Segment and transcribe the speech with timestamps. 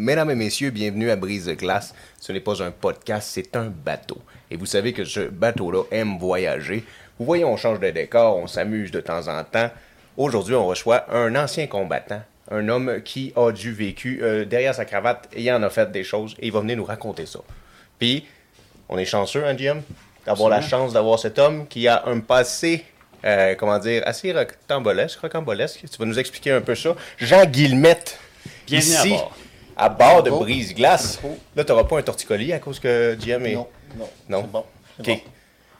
[0.00, 1.94] Mesdames et messieurs, bienvenue à Brise de Glace.
[2.18, 4.16] Ce n'est pas un podcast, c'est un bateau.
[4.50, 6.84] Et vous savez que ce bateau-là aime voyager.
[7.18, 9.68] Vous voyez, on change de décor, on s'amuse de temps en temps.
[10.16, 14.86] Aujourd'hui, on reçoit un ancien combattant, un homme qui a du vécu euh, derrière sa
[14.86, 17.40] cravate et il en a fait des choses et il va venir nous raconter ça.
[17.98, 18.24] Puis,
[18.88, 19.82] on est chanceux, hein, Jim,
[20.24, 22.86] d'avoir la chance d'avoir cet homme qui a un passé,
[23.26, 25.82] euh, comment dire, assez rocambolesque, rocambolesque.
[25.92, 26.96] Tu vas nous expliquer un peu ça.
[27.18, 28.18] Jean Guillemette,
[28.66, 29.36] Bienvenue à ici, bord.
[29.80, 30.30] À bord de.
[30.30, 31.20] Brise-Glace.
[31.56, 33.54] Là, tu n'auras pas un torticolis à cause que Jim est...
[33.54, 33.66] Non,
[33.98, 34.06] non.
[34.28, 34.40] Non?
[34.42, 34.64] C'est bon.
[34.96, 35.18] c'est OK.
[35.24, 35.30] bon.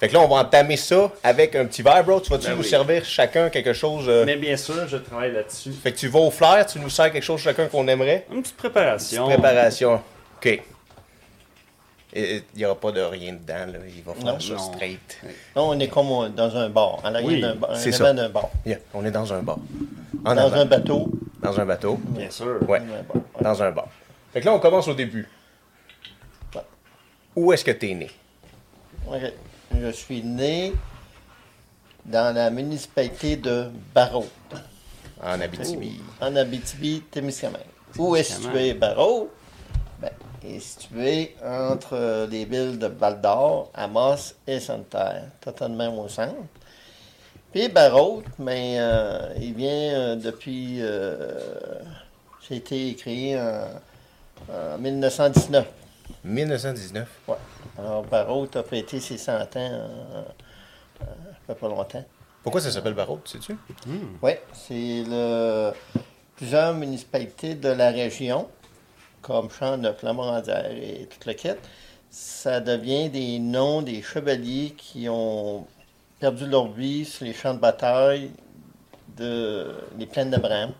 [0.00, 2.20] Fait que là, on va entamer ça avec un petit verre, bro.
[2.20, 2.68] Tu vas-tu Ben nous oui.
[2.68, 4.06] servir chacun quelque chose?
[4.08, 5.72] euh, Mais bien sûr, je travaille là-dessus.
[5.72, 8.24] Fait que tu vas au flair, tu nous sers quelque chose chacun qu'on aimerait?
[8.32, 9.26] Une petite préparation.
[9.26, 10.00] Préparation.
[10.42, 10.62] OK.
[12.14, 13.78] Il n'y aura pas de rien dedans, là.
[13.94, 14.40] Il va faire Non.
[14.40, 14.72] ça Non.
[14.72, 15.18] straight.
[15.54, 18.12] On est comme dans un bar, à l'arrière Oui, d'un bar, c'est ça.
[18.28, 18.48] bar.
[18.66, 19.58] Yeah, on est dans un bar.
[20.24, 20.56] En Dans avant.
[20.56, 21.10] un bateau.
[21.40, 21.98] Dans un bateau.
[22.02, 22.58] Bien sûr.
[22.68, 22.80] Ouais.
[22.80, 23.42] Dans un bar.
[23.42, 23.88] Dans un bar.
[24.32, 25.28] Fait que là, on commence au début.
[26.54, 26.60] Ouais.
[27.36, 28.10] Où est-ce que tu es né?
[29.08, 29.32] Ok.
[29.80, 30.72] Je suis né
[32.04, 34.26] dans la municipalité de Barrault,
[35.22, 36.00] En Abitibi.
[36.20, 37.60] en Abitibi-Témiscamingue.
[37.98, 39.30] Où est situé Barrault?
[40.00, 40.10] Ben,
[40.44, 46.34] est situé entre les villes de Val-d'Or, Amos et Sainte-Terre, totalement au centre.
[47.52, 50.80] Puis Barrault, mais euh, il vient euh, depuis...
[50.80, 51.38] euh,
[52.46, 53.64] ça a été créé en,
[54.52, 55.66] en 1919.
[56.24, 57.08] 1919.
[57.28, 57.34] Ouais.
[57.78, 59.88] Alors, Barrault a fêté ses 100 ans euh,
[61.02, 61.04] euh,
[61.46, 62.04] fait pas longtemps.
[62.42, 63.56] Pourquoi ça s'appelle Barreau, tu sais-tu?
[64.22, 65.72] Oui, c'est le
[66.36, 68.48] plusieurs municipalités de la région,
[69.22, 71.60] comme Champ-Neuf, la Morandière et toute la quête.
[72.10, 75.66] Ça devient des noms des chevaliers qui ont
[76.20, 78.30] perdu leur vie sur les champs de bataille
[79.16, 80.72] de les plaines d'Abraham.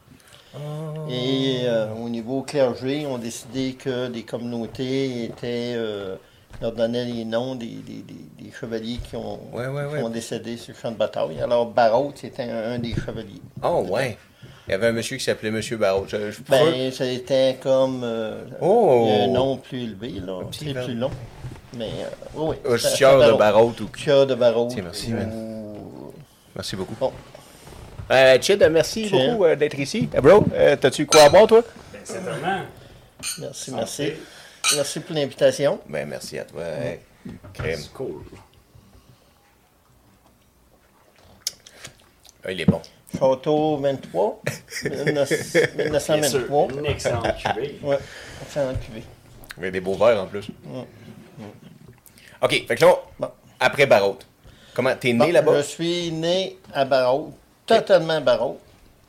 [1.09, 6.17] Et euh, au niveau clergé, on a décidé que les communautés étaient, euh,
[6.61, 10.03] leur donnaient les noms des, des- des- des chevaliers qui ont, Ouais, ouais, qui ouais.
[10.03, 11.41] ont décédé sur le champ de bataille.
[11.41, 13.43] Alors, Barrault, c'était un, un des chevaliers.
[13.62, 14.19] Oh, ouais.
[14.70, 16.06] Il y avait un monsieur qui s'appelait Monsieur Barreau.
[16.06, 19.10] Je, je- Ben, c'était comme euh, Oh!
[19.25, 20.86] un nom plus élevé, là, petit c'est verbe.
[20.86, 21.10] plus long.
[21.76, 24.69] Mais euh, oui, Un c'était de Barreau ou de Barrault.
[24.70, 25.28] Tiens, merci, man.
[25.32, 26.12] ou-
[26.54, 26.94] Merci beaucoup.
[27.00, 27.12] Bon.
[28.12, 29.12] Euh, Chid, merci Chid.
[29.32, 30.03] beaucoup euh, d'être ici.
[30.22, 31.64] Bro, euh, t'as-tu quoi à boire, toi?
[31.92, 32.60] Ben, certainement.
[33.41, 34.12] Merci, merci.
[34.76, 35.81] Merci pour l'invitation.
[35.88, 36.62] Ben, merci à toi.
[37.54, 37.76] Crème.
[37.76, 38.22] C'est cool.
[42.44, 42.81] Ah, il est bon.
[43.19, 44.41] Château 23,
[44.84, 45.69] 19- Bien sûr.
[45.76, 46.69] 1923.
[46.78, 47.78] Une excellente cuvée.
[47.82, 47.98] Ouais,
[48.48, 49.03] c'est en cuvée.
[49.59, 50.48] Il y a des beaux verres en plus.
[52.43, 53.28] OK, fait que là, Bon.
[53.59, 54.19] après Barrault,
[54.75, 55.56] comment t'es né Bon, là-bas?
[55.59, 57.32] Je suis né à Barrault,
[57.66, 58.59] totalement Barrault.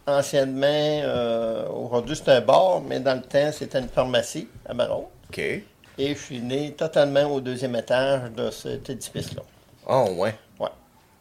[0.07, 5.09] Anciennement, euh, aujourd'hui c'est un bar, mais dans le temps c'était une pharmacie à Barrault.
[5.29, 5.37] OK.
[5.39, 5.63] Et
[5.99, 9.43] je suis né totalement au deuxième étage de cet édifice-là.
[9.87, 10.33] Oh, ouais.
[10.59, 10.69] Ouais.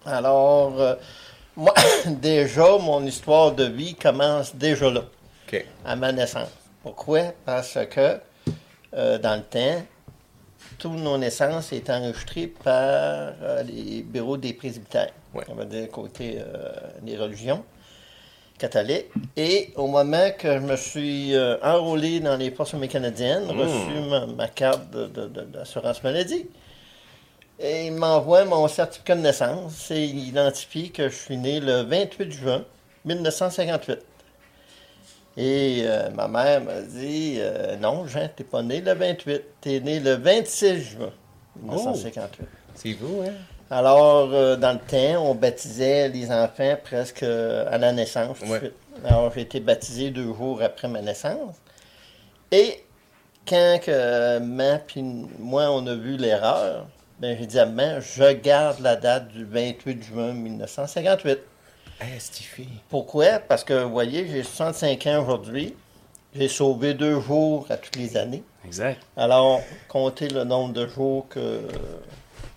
[0.06, 0.94] Alors, euh,
[1.60, 1.74] moi,
[2.06, 5.02] déjà, mon histoire de vie commence déjà là,
[5.84, 6.48] à ma naissance.
[6.82, 7.34] Pourquoi?
[7.44, 8.18] Parce que,
[8.94, 9.82] euh, dans le temps,
[10.78, 15.12] toutes nos naissances étaient enregistrées par euh, les bureaux des presbytères.
[15.34, 15.44] Ouais.
[15.48, 16.72] On va dire côté euh,
[17.02, 17.62] des religions
[18.58, 19.08] catholiques.
[19.36, 24.48] Et au moment que je me suis enrôlé dans les forces canadiennes, reçu ma, ma
[24.48, 26.46] carte d'assurance maladie,
[27.60, 31.82] et il m'envoie mon certificat de naissance et il identifie que je suis né le
[31.82, 32.64] 28 juin
[33.04, 33.98] 1958.
[35.36, 39.80] Et euh, ma mère m'a dit euh, Non, Jean, t'es pas né le 28, t'es
[39.80, 41.10] né le 26 juin
[41.62, 42.46] 1958.
[42.74, 43.32] C'est vous, hein?
[43.70, 48.38] Alors, euh, dans le temps, on baptisait les enfants presque à la naissance.
[48.40, 48.58] tout de Ouais.
[48.58, 48.72] suite.
[49.04, 51.54] Alors, j'ai été baptisé deux jours après ma naissance.
[52.50, 52.82] Et
[53.46, 55.02] quand que puis
[55.38, 56.86] moi, on a vu l'erreur,
[57.20, 61.38] ben, j'ai dit à maman, je garde la date du 28 juin 1958.
[62.00, 62.66] Hey, Stiffy.
[62.88, 63.38] Pourquoi?
[63.46, 65.74] Parce que, vous voyez, j'ai 65 ans aujourd'hui.
[66.34, 68.42] J'ai sauvé deux jours à toutes les années.
[68.64, 69.00] Exact.
[69.16, 71.60] Alors, comptez le nombre de jours que...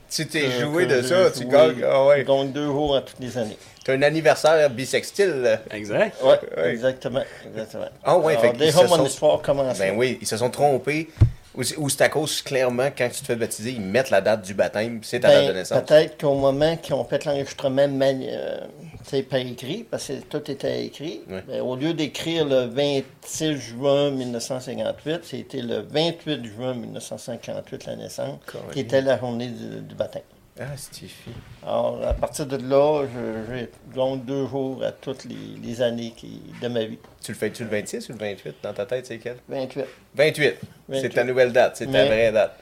[0.09, 1.83] Tu t'es que- joué que de ça, tu gagnes.
[1.83, 2.23] Ah ouais.
[2.23, 3.57] Donc, deux jours à toutes les années.
[3.83, 5.59] T'as un anniversaire bisextile.
[5.71, 6.15] Exact.
[6.23, 6.69] Oui, Ouais.
[6.71, 7.23] exactement.
[7.47, 7.85] exactement.
[8.03, 9.79] Ah ouais, Alors, fait déjà, mon sont- histoire commence.
[9.79, 11.09] Ben oui, ils se sont trompés.
[11.55, 14.41] Ou c'est c'est à cause, clairement, quand tu te fais baptiser, ils mettent la date
[14.43, 15.81] du baptême, c'est ta Ben, date de naissance.
[15.83, 18.59] Peut-être qu'au moment qu'ils ont fait l'enregistrement mani- euh,
[19.29, 25.19] par écrit, parce que tout était écrit, ben, au lieu d'écrire le 26 juin 1958,
[25.23, 28.71] c'était le 28 juin 1958 la naissance, Correct.
[28.73, 30.23] qui était la journée du, du baptême.
[30.59, 31.31] Ah, Stiffy.
[31.63, 36.13] Alors, à partir de là, je- j'ai donc deux jours à toutes les, les années
[36.15, 36.99] qui, de ma vie.
[37.23, 39.37] Tu le fais-tu le 26 ou le 28 dans ta tête, c'est quel?
[39.49, 39.83] 28.
[40.13, 40.55] 28.
[40.89, 41.09] C'est 28.
[41.09, 42.55] ta nouvelle date, c'est ta vraie date.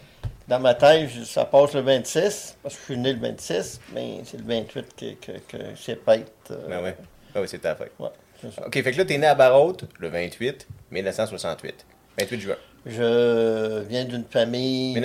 [0.48, 4.22] Dans ma tête, ça passe le 26, parce que je suis né le 26, mais
[4.24, 6.32] c'est le 28 que, que, que c'est fête.
[6.52, 6.96] euh, Ben ouais.
[7.36, 7.92] Ah oui, c'est ta fête.
[8.00, 8.10] ouais,
[8.42, 8.66] c'est.
[8.66, 11.86] OK, fait que là, t'es né à Barraute le 28 1968.
[12.20, 12.56] 28 juin.
[12.86, 14.94] Je viens d'une famille.
[14.94, 15.00] que-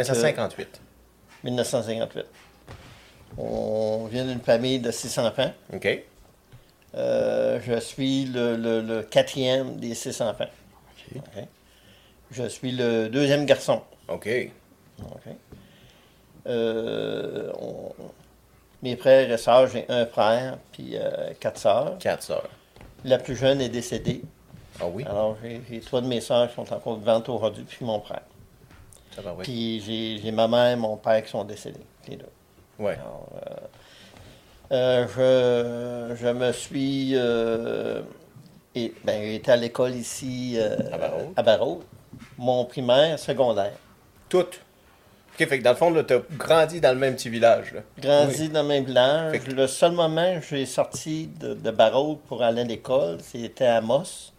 [1.44, 2.24] 1958.
[3.36, 3.38] 1958.
[3.38, 5.52] On vient d'une famille de six enfants.
[5.72, 6.02] OK.
[6.94, 10.46] Euh, je suis le, le- le quatrième des six enfants.
[11.14, 11.20] OK.
[12.30, 13.82] Je suis le deuxième garçon.
[14.08, 14.28] OK.
[15.02, 15.32] OK.
[16.46, 17.92] Euh, on-
[18.82, 21.98] mes frères et sœurs, j'ai un frère, puis euh, quatre sœurs.
[21.98, 22.48] Quatre sœurs.
[23.04, 24.22] La plus jeune est décédée.
[24.80, 25.04] Ah oui?
[25.06, 25.36] Alors,
[25.70, 28.20] j'ai trois de mes sœurs qui sont encore vivantes aujourd'hui, puis mon frère.
[29.14, 29.44] Ça va, oui.
[29.44, 32.26] Puis j'ai j'ai ma mère et mon père qui sont décédés, les deux.
[32.94, 33.28] Alors,
[34.73, 37.12] euh, euh, je, je me suis.
[37.14, 38.02] euh,
[38.75, 40.76] et, ben, été à l'école ici euh,
[41.37, 41.81] À Barrault.
[41.81, 42.23] à.
[42.38, 43.73] Mon primaire, secondaire.
[44.28, 44.61] Toutes.
[45.38, 47.81] OK, fait que dans le fond, là, t'as grandi dans le même petit village, là.
[47.99, 49.38] Grandi dans le même village.
[49.44, 53.67] Que- Le seul moment que j'ai sorti de, de Barrault pour aller à l'école, c'était
[53.67, 54.32] à Moss.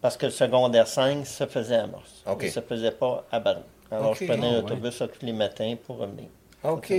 [0.00, 2.22] Parce que le secondaire 5 se faisait à Moss.
[2.26, 2.38] OK.
[2.42, 3.62] Il ne se faisait pas à Barrault.
[3.90, 6.26] Alors, je prenais Ah, l'autobus tous les matins pour revenir.
[6.64, 6.92] OK.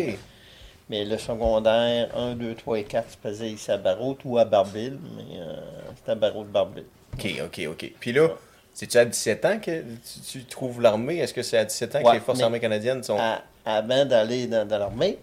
[0.90, 4.46] Mais le secondaire 1, 2, 3 et 4 se faisait ici à Barrault ou à
[4.46, 5.56] Barbille, mais euh,
[5.96, 6.86] c'était à Barrault de Barbille.
[7.14, 7.92] OK, OK, OK.
[8.00, 8.30] Puis là,
[8.74, 11.18] c'est-tu à 17 ans que tu, tu trouves l'armée?
[11.18, 13.18] Est-ce que c'est à 17 ans que les Forces armées canadiennes sont...
[13.18, 15.18] À- avant d'aller dans, dans l'armée,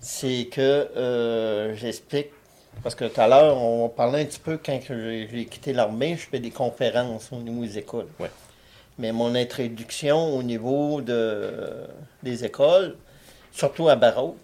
[0.00, 0.60] c'est que
[0.96, 2.28] euh, j'explique,
[2.82, 6.26] parce que tout à l'heure, on parlait un petit peu quand j'ai quitté l'armée, je
[6.26, 8.06] fais des conférences au niveau des écoles.
[8.18, 8.30] Ouais.
[8.98, 11.50] Mais mon introduction au niveau de,
[12.22, 12.96] des écoles,
[13.52, 14.38] surtout à Barreau,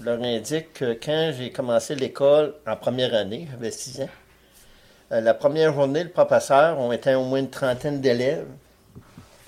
[0.00, 4.08] leur indique que quand j'ai commencé l'école en première année, j'avais 6 ans,
[5.12, 8.46] euh, la première journée, le professeur, on était au moins une trentaine d'élèves.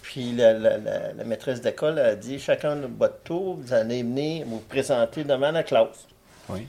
[0.03, 4.03] Puis la, la- la- la maîtresse d'école a dit chacun de votre tour, vous allez
[4.03, 6.07] venir vous présenter devant la classe.
[6.51, 6.69] Oui.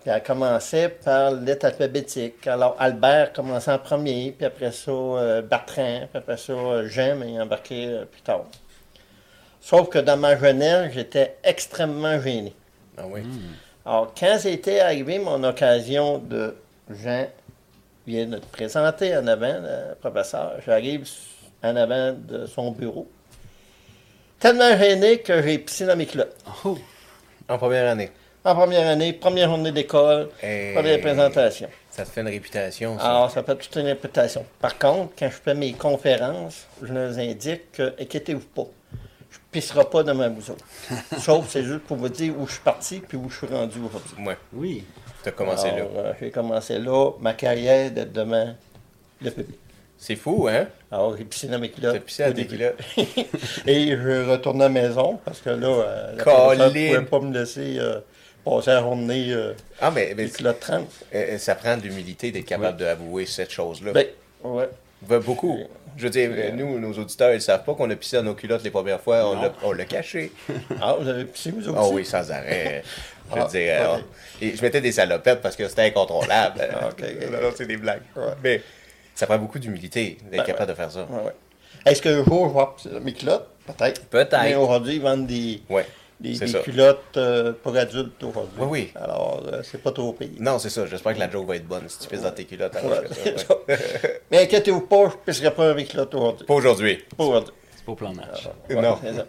[0.00, 2.46] Puis elle commençait par le lettre alphabétique.
[2.46, 7.16] Alors Albert commençait en premier, puis après ça euh, Bertrand, puis après ça euh, Jean,
[7.16, 8.44] mais il embarqué euh, plus tard.
[9.60, 12.54] Sauf que dans ma jeunesse, j'étais extrêmement gêné.
[12.98, 13.22] Ah oui.
[13.84, 16.54] Alors, quand c'était arrivé mon occasion de
[16.90, 17.26] Jean
[18.06, 21.08] vient de te présenter en avant, le professeur, j'arrive
[21.62, 23.08] en avant de son bureau.
[24.38, 26.36] Tellement gêné que j'ai pissé dans mes culottes.
[26.64, 26.78] Oh,
[27.48, 28.10] En première année.
[28.44, 31.68] En première année, première journée d'école, Et première présentation.
[31.90, 33.06] Ça te fait une réputation, ça.
[33.06, 34.44] Alors, ça fait toute une réputation.
[34.60, 38.66] Par contre, quand je fais mes conférences, je leur indique que, inquiétez-vous pas,
[39.54, 40.56] pisserai pas dans ma boussole.
[41.18, 43.78] Sauf, c'est juste pour vous dire où je suis parti puis où je suis rendu
[43.78, 44.26] aujourd'hui.
[44.26, 44.36] Ouais.
[44.52, 44.84] oui.
[45.22, 45.84] T'as commencé là.
[45.96, 48.54] Euh, j'ai commencé là, ma carrière d'être devant
[49.22, 49.56] le public.
[49.96, 50.66] C'est fou, hein?
[50.90, 51.94] Alors, j'ai pissé dans mes culottes.
[51.94, 52.48] T'as pissé à début.
[52.56, 52.78] culottes.
[53.66, 57.32] Et je retourne à la maison parce que là, euh, la ne pouvait pas me
[57.32, 58.00] laisser euh,
[58.44, 60.86] passer la journée euh, Ah, mais, mais les culottes 30.
[61.14, 63.92] euh, ça prend de l'humilité d'être capable d'avouer cette chose-là.
[63.92, 64.06] Ben,
[64.42, 64.68] ouais.
[65.02, 65.58] Ben, beaucoup.
[65.96, 68.34] Je veux dire, euh, nous, nos auditeurs, ils savent pas qu'on a pissé dans nos
[68.34, 69.28] culottes les premières fois.
[69.30, 70.32] On l'a- on l'a caché.
[70.82, 71.78] Ah, vous avez pissé, vous aussi?
[71.78, 72.82] Ah oui, sans arrêt.
[73.30, 73.98] Je veux Ah, dire, euh,
[74.42, 76.60] et je mettais des salopettes parce que c'était incontrôlable.
[76.74, 77.00] Ah, ok.
[77.32, 78.02] Non, non, c'est des blagues.
[78.16, 78.22] Ouais.
[78.42, 78.60] Mais
[79.14, 81.06] ça prend beaucoup d'humilité d'être Ben, capable de faire ça.
[81.10, 81.32] Ouais.
[81.86, 83.48] Est-ce qu'un jour, je vais mes culottes?
[83.66, 84.02] Peut-être.
[84.06, 84.42] Peut-être.
[84.42, 85.86] Mais aujourd'hui, ils vendent des, Ouais.
[86.32, 88.52] Des, des culottes euh, pour adultes aujourd'hui.
[88.58, 88.92] Oui, oui.
[88.96, 90.32] Alors, euh, c'est pas trop payé.
[90.40, 90.86] Non, c'est ça.
[90.86, 92.74] J'espère que la joke va être bonne si tu pisses dans tes culottes.
[92.76, 93.78] alors Ouais, que ça, ouais.
[94.30, 96.46] Mais inquiétez-vous pas, je ne pisserai pas avec culottes aujourd'hui.
[96.46, 97.04] Pas aujourd'hui.
[97.16, 97.52] Pas aujourd'hui.
[97.76, 98.48] C'est pas au plan de match.
[98.70, 98.98] Ouais, Non.
[99.02, 99.26] ça.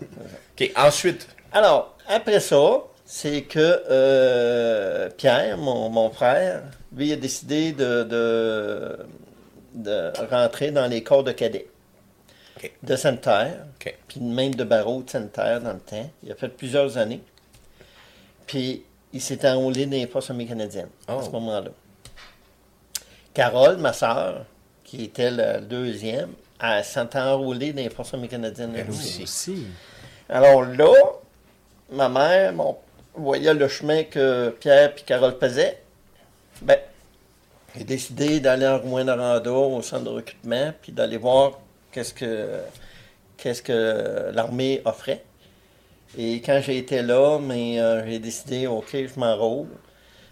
[0.60, 1.28] OK, ensuite.
[1.52, 3.60] Alors, après ça, c'est que
[3.90, 6.64] euh, Pierre, mon, mon frère,
[6.96, 8.98] lui a décidé de, de,
[9.75, 11.68] de rentrer dans les corps de cadets
[12.84, 13.65] De Sainte-Terre,
[14.07, 16.10] puis même de barreau de Sainte-Terre dans le temps.
[16.24, 17.22] Il a fait plusieurs années.
[18.48, 21.22] Puis il s'est enrôlé dans les forces armées canadiennes à Oh.
[21.24, 21.72] ce moment-là.
[23.34, 24.45] Carole, ma sœur,
[24.84, 26.31] qui était la deuxième,
[26.62, 28.72] elle s'est enrôlée dans les forces armées canadiennes.
[28.75, 29.24] Elle elle aussi.
[29.24, 29.67] Aussi.
[30.29, 30.91] alors là,
[31.91, 32.77] ma mère bon,
[33.15, 35.81] voyait le chemin que Pierre et Carole faisaient.
[36.62, 36.77] Ben,
[37.75, 41.60] j'ai décidé d'aller en Rouen-Noranda au centre de recrutement, puis d'aller voir
[41.96, 42.60] qu'est-ce que,
[43.38, 45.24] qu'est-ce que l'armée offrait.
[46.18, 49.68] Et quand j'ai été là, mais, euh, j'ai décidé, OK, je m'enrôle.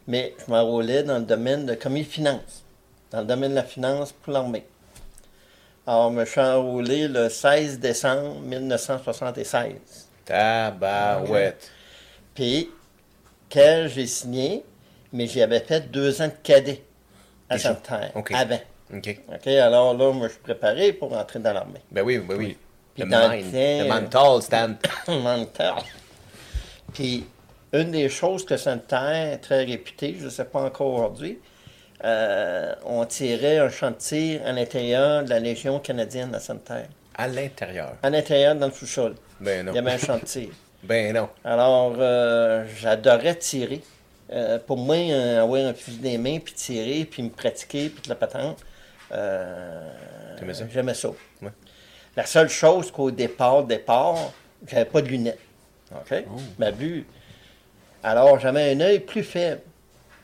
[0.06, 2.66] Mais je m'enrôlais dans le domaine de commis finance,
[3.12, 4.66] dans le domaine de la finance pour l'armée.
[5.88, 9.74] Alors, je me suis enrôlé le 16 décembre 1976.
[10.26, 11.72] Tabarouette.
[12.36, 12.70] Puis,
[13.50, 14.66] quand j'ai signé,
[15.14, 16.84] mais j'avais fait deux ans de cadet
[17.50, 17.58] à?
[17.58, 18.34] Sainte-Terre, OK.
[18.34, 18.60] avant.
[18.94, 19.20] OK.
[19.34, 21.82] OK, alors là, moi, je suis préparé pour entrer dans l'armée.
[21.92, 22.58] Ben oui, ben oui.
[22.96, 24.70] Puis Le le mind, temps, le mental, Stan.
[25.22, 25.74] mental.
[26.94, 27.26] Puis,
[27.72, 31.40] une des choses que Sainte-Terre, très réputée, je ne sais pas encore aujourd'hui,
[32.06, 36.88] euh, on tirait un champ de tir à l'intérieur de la Légion canadienne à Sainte-Terre.
[37.16, 37.94] À l'intérieur.
[38.04, 39.16] À l'intérieur, dans le sous-sol.
[39.40, 39.96] Ben Il y avait non.
[39.96, 40.50] un champ de tir.
[40.84, 41.30] Ben non.
[41.46, 43.82] Alors, euh, j'adorais tirer.
[44.34, 48.02] Euh, pour moi, euh, avoir un fusil des mains, puis tirer, puis me pratiquer, puis
[48.04, 48.64] de la patente, euh,
[49.14, 50.66] ça?
[50.72, 51.10] j'aimais ça.
[51.42, 51.50] Ouais.
[52.16, 54.18] La seule chose qu'au départ, départ,
[54.68, 55.40] j'avais pas de lunettes.
[55.94, 56.24] OK?
[56.60, 57.06] Ma vue.
[58.04, 59.62] Alors, j'avais un œil plus faible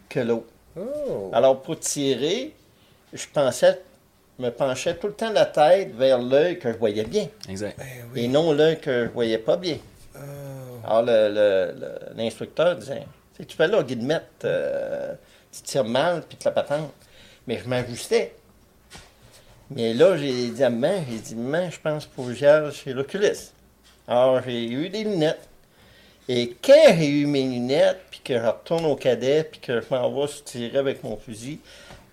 [0.08, 0.48] que l'autre.
[0.78, 1.30] Oh.
[1.34, 2.54] Alors, pour tirer,
[3.14, 3.82] je pensais,
[4.38, 7.78] me penchais tout le temps la tête vers l'œil que je voyais bien Exact.
[7.78, 9.78] Ben et non l'œil que je voyais pas bien.
[10.16, 10.20] Oh.
[10.86, 13.04] Alors, le- le- le- l'instructeur disait
[13.48, 15.14] tu fais là, Guillemette, euh,
[15.52, 16.92] tu tires mal, puis tu la patente.
[17.48, 18.34] Mais je m'ajustais.
[19.72, 22.34] Mais là, j'ai dit à maman J'ai dit, maman, je pense pour que
[22.72, 23.54] chez l'oculiste.
[24.08, 25.48] Alors, j'ai eu des lunettes.
[26.28, 29.86] Et quand j'ai eu mes lunettes, puis que je retourne au cadet, puis que je
[29.90, 31.60] m'en vais se tirer avec mon fusil,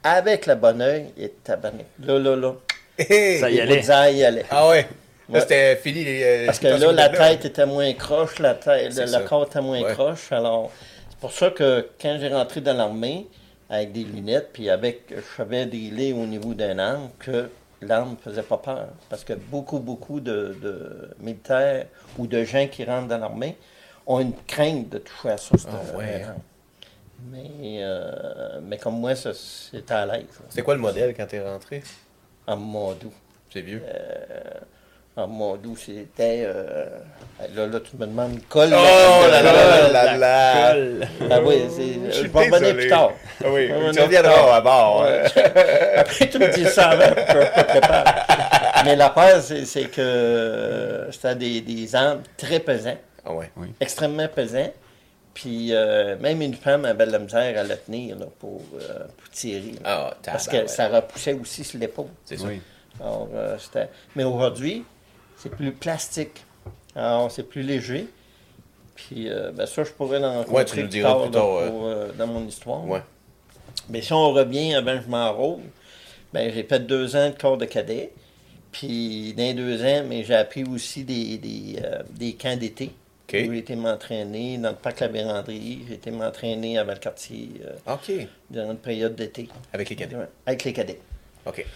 [0.02, 1.86] avec la bonne oeil, et tabarnak.
[2.02, 2.54] Là, là, là.
[2.98, 3.38] Hey!
[3.40, 3.76] Ça y allait.
[3.76, 4.46] bullseyes y allaient.
[4.50, 4.82] Ah ouais.
[4.82, 4.88] Là,
[5.28, 5.40] Ouais.
[5.40, 6.04] c'était fini.
[6.04, 9.18] les, euh, Parce que là, la tête était moins croche, la tête, le, ça.
[9.18, 9.92] le corps était moins Ouais.
[9.92, 10.30] croche.
[10.32, 10.70] Alors,
[11.10, 13.26] c'est pour ça que quand j'ai rentré dans l'armée,
[13.68, 17.50] avec des lunettes, puis avec, je savais dealer au niveau d'un arme, que
[17.82, 18.88] l'arme ne faisait pas peur.
[19.08, 21.86] Parce que beaucoup, beaucoup de, de militaires
[22.18, 23.56] ou de gens qui rentrent dans l'armée
[24.06, 25.54] ont une crainte de toucher à ça.
[25.68, 26.34] Ah ouais, arme.
[26.36, 26.42] hein.
[27.32, 30.26] Mais, euh, mais comme moi, c'était à l'aise.
[30.48, 31.82] C'était quoi le modèle quand t'es rentré?
[32.46, 33.12] En Mondou.
[33.50, 33.82] C'est vieux.
[35.18, 36.42] En Mondou, c'était...
[36.46, 36.84] euh,
[37.54, 38.38] là, là, tu me demandes...
[38.50, 40.72] Colle, Oh là là là La là là!
[40.74, 41.08] colle.
[41.30, 43.12] Ah oui, c'est- je vais revenir plus tard.
[43.42, 45.04] Ah oui, Je tu reviendras à bord.
[45.04, 45.22] hein.
[45.96, 48.10] Après, tu me dis ça avant, je pas préparé.
[48.84, 53.50] Mais l'affaire, c'est c'est que euh, c'était des, des armes très pesants, Ah ouais.
[53.80, 54.70] extrêmement pesants.
[55.32, 58.98] Puis euh, même une femme avait de la misère à la tenir là, pour, euh,
[59.16, 59.72] pour tirer.
[59.82, 60.10] là.
[60.12, 62.06] Ah, Parce que ça repoussait aussi sur l'épaule.
[62.26, 62.44] C'est ça.
[62.46, 62.60] Oui.
[63.00, 63.56] Alors, euh,
[64.14, 64.84] Mais aujourd'hui,
[65.36, 66.44] c'est plus plastique.
[66.94, 68.06] Alors, c'est plus léger.
[68.94, 71.68] Puis, euh, ben, ça, je pourrais l'en Ouais, tu nous plus tard, euh.
[71.70, 72.86] pour, euh, dans mon histoire.
[72.86, 73.02] Ouais.
[73.90, 75.60] Mais si on revient que je m'enrôle,
[76.32, 78.12] ben, j'ai fait deux ans de corps de cadet.
[78.72, 82.90] Puis, dans les deux ans, mais j'ai appris aussi des, des, euh, des camps d'été.
[83.28, 85.80] Où J'ai été m'entraîner dans le parc La Vérandrie.
[85.88, 88.12] J'ai été m'entraîner à Valcartier euh, OK.
[88.48, 89.48] durant une période d'été.
[89.72, 90.16] Avec les cadets.
[90.46, 91.00] Avec les cadets.
[91.44, 91.66] OK.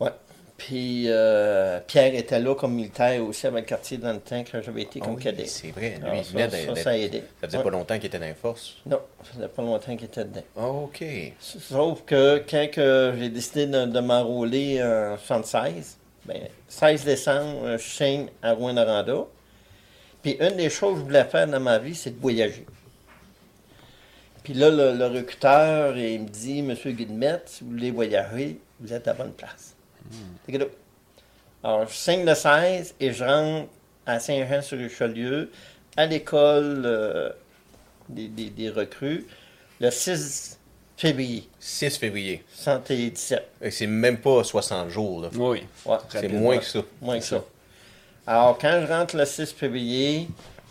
[0.00, 0.10] Ouais.
[0.58, 4.60] Puis euh, Pierre était là comme militaire aussi avec le quartier dans le temps que
[4.60, 5.46] j'avais été Ah comme oui, cadet.
[5.46, 5.94] C'est vrai.
[6.00, 7.22] Lui, Alors, il ça, venait ça, ça a aidé.
[7.40, 7.64] Ça faisait Ouais.
[7.64, 8.74] pas longtemps qu'il était dans les forces?
[8.84, 10.42] Non, ça faisait pas longtemps qu'il était dedans.
[10.56, 11.04] Ah, OK.
[11.38, 15.96] Sauf que quand j'ai décidé de, de m'enrôler en 76,
[16.26, 16.36] ben,
[16.66, 19.26] 16 décembre, euh, je signe à Rouen-Noranda.
[20.22, 22.66] Puis une des choses que je voulais faire dans ma vie, c'est de voyager.
[24.42, 28.92] Puis là, le, le recruteur, il me dit, Monsieur Guillemette, si vous voulez voyager, vous
[28.92, 29.74] êtes à la bonne place.
[31.62, 33.68] Alors, je signe le 16 et je rentre
[34.06, 35.50] à Saint-Jean-sur-Richelieu,
[35.96, 37.30] à l'école euh,
[38.08, 39.26] des, des- des recrues,
[39.80, 40.58] le 6
[40.96, 42.44] février 6 février.
[42.54, 43.46] 117.
[43.62, 45.22] Et C'est même pas 60 jours.
[45.22, 45.30] là.
[45.34, 45.64] Oui.
[45.84, 46.80] Ouais, C'est moins que ça.
[47.00, 47.44] moins que ça.
[48.26, 50.28] Alors, quand je rentre le 6 février,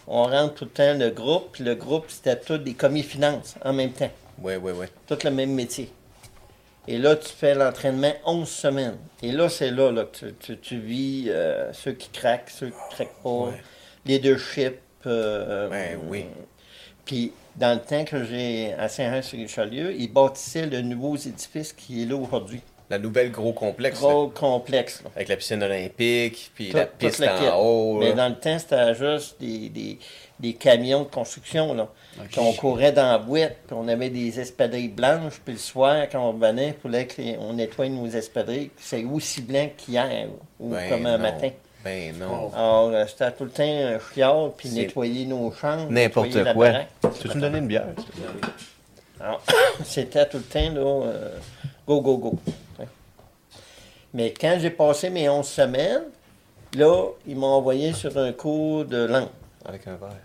[0.07, 3.55] on rentre tout le temps le groupe, puis le groupe, c'était tous des commis finances
[3.63, 4.11] en même temps.
[4.41, 4.89] Ouais, ouais, ouais.
[5.07, 5.91] Tout le même métier.
[6.87, 8.97] Et là, tu fais l'entraînement 11 semaines.
[9.21, 12.67] Et là, c'est là, là que tu, tu- tu vis euh, ceux qui craquent, ceux
[12.69, 13.61] qui craquent pas, Ouais.
[14.05, 14.75] leadership.
[15.05, 16.25] euh, Ben oui.
[17.05, 22.05] Puis, dans le temps que j'ai à Saint-Jean-sur-Richelieu, ils bâtissaient le nouveau édifice qui est
[22.05, 22.61] là aujourd'hui.
[22.89, 24.01] La nouvelle gros complexe.
[24.01, 25.01] là, Gros complexe.
[25.03, 25.09] là.
[25.15, 27.97] avec la piscine olympique, puis Tout- la piste en haut.
[27.99, 29.99] Mais dans le temps, c'était juste des, des,
[30.39, 31.73] des camions de construction.
[31.73, 31.89] Là.
[32.37, 36.19] On courait dans la boîte, puis on avait des espadrilles blanches, puis le soir, quand
[36.19, 38.71] on revenait, il fallait qu'on nettoie nos espadrilles.
[38.77, 40.27] C'est aussi blanc qu'hier,
[40.59, 41.23] ou Ben comme un non.
[41.23, 41.49] matin.
[41.83, 42.51] Ben non.
[42.55, 45.91] Alors, euh, c'était tout le temps un chiard, puis nettoyer nos chambres.
[45.91, 46.71] N'importe quoi.
[47.21, 47.87] Tu veux me donner une bière?
[49.19, 49.41] Alors,
[49.83, 51.37] c'était tout le temps, là, euh,
[51.85, 52.39] go, go, go.
[54.13, 56.03] Mais quand j'ai passé mes 11 semaines,
[56.73, 59.29] là, ils m'ont envoyé sur un cours de langue.
[59.65, 60.15] Avec un verre.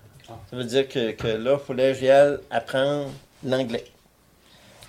[0.51, 3.11] Ça veut dire que, que là, il fallait que j'y aille apprendre
[3.45, 3.85] l'anglais.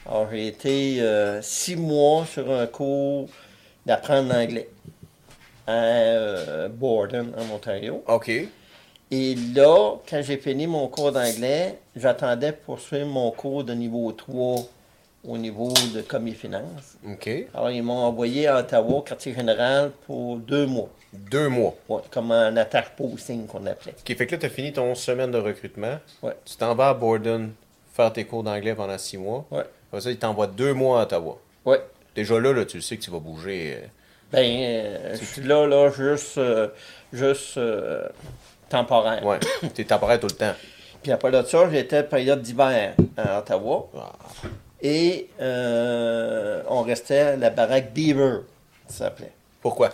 [0.05, 3.27] Alors, j'ai été euh, six mois sur un cours
[3.85, 4.69] d'apprendre l'anglais
[5.65, 8.03] à euh, Borden, en Ontario.
[8.07, 8.31] OK.
[9.11, 14.11] Et là, quand j'ai fini mon cours d'anglais, j'attendais pour suivre mon cours de niveau
[14.11, 14.55] 3
[15.25, 16.97] au niveau de commis finance.
[17.07, 17.29] OK.
[17.53, 20.89] Alors, ils m'ont envoyé à Ottawa, quartier général, pour deux mois.
[21.13, 21.75] Deux mois.
[21.87, 23.93] Ouais, comme un attache posting qu'on appelait.
[23.97, 25.97] OK, fait que là, tu as fini ton semaine de recrutement.
[26.21, 26.33] Ouais.
[26.43, 27.51] Tu t'en vas à Borden
[27.93, 29.45] faire tes cours d'anglais pendant six mois.
[29.51, 29.63] Ouais.
[29.89, 31.37] Après ça, ils t'envoient deux mois à Ottawa.
[31.65, 31.81] Ouais.
[32.15, 33.77] Déjà là, là, tu le sais que tu vas bouger.
[33.77, 33.87] euh,
[34.31, 36.67] Ben, euh, je suis là, là, juste, euh,
[37.13, 37.59] juste
[38.69, 39.23] temporaire.
[39.25, 39.39] Ouais.
[39.73, 40.53] T'es temporaire tout le temps.
[41.01, 43.87] Puis après de ça, j'étais période d'hiver à Ottawa.
[43.97, 44.11] Ah.
[44.85, 48.41] Et euh, on restait à la baraque Beaver,
[48.87, 49.31] ça s'appelait.
[49.61, 49.91] Pourquoi?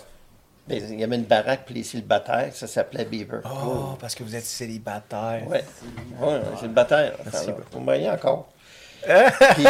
[0.67, 3.41] Ben, il y avait une baraque pour les célibataires, ça s'appelait Beaver.
[3.45, 5.47] Oh, parce que vous êtes célibataire.
[5.47, 5.63] Ouais,
[6.19, 7.13] ouais célibataire.
[7.23, 7.77] Merci Enfin, beaucoup.
[7.77, 8.49] Vous voyez encore.
[9.03, 9.63] Puis,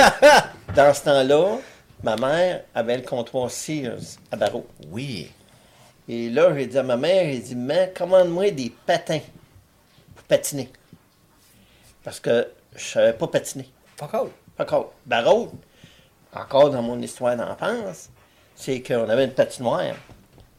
[0.74, 1.58] dans ce temps-là,
[2.02, 4.00] ma mère avait le comptoir Sears
[4.32, 4.66] à Barreau.
[4.90, 5.32] Oui.
[6.08, 9.20] Et là, j'ai dit à ma mère, j'ai dit, mais commande-moi des patins
[10.16, 10.70] pour patiner.
[12.04, 13.70] Parce que je savais pas patiner.
[13.98, 14.28] Fuck all.
[14.60, 14.94] Encore.
[15.06, 15.52] Barreau,
[16.34, 18.10] encore dans mon histoire d'enfance,
[18.56, 19.96] c'est qu'on avait une patinoire.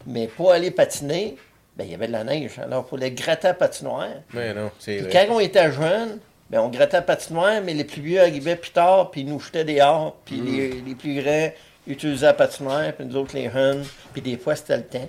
[0.07, 1.37] Mais pour aller patiner,
[1.76, 2.59] ben, il y avait de la neige.
[2.59, 4.09] Alors, il fallait gratter la patinoire.
[4.33, 8.02] Mais non, c'est quand on était jeune, ben, on grattait la patinoire, mais les plus
[8.02, 11.50] vieux arrivaient plus tard, puis ils nous jetaient dehors, puis les, les plus grands
[11.87, 15.09] utilisaient la patinoire, puis nous autres, les jeunes, puis des fois, c'était le temps.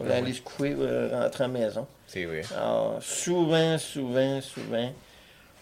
[0.00, 1.86] On allait aller se coucher, euh, rentrer à la maison.
[2.06, 2.42] C'est vrai.
[2.56, 4.90] Alors, souvent, souvent, souvent,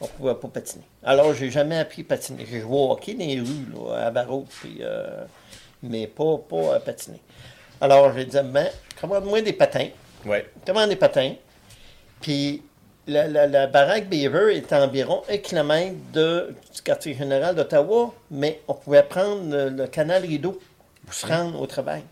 [0.00, 0.84] on ne pouvait pas patiner.
[1.02, 2.46] Alors, j'ai jamais appris à patiner.
[2.50, 5.24] J'ai joué au hockey dans les rues, là, à Barreau, puis, euh,
[5.82, 7.20] mais pas, pas à patiner.
[7.80, 8.68] Alors, j'ai dit, ben,
[9.00, 9.88] commande-moi des patins.
[10.26, 10.48] Ouais.
[10.66, 11.34] Commande des patins.
[12.20, 12.62] Puis,
[13.06, 18.12] la, la- la baraque Beaver est à environ un kilomètre de, du quartier général d'Ottawa,
[18.30, 20.58] mais on pouvait prendre le, le canal Rideau
[21.04, 22.02] pour se rendre au travail.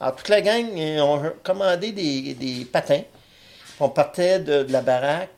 [0.00, 3.02] Alors, toute la gang, euh, on a commandé des, des patins.
[3.80, 5.30] On partait de, de la baraque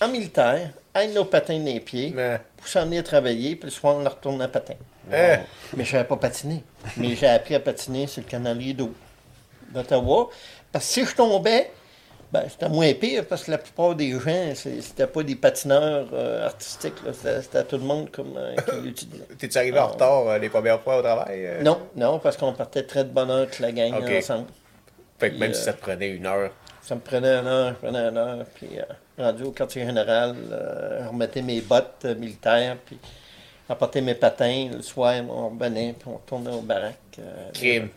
[0.00, 3.70] en militaire, avec nos patins dans les pieds, Mais, pour s'en venir travailler, puis le
[3.70, 4.74] soir, on retournait à patin.
[5.12, 5.36] Eh.
[5.76, 6.62] Mais je savais pas patiner.
[6.96, 8.92] Mais j'ai appris à patiner sur le canal Rideau
[9.72, 10.30] d'Ottawa.
[10.72, 11.70] Parce que si je tombais,
[12.32, 16.46] ben, c'était moins pire, parce que la plupart des gens, c'était pas des patineurs euh,
[16.46, 16.94] artistiques.
[17.12, 19.24] C'était tout le monde comme, euh, qui l'utilisait.
[19.38, 21.46] T'es-tu arrivé en retard euh, les premières fois au travail?
[21.46, 21.62] euh?
[21.62, 24.46] Non, non, parce qu'on partait très de bonne heure, toute la gang ensemble.
[25.18, 26.50] Fait que même si euh, ça te prenait une heure.
[26.82, 28.82] Ça me prenait une heure, je prenais une heure, puis euh,
[29.18, 32.98] rendu au quartier général, euh, remettais mes bottes euh, militaires, puis
[33.68, 34.68] apportais mes patins.
[34.72, 36.96] Le soir, on revenait, puis on retournait au baraque.
[37.18, 37.88] euh, Crime.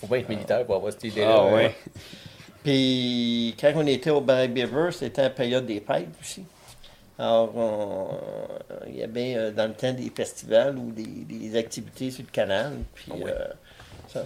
[0.00, 1.36] Faut pas être militaire pour avoir cette idée-là.
[1.48, 1.74] Ah ouais.
[2.62, 6.44] Puis quand on était au Barack Beaver, c'était la période des fêtes aussi.
[7.18, 8.08] Alors, on-
[8.88, 12.30] il y avait euh, dans le temps des festivals ou des, des activités sur le
[12.30, 12.72] canal.
[12.94, 13.46] Puis Ah euh,
[14.08, 14.24] ça,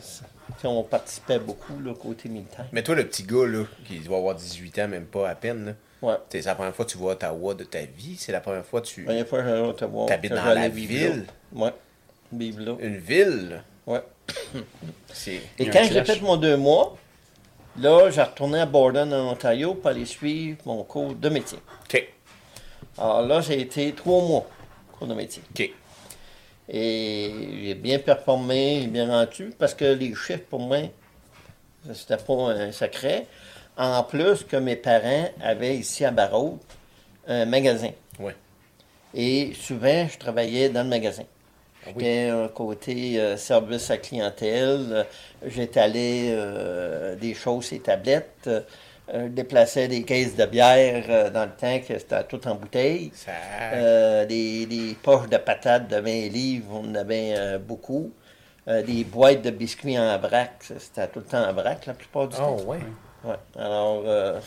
[0.65, 2.67] on participait beaucoup côté militaire.
[2.73, 5.67] Mais toi, le petit gars, là, qui doit avoir 18 ans, même pas à peine,
[5.67, 6.15] là, Ouais.
[6.29, 8.17] c'est la première fois que tu vois Ottawa de ta vie.
[8.19, 9.05] C'est la première fois que tu.
[9.05, 10.07] La première fois que Ottawa.
[10.07, 11.27] T'habites dans la ville?
[11.53, 11.73] Ouais.
[12.33, 13.63] Une ville?
[13.87, 14.03] Ouais.
[15.59, 16.97] Et quand j'ai fait mon deux mois,
[17.79, 21.59] là, j'ai retourné à Borden, en Ontario, pour aller suivre mon cours de métier.
[21.85, 22.09] OK.
[22.99, 24.47] Alors là, j'ai été trois mois
[24.93, 25.43] cours de métier.
[25.51, 25.71] OK.
[26.69, 27.33] Et
[27.63, 30.79] j'ai bien performé, j'ai bien rendu, parce que les chiffres, pour moi,
[31.93, 33.27] c'était pas un secret.
[33.77, 36.59] En plus que mes parents avaient ici à Barraud
[37.29, 37.91] un magasin.
[38.19, 38.35] Ouais.
[39.15, 41.25] Et souvent, je travaillais dans le magasin.
[41.85, 42.05] Ah oui.
[42.05, 45.07] J'étais un côté euh, service à clientèle.
[45.47, 48.47] J'étalais euh, des choses et tablettes.
[48.49, 48.61] euh,
[49.09, 53.13] je déplaçais des caisses de bière euh, dans le temps que c'était tout en bouteille.
[53.15, 54.25] Ça.
[54.27, 58.11] Des, des poches de patates de 20 livres, on en avait beaucoup.
[58.67, 62.35] Des boîtes de biscuits en vrac, c'était tout le temps en vrac la plupart du
[62.41, 62.63] Oh, temps.
[62.65, 62.79] ouais.
[63.27, 63.37] Ouais.
[63.59, 64.39] Alors, euh,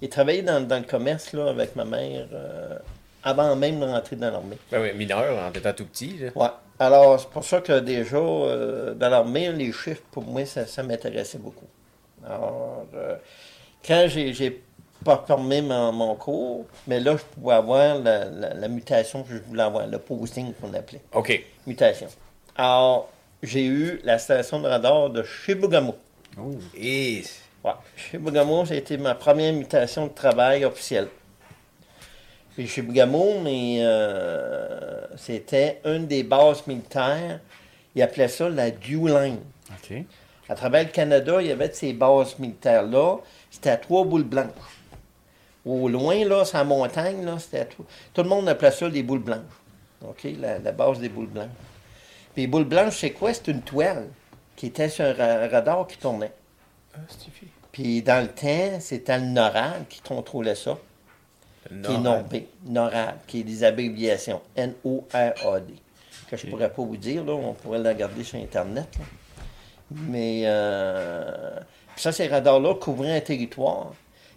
[0.00, 2.78] j'ai travaillé dans, dans le commerce là, avec ma mère euh,
[3.22, 4.58] avant même de rentrer dans l'armée.
[4.70, 6.18] Ben oui, mineur, en étant tout petit.
[6.18, 6.30] Là.
[6.34, 6.48] Ouais.
[6.78, 10.82] Alors, c'est pour ça que déjà, euh, dans l'armée, les chiffres, pour moi, ça, ça
[10.82, 11.66] m'intéressait beaucoup.
[12.26, 13.16] Alors, euh,
[13.86, 14.62] quand j'ai, j'ai
[15.04, 19.40] performé mon, mon cours, mais là, je pouvais avoir la, la- la mutation que je
[19.42, 21.02] voulais avoir, le posting qu'on appelait.
[21.12, 21.44] OK.
[21.66, 22.06] Mutation.
[22.56, 23.08] Alors,
[23.42, 25.96] j'ai eu la station de radar de Chibougamau.
[26.76, 27.22] Et.
[27.64, 27.72] Ouais.
[27.96, 31.08] Chibougamau, ça a été ma première mutation de travail officielle.
[32.54, 37.40] Puis Chibougamau, mais euh, c'était une des bases militaires.
[37.94, 39.38] Ils appelaient ça la Dew Line.
[40.48, 43.18] À travers le Canada, il y avait de ces bases militaires-là.
[43.50, 44.48] C'était à trois boules blanches.
[45.64, 48.88] Au loin, là, sur la montagne, là, c'était à trois- Tout le monde appelait ça
[48.90, 49.38] des boules blanches.
[50.04, 50.26] OK?
[50.40, 51.46] La, la base des boules blanches.
[52.34, 53.32] Puis les boules blanches, c'est quoi?
[53.32, 54.08] C'est une toile
[54.56, 56.32] qui était sur un ra- radar qui tournait.
[56.94, 56.98] Ah.
[57.72, 60.78] Puis dans le temps, c'était le NORAD qui contrôlait ça.
[61.68, 62.34] qui est NORB,
[62.66, 65.74] NORAD, qui est des abréviations, N-O-R-A-D,
[66.28, 68.88] que je ne pourrais pas vous dire, là, on pourrait la regarder sur Internet.
[68.98, 69.04] là.
[69.90, 71.50] Mais euh,
[71.96, 73.92] ça, ces radars-là couvraient un territoire.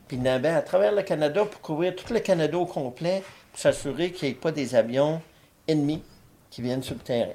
[0.07, 2.65] Puis il y en avait à travers le Canada pour couvrir tout le Canada au
[2.65, 5.21] complet, pour s'assurer qu'il n'y ait pas des avions
[5.67, 6.03] ennemis
[6.49, 7.33] qui viennent sur le terrain.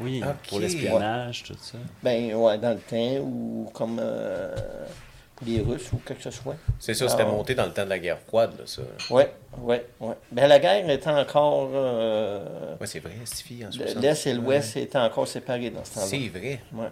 [0.00, 1.78] Oui, pour l'espionnage, tout ça.
[2.02, 4.54] Ben, ouais, dans le temps, ou comme euh,
[5.46, 6.56] les Russes, ou quoi que ce soit.
[6.78, 8.82] C'est ça, c'était Alors- monté dans le temps de la guerre froide, là, ça.
[9.10, 9.22] Oui,
[9.60, 10.14] oui, oui.
[10.32, 11.70] Ben, la guerre était encore.
[11.72, 14.02] euh, Ouais, c'est vrai, Stifi, en le- 60.
[14.02, 16.06] L'Est et l'Ouest étaient encore séparés dans ce temps-là.
[16.06, 16.60] C'est vrai.
[16.72, 16.88] Ouais.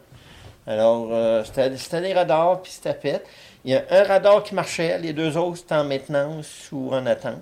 [0.69, 3.23] Alors, euh, c'était c'était des radars, puis c'était fait.
[3.64, 7.07] Il y a un radar qui marchait, les deux autres, c'était en maintenance ou en
[7.07, 7.38] attente.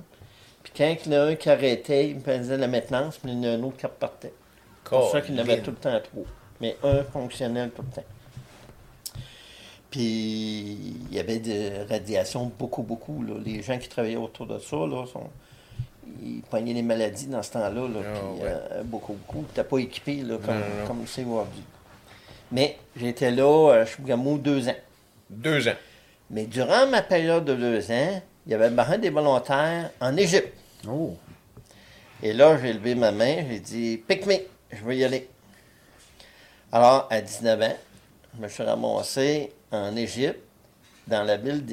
[0.62, 3.33] Puis quand il y en a un qui arrêtait, il me faisait la maintenance, mais
[3.33, 4.33] il y en a un autre qui repartait.
[4.85, 6.27] C'est pour ça qu'il y en avait tout le temps trop.
[6.61, 8.05] Mais un fonctionnel tout le temps.
[9.90, 10.01] Puis
[11.11, 13.23] il y avait des radiations beaucoup, beaucoup.
[13.23, 13.35] là.
[13.44, 15.31] Les gens qui travaillaient autour de ça, là, sont-
[16.23, 17.70] ils poignaient les maladies dans ce temps-là.
[17.70, 18.49] là, Ah, puis, ouais.
[18.73, 19.42] euh, beaucoup, beaucoup.
[19.44, 21.62] Tu n'étais pas équipé là, comme Non, non, comme c'est aujourd'hui.
[22.53, 24.77] Mais j'étais là à Chibougamau deux ans.
[25.31, 25.75] Deux ans.
[26.31, 30.53] Mais durant ma période de deux ans, il y avait bien des volontaires en Égypte.
[30.88, 31.16] Oh!
[32.23, 34.35] Et là, j'ai levé ma main, j'ai dit Pick me,
[34.75, 35.29] je veux y aller.
[36.73, 37.77] Alors, à 19 ans,
[38.37, 40.41] je me suis ramassé en Égypte,
[41.07, 41.65] dans la ville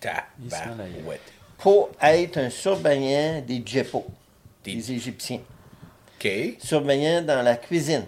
[0.00, 1.20] Tabarouette.
[1.58, 4.06] pour être un surveillant des Djeppo,
[4.64, 5.40] Des- des Égyptiens.
[6.18, 6.28] OK.
[6.58, 8.04] Surveillant dans la cuisine.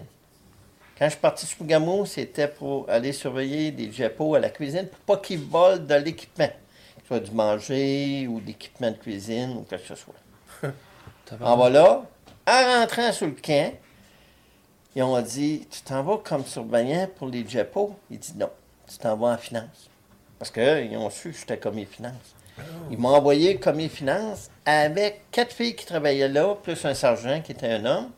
[0.97, 4.87] Quand je suis parti sur Gamou, c'était pour aller surveiller des Djeppo à la cuisine
[4.87, 9.51] pour pas qu'ils volent de l'équipement, que ce soit du manger ou d'équipement de cuisine
[9.57, 10.69] ou quelque chose soit.
[11.41, 12.03] En voilà,
[12.47, 13.73] en rentrant sur le camp,
[14.95, 18.49] ils ont dit Tu t'en vas comme surveillant pour les Djeppo Il dit Non,
[18.87, 19.89] tu t'en vas en finance.
[20.37, 22.35] Parce qu'ils ont su que j'étais commis finance.
[22.89, 27.53] Ils m'ont envoyé commis finance avec quatre filles qui travaillaient là, plus un sergent qui
[27.53, 28.11] était un homme,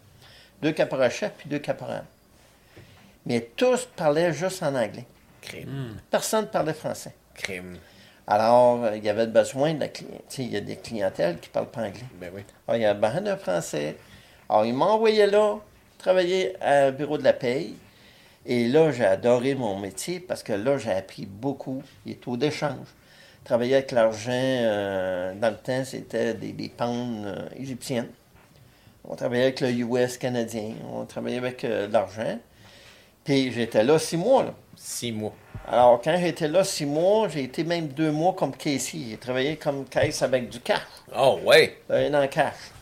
[0.61, 2.05] deux caporaux-chefs puis deux caporales.
[3.25, 5.05] Mais tous parlaient juste en anglais.
[5.41, 5.97] Crime.
[6.09, 7.13] Personne ne parlait français.
[7.35, 7.77] Crime.
[8.25, 10.45] Alors, euh, il y avait besoin de la clientèle.
[10.45, 12.05] Il y a des clientèles qui ne parlent pas anglais.
[12.19, 12.43] Ben oui.
[12.67, 13.97] Alors, il y a bien de Français.
[14.49, 15.57] Alors, ils m'ont envoyé là,
[15.97, 17.75] travailler à bureau de la paye.
[18.45, 21.81] Et là, j'ai adoré mon métier parce que là, j'ai appris beaucoup.
[22.05, 22.87] Les taux d'échange.
[23.45, 28.09] Travailler avec l'argent, euh, dans le temps, c'était des, des pounds euh, égyptiennes.
[29.05, 30.73] On travaillait avec le US canadien.
[30.93, 32.39] On travaillait avec euh, l'argent.
[33.23, 34.43] Puis j'étais là six mois.
[34.43, 34.53] Là.
[34.75, 35.33] Six mois.
[35.67, 39.07] Alors, quand j'étais là six mois, j'ai été même deux mois comme caissier.
[39.11, 40.81] J'ai travaillé comme caisse avec du cash.
[41.17, 41.77] Oh, ouais.
[41.87, 42.72] Travaillé dans le cash.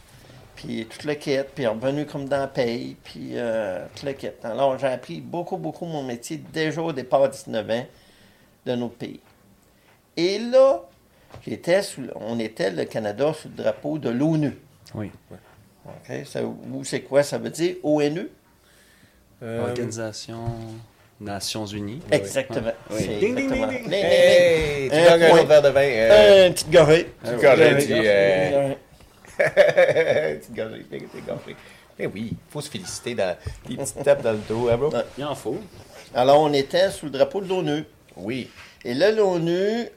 [0.64, 4.28] Puis tout le kit, puis revenu comme dans la paye, puis euh, tout le kit.
[4.44, 7.86] Alors, j'ai appris beaucoup, beaucoup mon métier déjà au départ à 19 ans
[8.66, 9.20] de notre pays.
[10.16, 10.82] Et là,
[11.48, 14.56] j'étais sous, le- on était, le Canada, sous le drapeau de l'ONU.
[14.94, 15.10] Oui.
[15.86, 16.26] OK?
[16.26, 17.24] Ça, vous, c'est quoi?
[17.24, 18.28] Ça veut dire ONU?
[19.42, 20.44] Euh, Organisation
[21.20, 22.02] Nations Unies.
[22.12, 22.72] Exactement.
[22.92, 22.98] Oui.
[23.00, 23.68] C'est Ding, ding, exactement.
[23.68, 23.90] ding, ding.
[23.90, 25.82] Ding, ding, Hey, tu Un verre de vin.
[25.82, 27.08] Euh, Un petit gorée.
[27.24, 28.76] tu gagnes,
[30.40, 31.56] Petite gorgée, t'es t'es gorgé.
[32.00, 33.36] Mais oui, il faut se féliciter dans
[33.70, 34.92] les petites tapes dans le dos, hein, bro?
[35.18, 35.60] Il en faut.
[36.14, 37.84] Alors, on était sous le drapeau de l'ONU.
[38.16, 38.50] Oui.
[38.84, 39.88] Et là, l'ONU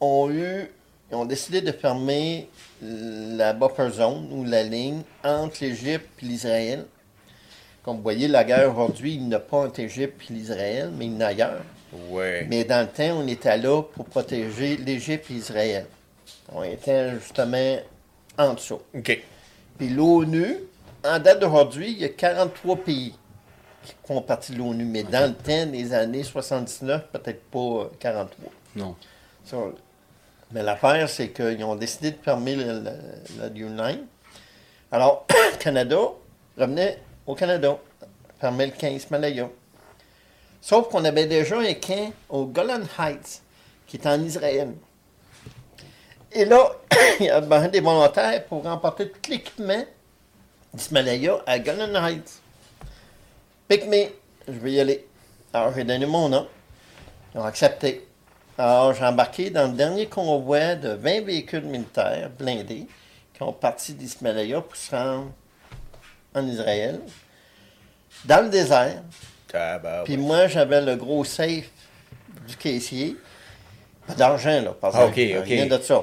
[0.00, 0.68] ont eu,
[1.10, 2.48] ils ont décidé de fermer
[2.80, 6.84] la buffer zone ou la ligne entre l'Égypte et l'Israël.
[7.84, 11.06] Comme vous voyez, la guerre aujourd'hui, il n'y a pas entre l'Égypte et l'Israël, mais
[11.06, 11.62] il y en a ailleurs.
[12.08, 12.46] Ouais.
[12.48, 15.86] Mais dans le temps, on était là pour protéger l'Égypte et l'Israël.
[16.52, 17.76] On était justement
[18.48, 18.80] en dessous.
[18.94, 19.22] OK.
[19.78, 20.56] Puis l'ONU,
[21.04, 23.14] en date d'aujourd'hui, il y a 43 pays
[23.84, 24.84] qui font partie de l'ONU.
[24.84, 28.50] Mais dans le temps des années 79, peut-être pas euh, 43.
[28.76, 28.96] Non.
[29.44, 29.56] Ça,
[30.52, 34.06] mais l'affaire, c'est qu'ils ont décidé de fermer la Line.
[34.90, 35.98] Alors, le Canada
[36.58, 37.78] revenait au Canada,
[38.38, 39.48] fermer le 15 Malaya.
[40.60, 43.42] Sauf qu'on avait déjà un camp au Golan Heights,
[43.86, 44.74] qui est en Israël.
[46.34, 46.72] Et là,
[47.20, 49.84] il y a ben, des volontaires pour remporter tout l'équipement
[50.74, 52.40] d'Ismaïla à Golan Heights.
[53.68, 54.04] Pick me,
[54.48, 55.06] je vais y aller.
[55.52, 56.46] Alors, j'ai donné mon nom.
[57.34, 58.06] Ils ont accepté.
[58.56, 62.86] Alors, j'ai embarqué dans le dernier convoi de 20 véhicules militaires blindés
[63.34, 65.30] qui ont parti d'Ismaïla pour se rendre
[66.34, 67.00] en Israël,
[68.24, 69.02] dans le désert.
[70.04, 71.68] Puis moi, j'avais le gros safe
[72.46, 73.16] du caissier.
[74.06, 75.20] Pas d'argent, là, par Ah, exemple.
[75.20, 75.48] ok, ok.
[75.48, 76.02] Rien de ça.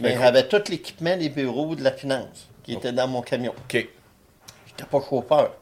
[0.00, 3.52] Mais j'avais tout l'équipement des bureaux de la finance qui était dans mon camion.
[3.52, 3.88] OK.
[4.66, 5.54] J'étais pas chauffeur.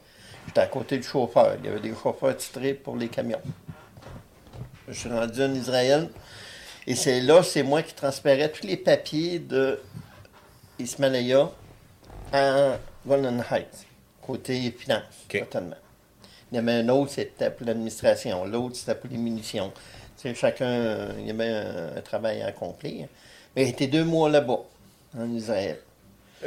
[0.46, 1.56] J'étais à côté du chauffeur.
[1.58, 3.40] Il y avait des chauffeurs titrés pour les camions.
[4.88, 6.08] Je suis rendu en Israël
[6.86, 9.80] et c'est là, c'est moi qui transférais tous les papiers de
[10.78, 11.50] Ismaïlia
[12.32, 13.86] à Golden Heights,
[14.22, 15.40] côté finance, OK.
[15.40, 15.76] totalement.
[16.52, 18.44] Il y avait un autre, c'était pour l'administration.
[18.44, 19.72] L'autre, c'était pour les munitions.
[20.16, 23.08] Tu sais, chacun, il y avait un, un travail à accomplir.
[23.56, 24.60] J'ai été deux mois là-bas,
[25.18, 25.78] en Israël.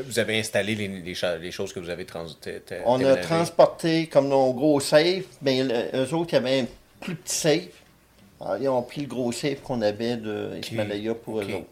[0.05, 3.03] Vous avez installé les, les, cha- les choses que vous avez trans t- t- On
[3.03, 6.65] a transporté comme nos gros safe, mais le- eux autres, il y avait un
[6.99, 7.67] plus petit safe.
[8.39, 10.59] Alors, ils ont pris le gros safe qu'on avait de
[11.15, 11.65] pour eux autres.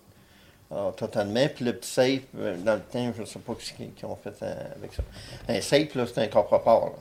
[0.72, 1.48] Alors, totalement.
[1.56, 4.18] Puis le petit safe, euh, dans le temps, je ne sais pas ce qu'ils ont
[4.22, 5.04] fait euh, avec ça.
[5.48, 6.28] Un safe, là, c'est un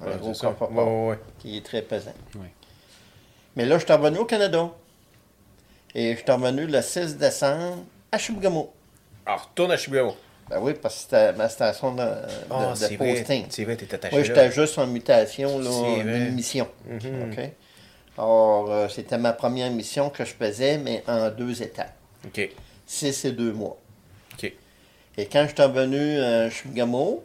[0.07, 2.13] Ouais, un gros coffre-fort Ouais, qui est très pesant.
[3.57, 4.71] Mais là, je suis revenu au Canada.
[5.95, 7.79] Et je suis revenu le 6 décembre
[8.13, 8.73] à Chibougamau.
[9.25, 10.15] Alors, retourne à Chibuao.
[10.49, 13.15] Ben oui, parce que c'était ma station de, de- vrai.
[13.15, 13.47] posting.
[13.51, 14.27] C'est vrai, t'es attaché Moi, là.
[14.27, 16.05] j'étais juste en mutation, là, C'est vrai.
[16.05, 16.69] d'une mission.
[16.89, 17.33] Mhm.
[17.33, 17.51] OK?
[18.19, 21.95] Alors, euh, c'était ma première mission que je faisais, mais en deux étapes.
[22.25, 22.49] OK.
[22.87, 23.77] Six et deux mois.
[24.35, 24.53] OK.
[25.19, 27.25] Et quand je suis revenu à Chibougamau,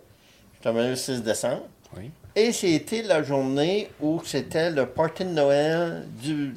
[0.56, 1.64] je suis revenu le 6 décembre,
[1.96, 2.10] Oui.
[2.36, 6.48] et c'était la journée où c'était le party de Noël du,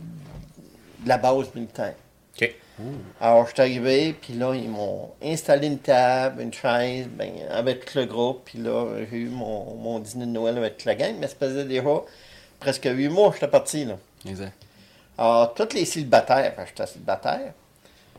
[1.01, 1.95] de la base militaire.
[2.41, 2.55] OK.
[3.21, 7.95] Alors, je suis arrivé, puis là, ils m'ont installé une table, une chaise, ben, avec
[7.95, 11.29] le groupe, puis là, j'ai eu mon, mon dîner de Noël avec la gang, mais
[11.29, 12.03] ça faisait déjà
[12.59, 13.97] presque huit mois que j'étais parti, là.
[14.27, 14.53] Exact.
[15.17, 17.53] Alors, tous les célibataires, parce que j'étais célibataire,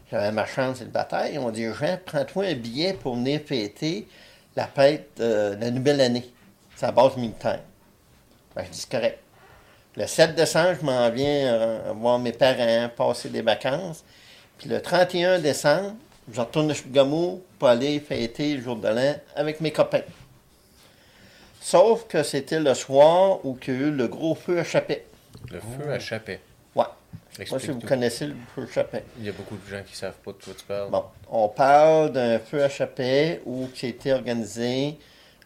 [0.10, 4.08] j'avais ma chambre célibataire, ils m'ont dit Jean, prends-toi un billet pour venir fêter
[4.56, 6.32] la fête euh, de la nouvelle année.
[6.76, 7.60] C'est la base militaire.
[8.56, 9.20] Ben, je dis c'est correct.
[9.98, 14.05] Le 7 décembre, je m'en viens euh, voir mes parents, passer des vacances.
[14.58, 15.96] Puis le 31 décembre,
[16.32, 20.04] je retourne à Chibougamau pour aller fêter le jour de l'an avec mes copains.
[21.62, 25.06] Sauf que c'était le soir où il y a eu le gros feu à Chapet.
[25.52, 26.40] Le feu à Chapet.
[26.76, 26.86] Ouais.
[27.50, 29.04] Moi, si vous connaissez le feu à Chapet.
[29.20, 30.90] Il y a beaucoup de gens qui savent pas de quoi tu parles.
[30.90, 34.98] Bon, on parle d'un feu à Chapet où c'était organisé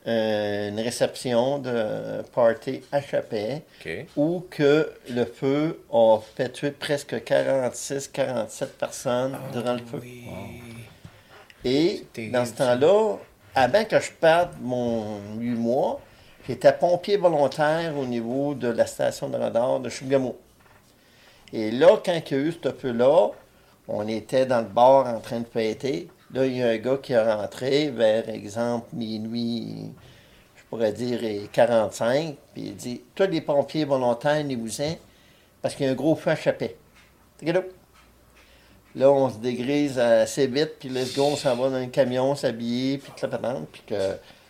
[0.07, 3.63] euh, une réception de party à Chapet
[4.15, 9.99] où que le feu a fait tuer presque 46-47 personnes durant le feu.
[10.01, 10.25] Oui.
[11.65, 13.17] Et dans ce temps-là,
[13.53, 15.99] avant que je parte mon 8 mois,
[16.47, 20.37] j'étais pompier volontaire au niveau de la station de radar de Chibougamau.
[21.51, 23.31] Et là, quand il y a eu ce feu-là,
[23.87, 26.07] on était dans le bar en train de fêter.
[26.33, 29.91] Là, il y a un gars qui est rentré vers, exemple, minuit,
[30.55, 34.95] je pourrais dire, et 45, puis il dit Tous les pompiers volontaires, n'y vous en
[35.61, 36.77] parce qu'il y a un gros feu à Chapet.
[38.95, 42.35] Là, on se dégrise assez vite, puis let's go, on s'en va dans un camion,
[42.35, 43.95] s'habiller, puis toute la patente, puis que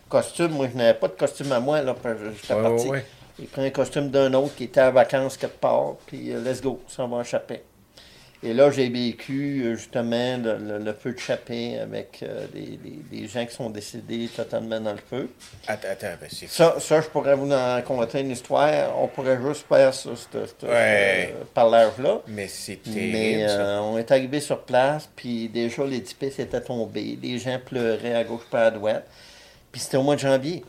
[0.08, 1.96] costume, moi, je n'avais pas de costume à moi, là,
[2.42, 2.86] j'étais Ouais, parti.
[2.86, 3.06] ouais, ouais.
[3.38, 6.62] Il prend un costume d'un autre qui était en vacances quelque part, puis euh, let's
[6.62, 7.64] go, on s'en va en Chapet.
[8.42, 12.78] Et là, j'ai vécu euh, justement le, le- le feu de Chapet avec euh, des,
[12.78, 15.28] des- des gens qui sont décédés totalement dans le feu.
[15.68, 18.98] Attends, attends, ben c'est Ça, ça, je pourrais vous en conter une histoire.
[18.98, 21.36] On pourrait juste faire ça, ce, ce- Ouais.
[21.38, 22.22] ce parlage-là.
[22.28, 27.20] Mais terrible, Mais euh, on est arrivé sur place, puis déjà l'édifice était tombé.
[27.22, 29.06] Les gens pleuraient à gauche pas à droite.
[29.72, 30.64] Puis c'était au mois de janvier.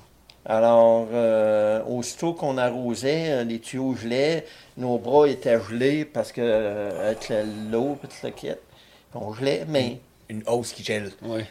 [0.46, 4.46] Alors, euh, aussitôt qu'on arrosait, euh, les tuyaux gelaient,
[4.78, 8.52] nos bras étaient gelés parce que euh, avec le- l'eau, puis tout le kit,
[9.14, 9.98] on gelait, mais
[10.30, 11.10] Une hausse qui gèle.
[11.22, 11.42] Oui.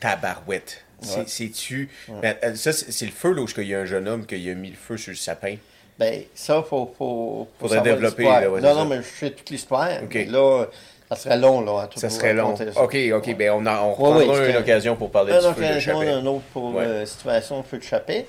[0.00, 0.84] Tabarouette.
[1.00, 1.24] C'est- Ouais.
[1.26, 1.90] C'est-tu?
[2.22, 4.54] Ben, ça, c'est le feu, là, où il y a un jeune homme qui a
[4.54, 5.56] mis le feu sur le sapin?
[5.98, 8.84] ben ça, faut, faut, faut Faudrait développer, là, ouais, non, non, ça.
[8.96, 9.90] mais je sais toute l'histoire.
[10.04, 10.14] Ok.
[10.14, 10.66] mais Là,
[11.08, 12.54] ça serait long, là, à tout Ça serait long.
[12.56, 12.64] ça.
[12.82, 13.36] OK, OK.
[13.36, 13.92] Ben, on, en- on Ouais,
[14.24, 16.08] reprendra ouais, une occasion pour parler Une du feu de Chapet.
[16.10, 16.84] un autre pour Ouais.
[16.84, 18.26] euh, situation de feu de chapet.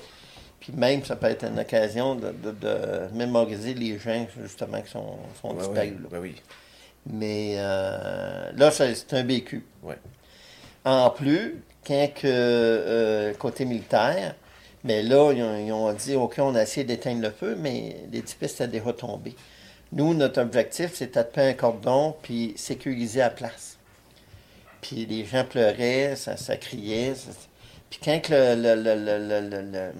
[0.60, 4.90] Puis même, ça peut être une occasion de, de- de mémoriser les gens, justement, qui
[4.90, 5.90] sont, sont Ouais, disparus.
[5.92, 6.08] ouais.
[6.10, 6.34] Ben oui.
[7.10, 9.26] Mais euh, là, c'est un.
[9.82, 9.96] Ouais.
[10.84, 14.34] En plus, quand que, euh, côté militaire,
[14.84, 17.96] mais là, ils ont, ils ont dit, OK, on a essayé d'éteindre le feu, mais
[18.12, 19.34] l'édifice était déjà tombé.
[19.92, 23.76] Nous, notre objectif, c'était de faire un cordon puis sécuriser la place.
[24.80, 27.14] Puis les gens pleuraient, ça, ça criait.
[27.14, 27.30] ça-
[27.90, 29.92] puis quand le- le- le-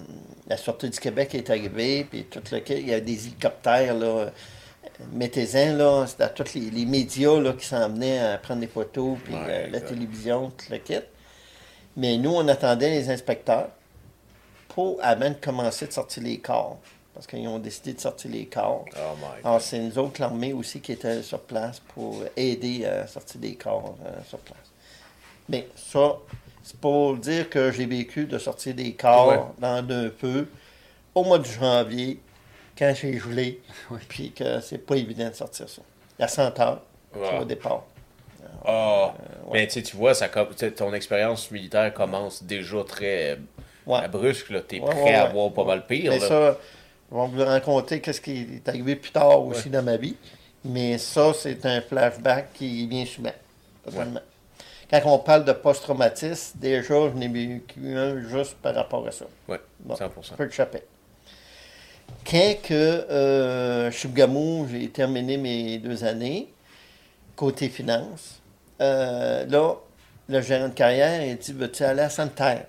[0.47, 4.31] la sortie du Québec est arrivée, puis tout le il y a des hélicoptères, là,
[5.13, 9.19] mettez-en, là, à tous les, les médias là, qui s'en venaient à prendre des photos,
[9.25, 11.01] puis Ouais, la, la télévision, tout le kit.
[11.97, 13.71] Mais nous, on attendait les inspecteurs
[14.69, 16.79] pour, avant de commencer de sortir les corps.
[17.15, 18.85] Parce qu'ils ont décidé de sortir les corps.
[18.97, 19.27] Oh.
[19.45, 23.55] Alors, c'est nous autres, l'armée aussi, qui était sur place pour aider à sortir des
[23.57, 24.59] corps euh, sur place.
[25.49, 26.17] Mais ça,
[26.63, 29.41] c'est pour dire que j'ai vécu de sortir des corps Ouais.
[29.59, 30.49] dans un feu
[31.15, 32.21] au mois de janvier,
[32.79, 33.99] quand j'ai gelé, Oui.
[34.09, 35.83] puis que c'est pas évident de sortir ça.
[36.19, 36.81] La senteur,
[37.15, 37.41] Wow.
[37.41, 37.83] au départ.
[38.65, 39.15] Ah,
[39.47, 39.53] ouais.
[39.63, 43.39] mais tu tu vois, ça, tu ton expérience militaire commence déjà très
[43.87, 44.01] Ouais.
[44.05, 44.53] euh, brusque.
[44.69, 46.13] T'es Ouais, prêt à avoir pas mal pire.
[46.13, 46.29] Mais là.
[46.29, 46.59] ça,
[47.13, 50.17] je vais vous raconter qu'est-ce qui est arrivé plus tard aussi dans ma vie.
[50.65, 53.33] Mais ça, c'est un flashback qui vient souvent.
[53.85, 54.21] totalement.
[54.91, 59.25] Quand on parle de post-traumatisme, déjà, je n'ai vécu un juste par rapport à ça.
[59.49, 59.95] Ouais, Bon.
[59.95, 60.35] 100%.
[60.37, 60.85] Peu de chapelet.
[62.29, 66.49] Quand que euh, Chibougamau, j'ai terminé mes deux années,
[67.37, 68.41] côté finance,
[68.81, 69.75] euh, là,
[70.29, 72.67] le gérant de carrière, il dit Veux-tu aller à Sainte-Terre?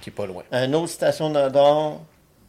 [0.00, 0.42] Qui est pas loin.
[0.50, 2.00] à une autre station d'Andorre,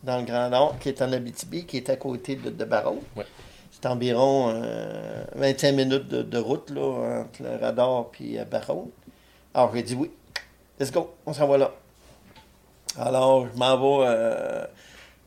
[0.05, 3.03] dans le Grand Nord, qui est en Abitibi, qui est à côté de, de Barreau.
[3.15, 3.25] Ouais.
[3.71, 8.91] C'est environ euh, 25 minutes de, de route là, entre le radar et Barreau.
[9.53, 10.11] Alors, j'ai dit oui.
[10.79, 11.71] Let's go, on s'en va là.
[12.97, 14.65] Alors, je m'en vais euh,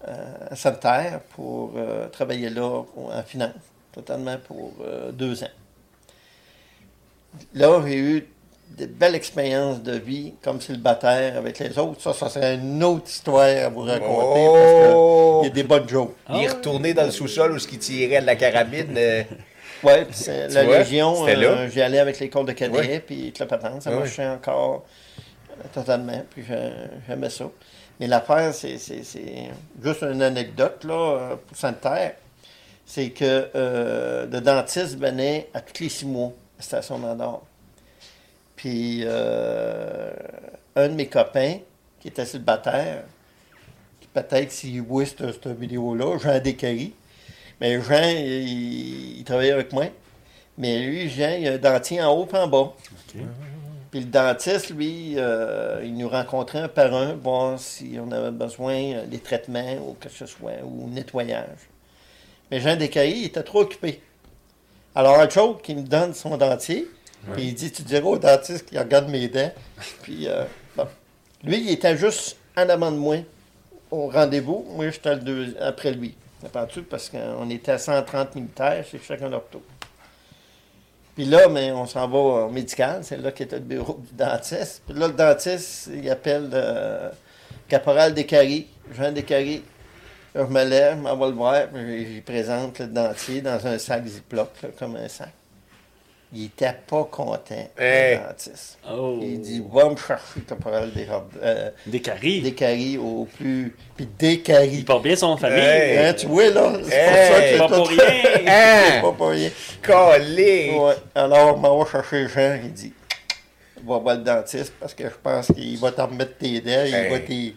[0.06, 3.52] euh, à Sainte-Terre pour euh, travailler là en finance,
[3.92, 5.50] totalement pour euh, deux ans.
[7.54, 8.28] Là, j'ai eu
[8.76, 12.00] de belles expériences de vie comme célibataire avec les autres.
[12.00, 14.52] Ça, ça serait une autre histoire à vous raconter Oh!
[14.54, 16.14] parce qu'il y a des bonnes jokes.
[16.30, 18.94] Il est retourné dans le sous-sol où ce qui tirait de la carabine.
[18.96, 19.22] euh,
[19.80, 19.86] Tu
[20.54, 23.00] la vois, Légion, euh, j'y allais avec l'école de cadets, Ouais.
[23.00, 24.84] puis toute la patente, ça Ouais, marchait encore
[25.50, 26.72] euh, totalement, puis j'ai-
[27.08, 27.44] j'aimais ça.
[28.00, 29.50] Mais l'affaire, c'est c'est- c'est
[29.82, 32.14] juste une anecdote, là, euh, pour Sainte-Terre,
[32.86, 37.42] c'est que euh, le dentiste venait à tous les six mois à la station d'Andorre.
[38.58, 40.10] Puis euh,
[40.74, 41.58] un de mes copains,
[42.00, 43.04] qui était célibataire,
[44.00, 46.92] qui peut-être s'il voit cette, cette vidéo-là, Jean Descaries,
[47.60, 49.84] mais Jean, il, il travaillait avec moi.
[50.56, 52.74] Mais lui, Jean, il a un dentier en haut et en bas.
[53.92, 58.32] Puis le dentiste, lui, euh, il nous rencontrait un par un, voir si on avait
[58.32, 61.68] besoin des traitements ou que ce soit, ou nettoyage.
[62.50, 64.02] Mais Jean Descailles, il était trop occupé.
[64.96, 66.88] Alors, un jour, il me donne son dentier,
[67.32, 69.52] puis il dit Tu diras au dentiste qu'il regarde mes dents.
[70.02, 70.44] Puis, euh,
[70.76, 70.86] bon.
[71.44, 73.16] Lui, il était juste en avant de moi
[73.90, 74.66] au rendez-vous.
[74.74, 76.14] Moi, j'étais deux- après lui.
[76.40, 76.82] Comprends-tu?
[76.82, 79.62] Parce qu'on était à 130 militaires chez chacun leur tour.
[81.14, 83.00] Puis là, mais on s'en va au médical.
[83.02, 84.82] C'est là qu'était le bureau du dentiste.
[84.86, 87.10] Puis là, le dentiste, il appelle euh,
[87.68, 89.64] Caporal Descaries, Jean Descaries.
[90.34, 94.06] Je me lève, je m'en le voir, puis j'y présente le dentier dans un sac
[94.06, 95.32] Ziploc, comme un sac.
[96.30, 98.18] Il était pas content, Hey.
[98.90, 99.18] Oh.
[99.22, 101.06] Il dit Va me chercher, Caporal des,
[101.42, 102.42] euh, Des caries.
[102.42, 103.74] Descaries au plus.
[103.96, 104.68] Puis Descaries.
[104.76, 105.58] Il porte bien son famille.
[105.58, 105.98] Hey.
[106.06, 107.08] Hein, tu vois, là, c'est Hey.
[107.08, 108.04] pour ça que c'est Pas tout- pour rien.
[108.46, 109.00] Hein?
[109.02, 109.50] Pas pour rien.
[109.82, 110.70] Collé!
[110.78, 110.94] Ouais.
[111.14, 112.92] Alors, on va chercher Jean, il dit
[113.84, 117.10] Va voir le dentiste parce que je pense qu'il va t'en remettre tes dents, il
[117.10, 117.54] va t'y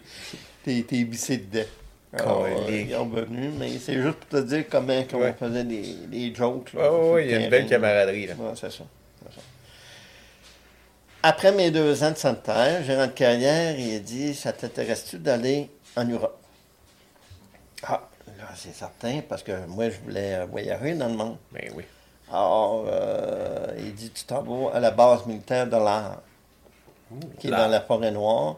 [0.84, 1.66] t'y visser dedans.
[2.14, 5.32] Alors, ils sont venus, mais c'est juste pour te dire comment on Ouais.
[5.32, 6.72] faisait des, des jokes.
[6.74, 8.26] Là, le il y a une belle camaraderie.
[8.26, 8.34] Là.
[8.38, 8.84] Ouais, c'est ça.
[11.22, 15.70] Après mes deux ans de sanitaire, gérant de carrière, il a dit Ça t'intéresse-tu d'aller
[15.96, 16.36] en Europe?
[17.84, 21.36] Ah, là, c'est certain, parce que moi, je voulais voyager dans le monde.
[21.52, 21.84] Ben oui.
[22.30, 26.20] Alors, euh, il dit Tu t'en vas à la base militaire de l'Ar,
[27.38, 28.56] qui est dans la forêt noire,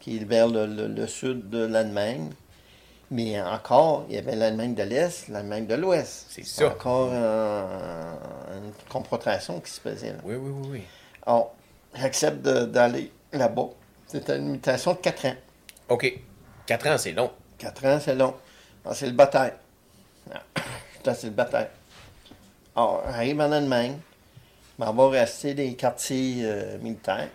[0.00, 2.30] qui est vers le, le- le sud de l'Allemagne.
[3.10, 6.26] Mais encore, il y avait l'Allemagne de l'Est, l'Allemagne de l'Ouest.
[6.28, 6.66] C'est ça.
[6.66, 8.14] Encore euh,
[8.56, 10.10] une confrontation qui se faisait.
[10.10, 10.18] Là.
[10.24, 10.82] Oui, oui, oui, oui.
[11.24, 11.54] Alors,
[11.94, 13.68] j'accepte d'aller là-bas.
[14.08, 15.34] C'était une mutation de 4 ans.
[15.88, 16.18] OK.
[16.66, 17.30] 4 ans, c'est long.
[17.58, 18.34] 4 ans, c'est long.
[18.84, 19.52] Alors, c'est le bataille.
[21.04, 21.68] C'est le bataille.
[22.74, 23.96] Alors, j'arrive en Allemagne.
[24.80, 27.28] On va rester des quartiers euh, militaires.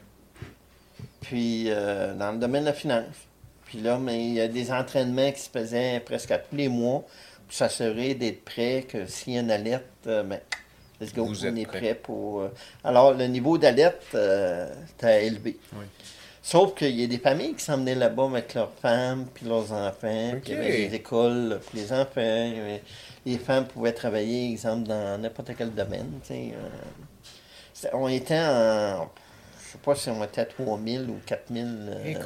[1.21, 3.15] Puis, euh, dans le domaine de la finance.
[3.71, 6.67] Puis là, mais il y a des entraînements qui se faisaient presque à tous les
[6.67, 7.05] mois
[7.47, 10.41] pour s'assurer d'être prêt que s'il y a une alerte, euh, ben,
[10.99, 11.79] let's go, Vous on êtes est prêt.
[11.79, 12.41] prêt pour...
[12.41, 12.49] euh,
[12.83, 14.67] Alors, le niveau d'alerte euh,
[14.97, 15.57] était élevé.
[15.73, 15.85] Oui.
[16.43, 20.31] Sauf qu'il y a des familles qui s'emmenaient là-bas avec leurs femmes puis leurs enfants.
[20.43, 22.11] Puis il y avait des écoles pour les enfants.
[22.17, 22.83] avait-
[23.25, 26.11] les femmes pouvaient travailler, exemple, dans n'importe quel domaine.
[27.93, 29.09] on était en...
[29.71, 32.17] Je sais pas si on était à 3000 ou 4000 euh, Hey,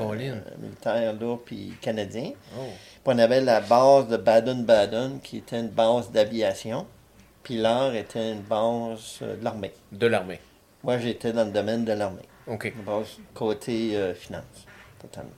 [0.58, 2.32] militaires là, puis canadiens.
[2.58, 2.62] Oh.
[2.64, 6.88] Puis on avait la base de Baden-Baden, qui était une base d'aviation.
[7.44, 9.72] Puis l'art était une base euh, de l'armée.
[9.92, 10.40] De l'armée.
[10.84, 12.28] Moi, j'étais dans le domaine de l'armée.
[12.48, 12.74] OK.
[12.76, 14.66] Une base côté euh, finance,
[15.00, 15.30] totalement.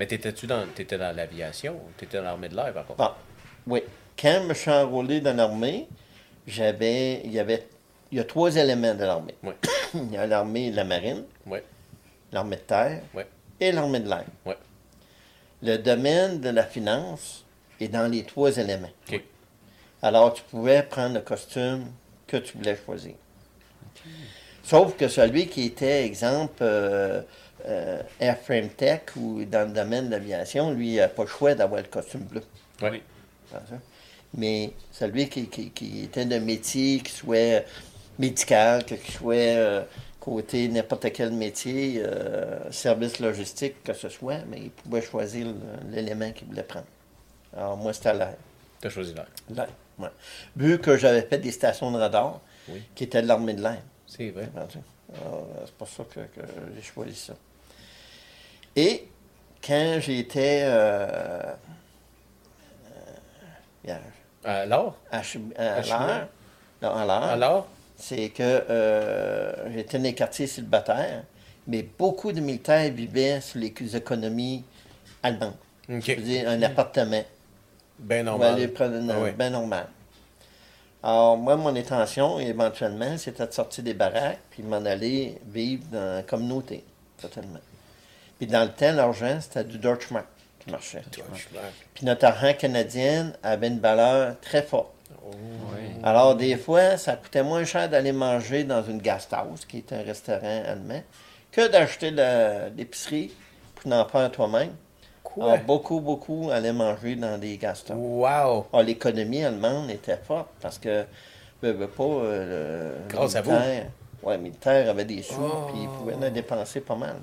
[0.00, 1.76] Mais t'étais-tu dans, t'étais dans l'aviation?
[1.96, 2.98] T'étais dans l'armée de l'air, par contre?
[2.98, 3.10] Bon,
[3.72, 3.84] oui.
[4.20, 5.86] Quand je me suis enrôlé dans l'armée,
[6.44, 7.68] j'avais, il y avait,
[8.12, 9.34] il y a trois éléments de l'armée.
[9.42, 9.54] Oui.
[9.94, 11.58] Il y a l'armée de la marine, Oui.
[12.30, 13.02] l'armée de terre
[13.60, 14.24] et l'armée de l'air.
[15.62, 17.44] Le domaine de la finance
[17.80, 18.90] est dans les trois éléments.
[20.02, 21.86] Alors, tu pouvais prendre le costume
[22.26, 23.14] que tu voulais choisir.
[24.64, 27.22] Sauf que celui qui était, exemple, euh,
[27.66, 31.54] euh, Airframe Tech ou dans le domaine de l'aviation, lui, il n'a pas le choix
[31.54, 32.42] d'avoir le costume bleu.
[32.82, 33.02] Oui.
[34.34, 37.62] Mais celui qui, qui- qui était de métier, qui soit
[38.18, 39.82] médical, que- qui soit euh,
[40.20, 45.46] côté n'importe quel métier, euh, service logistique, que ce soit, mais il pouvait choisir
[45.90, 46.86] l'élément qu'il voulait prendre.
[47.56, 48.34] Alors, moi, c'était l'air.
[48.80, 49.26] T'as choisi l'air.
[49.50, 50.08] L'air, ouais.
[50.56, 52.82] Vu que j'avais fait des stations de radar Oui.
[52.94, 53.78] qui étaient de l'armée de l'air.
[54.06, 54.48] C'est vrai.
[54.54, 54.68] Alors,
[55.14, 56.40] euh, c'est pour ça que, que
[56.76, 57.34] j'ai choisi ça.
[58.76, 59.08] Et
[59.64, 61.52] quand j'étais euh,
[63.88, 63.96] euh,
[65.10, 66.28] à, Chim- à À
[66.82, 67.68] non, à l'heure, Alors?
[68.02, 71.22] C'est que euh, j'étais dans les quartiers célibataires,
[71.68, 74.64] mais beaucoup de militaires vivaient sur les économies
[75.22, 75.54] allemandes.
[75.88, 76.02] OK.
[76.04, 77.22] Je veux dire, un appartement.
[78.00, 78.72] Ben aller normal.
[78.72, 79.30] prendre une Ah oui.
[79.30, 79.86] ben normal.
[81.00, 86.16] Alors, moi, mon intention, éventuellement, c'était de sortir des baraques puis m'en aller vivre dans
[86.16, 86.82] la communauté,
[87.20, 87.60] totalement.
[88.38, 90.26] Puis dans le temps, l'argent, c'était du Deutschmark
[90.58, 91.02] qui marchait.
[91.94, 94.90] Puis notre argent canadien avait une valeur très forte.
[95.24, 95.88] Oui.
[96.02, 100.02] Alors, des fois, ça coûtait moins cher d'aller manger dans une Gasthaus, qui est un
[100.02, 101.02] restaurant allemand,
[101.50, 103.32] que d'acheter de l'épicerie
[103.76, 104.72] pour en faire toi-même.
[105.22, 105.44] Quoi?
[105.52, 107.94] Alors, beaucoup, beaucoup allaient manger dans des Gasthaus.
[107.94, 108.66] Wow!
[108.72, 111.04] Ah, l'économie allemande était forte parce que,
[111.62, 113.52] veux, veux pas, euh, le Grâce à vous.
[113.52, 113.86] militaire,
[114.22, 115.66] ouais, militaire avait des sous, Oh.
[115.72, 117.16] puis il pouvait en dépenser pas mal.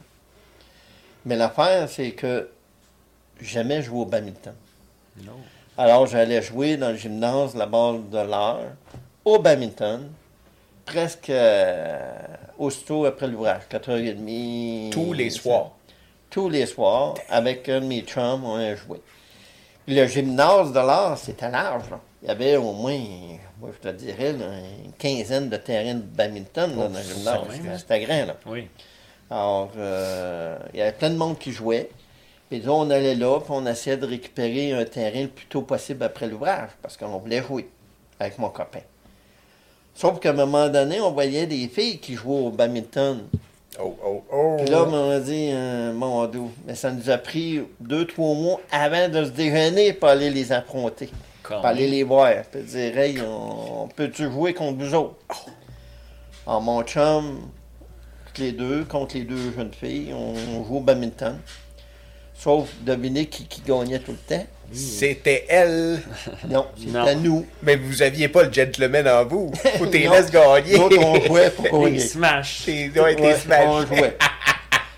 [1.26, 2.50] Mais l'affaire, c'est que
[3.42, 4.54] jamais joué au badminton.
[5.24, 5.34] Non.
[5.80, 8.74] Alors, j'allais jouer dans le gymnase la balle de l'heure,
[9.24, 10.10] au badminton,
[10.86, 12.18] presque euh,
[12.58, 14.90] aussitôt après l'ouvrage, 4h30.
[14.90, 15.72] Tous les soirs.
[16.30, 19.02] Tous les soirs, avec un de mes chums, on a joué.
[19.86, 21.90] Puis le gymnase de l'art, c'était large.
[21.90, 22.02] là.
[22.24, 23.00] Il y avait au moins,
[23.62, 24.48] moi je te dirais, là,
[24.84, 27.38] une quinzaine de terrains de badminton là, dans le gymnase.
[27.66, 27.78] hein?
[27.78, 28.36] C'était grand, là.
[28.48, 28.68] Oui.
[29.32, 31.90] Alors, euh, il y avait plein de monde qui jouait.
[32.50, 35.62] Puis là, on allait là, puis on essayait de récupérer un terrain le plus tôt
[35.62, 37.70] possible après l'ouvrage, parce qu'on voulait jouer
[38.20, 38.82] avec mon copain.
[39.94, 43.28] Sauf qu'à un moment donné, on voyait des filles qui jouaient au badminton.
[43.80, 44.56] Oh, oh, oh!
[44.58, 48.34] Puis là, on a dit, euh, mon dos, mais ça nous a pris deux, trois
[48.34, 51.10] mois avant de se déjeuner pour aller les affronter,
[51.44, 55.18] Quand pour aller les voir, puis dire, hey, on, on peut-tu jouer contre vous autres?
[56.48, 57.42] Alors, mon chum,
[58.26, 61.38] toutes les deux, contre les deux jeunes filles, on, on joue au badminton.
[62.42, 64.46] Sauf, devinez qui, qui gagnait tout le temps?
[64.72, 66.00] C'était elle!
[66.48, 67.06] Non, Non.
[67.06, 67.46] c'était nous.
[67.64, 69.52] Mais vous aviez pas le gentleman en vous!
[69.78, 70.12] Faut t'es Non.
[70.32, 70.78] gagner!
[70.78, 72.00] Nous autres, on jouait pour Les gagner.
[72.00, 72.64] smash.
[72.66, 73.66] T'es ouais, t'es Ouais, smash.
[73.68, 74.16] on jouait.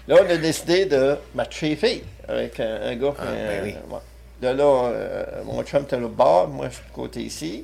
[0.07, 3.13] Là, on a décidé de matcher les filles avec un, un gars.
[3.17, 3.75] Ah, euh, ben oui.
[3.93, 3.99] ouais.
[4.41, 7.63] Là, là, euh, mon chum était là bas, moi, je suis de côté ici.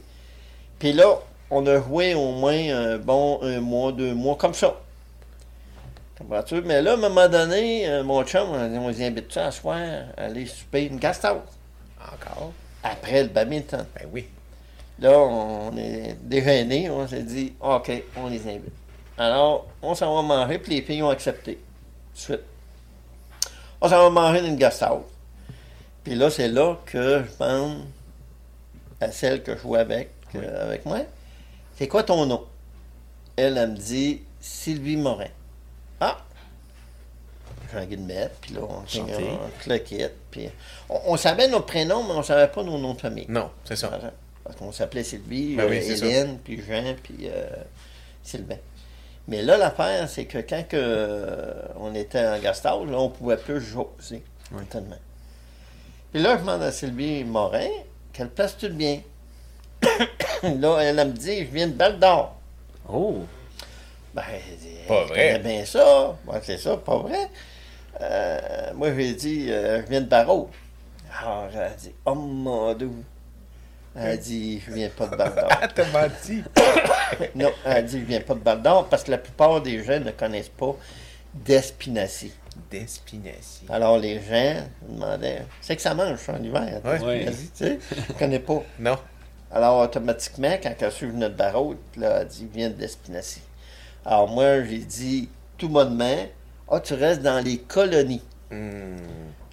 [0.79, 1.19] Puis là,
[1.51, 4.75] on a joué au moins un bon un mois, deux mois, comme ça.
[6.17, 6.61] Comprends-tu?
[6.61, 9.37] Mais là, à un moment donné, euh, mon chum, on a dit, on les invite
[9.37, 9.77] à soir
[10.17, 11.41] à aller souper une gasthouse
[12.01, 12.53] Encore?
[12.83, 13.85] après le badminton.
[13.95, 14.27] Ben oui.
[14.99, 18.73] Là, on est déjeuné, on s'est dit, OK, on les invite.
[19.17, 21.53] Alors, on s'en va manger, puis les filles ont accepté.
[21.53, 22.43] Tout de suite.
[23.79, 25.03] On s'en va manger dans une.
[26.03, 27.85] Puis là, c'est là que je demande
[28.99, 30.99] à celle que je joue avec, euh, avec moi,
[31.77, 32.45] c'est quoi ton nom?
[33.35, 35.27] Elle, elle me dit Sylvie Morin.
[35.99, 36.17] Ah!
[37.71, 40.49] J'ai envie de mettre, puis là, on, se le quitte, puis
[40.89, 43.25] on, on savait nos prénoms, mais on savait pas nos noms de famille.
[43.27, 43.89] Non, c'est ça.
[43.89, 44.13] Voilà.
[44.47, 47.49] Parce qu'on s'appelait Sylvie, Ben oui, euh, Hélène, puis Jean, puis euh,
[48.23, 48.55] Sylvain.
[49.27, 53.35] Mais là, l'affaire, c'est que quand que, euh, on était en gastage, là, on pouvait
[53.35, 54.23] plus jouer,
[54.69, 54.95] tellement.
[56.13, 57.67] Puis là, je demande à Sylvie Morin,
[58.13, 59.01] quelle place tu bien?
[60.43, 62.39] là, elle, elle me dit, je viens de Val d'Or.
[62.87, 63.25] Oh.
[64.17, 65.39] Ben, elle dit, Pas elle vrai.
[65.39, 66.17] bien ça.
[66.25, 67.29] Ouais, c'est ça, pas vrai.
[68.01, 70.49] Euh, moi, j'ai dit, euh, je viens de Barreau.
[71.21, 72.89] Alors, elle a dit, oh mon dieu.
[73.95, 75.17] Elle a dit, je viens pas de.
[75.19, 76.43] Ah, t'as menti!
[77.35, 79.83] non, elle a dit, je viens pas de Val d'Or parce que la plupart des
[79.83, 80.75] gens ne connaissent pas
[81.33, 82.31] d'Espinacy.
[82.71, 83.65] D'Espinacy.
[83.69, 86.99] Alors, les gens demandaient, c'est que ça mange ça, en hiver, Ouais.
[87.25, 88.63] d'Espinacy, tu sais, je connais pas.
[88.79, 88.97] Non.
[89.51, 93.41] Alors, automatiquement, quand elle a su notre barreau, là, elle a dit, viens d'Espinacy.
[94.07, 95.27] Alors, moi, j'ai dit,
[95.57, 96.27] tout bonnement,
[96.71, 98.23] ah, tu restes dans les colonies.
[98.49, 98.95] Hmm.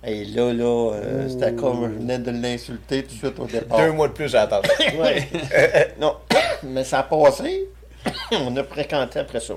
[0.04, 3.78] Et là, là, euh, c'était comme je venais de l'insulter tout de suite au départ.
[3.78, 4.68] Deux mois de plus, j'ai attendu.
[4.96, 5.28] Ouais.
[6.00, 6.18] non,
[6.62, 7.68] mais ça a passé.
[8.30, 9.54] On a fréquenté après ça.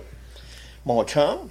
[0.84, 1.48] Mon chum,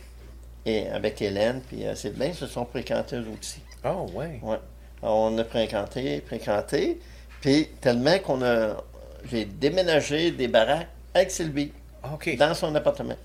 [0.64, 3.60] et avec Hélène puis euh, Sylvain, se sont fréquentés eux aussi.
[3.84, 4.40] Oh, ouais.
[4.42, 4.58] Ouais.
[5.02, 6.98] Alors, on a fréquenté, fréquenté.
[7.40, 8.82] Puis tellement qu'on a.
[9.30, 11.70] J'ai déménagé des baraques avec Sylvie
[12.12, 12.36] OK.
[12.36, 13.16] dans son appartement.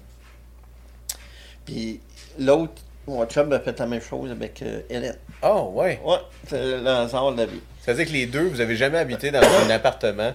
[1.66, 2.00] Puis
[2.40, 2.74] l'autre,
[3.08, 5.18] mon chum a fait la même chose avec euh, Hélène.
[5.44, 6.00] Oh, ouais.
[6.04, 7.62] Ouais, c'est le hasard de la vie.
[7.82, 10.34] C'est-à-dire que les deux, vous avez jamais habité dans un appartement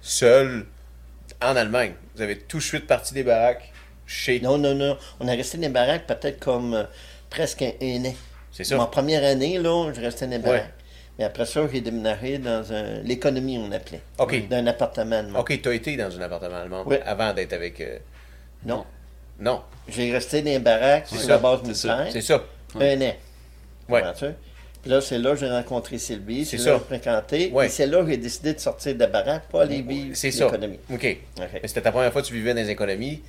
[0.00, 0.66] seul
[1.42, 1.92] en Allemagne.
[2.14, 3.72] Vous avez tout de suite parti des baraques
[4.06, 4.40] chez.
[4.40, 4.96] Non, non, non.
[5.20, 6.84] On est resté dans les baraques peut-être comme euh,
[7.30, 8.14] presque un, un an.
[8.52, 8.76] C'est ça.
[8.76, 10.42] Ma première année, là, je restais dans les Ouais.
[10.42, 10.72] baraques.
[11.18, 14.02] Mais après ça, j'ai déménagé dans un, l'économie, on appelait.
[14.18, 14.48] OK.
[14.48, 15.40] Dans un appartement allemand.
[15.40, 16.96] Ok, tu as été dans un appartement allemand Oui.
[17.04, 17.80] avant d'être avec.
[17.80, 17.98] euh,
[18.64, 18.84] Non.
[19.38, 22.06] Non, J'ai resté dans les baraques sur ça, la base militaire.
[22.10, 22.42] c'est ça.
[22.78, 23.12] Un an.
[23.88, 24.26] Comprends-tu?
[24.82, 26.44] Puis là, c'est là que j'ai rencontré Sylvie.
[26.46, 27.50] C'est là que j'ai fréquenté.
[27.52, 27.66] Ouais.
[27.66, 30.30] Et c'est là que j'ai décidé de sortir de la baraque pour aller vivre C'est
[30.30, 30.44] ça.
[30.46, 30.78] l'économie.
[30.92, 31.02] OK.
[31.02, 31.18] Mais
[31.64, 33.22] c'était ta première fois que tu vivais dans les économies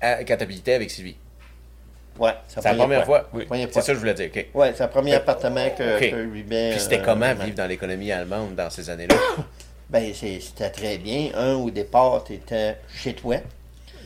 [0.00, 1.16] à- quand tu habitais avec Sylvie?
[2.18, 3.28] Ouais, C'est la première fois.
[3.32, 3.46] Oui.
[3.50, 4.30] C'est ça que je voulais dire.
[4.34, 4.46] OK.
[4.54, 6.10] Ouais, c'est le premier appartement que, OK.
[6.10, 6.70] que je vivais.
[6.72, 7.44] Puis c'était euh, comment vraiment.
[7.44, 9.16] vivre dans l'économie allemande dans ces années-là?
[9.88, 11.28] Ben, c'était très bien.
[11.36, 13.36] Un, au départ, tu étais chez toi.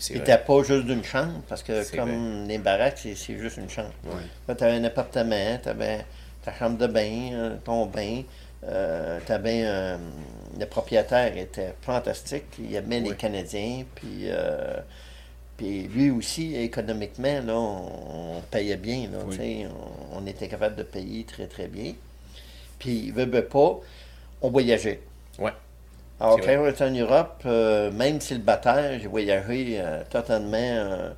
[0.08, 0.18] Vrai.
[0.18, 3.92] n'étais pas juste d'une chambre, parce que comme les baraques, c'est juste une chambre.
[4.04, 4.54] Ouais.
[4.56, 6.04] tu avais un appartement, tu avais
[6.42, 8.22] ta chambre de bain, euh, ton bain.
[8.62, 9.98] tu avais un.
[10.58, 12.44] Le propriétaire était fantastique.
[12.58, 13.16] Il aimait les Oui.
[13.16, 13.84] Canadiens.
[13.94, 14.76] Puis, euh,
[15.56, 19.08] puis lui aussi, économiquement, là, on, on payait bien.
[19.12, 19.64] Là, Oui.
[20.12, 21.94] on était capable de payer très, très bien.
[22.78, 23.78] Puis, veut, veut pas,
[24.42, 25.00] on voyageait.
[25.38, 25.52] Ouais.
[26.20, 30.56] Alors, quand on était en Europe, euh, même célibataire, j'ai voyagé euh, totalement.
[30.58, 31.10] euh,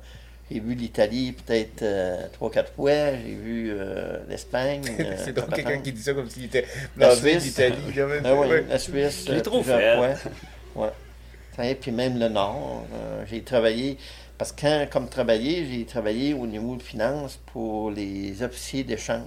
[0.51, 3.11] j'ai vu l'Italie peut-être euh, trois, quatre fois.
[3.11, 4.83] J'ai vu euh, l'Espagne.
[5.17, 6.65] C'est donc quelqu'un qui dit ça comme s'il était
[6.97, 7.57] La Suisse.
[7.57, 8.21] même.
[8.23, 8.65] Ah oui, Ouais.
[8.69, 9.25] la Suisse.
[9.27, 9.97] Je l'ai trop fait.
[10.75, 10.89] Ouais.
[11.55, 12.85] Sais, Puis même le Nord.
[13.29, 13.97] j'ai travaillé.
[14.37, 19.21] Parce que quand, comme travailler, j'ai travaillé au niveau de finance pour les officiers d'échange.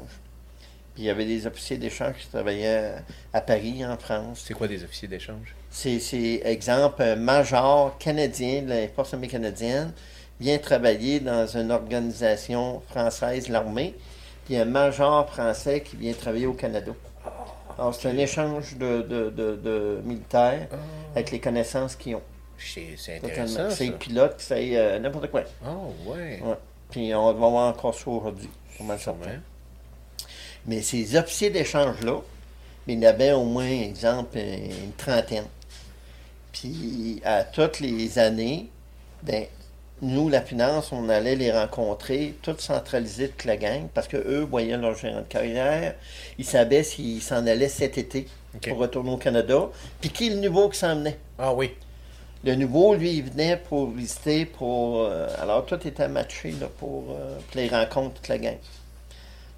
[0.95, 2.95] Puis il y avait des officiers d'échange qui travaillaient
[3.33, 4.43] à Paris, en France.
[4.47, 5.55] C'est quoi des officiers d'échange?
[5.79, 9.93] C'est, exemple, un major canadien de la Force armée canadienne
[10.41, 13.95] vient travailler dans une organisation française, l'armée,
[14.47, 16.93] puis un major français qui vient travailler au Canada.
[17.79, 20.67] Alors, c'est un échange de, de, de, de militaires
[21.15, 22.23] avec les connaissances qu'ils ont.
[22.57, 23.69] C'est intéressant.
[23.69, 25.43] C'est pilote, c'est euh, n'importe quoi.
[25.63, 26.41] Oh, ouais.
[26.43, 26.55] Ouais.
[26.91, 28.49] Puis on va voir encore ça aujourd'hui.
[30.67, 32.23] Mais ces officiers d'échange-là,
[32.87, 35.45] il y en avait au moins, exemple, une trentaine.
[36.59, 38.71] Puis à toutes les années,
[39.23, 39.45] ben,
[40.01, 44.77] nous, la finance, on allait les rencontrer, toutes centralisées, toute la gang, parce qu'eux voyaient
[44.77, 45.95] leur gérant de carrière.
[46.39, 48.27] Ils savaient s'ils s'en allaient cet été
[48.63, 49.69] pour retourner au Canada.
[50.01, 51.19] Puis qui est le nouveau qui s'en venait?
[51.39, 51.75] Ah oui.
[52.45, 55.01] Le nouveau, lui, il venait pour visiter, pour.
[55.01, 58.59] euh, alors, tout était matché là, pour, euh, pour les rencontres, toute la gang.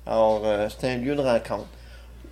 [0.06, 1.68] Alors, euh, c'était un lieu de rencontre.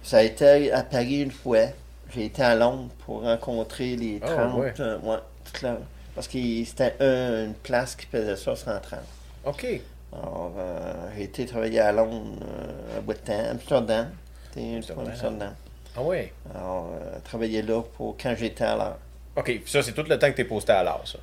[0.02, 1.66] Ça a été à Paris une fois.
[2.14, 4.58] J'ai été à Londres pour rencontrer les Ah, 30.
[4.60, 4.74] ouais.
[4.80, 5.78] euh, ouais, toute la-
[6.14, 9.00] parce que c'était un- une place qui faisait ça 130.
[9.44, 9.66] OK.
[10.12, 14.10] Alors, euh, j'ai été travailler à Londres euh, un bout de temps, Amsterdam.
[14.56, 15.06] Amsterdam.
[15.08, 15.54] Amsterdam.
[15.96, 16.32] Ah ouais.
[16.54, 18.98] Alors, euh, travailler là pour quand j'étais à l'heure.
[19.36, 19.60] OK.
[19.66, 21.18] Ça, c'est tout le temps que tu es posté à l'art, ça.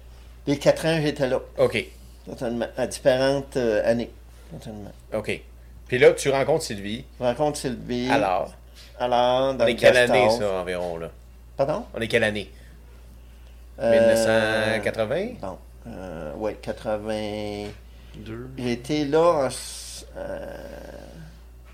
[0.46, 1.40] Les quatre ans, j'étais là.
[1.58, 1.86] OK.
[2.26, 2.68] Totalement.
[2.78, 4.12] À différentes euh, années.
[4.52, 4.92] Totalement.
[5.14, 5.42] OK.
[5.88, 7.06] Puis là, tu rencontres Sylvie.
[7.20, 8.10] Je rencontre Sylvie.
[8.12, 8.54] Alors,
[9.00, 11.10] Alors, dans on le est quelle année, ça, environ, là?
[11.58, 11.86] Pardon?
[11.94, 12.50] On est quelle année?
[13.80, 15.28] Euh, 1980?
[15.42, 15.58] Bon.
[15.88, 17.70] Euh, oui, 80.
[18.16, 18.50] Deux.
[18.58, 20.56] J'ai été là en s- euh,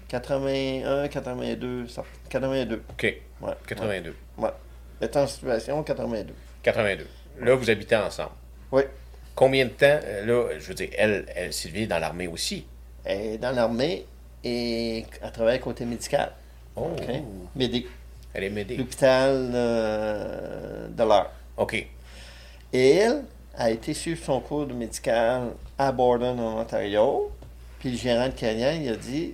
[0.08, 2.82] 81, 82, ça- 82.
[2.90, 3.04] OK.
[3.42, 3.52] Ouais.
[3.68, 4.16] 82.
[4.38, 4.46] Ouais.
[4.46, 4.50] ouais.
[5.02, 6.34] J'étais en situation 82.
[6.64, 7.08] 82.
[7.42, 8.32] Là, vous habitez ensemble.
[8.72, 8.84] Oui.
[9.36, 12.66] Combien de temps, euh, là, je veux dire, elle, elle Sylvie est dans l'armée aussi?
[13.06, 14.06] Elle est dans l'armée
[14.44, 16.32] et elle travaille côté médical.
[16.80, 16.90] Oh.
[18.34, 18.78] Elle est.
[18.78, 21.32] L'hôpital euh, de l'heure.
[21.58, 21.74] OK.
[22.72, 23.24] Et elle
[23.56, 27.32] a été suivre son cours de médical à Borden, en Ontario.
[27.80, 29.34] Puis le gérant de carrière, il a dit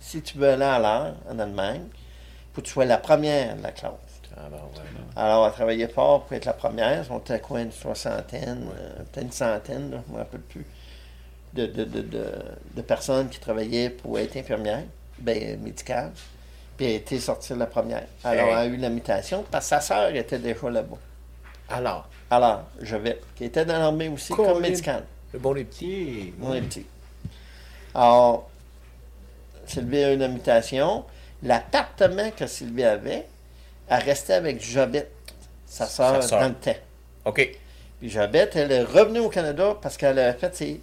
[0.00, 3.56] si tu veux aller à l'heure en Allemagne, il faut que tu sois la première
[3.56, 3.92] de la classe.
[4.36, 4.80] Ah, ouais.
[5.16, 7.04] Alors, elle travaillait fort pour être la première.
[7.10, 10.40] On était à quoi, une soixantaine, euh, peut-être une centaine, là, je ne me rappelle
[10.40, 10.64] plus,
[11.54, 12.24] de, de, de, de,
[12.74, 14.84] de personnes qui travaillaient pour être infirmière,
[15.18, 16.12] ben, médicale.
[16.78, 18.04] Puis elle a été sortie la première.
[18.24, 18.52] Alors, Hey.
[18.52, 20.96] elle a eu la mutation parce que sa sœur était déjà là-bas.
[21.68, 24.52] Alors, Alors, je vais, qui était dans l'armée aussi Colin.
[24.54, 25.04] comme médical.
[25.34, 26.32] le bon les petits.
[26.32, 26.34] Petit.
[26.42, 26.86] On est petit.
[27.94, 28.48] Alors,
[29.66, 31.04] Sylvie a eu une mutation.
[31.42, 33.26] L'appartement que Sylvie avait,
[33.88, 35.10] elle restait avec Jobette,
[35.66, 36.74] sa sœur, dans le temps.
[37.24, 37.50] OK.
[38.00, 40.80] Puis Jobette, elle est revenue au Canada parce qu'elle a fait ses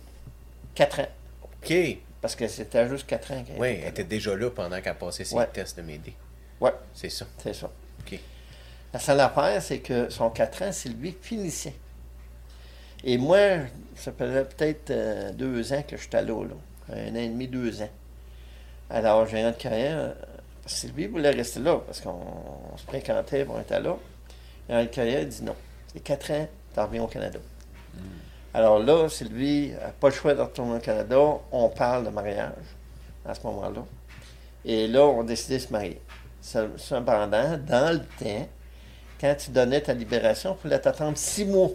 [0.75, 1.07] 4 ans.
[1.43, 1.73] OK.
[2.26, 3.89] Parce que c'était juste 4 ans qu'elle Oui, était elle là.
[3.89, 5.45] était déjà là pendant qu'elle passait ses Ouais.
[5.45, 6.15] tests de m'aider.
[6.59, 7.28] Ouais, C'est ça.
[7.38, 7.69] c'est ça.
[7.99, 8.19] OK.
[8.91, 11.76] La seule affaire, c'est que son 4 ans, Sylvie finissait.
[13.03, 13.38] Et moi,
[13.95, 16.55] ça faisait peut-être euh, deux ans que j'étais là, là.
[16.95, 17.89] Un an et demi, deux ans.
[18.89, 20.13] Alors, gérant de carrière, euh,
[20.65, 22.09] Sylvie voulait rester là parce qu'on
[22.73, 23.97] on se fréquentait, on était là.
[24.67, 25.55] Gérant de carrière dit non.
[25.93, 27.38] C'est quatre ans, tu reviens au Canada.
[28.56, 31.20] Alors là, Sylvie n'a pas le choix de retourner au Canada.
[31.51, 32.53] On parle de mariage
[33.26, 33.84] à ce moment-là.
[34.64, 35.99] Et là, on a décidé de se marier.
[36.41, 38.47] Cependant, dans le temps,
[39.20, 41.72] quand tu donnais ta libération, il fallait t'attendre six mois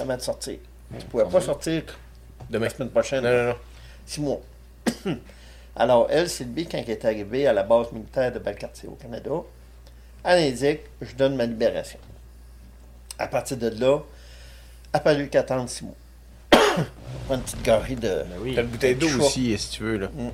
[0.00, 0.56] avant de sortir.
[0.88, 1.82] Tu ne pouvais pas sortir
[2.48, 2.64] Demain.
[2.64, 3.24] la semaine prochaine.
[3.24, 3.56] Non, non, non.
[4.06, 4.40] Six mois.
[5.76, 9.42] Alors, elle, Sylvie, quand elle est arrivée à la base militaire de Valcartier au Canada,
[10.24, 11.98] elle indique Je donne ma libération.
[13.18, 13.98] À partir de là,
[14.94, 15.94] elle a fallu qu'elle attende six mois.
[17.30, 18.08] Une petite gorgée de.
[18.08, 18.54] Ben oui.
[18.54, 19.96] T'as une bouteille d'eau aussi, si tu veux.
[19.96, 20.08] Là.
[20.08, 20.32] Mm, mm.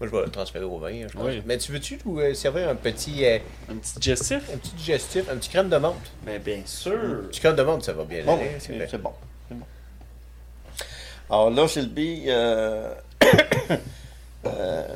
[0.00, 1.22] Moi, je vais le transférer au vin, je pense.
[1.22, 1.42] Oui.
[1.44, 3.38] Mais tu veux-tu nous euh, servir un petit, euh,
[3.70, 4.42] Un petit digestif?
[4.52, 6.10] un petit digestif, un petit crème de menthe?
[6.24, 6.92] Ben bien sûr.
[6.92, 9.12] Un petit crème de menthe, ça va bien Bon, c'est bon.
[11.28, 12.92] Alors là, Sylvie, euh,
[14.46, 14.88] euh,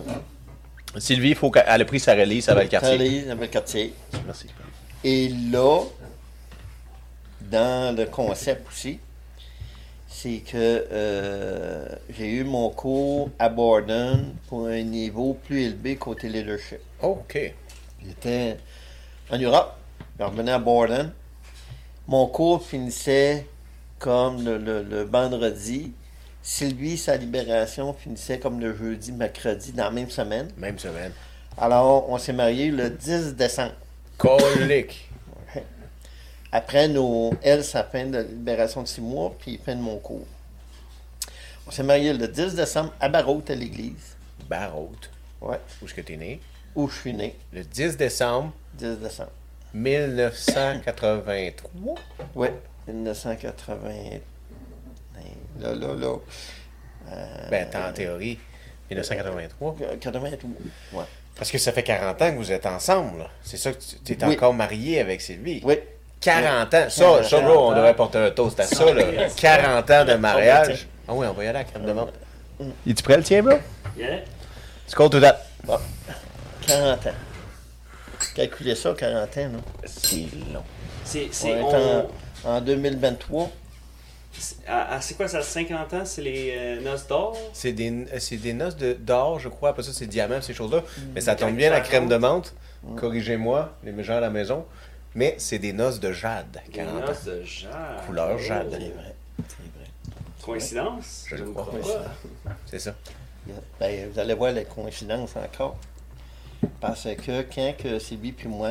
[0.98, 3.30] Sylvie, il faut qu'elle elle a pris sa release à Valcartier.
[3.30, 3.92] À Valcartier.
[4.24, 4.46] Merci.
[5.04, 5.82] Et là,
[7.42, 8.98] dans le concept aussi,
[10.24, 16.30] c'est que euh, j'ai eu mon cours à Borden pour un niveau plus élevé côté
[16.30, 16.78] leadership.
[17.02, 17.52] Oh, OK.
[18.02, 18.56] J'étais
[19.30, 19.74] en Europe,
[20.18, 21.12] je revenais à Borden.
[22.08, 23.46] Mon cours finissait
[23.98, 25.92] comme le, le- le vendredi.
[26.42, 30.48] Sylvie, sa libération finissait comme le jeudi, mercredi, dans la même semaine.
[30.56, 31.12] Même semaine.
[31.58, 33.72] Alors, on s'est mariés le 10 décembre.
[34.16, 35.10] Colique.
[36.56, 40.24] Après nos, elle, sa fin de libération de six mois, puis fin de mon cours.
[41.66, 44.14] On s'est mariés le 10 décembre à Barrault, à l'église.
[44.48, 45.10] Barraute.
[45.40, 46.40] Ouais, Où est-ce que t'es né?
[46.76, 49.30] où je suis né, Le 10 décembre 10 décembre.
[49.74, 51.94] 1983.
[52.36, 52.48] Oui,
[52.86, 53.90] 1980.
[55.60, 56.16] Là, là, là.
[57.10, 58.38] Euh, Ben, en théorie.
[58.90, 59.76] 1983.
[60.00, 60.50] 83.
[60.92, 61.04] Ouais.
[61.36, 63.28] Parce que ça fait 40 ans que vous êtes ensemble.
[63.42, 64.34] C'est ça que tu es Oui.
[64.34, 65.60] encore marié avec Sylvie.
[65.64, 65.78] Oui.
[66.20, 66.86] 40 ans.
[66.88, 68.92] Ça, ça, là, on devrait porter un toast à ça.
[68.92, 69.02] Là.
[69.36, 70.86] 40 ans de mariage.
[71.06, 72.14] Ah oui, on va y aller à la crème de menthe.
[72.86, 73.56] Es-tu prêt le tien, bro?
[73.96, 74.20] Yeah.
[74.86, 75.38] Scroll to that.
[75.64, 75.78] Bon.
[76.66, 77.10] 40 ans.
[78.34, 79.58] Calculez ça, 40 ans, là.
[79.86, 80.62] C'est long.
[81.04, 81.28] C'est,
[81.62, 82.06] on-
[82.46, 83.50] en, en 2023.
[84.32, 86.04] c'est- ah, c'est quoi ça, 50 ans?
[86.04, 87.36] C'est les euh, noces d'or?
[87.52, 89.70] C'est des, euh, c'est des noces de- d'or, je crois.
[89.70, 90.82] Après ça, c'est diamant, ces choses-là.
[91.14, 92.54] Mais ça tombe bien, la crème de menthe.
[92.96, 94.64] Corrigez-moi, les gens à la maison.
[95.14, 96.60] Mais c'est des noces de jade.
[96.66, 97.06] Les 40 ans.
[97.06, 98.06] noces de jade.
[98.06, 98.68] Couleur jade.
[98.70, 99.14] C'est vrai.
[99.48, 99.90] C'est vrai.
[100.42, 101.24] Coïncidence?
[101.28, 101.66] Je le ne crois.
[101.66, 102.02] crois
[102.44, 102.52] pas?
[102.66, 102.94] C'est ça.
[103.78, 105.76] Ben, vous allez voir les coïncidences encore.
[106.80, 108.70] Parce que quand que Sylvie puis moi,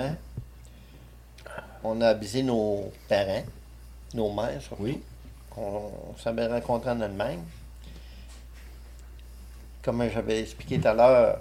[1.83, 3.43] on a avisé nos parents,
[4.13, 5.01] nos mères surtout, Oui.
[5.49, 5.91] qu'on
[6.21, 7.39] s'avait rencontrés en Allemagne.
[9.83, 11.39] Comme j'avais expliqué tout à l'heure,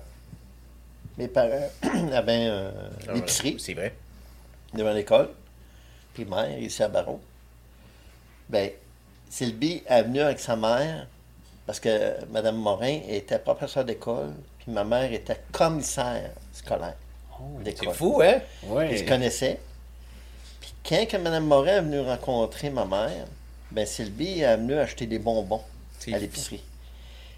[1.16, 1.70] mes parents
[2.12, 2.70] avaient euh,
[3.08, 3.94] Ah, l'épicerie C'est vrai.
[4.74, 5.30] Devant l'école,
[6.14, 7.20] puis mère, ici à Barreau.
[8.48, 8.70] Ben,
[9.30, 11.06] Sylvie est venue avec sa mère
[11.66, 16.94] parce que Mme Morin était professeure d'école, puis ma mère était commissaire scolaire
[17.58, 17.94] C'est d'école.
[17.94, 18.40] fou, hein?
[18.64, 18.96] Ils Ouais.
[18.96, 19.58] se connaissaient.
[20.60, 23.26] Puis quand que Mme Morin est venue rencontrer ma mère,
[23.70, 25.62] ben Sylvie est venue acheter des bonbons
[25.98, 26.62] C'est à l'épicerie.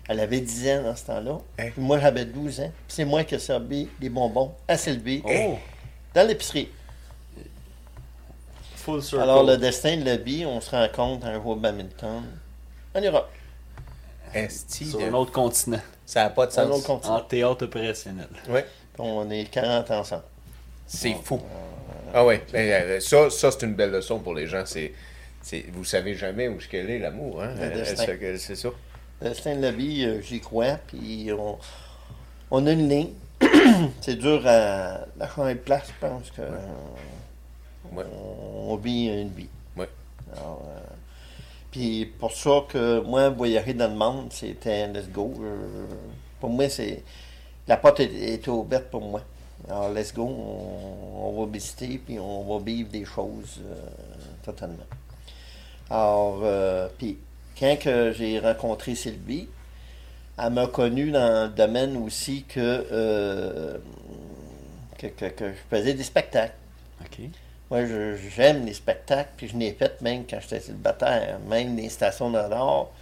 [0.09, 1.39] Elle avait 10 ans dans ce temps-là.
[1.59, 1.71] Hein?
[1.73, 2.71] Puis moi, j'avais 12 ans.
[2.89, 5.57] C'est moi qui ai servi des bonbons à Sylvie Oh,
[6.13, 6.69] dans l'épicerie.
[8.85, 9.23] Full circle.
[9.23, 12.23] Alors, le destin de la vie, on se rencontre un jour au badminton
[12.95, 13.29] en Europe,
[14.35, 15.81] Esti Sur de- un autre continent.
[16.07, 16.87] Ça n'a pas de un autre sens.
[16.87, 17.17] continent.
[17.17, 18.29] En théâtre opérationnel.
[18.49, 18.67] Ouais.
[18.99, 20.23] On est 40 ensemble.
[20.87, 21.41] C'est fou.
[22.13, 22.43] Ah ouais.
[22.53, 24.63] Ben, euh, ça, ça c'est une belle leçon pour les gens.
[24.67, 24.93] C'est,
[25.43, 27.43] c'est, vous savez jamais où qu'elle est, l'amour.
[27.43, 27.55] Hein?
[27.59, 28.69] Le c'est ça?
[29.23, 30.79] Le destin de la vie, euh, j'y crois.
[30.87, 31.59] Puis on,
[32.51, 33.11] on a une ligne.
[34.01, 36.49] c'est dur à, à changer de place, je pense que Ouais.
[38.03, 39.49] On, on vit une vie.
[39.77, 39.89] Ouais.
[40.37, 40.81] Alors, euh,
[41.71, 45.33] puis pour ça que moi, voyager dans le monde, c'était let's go.
[45.41, 45.87] Euh,
[46.41, 47.03] pour moi, c'est
[47.67, 49.23] la porte est, est ouverte pour moi.
[49.69, 53.75] Alors let's go, on, on va visiter puis on va vivre des choses euh,
[54.45, 54.85] totalement.
[55.89, 57.19] Alors, euh, puis
[57.59, 59.49] quand que j'ai rencontré Sylvie,
[60.37, 63.79] elle m'a connu dans le domaine aussi que, euh,
[64.99, 66.55] que, que- que je faisais des spectacles.
[67.71, 71.39] Moi, je- j'aime les spectacles, puis je n'ai fait même quand j'étais célibataire.
[71.49, 72.93] Même les stations de l'or,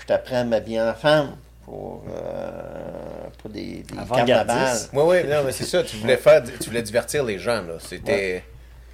[0.00, 4.78] je t'apprends à m'habiller en femme pour, euh, pour des, des carnavals.
[4.92, 5.82] Oui, oui, non, mais c'est ça.
[5.82, 7.74] Tu voulais faire, tu voulais divertir les gens, là.
[7.80, 8.44] C'était,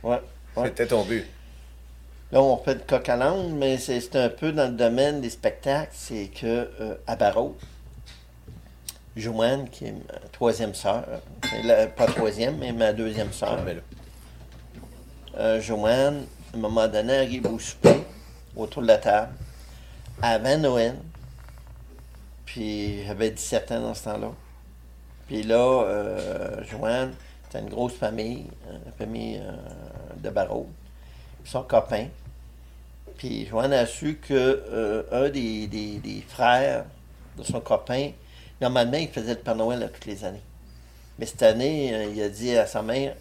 [0.02, 0.20] Ouais,
[0.56, 0.66] ouais.
[0.68, 1.24] c'était ton but.
[2.32, 5.30] Là, on fait de coq à l'âne, mais c'est un peu dans le domaine des
[5.30, 5.92] spectacles.
[5.92, 7.56] C'est que euh, à Barreau,
[9.16, 11.04] Joanne, qui est ma troisième sœur,
[11.96, 13.80] pas troisième, mais ma deuxième sœur, Ah, mais là.
[15.38, 18.02] Euh, Joanne, à un moment donné, arrive au souper,
[18.56, 19.32] autour de la table,
[20.22, 20.96] avant Noël.
[22.44, 24.30] Puis j'avais 17 ans dans ce temps-là.
[25.26, 27.14] Puis là, euh, Joanne,
[27.44, 29.52] c'était une grosse famille, une famille euh,
[30.22, 30.68] de barreaux.
[31.44, 32.06] Son copain.
[33.16, 36.84] Puis Joanne a su que un des, des- frères
[37.38, 38.10] de son copain,
[38.60, 40.42] normalement, il faisait le Père Noël toutes les années.
[41.18, 43.14] Mais cette année, il a dit à sa mère,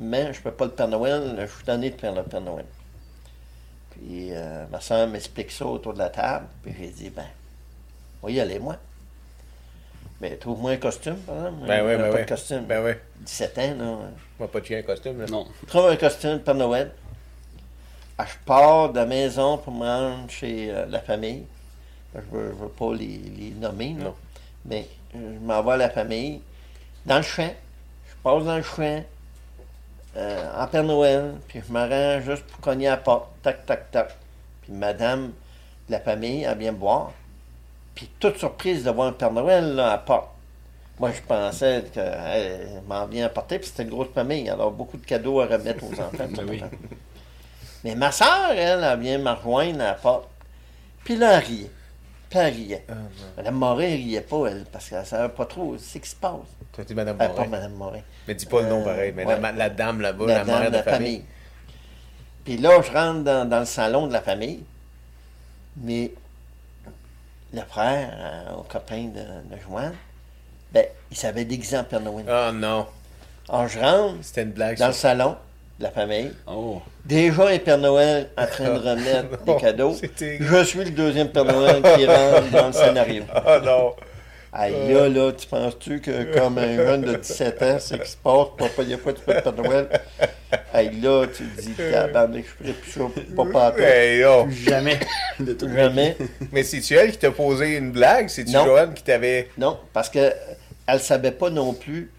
[0.00, 2.66] mais je peux pas le Père Noël, je suis tanné de faire le Père Noël.
[3.90, 7.26] Puis euh, ma soeur m'explique ça autour de la table, puis j'ai dit, ben,
[8.22, 8.76] va y aller, moi.
[10.20, 11.66] Mais trouve-moi un costume, par exemple.
[11.66, 12.22] Ben oui, ben pas oui.
[12.22, 12.64] de costume.
[12.64, 12.92] Ben oui.
[13.20, 13.98] 17 ans, là.
[14.38, 15.26] Moi, pas de chien costume, là.
[15.26, 15.46] Non.
[15.66, 16.92] Trouve un costume de Père Noël.
[18.16, 21.44] Ah, je pars de la maison pour me rendre chez euh, la famille.
[22.14, 24.04] Je veux, je veux pas les, les nommer, là.
[24.04, 24.14] Non.
[24.64, 26.40] mais euh, je m'envoie à la famille.
[27.06, 27.54] Dans le champ.
[28.08, 29.04] Je passe dans le champ.
[30.18, 31.34] Euh, en Père Noël.
[31.48, 33.28] Puis je me rends juste pour cogner à la porte.
[33.42, 34.16] Tac, tac, tac.
[34.62, 35.32] Puis madame
[35.88, 37.12] de la famille, elle vient me voir.
[37.94, 40.28] Puis toute surprise de voir un Père Noël là, à la porte.
[40.98, 45.06] Moi, je pensais qu'elle m'en vient apporter, puis c'était une grosse famille, alors beaucoup de
[45.06, 46.26] cadeaux à remettre aux enfants.
[46.36, 46.62] Ben oui.
[47.84, 50.28] Mais ma soeur, elle, elle vient me rejoindre à la porte.
[51.04, 51.70] Puis là, elle riait.
[52.28, 52.84] Puis elle riait.
[53.36, 56.16] Madame Morin, elle riait pas, elle, parce qu'elle ne savait pas trop ce qui se
[56.16, 56.57] passe.
[56.94, 57.46] Madame pas Morin?
[57.48, 58.00] Madame Morin.
[58.26, 59.12] Mais dis pas le nom Euh, pareil.
[59.16, 59.40] Mais ouais.
[59.40, 61.24] la, la dame là-bas, la la, dame mère de la famille.
[62.44, 64.64] Puis là, je rentre dans, dans le salon de la famille.
[65.76, 66.12] Mais
[67.52, 69.94] le frère, euh, au copain de, de Joanne,
[70.72, 72.26] ben, il savait déguisé en Père Noël.
[72.28, 72.86] Oh non.
[73.48, 74.76] Alors, je rentre C'était une blague.
[74.78, 75.36] dans le salon
[75.78, 76.32] de la famille.
[76.46, 76.82] Oh.
[77.04, 79.94] Déjà un Père Noël en train de remettre Non, des cadeaux.
[80.20, 83.24] Je suis le deuxième Père Noël qui rentre dans le scénario.
[83.34, 83.94] Oh non.
[84.52, 88.10] Aïe, là, là, tu penses-tu que comme un jeune de 17 ans, c'est ce qui
[88.10, 89.88] se passe, pour pas dire pas tu le Père Noël?
[90.72, 93.00] Aïe, là, tu te dis, tabarnak, je ferais plus ça,
[93.36, 94.46] pas pas Hey, oh.
[94.50, 94.98] Jamais.
[95.40, 96.16] De tout Jamais.
[96.50, 98.28] Mais c'est-tu elle qui t'a posé une blague?
[98.28, 98.52] C'est-tu.
[98.52, 99.50] Joanne qui t'avait.
[99.58, 100.32] Non, parce que
[100.86, 102.10] elle savait pas non plus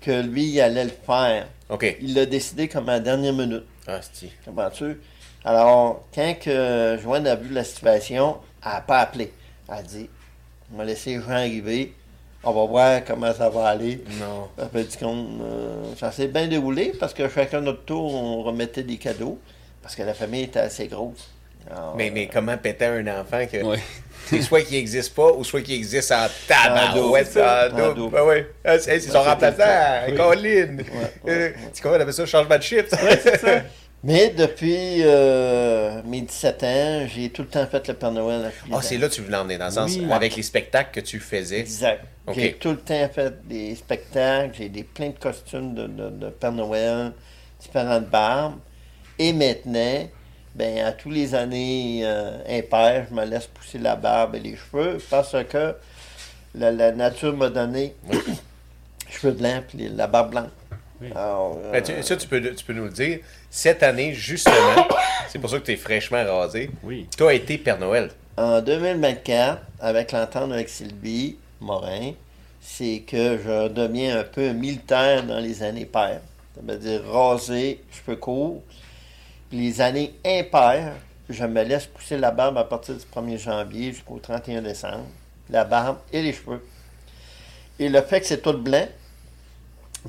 [0.00, 1.46] que lui, il allait le faire.
[1.68, 1.96] OK.
[2.00, 3.64] Il l'a décidé comme à la dernière minute.
[3.86, 4.98] Ah, c'est Comprends-tu?
[5.44, 9.32] Alors, quand que Joanne a vu la situation, elle n'a pas appelé.
[9.68, 10.08] Elle a dit
[10.72, 11.92] On va laisser les gens arriver.
[12.44, 14.02] On va voir comment ça va aller.
[14.20, 14.48] Non.
[14.72, 18.82] Fait, du compte, euh, ça s'est bien déroulé parce que chacun notre tour, on remettait
[18.84, 19.38] des cadeaux.
[19.82, 21.28] Parce que la famille était assez grosse.
[21.70, 23.62] Alors, Mais, mais comment péter un enfant que.
[23.64, 23.78] Ouais.
[24.26, 27.36] C'est soit qu'il n'existe pas ou soit qu'il existe en tabarouette.
[27.36, 28.12] En double.
[28.12, 28.42] Ben oui.
[28.64, 30.76] C'est c'est son remplaçant, ouais, Euh,
[31.24, 31.54] ouais.
[31.72, 32.26] Tu comment on appelle ça?
[32.26, 32.92] Changement de shift?
[34.06, 38.80] Mais depuis euh, mes 17 ans, j'ai tout le temps fait le Père Noël Ah,
[38.80, 40.06] c'est là que tu voulais emmener, dans le sens, Oui.
[40.12, 41.58] avec les spectacles que tu faisais.
[41.60, 42.04] Exact.
[42.32, 46.28] J'ai tout le temps fait des spectacles, j'ai des plein de costumes de, de- de
[46.28, 47.10] Père Noël,
[47.60, 48.58] différentes barbes.
[49.18, 50.08] Et maintenant,
[50.54, 54.56] ben, à tous les années euh, impaires, je me laisse pousser la barbe et les
[54.56, 55.74] cheveux parce que
[56.54, 57.96] la, la nature m'a donné
[59.10, 60.50] cheveux blancs et la barbe blanche.
[61.00, 61.08] Oui.
[61.14, 63.18] Alors, Ben, tu- euh, ça, tu peux, tu peux nous le dire.
[63.56, 64.86] Cette année, justement,
[65.30, 66.70] c'est pour ça que tu es fraîchement rasé.
[66.82, 67.08] Oui.
[67.16, 68.10] Tu as été Père Noël.
[68.36, 72.12] En 2024, avec l'entente avec Sylvie Morin,
[72.60, 76.20] c'est que je deviens un peu un militaire dans les années paires.
[76.54, 78.62] Ça veut dire rasé, cheveux courts.
[79.48, 80.92] Puis les années impaires,
[81.30, 85.06] je me laisse pousser la barbe à partir du 1er janvier jusqu'au 31 décembre.
[85.48, 86.62] La barbe et les cheveux.
[87.78, 88.86] Et le fait que c'est tout blanc,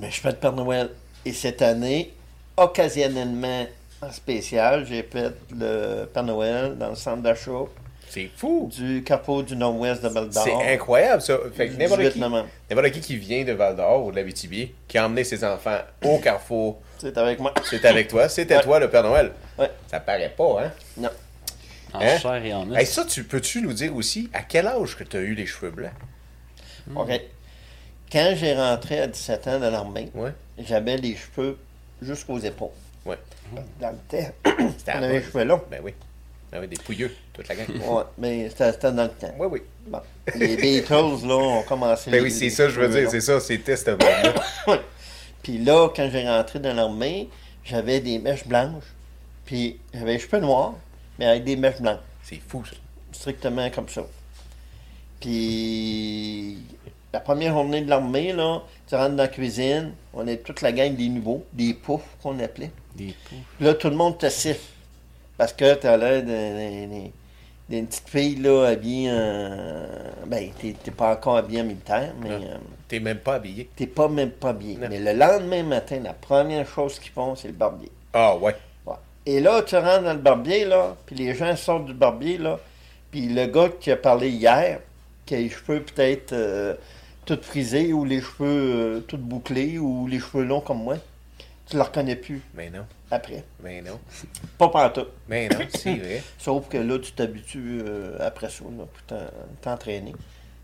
[0.01, 0.89] mais je fais le Père Noël.
[1.23, 2.11] Et cette année,
[2.57, 3.65] occasionnellement
[4.01, 7.63] en spécial, j'ai fait le Père Noël dans le centre d'achat
[8.09, 8.69] C'est fou.
[8.75, 10.43] du Carrefour du Nord-Ouest de Val d'Or.
[10.43, 11.37] C'est incroyable, ça.
[11.55, 14.23] Fait que n'importe 18 qui, n'importe qui qui vient de Val d'Or ou de la
[14.23, 17.53] BTB, qui a emmené ses enfants au Carrefour, C'est avec moi.
[17.63, 18.29] c'est avec toi.
[18.29, 18.63] C'était Ouais.
[18.63, 19.31] toi, le Père Noël.
[19.57, 19.71] Ouais.
[19.87, 20.71] Ça paraît pas, hein?
[20.97, 21.09] Non.
[21.93, 22.17] En Hein?
[22.19, 22.77] chair et en os.
[22.77, 25.45] Hey, ça, tu peux-tu nous dire aussi à quel âge que tu as eu les
[25.47, 25.91] cheveux blancs?
[26.95, 27.09] OK.
[28.11, 30.31] Quand j'ai rentré à 17 ans dans l'armée, Ouais.
[30.59, 31.57] j'avais les cheveux
[32.01, 32.69] jusqu'aux épaules.
[33.05, 33.17] Ouais.
[33.79, 34.31] Dans le temps,
[34.77, 35.61] C'était on avait les cheveux longs.
[35.71, 35.93] Ben oui.
[36.51, 37.67] Ben oui, des pouilleux, toute la gang.
[37.69, 39.33] Ouais, mais c'était dans le temps.
[39.37, 39.61] Oui, oui.
[39.87, 39.99] Bon.
[40.35, 42.09] Les Beatles, là, ont commencé.
[42.09, 44.33] Ben les- oui, c'est ça, je veux dire, c'est ça, c'était ce moment-là.
[45.43, 47.29] Puis là, quand j'ai rentré dans l'armée,
[47.63, 48.83] j'avais des mèches blanches.
[49.45, 50.73] Puis j'avais les cheveux noirs,
[51.19, 51.99] mais avec des mèches blanches.
[52.23, 52.75] C'est fou, ça.
[53.13, 54.05] strictement comme ça.
[55.19, 56.57] Puis
[57.13, 60.71] la première journée de l'armée, là, tu rentres dans la cuisine, on est toute la
[60.71, 62.71] gang des nouveaux, des poufs qu'on appelait.
[62.95, 63.35] Des poux.
[63.57, 64.61] Puis là, tout le monde te siffle.
[65.37, 66.23] Parce que tu as l'air
[67.69, 69.85] d'une petite fille là, habillée en.
[70.25, 73.69] Ben, t'es pas encore habillée en militaire, mais euh, T'es même pas habillé.
[73.75, 74.77] t'es pas même pas habillée.
[74.77, 74.87] Non.
[74.89, 77.91] Mais le lendemain matin, la première chose qu'ils font, c'est le barbier.
[78.13, 78.55] Ah, ouais.
[78.85, 78.95] Ouais.
[79.25, 82.59] Et là, tu rentres dans le barbier, là, puis les gens sortent du barbier, là,
[83.11, 84.79] puis le gars qui a parlé hier,
[85.25, 86.73] qui a les cheveux peut-être euh,
[87.27, 88.41] tout frisés, ou les cheveux
[88.97, 90.97] euh, tout bouclés, ou les cheveux longs comme moi,
[91.67, 92.85] tu le reconnais plus Mais non.
[93.11, 93.43] après.
[93.61, 93.99] Mais non.
[94.57, 95.09] Pas pantoute.
[95.27, 96.23] Mais non, c'est vrai.
[96.39, 99.29] Sauf que là, tu t'habitues euh, après ça, là, pour t'en-
[99.61, 100.15] t'entraîner.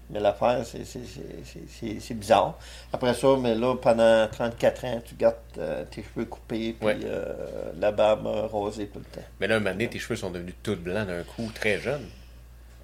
[0.09, 2.57] Mais l'affaire, c'est- bizarre.
[2.91, 6.97] Après ça, mais là, pendant 34 ans, tu gardes euh, tes cheveux coupés, puis Ouais.
[7.03, 9.25] euh, la barbe rasée tout le temps.
[9.39, 12.05] Mais là, un moment donné, tes cheveux sont devenus tout blancs d'un coup, très jeune.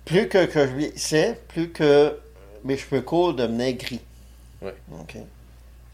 [0.05, 2.17] Plus que, que je vieillissais, plus que
[2.63, 4.01] mes cheveux courts devenaient gris.
[4.61, 4.75] Ouais.
[4.99, 5.17] OK.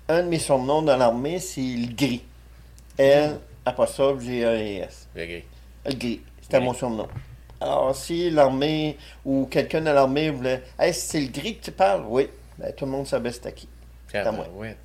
[0.10, 2.22] Un de mes surnoms dans l'armée, c'est le gris.
[2.98, 5.08] L, apostrophe, G-A-S.
[5.16, 5.44] Le gris.
[5.86, 6.22] Le gris.
[6.42, 6.64] C'était Oui.
[6.66, 7.08] mon surnom.
[7.60, 10.62] Alors, si l'armée ou quelqu'un de l'armée voulait.
[10.78, 12.04] Hey, c'est le gris que tu parles?
[12.08, 12.28] Oui.
[12.58, 13.68] Ben, tout le monde savait c'était qui.
[14.14, 14.48] Ah, moi.
[14.56, 14.76] ouais.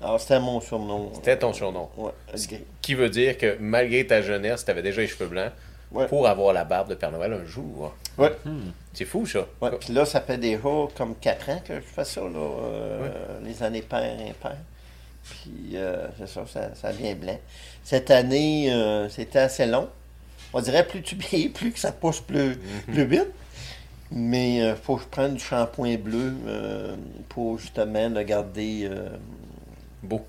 [0.00, 1.10] Alors, c'était mon surnom.
[1.14, 1.88] C'était ton surnom.
[1.96, 2.64] Ouais, le gris.
[2.82, 5.50] Qui veut dire que malgré ta jeunesse, tu avais déjà les cheveux blancs
[5.90, 6.06] Ouais.
[6.06, 7.94] pour avoir la barbe de Père Noël un jour.
[8.18, 8.32] Ouais.
[8.92, 9.46] C'est fou, ça.
[9.60, 13.40] Ouais, puis là, ça fait déjà comme 4 ans que je fais ça, là, euh,
[13.44, 14.58] les années paires impaires.
[15.24, 17.38] Puis, euh, c'est ça, ça, ça vient blanc.
[17.84, 19.88] Cette année, euh, c'était assez long.
[20.52, 23.28] On dirait plus tu vieillis, plus que ça pousse plus, plus vite.
[24.10, 26.32] Mais il faut que je prenne du shampoing bleu
[27.28, 28.90] pour justement le garder
[30.02, 30.24] Beau.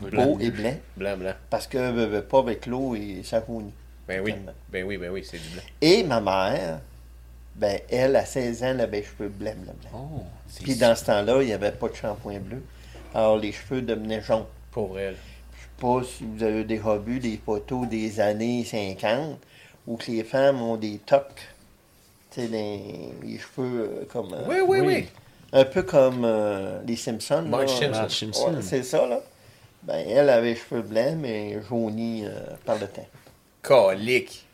[0.00, 0.74] beau et blanc.
[0.96, 1.32] Blanc, blanc.
[1.48, 3.72] Parce que pas avec l'eau et ça rougit.
[4.08, 4.34] Ben oui.
[4.70, 5.62] Ben oui, ben oui, c'est du blanc.
[5.80, 6.80] Et ma mère,
[7.54, 9.92] ben, elle, à 16 ans, elle avait les cheveux blancs, blancs, blancs.
[9.94, 10.22] Oh.
[10.62, 12.62] Puis dans ce temps-là, il n'y avait pas de shampoing bleu.
[13.14, 14.44] Alors les cheveux devenaient jaunes.
[14.72, 15.16] Pour elle.
[15.56, 19.38] Je sais pas si vous avez déjà vu des photos des années 50
[19.86, 21.28] où que les femmes ont des tocs.
[22.30, 24.34] Tu sais, les, les cheveux euh, comme.
[24.34, 24.86] euh, Oui, oui, oui.
[24.86, 25.08] Oui.
[25.52, 27.42] Un peu comme euh, les Simpsons.
[27.42, 27.70] Marge.
[27.70, 27.90] Simpson.
[28.00, 28.54] Marge Simpson.
[28.54, 29.20] Ouais, c'est ça, là.
[29.84, 32.32] Ben, elle avait les cheveux blancs, mais jaunis euh,
[32.64, 33.06] par le temps.
[33.64, 34.46] Colique.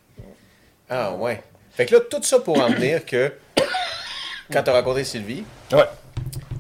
[0.89, 1.43] Ah, ouais.
[1.73, 3.33] Fait que là, tout ça pour en venir que
[4.53, 5.85] quand tu as rencontré Sylvie, Ouais.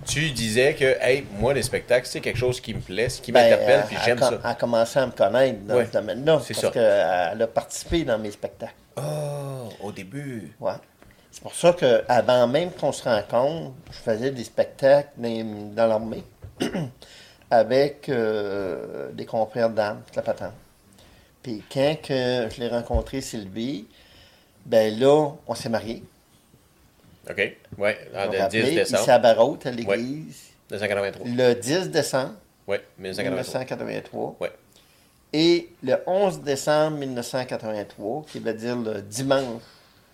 [0.06, 3.32] tu disais que, hey, moi, les spectacles, c'est quelque chose qui me plaît, ce qui
[3.32, 4.32] Ben, m'interpelle, elle- puis j'aime ça.
[4.32, 6.40] Elle a commencé à me connaître dans Ouais, ce domaine-là.
[6.44, 8.74] c'est Parce qu'elle a participé dans mes spectacles.
[8.96, 10.52] Oh, au début.
[10.60, 10.72] Ouais.
[11.32, 16.24] C'est pour ça qu'avant même qu'on se rencontre, je faisais des spectacles dans, dans l'armée
[17.50, 20.52] avec euh, des confrères toute la patente.
[21.42, 23.86] Puis quand que je l'ai rencontré, Sylvie,
[24.66, 26.02] ben là, on s'est mariés.
[27.28, 27.56] OK.
[27.78, 31.26] Ouais, On le rappelait, 10 Ici décembre à Barraute, à l'église, 1983.
[31.28, 32.34] le 10 décembre
[32.66, 33.60] Oui, 1983.
[33.60, 34.36] 1983.
[34.40, 34.52] Ouais.
[35.32, 39.62] Et le 11 décembre 1983, qui veut dire le dimanche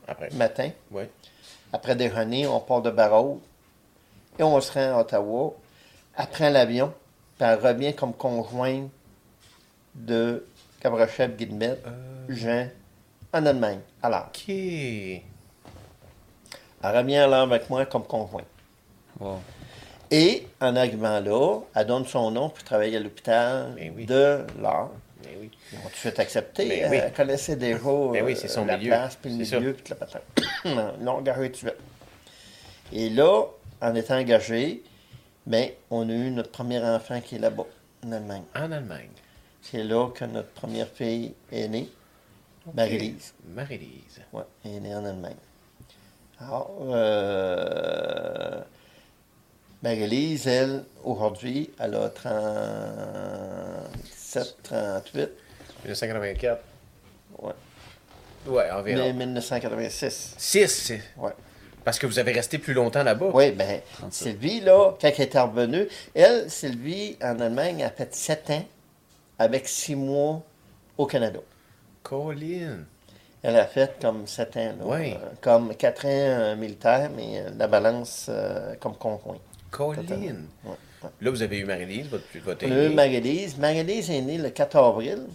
[0.06, 0.28] Après.
[0.34, 1.04] matin, Oui.
[1.72, 3.40] Après déjeuner, on part de Barrault
[4.38, 5.54] et on se rend à Ottawa.
[6.16, 6.92] Après l'avion,
[7.38, 8.90] puis elle revient comme conjointe
[9.94, 10.46] de
[10.80, 11.84] Cabrochef Guillemette,
[12.28, 12.68] Jean,
[13.32, 13.80] en Allemagne.
[14.02, 14.48] Alors, OK.
[14.48, 15.22] elle
[16.82, 18.46] revient alors avec moi comme conjointe.
[19.18, 19.38] Wow.
[20.10, 24.06] Et en arrivant là, elle donne son nom pour travailler à l'hôpital Ben oui.
[24.06, 24.90] de l'art.
[25.22, 25.50] Ben oui.
[25.72, 26.68] Ils ont tout de suite accepté.
[26.68, 26.96] Ben oui.
[27.02, 28.90] Elle connaissait déjà oui, euh, son la milieu.
[28.90, 30.22] place, puis le milieu, puis la patente.
[30.64, 31.74] non, ils l'ont engagé tout de suite.
[32.92, 33.42] Et là,
[33.80, 34.84] en étant engagé,
[35.44, 37.64] ben, on a eu notre premier enfant qui est là-bas,
[38.06, 38.44] en Allemagne.
[38.54, 39.08] En Allemagne.
[39.70, 41.90] C'est là que notre première fille est née,
[42.72, 43.34] Marie-Lise.
[43.48, 44.20] Marie-Lise.
[44.32, 45.34] Ouais, elle est née en Allemagne.
[46.38, 48.60] Alors, euh,
[49.82, 55.30] Marie-Lise, elle, aujourd'hui, elle a 37, 38.
[55.84, 56.62] 1984.
[57.38, 57.52] Ouais.
[58.46, 59.12] Ouais, Mais environ.
[59.14, 60.34] 1986.
[60.38, 60.92] 6.
[61.16, 61.32] Ouais.
[61.84, 63.30] Parce que vous avez resté plus longtemps là-bas.
[63.34, 64.12] Oui, bien, 37.
[64.12, 68.64] Sylvie, là, quand elle est revenue, elle, Sylvie, en Allemagne, a fait 7 ans
[69.38, 70.42] avec 6 mois
[70.98, 71.40] au Canada.
[72.02, 72.84] Colin.
[73.42, 75.12] Elle a fait comme 7 ans, là, Oui.
[75.14, 79.38] euh, comme 4 ans euh, militaire, mais euh, la balance euh, comme conjoint.
[79.70, 79.96] Colin.
[80.64, 80.70] Ouais,
[81.02, 81.10] ouais.
[81.20, 82.94] Là, vous avez eu Marie-Lise, votre, votre On a eu aînée.
[82.94, 83.58] Marie-Lise.
[83.58, 85.26] Marie-Lise est née le 4 avril.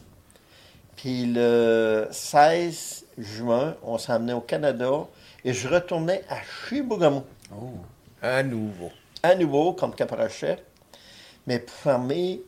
[0.97, 5.05] Puis le 16 juin, on s'est emmené au Canada
[5.45, 6.37] et je retournais à
[6.67, 7.23] Chibougamau.
[7.55, 7.71] Oh.
[8.21, 8.91] À nouveau.
[9.23, 10.59] à nouveau comme caporal-chef,
[11.47, 12.41] mais pour former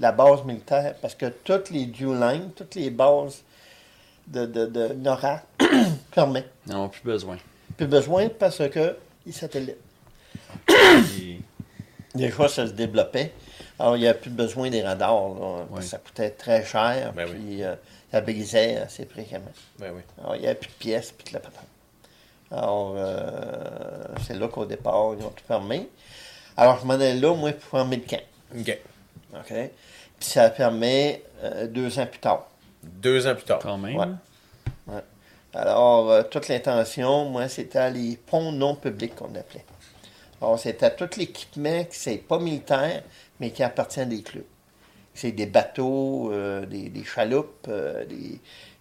[0.00, 3.42] la base militaire, parce que toutes les dual lines, toutes les bases
[4.26, 5.40] de, de, de NORAD
[6.12, 6.46] fermaient.
[6.66, 7.36] Ils n'en ont plus besoin.
[7.76, 8.96] Plus besoin parce que
[9.26, 9.76] les satellites.
[12.14, 13.32] Des fois, ça se développait.
[13.78, 15.82] Alors, il n'y a plus besoin des radars, là, parce que Ouais.
[15.82, 17.36] ça coûtait très cher, Ben oui.
[17.38, 17.74] puis euh,
[18.10, 19.52] ça brisait assez fréquemment.
[19.78, 20.02] Ben oui.
[20.20, 21.64] Alors, il n'y avait plus de pièces, puis de la patente.
[22.50, 25.88] Alors, euh, c'est là qu'au départ, ils ont tout fermé.
[26.56, 28.20] Alors, je m'en allais là, moi, pour le camp.
[28.58, 28.78] OK.
[29.34, 29.48] OK?
[30.18, 32.48] Puis ça fermé euh, deux ans plus tard.
[32.82, 33.58] Deux ans plus tard.
[33.60, 34.18] Quand même.
[34.86, 34.94] Ouais.
[35.54, 39.64] Alors, euh, toute l'intention, moi, c'était les ponts non publics qu'on appelait.
[40.40, 43.02] Alors, c'était tout l'équipement qui c'est pas militaire,
[43.40, 44.44] mais qui appartient à des clubs.
[45.14, 48.38] C'est des bateaux, euh, des, des chaloupes, euh, des,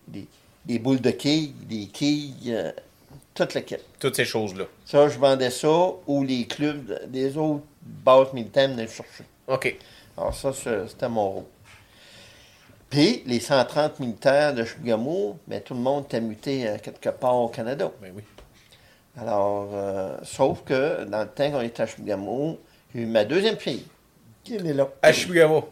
[0.07, 0.27] des,
[0.65, 2.71] des boules de quilles, des quilles, euh,
[3.33, 3.77] toute le kit.
[3.99, 4.65] Toutes ces choses-là.
[4.85, 9.23] Ça, je vendais ça ou les clubs de- des autres bases militaires venaient le chercher.
[9.47, 9.77] OK.
[10.17, 11.43] Alors ça, c'était mon rôle.
[12.89, 17.35] Puis, les 130 militaires de Chibougamau, ben, tout le monde était muté à quelque part
[17.35, 17.91] au Canada.
[18.01, 18.23] Ben oui.
[19.19, 22.59] Alors, euh, sauf que dans le temps qu'on était à Chibougamau,
[22.93, 23.85] j'ai eu ma deuxième fille,
[24.43, 25.67] qui est là, À Chibougamau.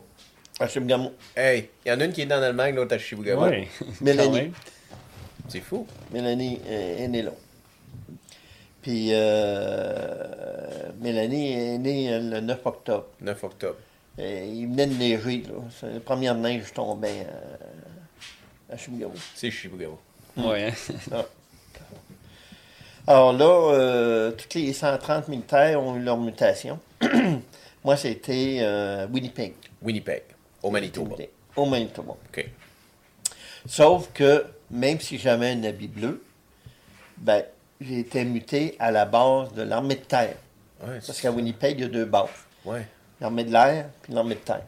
[0.59, 1.11] à Chibougamau.
[1.35, 3.45] Hey, il y en a une qui est dans l'Allemagne, l'autre à Chibougamau.
[3.45, 3.67] Ouais.
[4.01, 4.51] Mélanie.
[5.47, 5.87] C'est fou.
[6.11, 7.31] Mélanie euh, est née là.
[8.81, 13.07] Puis, euh, Mélanie est née euh, le 9 octobre.
[13.21, 13.77] 9 octobre.
[14.17, 15.55] Et il venait de neiger, là.
[15.79, 19.13] C'est la première neige tombait euh, à Chibougamau.
[19.35, 19.99] C'est Chibougamau.
[20.37, 20.73] Ouais.
[21.11, 21.25] hein.
[23.07, 26.79] Alors là, euh, tous les 130 militaires ont eu leur mutation.
[27.83, 29.53] Moi, c'était euh, Winnipeg.
[29.81, 30.23] Winnipeg.
[30.63, 31.15] Au Manitoba.
[31.55, 32.13] Au Manitoba.
[32.13, 32.49] OK.
[33.67, 36.23] Sauf que, même si j'avais un habit bleu,
[37.17, 37.43] ben,
[37.81, 40.35] j'ai été muté à la base de l'armée de terre.
[40.81, 42.29] Ouais, Parce qu'à Winnipeg, il y a deux bases.
[42.63, 42.87] Ouais.
[43.21, 44.63] L'armée de l'air puis l'armée de terre.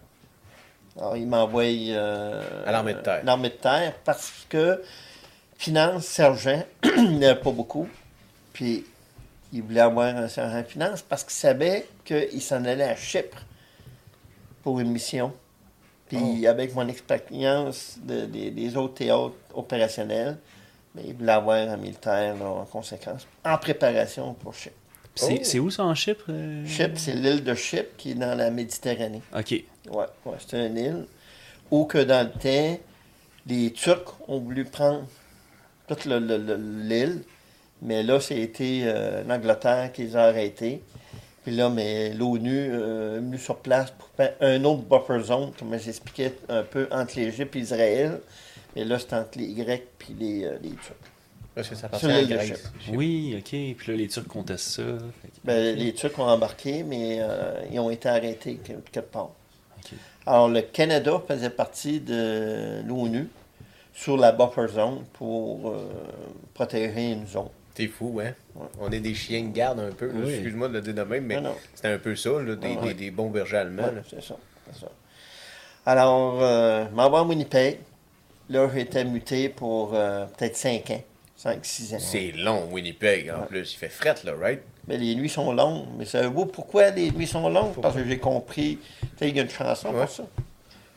[0.98, 1.64] Alors, il m'envoie...
[1.64, 3.22] euh, À l'armée de terre.
[3.24, 4.82] L'armée de terre parce que
[5.58, 7.88] finance, sergent, il n'avait pas beaucoup.
[8.54, 8.86] Puis,
[9.54, 13.38] il voulait avoir un sergent finance parce qu'il savait qu'il s'en allait à Chypre
[14.64, 15.34] pour une mission.
[16.10, 20.38] Puis, avec mon expérience de- des- des autres théâtres opérationnels,
[20.95, 24.76] mais il voulait avoir un militaire là, en conséquence, en préparation pour Chypre.
[25.18, 25.43] C'est Oh.
[25.43, 26.26] c'est où ça en Chypre?
[26.30, 26.65] euh?
[26.65, 29.22] Chypre, c'est l'île de Chypre qui est dans la Méditerranée.
[29.36, 29.51] Ok.
[29.51, 31.05] Ouais, ouais, c'est une île.
[31.72, 32.80] Ou que dans le temps,
[33.47, 35.05] les Turcs ont voulu prendre
[35.88, 36.55] toute le- le- le-
[36.88, 37.24] l'île,
[37.82, 40.82] mais là, c'était euh, l'Angleterre qui les a arrêtés.
[41.43, 45.51] Puis là, mais l'ONU euh, est venue sur place pour faire un autre buffer zone,
[45.57, 48.20] comme j'expliquais un peu, entre l'Égypte et Israël.
[48.76, 49.88] Mais là, c'est entre les Grecs
[50.20, 50.95] les, euh, les Turcs.
[51.58, 52.72] Parce que ça appartient à Grèce.
[52.93, 53.49] Oui, ok.
[53.78, 54.84] Puis là, les Turcs contestent ça.
[55.43, 59.32] Ben, Les Turcs ont embarqué, mais euh, ils ont été arrêtés que- quelque part.
[59.80, 59.91] Ok.
[60.26, 63.28] Alors, le Canada faisait partie de l'ONU
[63.93, 65.88] sur la buffer zone pour euh,
[66.53, 67.49] protéger une zone.
[67.74, 68.34] T'es fou, hein?
[68.55, 68.68] Ouais.
[68.80, 70.12] On est des chiens de garde un peu.
[70.14, 70.32] Oui.
[70.34, 71.39] Excuse-moi de le dire de même, mais
[71.74, 72.88] c'était un peu ça, là, des, Ah ouais.
[72.89, 73.84] des, des bons bergers allemands.
[73.84, 74.36] Ouais, c'est ça.
[75.86, 77.80] Alors, euh, je m'en vais à Winnipeg.
[78.49, 81.03] Là, j'ai été muté pour euh, peut-être 5 ans,
[81.38, 82.00] 5-6 ans.
[82.00, 83.46] C'est long, Winnipeg, en Ouais.
[83.48, 83.74] plus.
[83.74, 84.62] Il fait fret, là, right?
[84.88, 85.86] Mais les nuits sont longues.
[85.98, 87.76] Mais savez-vous pourquoi les nuits sont longues?
[87.82, 88.80] Parce que j'ai compris.
[89.02, 90.02] Tu sais, il y a une chanson Ouais.
[90.06, 90.24] pour ça.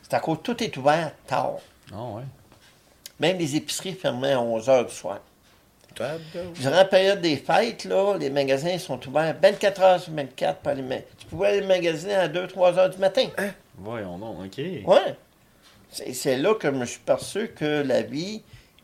[0.01, 1.57] C'est à cause que tout est ouvert tard.
[1.93, 2.23] Ah ouais.
[3.19, 5.19] Même les épiceries fermaient à 11 h du soir.
[6.55, 10.73] Durant la période des fêtes, là, les magasins sont ouverts 24 heures sur 24 par
[10.73, 13.27] les ma- Tu pouvais aller magasiner à 2-3 heures du matin.
[13.77, 14.57] Voyons donc, ok.
[14.87, 15.15] Ouais.
[15.91, 18.41] C'est c'est là que je me suis perçu que la vie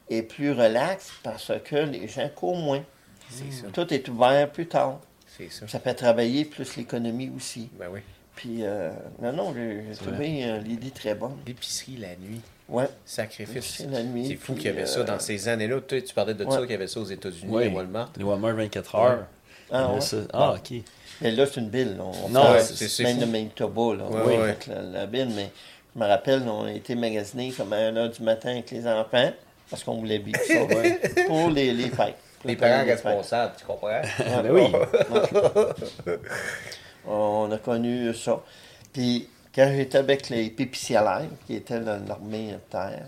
[0.09, 2.83] est plus relaxe parce que les gens courent moins.
[3.29, 3.67] ça.
[3.73, 4.99] Tout est ouvert plus tard.
[5.37, 5.67] C'est ça.
[5.67, 7.69] Ça fait travailler plus l'économie aussi.
[7.79, 7.99] Ben oui.
[8.35, 8.91] Puis, euh,
[9.21, 11.37] non, non, j'ai trouvé euh, l'idée très bonne.
[11.45, 12.39] L'épicerie la nuit.
[12.69, 12.87] Ouais.
[13.05, 13.75] Sacrifice.
[13.79, 14.27] C'est la nuit.
[14.27, 15.79] C'est fou qu'il y avait ça euh, dans ces années-là.
[15.87, 16.51] Tu, tu parlais de Ouais.
[16.51, 17.67] ça, qu'il y avait ça aux États-Unis, Ouais.
[17.67, 18.11] à Walmart.
[18.17, 19.25] Les Walmart 24 heures.
[19.71, 20.01] Ah, ouais.
[20.01, 20.81] ça- ah, ok.
[21.21, 21.97] Mais là, c'est une ville.
[21.97, 22.03] là.
[22.03, 23.21] On Non, parle c'est- même fou.
[23.21, 23.95] de Manitoba.
[23.95, 24.03] Là.
[24.05, 24.41] Ouais, Oui, ouais.
[24.43, 25.49] avec La, la ville, mais
[25.95, 29.31] je me rappelle, on a été magasiner comme à 1h du matin avec les enfants
[29.69, 32.15] parce qu'on voulait vivre ça ouais, pour les, les fêtes.
[32.39, 34.01] Pour Les parents responsables, tu comprends?
[34.19, 34.71] Ben oui.
[37.07, 38.41] On a connu ça.
[38.93, 43.07] Puis, quand j'étais avec les pépicialaires, qui étaient dans l'armée de terre,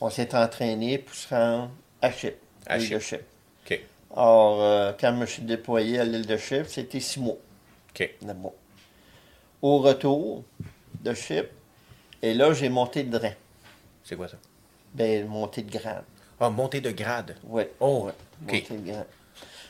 [0.00, 1.70] on s'est entraîné pour se rendre
[2.02, 3.24] à Chypre, À l'île de Chypre.
[4.16, 7.36] Or, euh, quand je me suis déployé à l'île de Chypre, c'était six mois.
[7.90, 8.10] OK.
[8.22, 8.52] là-bas.
[9.60, 10.44] Au retour
[11.00, 11.50] de Chypre,
[12.22, 13.32] et là, j'ai monté de rang.
[14.04, 14.36] C'est quoi ça?
[14.94, 16.04] Ben, monté de grade.
[16.40, 17.36] Ah, montée de grade.
[17.44, 17.64] Oui.
[17.80, 19.06] Oh, Monté de grade.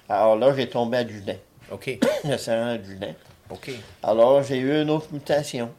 [0.09, 1.37] Alors là, j'ai tombé à Dublin.
[1.71, 1.99] OK.
[2.25, 3.15] Le sergent à Dublin.
[3.51, 3.71] OK.
[4.03, 5.71] Alors, j'ai eu une autre mutation.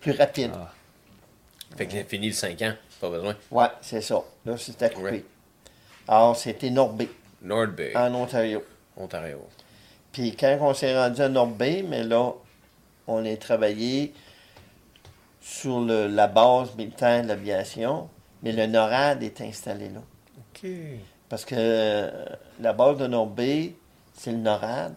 [0.00, 0.52] Plus rapide.
[0.54, 0.72] Ah.
[1.76, 2.74] Fait qu'il a fini le 5 ans.
[3.00, 3.36] Pas besoin.
[3.50, 4.22] Ouais, c'est ça.
[4.44, 5.10] Là, c'était coupé.
[5.10, 5.24] Ouais.
[6.08, 7.08] Alors, c'était Norby,
[7.42, 8.64] North Bay, en Ontario.
[8.96, 9.46] Ontario.
[10.12, 12.32] Puis quand on s'est rendu à Norby, mais là,
[13.06, 14.14] on a travaillé
[15.40, 18.08] sur le- la base militaire de l'aviation,
[18.46, 20.00] mais le NORAD est installé là.
[20.38, 20.70] OK.
[21.28, 22.26] Parce que euh,
[22.60, 23.74] la base de Norbé,
[24.14, 24.94] c'est le NORAD.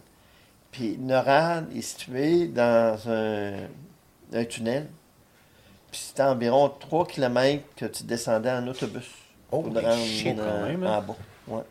[0.70, 3.54] Puis NORAD est situé dans un,
[4.32, 4.86] un tunnel.
[5.90, 9.10] Puis c'était environ 3 km que tu descendais en autobus.
[9.50, 11.04] Oh, pour te rendre, shit, quand euh, même, en hein?
[11.08, 11.16] bas.
[11.48, 11.62] Ouais.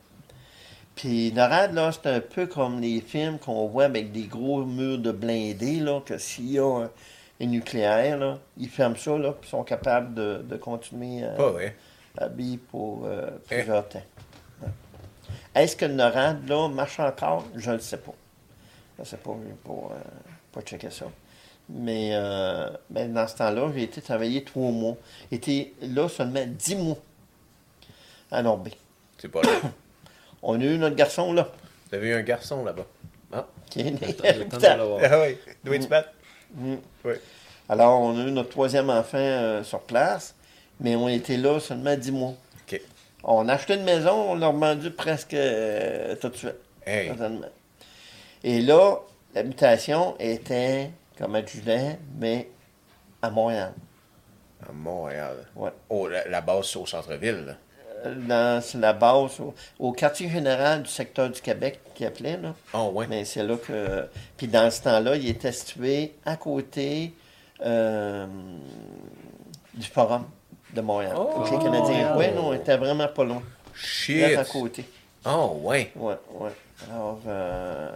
[0.95, 4.97] Puis NORAD, là, c'est un peu comme les films qu'on voit avec des gros murs
[4.97, 6.89] de blindés, là, que s'il y a un,
[7.41, 11.75] un nucléaire, là, ils ferment ça, là, puis sont capables de, de continuer à, vrai.
[12.17, 14.03] à vivre pour euh, plusieurs temps.
[14.61, 14.69] Ouais.
[15.55, 17.45] Est-ce que le NORAD, là, marche encore?
[17.55, 18.13] Je ne le sais pas.
[18.97, 19.99] Je ne sais pas, je n'ai pas, euh,
[20.51, 21.05] pas checké ça.
[21.69, 24.97] Mais, euh, ben, dans ce temps-là, j'ai été travailler trois mois.
[25.31, 26.97] J'ai été là seulement dix mois
[28.31, 28.71] à Norbé.
[29.17, 29.49] C'est pas là.
[30.41, 31.49] On a eu notre garçon là,
[31.89, 32.85] Vous avez eu un garçon là-bas.
[33.31, 33.45] Ah.
[33.69, 34.15] qui est né.
[34.61, 34.99] L'avoir.
[35.03, 35.37] Ah oui.
[35.63, 36.09] Doit tu battre?
[36.55, 36.75] Mm.
[37.05, 37.13] Oui.
[37.67, 40.35] Alors, on a eu notre troisième enfant euh, sur place,
[40.79, 42.33] mais on était là seulement dix mois.
[43.23, 46.55] On a acheté une maison, on l'a vendu presque euh, tout de suite.
[46.85, 47.11] Hey.
[48.45, 48.99] Et là,
[49.35, 52.49] l'habitation était comme à Julet, mais
[53.21, 53.73] à Montréal.
[54.67, 55.35] À Montréal.
[55.53, 55.71] Ouais.
[55.89, 57.45] Oh, la, la base au centre-ville.
[57.45, 57.53] là.
[58.05, 62.53] Euh, Dans la base, au, au quartier général du secteur du Québec, qui appelait, là.
[62.73, 63.07] Ah ouais.
[63.09, 64.07] Mais c'est là que.
[64.37, 67.13] Puis dans ce temps-là, il était situé à côté
[67.65, 68.25] euh,
[69.73, 70.25] du Forum
[70.73, 71.15] de Montréal.
[71.17, 72.15] Oh, les Canadiens.
[72.17, 73.41] Oui, non, on était vraiment pas loin.
[73.73, 74.25] Shit.
[74.25, 74.85] Juste à côté.
[75.25, 75.91] Oh ouais.
[75.95, 76.51] Ouais, ouais.
[76.89, 77.91] Alors, euh,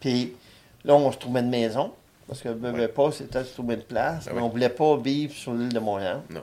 [0.00, 0.32] puis
[0.84, 1.92] là, on se trouvait une maison.
[2.28, 2.88] Parce que ne Ouais.
[2.88, 4.24] pas, c'était de se trouver une place.
[4.26, 4.46] Ah mais oui.
[4.46, 6.20] on voulait pas vivre sur l'île de Montréal.
[6.30, 6.42] Non.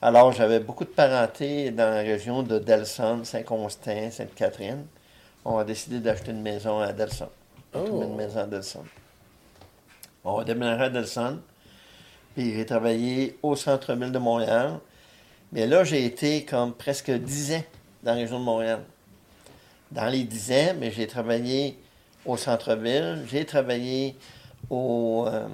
[0.00, 4.86] Alors, j'avais beaucoup de parenté dans la région de Delson, Saint-Constant, Sainte-Catherine.
[5.44, 7.28] On a décidé d'acheter une maison à Delson.
[7.74, 8.08] On a trouvé Oh.
[8.10, 8.84] une maison à Delson.
[10.24, 11.38] On a déménagé à Delson.
[12.34, 14.78] Puis j'ai travaillé au centre-ville de Montréal.
[15.50, 17.64] Mais là, j'ai été comme presque 10 ans
[18.04, 18.80] dans la région de Montréal.
[19.90, 21.76] Dans les 10 ans, mais j'ai travaillé
[22.24, 24.14] au centre-ville, j'ai travaillé
[24.70, 25.48] au, euh,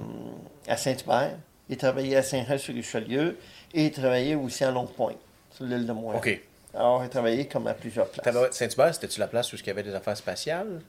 [0.67, 1.37] à Saint-Hubert,
[1.69, 3.37] j'ai travaillé à Saint-Jean-sur-Richelieu
[3.75, 5.17] et j'ai travaillé aussi à Longue-Pointe,
[5.53, 6.17] sur l'île de Montréal.
[6.17, 6.41] OK.
[6.73, 8.55] Alors, j'ai travaillé comme à plusieurs places.
[8.55, 10.81] Saint-Hubert, c'était-tu la place où il y avait des affaires spatiales?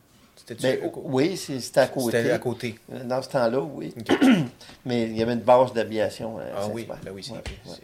[0.61, 2.19] Ben, oui, c'était à côté.
[2.19, 2.79] C'était à côté.
[2.89, 3.95] Dans ce temps-là, oui.
[4.85, 6.99] Mais il y avait une base d'aviation à Ah oui, Saint-Hubert.
[7.05, 7.77] ben oui, c'est Ouais, ouais.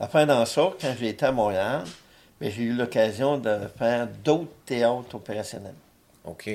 [0.00, 1.84] Après, dans ça, quand j'ai été à Montréal,
[2.40, 5.74] ben, j'ai eu l'occasion de faire d'autres théâtres opérationnels.
[6.24, 6.50] OK.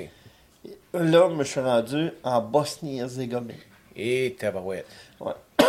[0.93, 3.55] Là, je me suis rendu en Bosnie-Herzégovine.
[4.01, 4.87] Et tabarouette.
[5.19, 5.33] Ouais.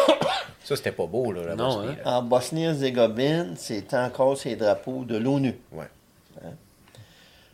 [0.65, 1.97] Ça, c'était pas beau, là, la Non, Bosnie, hein?
[2.05, 2.19] là.
[2.19, 5.57] En Bosnie-Herzégovine, c'était encore ces drapeaux de l'ONU.
[5.73, 5.87] Ouais.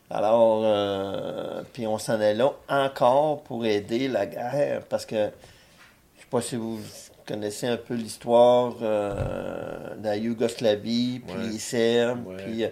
[0.09, 6.21] Alors, euh, puis on s'en allait là encore pour aider la guerre, parce que je
[6.21, 6.79] sais pas si vous
[7.27, 11.49] connaissez un peu l'histoire euh, de la Yougoslavie, puis Ouais.
[11.51, 12.37] les Serbes, Ouais.
[12.37, 12.65] puis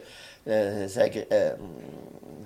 [0.46, 0.86] euh,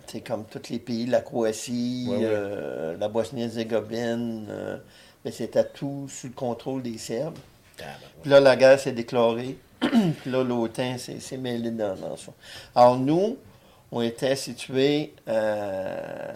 [0.06, 2.22] c'est comme tous les pays, la Croatie, Ouais, ouais.
[2.24, 4.78] euh, la Bosnie-Herzégovine, euh,
[5.24, 7.38] mais c'était tout sous le contrôle des Serbes.
[7.76, 8.00] Tabarouette.
[8.22, 9.56] Puis là, la guerre s'est déclarée.
[9.80, 12.32] Puis là, l'OTAN s'est mêlé dans, dans ça.
[12.74, 13.36] Alors, nous,
[13.92, 16.32] on était situés euh,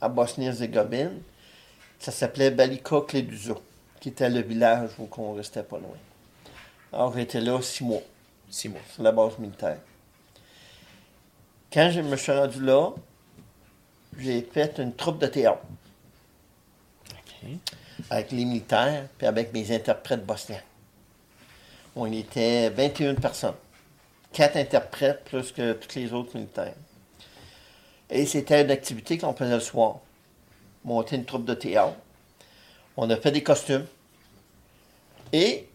[0.00, 1.20] à Bosnie-Herzégovine.
[1.98, 3.54] Ça s'appelait Balika Kleduza,
[4.00, 5.96] qui était le village où on restait pas loin.
[6.92, 8.00] Alors, j'étais là six mois,
[8.48, 8.80] Six mois.
[8.94, 9.78] sur la base militaire.
[11.70, 12.92] Quand je me suis rendu là,
[14.18, 15.60] j'ai fait une troupe de théâtre
[18.10, 20.62] Avec les militaires, puis avec mes interprètes bosniens.
[21.96, 23.54] On était 21 personnes.
[24.32, 26.74] Quatre interprètes plus que tous les autres militaires.
[28.10, 29.98] Et c'était une activité qu'on faisait le soir.
[30.84, 31.96] Monter une troupe de théâtre.
[32.96, 33.86] On a fait des costumes.
[35.32, 35.68] Et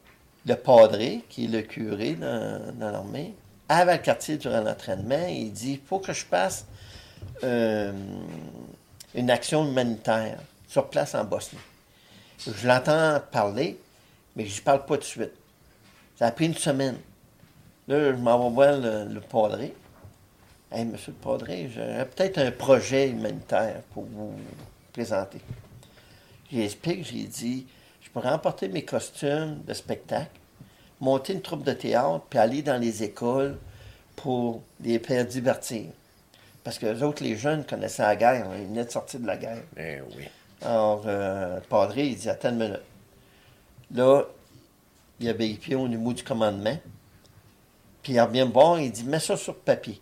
[0.46, 3.34] le padré, qui est le curé dans, l'armée,
[3.70, 5.28] avait le quartier durant l'entraînement.
[5.28, 6.66] Il dit, il faut que je passe
[7.44, 7.92] euh,
[9.14, 10.40] une action humanitaire
[10.74, 11.60] sur place en Bosnie.
[12.48, 13.80] Je l'entends parler,
[14.36, 15.32] mais je ne parle pas de suite.
[16.18, 16.98] Ça a pris une semaine.
[17.88, 19.74] Là, je m'en vais voir le, le padré.
[20.72, 24.34] Hey, monsieur le padré, j'aurais peut-être un projet humanitaire pour vous
[24.92, 25.38] présenter.
[26.52, 27.68] J'explique, j'ai dit,
[28.02, 30.32] je pourrais emporter mes costumes de spectacle,
[31.00, 33.60] monter une troupe de théâtre, puis aller dans les écoles
[34.16, 35.86] pour les faire divertir.
[36.64, 38.50] Parce que les autres, les jeunes, connaissaient la guerre.
[38.50, 39.62] hein, Ils venaient de sortir de la guerre.
[39.78, 40.28] Eh oui.
[40.66, 42.82] Alors, euh, le padré, il dit Attends une minute.
[43.94, 44.24] Là,
[45.20, 46.78] il a vérifié au niveau du commandement.
[48.02, 50.02] Puis il revient me voir, il dit Mets ça sur papier,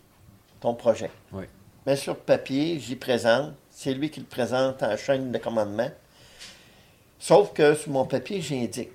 [0.60, 1.10] ton projet.
[1.32, 1.44] Oui.
[1.86, 3.54] Mets sur papier, j'y présente.
[3.70, 5.90] C'est lui qui le présente en chaîne de commandement.
[7.18, 8.90] Sauf que sur mon papier, j'indique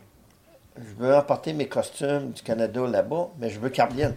[0.78, 4.16] je veux emporter mes costumes du Canada là-bas, mais je veux qu'ils reviennent.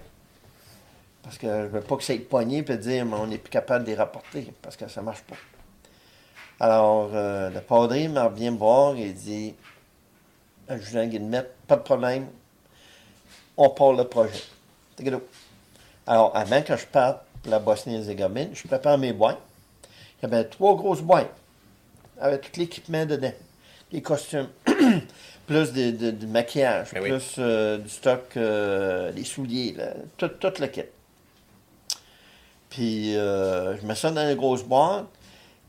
[1.22, 3.50] Parce que je veux pas que ça ait poigné et dire, mais on n'est plus
[3.50, 5.36] capable de les rapporter, parce que ça marche pas.
[6.60, 9.54] Alors, euh, le padre me revient me voir et dit,
[10.68, 12.26] à Julien Guillemette, pas de problème,
[13.56, 14.42] on part le projet.
[16.06, 19.38] Alors, avant que je parte pour la Bosnie-Herzégovine, je prépare mes boîtes.
[20.18, 21.32] Il y avait trois grosses boîtes
[22.20, 23.32] avec tout l'équipement dedans.
[23.92, 24.48] Les costumes,
[25.46, 27.08] plus de, de- du maquillage, Ben oui.
[27.08, 30.82] plus euh, du stock, euh, les souliers, là, tout, tout le kit.
[32.68, 35.06] Puis, euh, je mets ça dans les grosses boîtes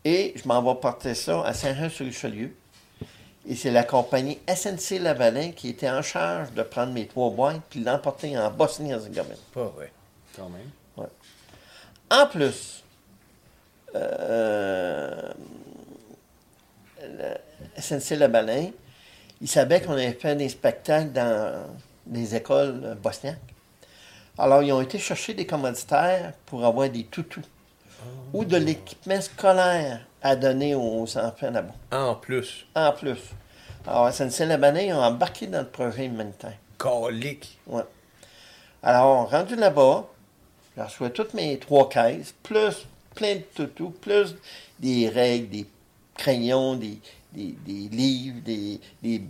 [0.03, 2.56] et je m'en vais porter ça à Saint-Jean-sur-Richelieu.
[3.48, 7.61] Et c'est la compagnie SNC Lavalin qui était en charge de prendre mes trois boîtes
[7.69, 9.36] puis l'emporter en Bosnie-Herzégovine.
[9.53, 9.91] Pas vrai.
[10.36, 10.69] Quand même.
[12.10, 12.84] En plus,
[13.95, 15.32] euh,
[17.02, 18.69] le SNC Lavalin,
[19.40, 21.65] il savait qu'on avait fait des spectacles dans
[22.06, 23.40] des écoles bosniaques.
[24.38, 27.41] Alors, ils ont été chercher des commanditaires pour avoir des toutous
[28.34, 31.74] ou de l'équipement scolaire à donner aux enfants là-bas.
[31.91, 33.20] En plus, En plus.
[33.88, 36.58] Alors, SNC Lavalin, ils ont embarqué dans le projet humanitaire.
[36.78, 37.58] colique.
[37.68, 37.84] Ouais.
[38.84, 40.06] Alors, rendu là-bas,
[40.78, 42.86] je reçois toutes mes trois caisses, plus
[43.16, 44.36] plein de toutous, plus
[44.80, 45.66] des règles, des
[46.16, 46.99] crayons, des,
[47.34, 49.22] des, des livres, des, des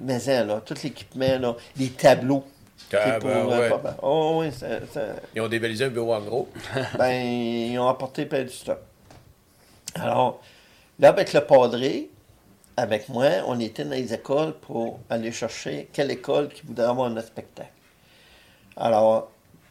[0.00, 2.44] maisons, là, tout l'équipement, là, des tableaux.
[2.94, 3.70] Ah, pour, ben ouais.
[4.02, 6.48] Oh, oui, ça- ça- Ils ont dévalisé un bureau en gros.
[6.98, 8.78] ben, ils ont apporté plein de stock.
[9.94, 10.40] Alors,
[10.98, 12.10] là, avec le padré,
[12.76, 17.10] avec moi, on était dans les écoles pour aller chercher quelle école qui voudrait avoir
[17.14, 17.70] un spectacle.
[18.76, 19.30] Alors,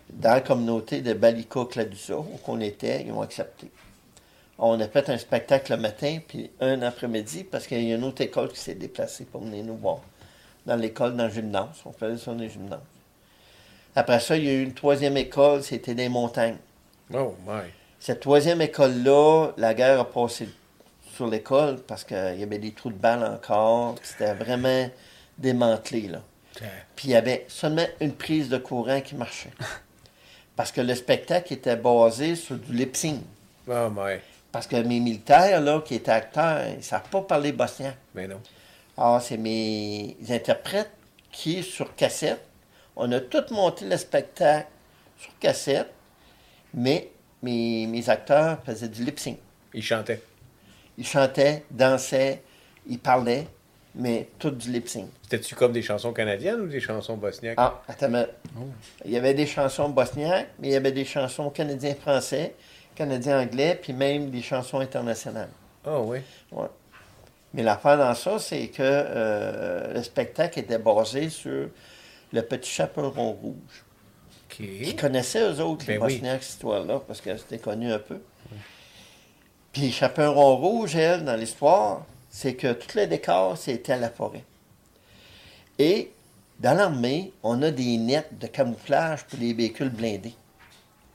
[0.10, 3.72] dans la communauté de Balika Cladusa, où on était, ils ont accepté.
[4.60, 8.04] On a fait un spectacle le matin, puis un après-midi, parce qu'il y a une
[8.04, 10.00] autre école qui s'est déplacée pour venir nous voir.
[10.68, 11.82] Dans l'école, dans le gymnase.
[11.86, 12.80] On faisait ça dans le gymnase.
[13.96, 16.58] Après ça, il y a eu une troisième école, c'était des montagnes.
[17.14, 17.64] Oh my.
[18.00, 20.50] Cette troisième école-là, la guerre a passé
[21.14, 23.96] sur l'école parce qu'il y avait des trous de balles encore.
[24.02, 24.90] C'était vraiment
[25.38, 26.08] démantelé.
[26.08, 26.22] Là.
[26.96, 29.52] Puis il y avait seulement une prise de courant qui marchait.
[30.56, 33.22] Parce que le spectacle était basé sur du lip sync.
[33.68, 34.18] Oh my.
[34.52, 37.96] Parce que mes militaires, là, qui étaient acteurs, ils ne savent pas parler bosnien.
[38.14, 38.42] Mais non.
[38.98, 40.92] Alors, c'est mes interprètes
[41.32, 42.44] qui, sur cassette,
[42.96, 44.68] on a tout monté le spectacle
[45.18, 45.92] sur cassette,
[46.74, 47.10] mais
[47.42, 49.38] mes, mes acteurs faisaient du lip sync.
[49.74, 50.22] Ils chantaient.
[50.98, 52.42] Ils chantaient, dansaient,
[52.88, 53.48] ils parlaient,
[53.96, 55.08] mais tout du lip sync.
[55.24, 57.56] C'était-tu comme des chansons canadiennes ou des chansons bosniaques?
[57.58, 58.30] Ah, attends, minute.
[59.06, 62.56] Il y avait des chansons bosniaques, mais il y avait des chansons canadiens-français,
[62.96, 65.50] canadiens-anglais, puis même des chansons internationales.
[65.86, 66.20] Oh oui.
[66.52, 66.68] Ouais.
[67.54, 71.70] Mais l'affaire dans ça, c'est que euh, le spectacle était basé sur
[72.32, 73.86] le petit chaperon rouge.
[74.60, 74.96] OK.
[75.00, 76.16] connaissaient eux autres, les Ben oui.
[76.16, 78.20] Bosniaques, cette histoire-là, parce que c'était connu un peu.
[79.72, 84.44] Puis Chaperon Rouge, elle, dans l'histoire, c'est que tout le décor, c'était à la forêt.
[85.80, 86.12] Et
[86.60, 90.36] dans l'armée, on a des nets de camouflage pour les véhicules blindés.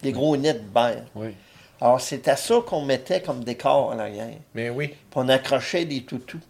[0.02, 1.04] Des gros nets verts.
[1.14, 1.34] Oui.
[1.80, 4.38] Alors, c'est à ça qu'on mettait comme décor en arrière.
[4.54, 6.40] Mais oui, Puis on accrochait des toutous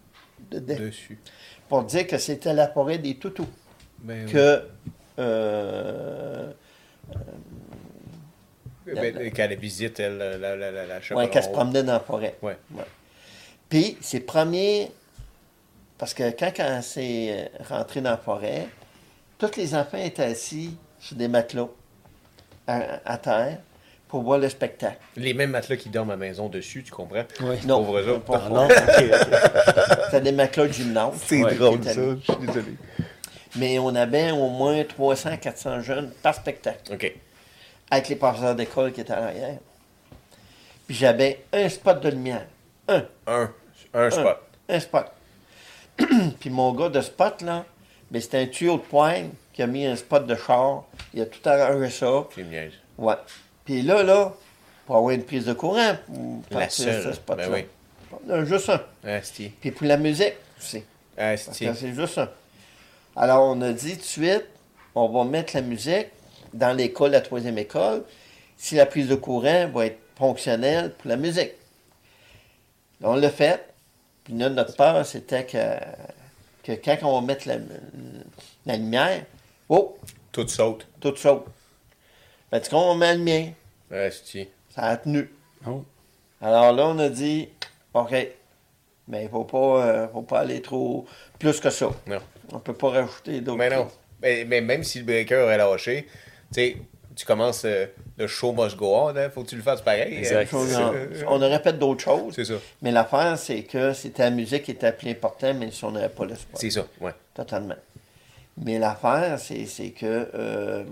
[0.50, 0.76] dedans.
[0.78, 1.18] dessus.
[1.68, 3.48] Pour dire que c'était la forêt des toutous.
[4.06, 4.32] Ben oui.
[4.32, 4.62] Que.
[5.18, 6.52] euh,
[8.86, 11.82] Ben, Quand elle visite elle, la, la, la, la, la Ouais, chaperon qu'elle se promenait
[11.82, 12.36] dans la forêt.
[12.40, 12.56] Ouais.
[13.68, 14.90] Puis, ses premiers.
[15.98, 18.68] Parce que quand elle s'est rentrée dans la forêt,
[19.38, 21.68] tous les enfants étaient assis sur des matelas
[22.68, 23.58] à, à terre
[24.06, 24.98] pour voir le spectacle.
[25.16, 27.24] Les mêmes matelas qui dorment à la maison dessus, tu comprends?
[27.40, 27.56] Oui.
[27.66, 28.24] Non, Pauvres autres.
[28.34, 30.04] Ah non, ok, ok.
[30.04, 31.14] c'était des matelas de gymnase.
[31.24, 32.74] C'est Ouais, drôle ça, je suis désolé.
[33.56, 37.12] Mais on avait au moins 300-400 jeunes par spectacle, OK.
[37.90, 39.58] avec les professeurs d'école qui étaient à l'arrière.
[40.86, 42.46] Puis j'avais un spot de lumière.
[42.88, 43.04] Un.
[43.26, 43.50] Un,
[43.94, 44.38] un spot.
[44.68, 45.06] Un spot.
[46.40, 47.64] Puis mon gars de spot, là,
[48.10, 50.84] ben, c'était un tuyau de poigne qui a mis un spot de char.
[51.14, 52.24] Il a tout arrangé ça.
[52.34, 52.72] C'est niaise.
[52.98, 53.14] Ouais.
[53.64, 54.32] Puis là, là,
[54.86, 55.96] pour avoir une prise de courant,
[56.48, 57.02] pour La seule.
[57.02, 57.48] ce spot-là.
[57.48, 57.64] Ben
[58.28, 58.46] oui.
[58.46, 58.80] Juste un.
[59.08, 59.48] Asti.
[59.60, 60.84] Puis pour la musique aussi.
[61.16, 61.68] Asti.
[61.74, 62.28] c'est juste un.
[63.16, 64.44] Alors, on a dit tout de suite,
[64.94, 66.08] on va mettre la musique
[66.52, 68.04] dans l'école, la troisième école,
[68.56, 71.52] si la prise de courant va être fonctionnelle pour la musique.
[73.00, 73.64] Là, on l'a fait.
[74.24, 75.58] Puis là, notre peur, c'était que,
[76.62, 77.56] que quand on va mettre la,
[78.66, 79.24] la lumière,
[79.68, 79.96] oh,
[80.32, 80.86] Tout saute.
[81.00, 81.44] tout saute.
[82.50, 83.52] Ben, tu comprends, on met la lumière.
[83.90, 84.48] Asti.
[84.74, 85.30] Ça a tenu.
[85.66, 85.84] Oh.
[86.40, 87.48] Alors là, on a dit,
[87.94, 88.10] OK,
[89.08, 91.06] mais il ne faut, pas, euh, faut pas aller trop
[91.38, 91.88] plus que ça.
[92.06, 92.20] Non.
[92.52, 93.84] On peut pas rajouter d'autres Mais non.
[93.84, 93.98] choses.
[94.22, 96.76] Mais, mais même si le breaker est lâché, tu sais,
[97.14, 97.86] tu commences euh,
[98.18, 100.16] le show must go on, hein, faut que tu le fasses pareil.
[100.18, 100.52] Exact.
[100.54, 100.92] hein.
[101.26, 102.34] On, on aurait fait d'autres choses.
[102.34, 102.54] C'est ça.
[102.82, 106.08] Mais l'affaire, c'est que c'était la musique qui était plus importante, mais si on n'avait
[106.08, 106.60] pas le spot.
[106.60, 107.12] C'est ça, ouais.
[107.34, 107.76] Totalement.
[108.58, 110.84] Mais l'affaire, c'est c'est que euh,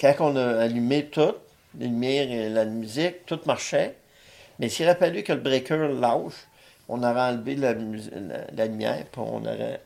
[0.00, 1.34] quand on a allumé tout,
[1.78, 3.94] les lumières et la musique, tout marchait.
[4.58, 6.34] Mais s'il aurait fallu que le breaker lâche,
[6.88, 7.80] on aurait enlevé la, la,
[8.52, 9.80] la lumière, puis on aurait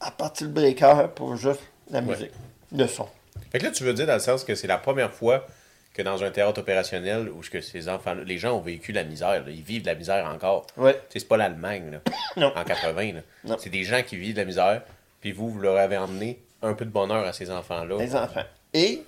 [0.00, 1.60] apparti le breaker pour juste
[1.90, 2.06] la Ouais.
[2.06, 2.30] musique,
[2.72, 3.08] le son.
[3.52, 5.46] Fait que là, tu veux dire dans le sens que c'est la première fois
[5.92, 9.44] que dans un théâtre opérationnel où que ces enfants, les gens ont vécu la misère,
[9.44, 10.66] là, ils vivent de la misère encore.
[10.76, 11.00] Ouais.
[11.08, 12.00] C'est pas l'Allemagne,
[12.36, 13.12] en 80.
[13.12, 13.20] là.
[13.44, 13.56] Non.
[13.60, 14.82] C'est des gens qui vivent de la misère,
[15.20, 17.96] puis vous, vous leur avez emmené un peu de bonheur à ces enfants-là.
[17.98, 18.42] les enfants.
[18.72, 19.02] Et,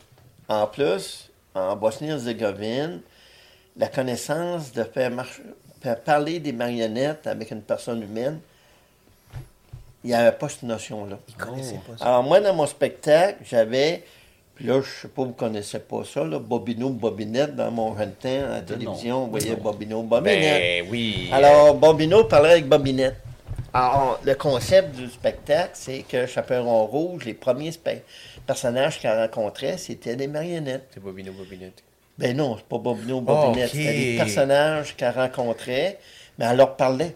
[0.48, 3.00] en plus, en Bosnie-Herzégovine,
[3.76, 5.42] la connaissance de faire, marcher,
[5.94, 8.40] parler des marionnettes avec une personne humaine,
[10.02, 11.18] il n'y avait pas cette notion-là.
[11.28, 12.04] Ils connaissaient pas ça.
[12.04, 14.04] Alors, moi, dans mon spectacle, j'avais,
[14.54, 17.70] puis là, je ne sais pas, vous ne connaissez pas ça, là, Bobino Bobinette, dans
[17.70, 20.84] mon jeune temps, à la télévision, on voyait Bobino Bobinette.
[20.84, 21.28] Ben oui.
[21.32, 23.16] Alors, Bobino parlait avec Bobinette.
[23.74, 27.72] Alors, le concept du spectacle, c'est que Chaperon Rouge, les premiers
[28.46, 30.88] personnages qu'il rencontrait, c'était des marionnettes.
[30.94, 31.82] C'est Bobino Bobinette.
[32.18, 33.70] Ben non, c'est pas Bobino Bobinette.
[33.70, 33.76] Ok.
[33.76, 35.98] C'était des personnages qu'elle rencontrait,
[36.38, 37.14] mais elle leur parlait.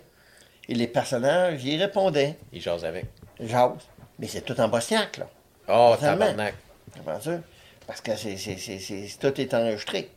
[0.68, 2.36] Et les personnages, ils répondaient.
[2.52, 3.06] Ils jasent avec.
[3.40, 3.88] Jase.
[4.18, 5.28] Mais c'est tout en bosniaque, là.
[5.68, 6.54] Oh, tabarnak.
[6.96, 7.38] Comment ça?
[7.86, 10.10] Parce que c'est, c'est, c'est, tout est enregistré.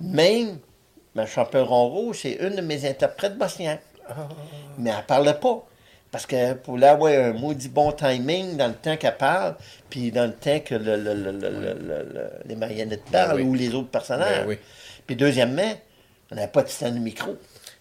[0.00, 0.58] Même,
[1.14, 3.82] ma chaperon rouge, c'est une de mes interprètes bosniaques.
[4.78, 5.64] Mais elle parlait pas.
[6.14, 9.56] Parce que pour l'avoir un maudit bon timing dans le temps qu'elle parle,
[9.90, 13.38] puis dans le temps que le- le- le- le- le- le- le- les marionnettes parlent
[13.38, 13.42] oui.
[13.42, 14.42] ou les autres personnages.
[14.42, 14.58] Ben oui.
[15.08, 15.72] Puis deuxièmement,
[16.30, 17.36] on n'avait pas de système de micro.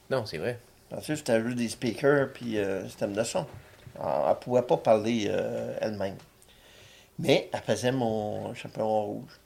[0.10, 0.58] Non, c'est vrai.
[0.98, 3.46] Ensuite, c'était juste des speakers puis euh, système de son.
[4.00, 6.16] Alors, elle ne pouvait pas parler euh, elle-même.
[7.20, 9.40] Mais elle faisait mon chaperon rouge.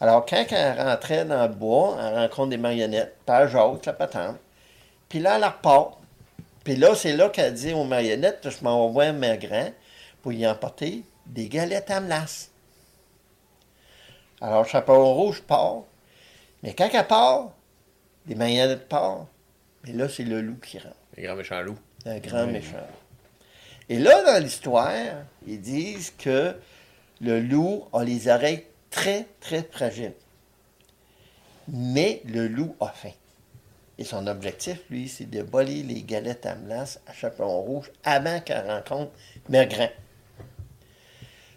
[0.00, 4.36] Alors, quand elle rentrait dans le bois, elle rencontre des marionnettes, pas jaune, la patente.
[5.08, 5.96] Puis là, elle repart.
[6.64, 9.72] Puis là, c'est là qu'elle dit aux marionnettes, je m'en vais voir mes grands
[10.22, 12.50] pour y emporter des galettes à melasse.
[14.40, 15.82] Alors, chaperon rouge part.
[16.62, 17.52] Mais quand elle part,
[18.26, 19.26] les marionnettes partent.
[19.84, 20.94] Mais là, c'est le loup qui rentre.
[21.16, 21.78] Les grands méchants loups.
[22.06, 22.86] Un grand méchant.
[23.88, 24.92] Et là, dans l'histoire,
[25.46, 26.54] ils disent que
[27.20, 30.14] le loup a les oreilles très, très fragiles.
[31.68, 33.12] Mais le loup a faim.
[34.00, 38.40] Et son objectif, lui, c'est de voler les galettes à melasse à chaperon rouge avant
[38.40, 39.12] qu'elle rencontre
[39.50, 39.90] Mergrin.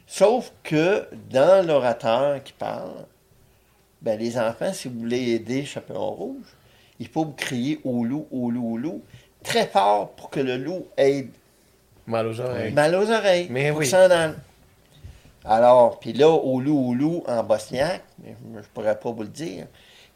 [0.05, 3.05] Sauf que dans l'orateur qui parle,
[4.01, 6.45] ben, les enfants, si vous voulez aider Chaperon Rouge,
[6.99, 9.01] il faut vous crier au loup, au loup, au loup,
[9.41, 11.31] très fort pour que le loup aide
[12.05, 12.73] Mal aux oreilles.
[12.73, 13.47] mal aux oreilles.
[13.49, 13.89] Mais oui.
[15.45, 19.29] Alors, puis là, au loup, au loup en bosniaque, je ne pourrais pas vous le
[19.29, 19.67] dire,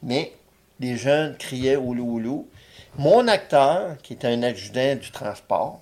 [0.04, 0.34] mais
[0.80, 2.48] les jeunes criaient au loup.
[2.98, 5.82] Mon acteur, qui est un adjudant du transport,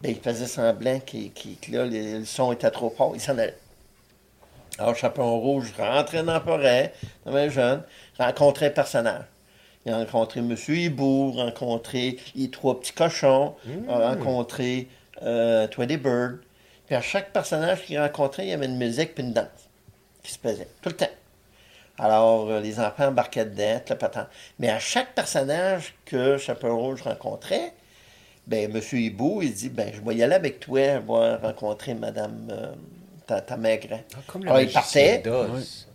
[0.00, 3.56] ben, il faisait semblant que là, le, son était trop fort, il s'en allait.
[4.78, 6.94] Alors, Chaperon Rouge rentrait dans la forêt,
[7.24, 7.82] comme un jeune,
[8.18, 9.24] rencontrait un personnage.
[9.84, 10.56] Il a rencontré M.
[10.68, 13.54] Hibou, rencontré les trois petits cochons,
[13.88, 14.88] a rencontré
[15.22, 16.40] euh, Tweety Bird.
[16.86, 19.46] Puis à chaque personnage qu'il rencontrait, il y avait une musique puis une danse
[20.22, 21.06] qui se faisait, tout le temps.
[22.02, 24.26] Alors, euh, les enfants embarquaient dedans, tout le patin.
[24.58, 27.72] Mais à chaque personnage que Chaperon Rouge rencontrait,
[28.46, 28.80] ben, M.
[28.92, 32.72] Hibou, il dit, ben, je vais y aller avec toi, voir rencontrer Madame, euh,
[33.26, 33.98] ta, ta maigre.
[34.26, 35.22] comme Alors, il partait.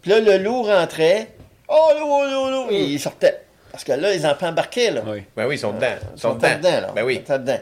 [0.01, 1.29] Puis là, le loup rentrait.
[1.67, 2.67] Oh, loup, loup, loup!
[2.71, 3.41] Et il sortait.
[3.71, 5.01] Parce que là, les enfants embarquaient, là.
[5.05, 5.23] Oui.
[5.35, 5.87] Ben oui, ils sont dedans.
[5.89, 6.57] Ils Ils sont sont dedans.
[6.57, 6.91] dedans, là.
[6.95, 7.23] Ben Ils oui.
[7.27, 7.59] sont dedans.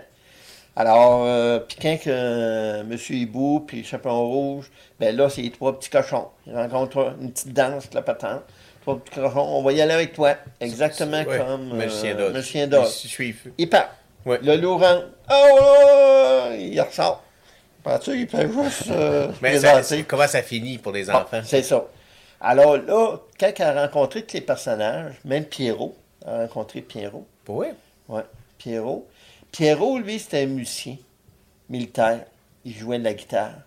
[0.76, 2.98] Alors, euh, puis quand que euh, M.
[3.10, 6.28] Hibou puis Chaperon Rouge, ben là, c'est les trois petits cochons.
[6.48, 8.42] Ils rencontrent une petite danse, la patente.
[8.82, 10.36] Trois petits cochons, on va y aller avec toi.
[10.60, 11.78] Exactement Ouais, comme euh.
[13.04, 13.52] Ils suivent.
[13.58, 13.90] Il part.
[14.26, 14.40] Ouais.
[14.42, 15.06] Le loup rentre.
[15.30, 16.56] Oh là!
[16.56, 17.24] Il ressort.
[17.84, 21.42] Penses-tu, il fait juste euh, Mais ça, comment ça finit pour les Bon, enfants?
[21.44, 21.86] c'est ça.
[22.40, 25.96] Alors là, quand elle a rencontré tous les personnages, même Pierrot,
[26.26, 27.26] elle a rencontré Pierrot.
[27.48, 27.68] Oui.
[28.08, 28.24] Ouais,
[28.58, 29.06] Pierrot.
[29.54, 30.98] Pierrot, lui, c'était un musicien
[31.70, 32.26] militaire.
[32.66, 33.60] Il jouait de la guitare.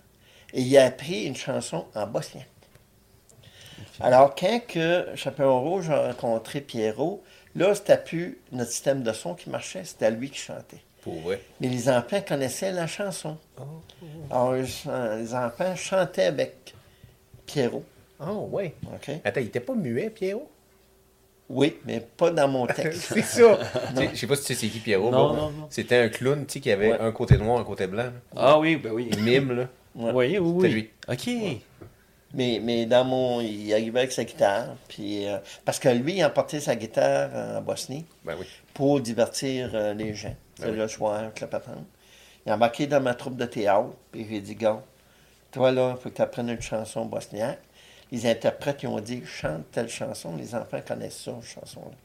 [0.52, 2.42] Et il a appris une chanson en bosnien.
[4.00, 7.22] Alors, quand que Chaperon Rouge a rencontré Pierrot,
[7.54, 10.82] là, c'était plus notre système de son qui marchait, c'était lui qui chantait.
[11.02, 11.40] Pour vrai?
[11.60, 13.38] Mais les enfants connaissaient la chanson.
[14.28, 14.66] Alors, les
[15.18, 16.74] les enfants chantaient avec
[17.46, 17.84] Pierrot.
[18.18, 18.74] Oh, ouais.
[18.92, 19.10] OK?
[19.24, 20.50] Attends, il était pas muet, Pierrot?
[21.48, 23.12] Oui, mais pas dans mon texte.
[23.14, 23.58] C'est ça.
[23.96, 25.10] Tu sais, Je sais pas si tu sais c'est qui Pierrot.
[25.10, 25.66] Non, bon, non, non.
[25.70, 27.00] C'était un clown tu sais, qui avait Ouais.
[27.00, 28.04] un côté noir, un côté blanc.
[28.04, 28.12] là.
[28.36, 29.08] Ah oui, ben oui.
[29.12, 29.68] Il mime, là.
[29.94, 30.12] Ouais.
[30.12, 30.80] Oui, oui, C'était oui.
[31.48, 31.54] lui.
[31.56, 31.60] OK.
[32.34, 33.40] Mais, mais dans mon.
[33.40, 34.74] Il arrivait avec sa guitare.
[34.88, 38.44] Puis, euh, parce que lui, il emportait sa guitare en Bosnie Ben oui.
[38.74, 40.34] pour divertir euh, les gens.
[40.56, 40.78] C'est Ben oui.
[40.78, 41.86] le soir, avec la patente.
[42.44, 43.88] Il a embarqué dans ma troupe de théâtre.
[44.12, 44.82] Puis j'ai dit, gars,
[45.52, 47.60] toi là, il faut que tu apprennes une chanson bosniaque.
[48.12, 50.36] Les interprètes, ils ont dit, chante telle chanson.
[50.36, 51.96] Les enfants connaissent ça, cette chanson-là.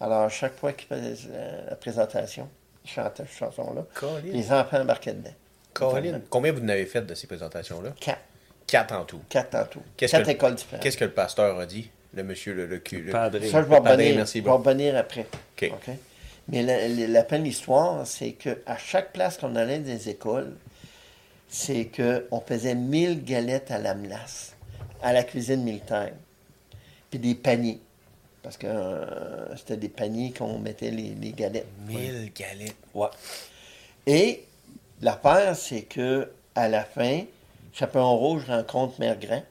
[0.00, 2.48] Alors, chaque fois qu'il faisait la, la présentation,
[2.84, 3.84] il chantait cette chanson-là.
[3.94, 4.20] Colin.
[4.32, 5.34] Les enfants embarquaient dedans.
[5.74, 6.20] Colin.
[6.30, 7.90] Combien vous en avez fait de ces présentations-là?
[8.00, 8.20] Quatre.
[8.66, 9.20] Quatre en tout.
[9.28, 9.82] Quatre en tout.
[9.96, 10.82] Quatre que- écoles différentes.
[10.82, 11.90] Qu'est-ce que le pasteur a dit?
[12.14, 13.02] Le monsieur, le, le cul.
[13.02, 13.38] le- Padre.
[13.44, 15.26] Ça, je vais revenir, merci revenir après.
[15.56, 15.70] OK.
[15.72, 15.94] OK?
[16.48, 20.54] Mais la, la, la peine l'histoire, c'est qu'à chaque place qu'on allait des écoles,
[21.48, 24.55] c'est qu'on faisait 1000 galettes à la melasse,
[25.02, 26.12] à la cuisine militaire.
[27.10, 27.80] Puis des paniers.
[28.42, 31.66] Parce que euh, c'était des paniers qu'on mettait les, les galettes.
[31.86, 32.76] Mille galettes.
[32.94, 33.08] Ouais.
[34.06, 34.44] Et
[35.02, 37.22] l'affaire, c'est que à la fin,
[37.72, 39.42] Chaperon Rouge rencontre Mère Grand.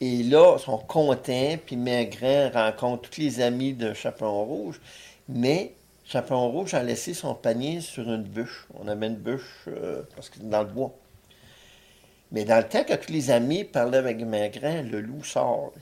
[0.00, 4.80] Et là, ils sont contents, puis Mère Grand rencontre tous les amis de Chaperon Rouge.
[5.28, 5.72] Mais
[6.04, 8.66] Chaperon Rouge a laissé son panier sur une bûche.
[8.78, 10.94] On avait une bûche euh, parce que dans le bois.
[12.32, 15.72] Mais dans le temps que tous les amis parlaient avec Mère Grand, le loup sort.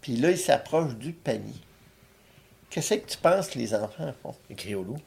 [0.00, 1.54] Puis là, il s'approche du panier.
[2.68, 4.34] Qu'est-ce que tu penses que les enfants font?
[4.48, 4.98] Écrit au loup.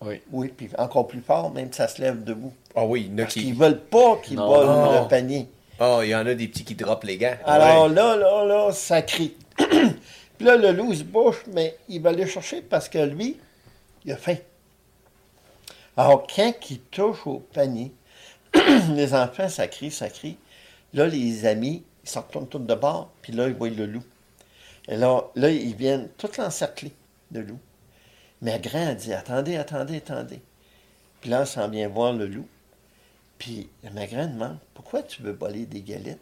[0.00, 0.22] Oui.
[0.32, 2.52] Oui, puis encore plus fort, même si ça se lève debout.
[2.74, 3.52] Ah oui, il y en a Parce qui.
[3.52, 5.46] veulent pas qu'ils volent le panier.
[5.78, 7.36] Ah, il y en a des petits qui droppent les gants.
[7.44, 7.94] Alors Ouais.
[7.94, 9.36] là, là, là, ça crie.
[9.58, 13.36] puis là, le loup il se bouche, mais il va aller chercher parce que lui,
[14.04, 14.36] il a faim.
[15.96, 17.92] Alors, quand il touche au panier,
[18.94, 20.36] les enfants, ça crie, ça crie.
[20.92, 24.04] Là, les amis, ils s'en retournent tous de bord, puis là, ils voient le loup.
[24.88, 26.92] Et là, là ils viennent tout l'encercler,
[27.32, 27.60] le loup.
[28.42, 30.40] Mais grand dit, attendez, attendez, attendez.
[31.20, 32.48] Puis là, on s'en vient voir le loup.
[33.38, 36.20] Puis ma grand demande, pourquoi tu veux voler des galettes?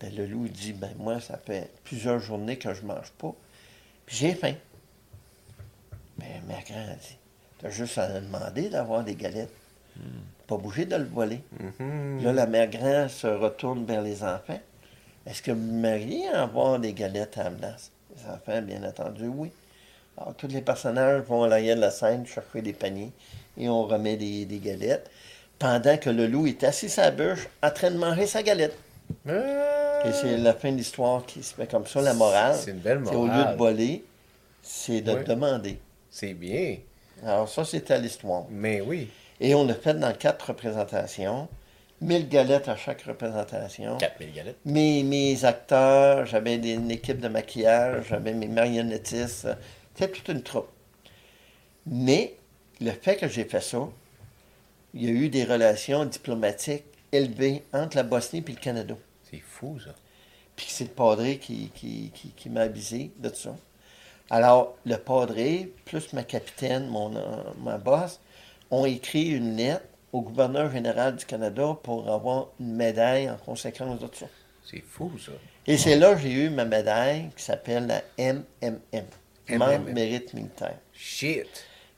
[0.00, 3.34] Ben, le loup dit, ben moi, ça fait plusieurs journées que je mange pas.
[4.06, 4.54] Puis j'ai faim.
[6.18, 7.16] Ben, ma grand a dit,
[7.58, 9.52] t'as juste à demander d'avoir des galettes.
[10.48, 11.40] Pas bouger de le voler.
[11.78, 12.24] Mhm.
[12.24, 14.58] Là, la mère grand se retourne vers les enfants.
[15.26, 17.76] Est-ce que vous m'aimeriez avoir des galettes à la?
[18.16, 19.50] Les enfants, bien entendu, oui.
[20.16, 23.12] Alors, tous les personnages vont à l'arrière de la scène chercher des paniers
[23.56, 25.08] et on remet des, des galettes.
[25.58, 28.76] Pendant que le loup est assis la bûche en train de manger sa galette.
[29.28, 30.02] Ah.
[30.06, 32.54] Et c'est la fin de l'histoire qui se fait comme ça, la morale.
[32.56, 33.52] C'est une belle C'est au lieu morale.
[33.52, 34.04] de voler,
[34.62, 35.78] c'est de demander.
[36.10, 36.76] C'est bien.
[37.24, 38.44] Alors ça, c'était l'histoire.
[38.50, 39.08] Mais oui.
[39.40, 41.48] Et on a fait dans quatre représentations,
[42.00, 43.96] 1000 galettes à chaque représentation.
[43.98, 44.56] 4000 galettes.
[44.64, 49.48] Mes, mes acteurs, j'avais une équipe de maquillage, j'avais mes marionnettistes,
[49.94, 50.68] c'était toute une troupe.
[51.86, 52.34] Mais
[52.80, 53.88] le fait que j'ai fait ça,
[54.94, 58.94] il y a eu des relations diplomatiques élevées entre la Bosnie et le Canada.
[59.30, 59.94] C'est fou, ça.
[60.56, 63.54] Puis c'est le padré qui, qui, qui, qui m'a avisé de ça.
[64.30, 67.20] Alors, le padré, plus ma capitaine, mon, euh,
[67.62, 68.20] ma boss,
[68.70, 73.98] ont écrit une lettre au gouverneur général du Canada pour avoir une médaille en conséquence
[74.00, 74.26] de ça.
[74.64, 75.32] C'est fou, ça.
[75.66, 79.04] Et c'est là que j'ai eu ma médaille qui s'appelle la MMM,
[79.58, 80.76] membre mérite militaire.
[80.92, 81.46] Shit.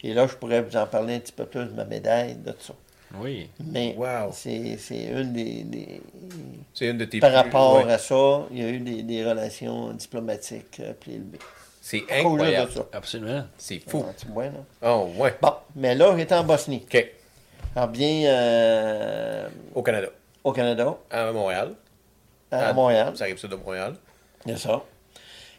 [0.03, 2.55] Et là, je pourrais vous en parler un petit peu plus de ma médaille de
[2.59, 2.75] ça.
[3.17, 3.49] Oui.
[3.65, 4.31] Mais Wow.
[4.33, 6.01] c'est c'est une des, des-
[6.75, 7.93] C'est une de tes Par plus- rapport ouais.
[7.93, 11.39] à ça, il y a eu des, des relations diplomatiques euh, plus élevées.
[11.91, 12.71] C'est incroyable.
[12.73, 12.87] ça.
[12.93, 13.45] Absolument.
[13.59, 14.05] C'est fou.
[14.09, 14.53] Ah, tu vois, là?
[14.83, 15.35] Oh, ouais.
[15.43, 16.83] Bon, mais là, j'étais en Bosnie.
[16.85, 17.13] OK.
[17.75, 20.09] Alors bien euh, Au Canada.
[20.45, 21.75] au Canada, À Montréal.
[22.51, 23.95] à Montréal, Ça arrive ça de Montréal.
[24.47, 24.83] c'est ça.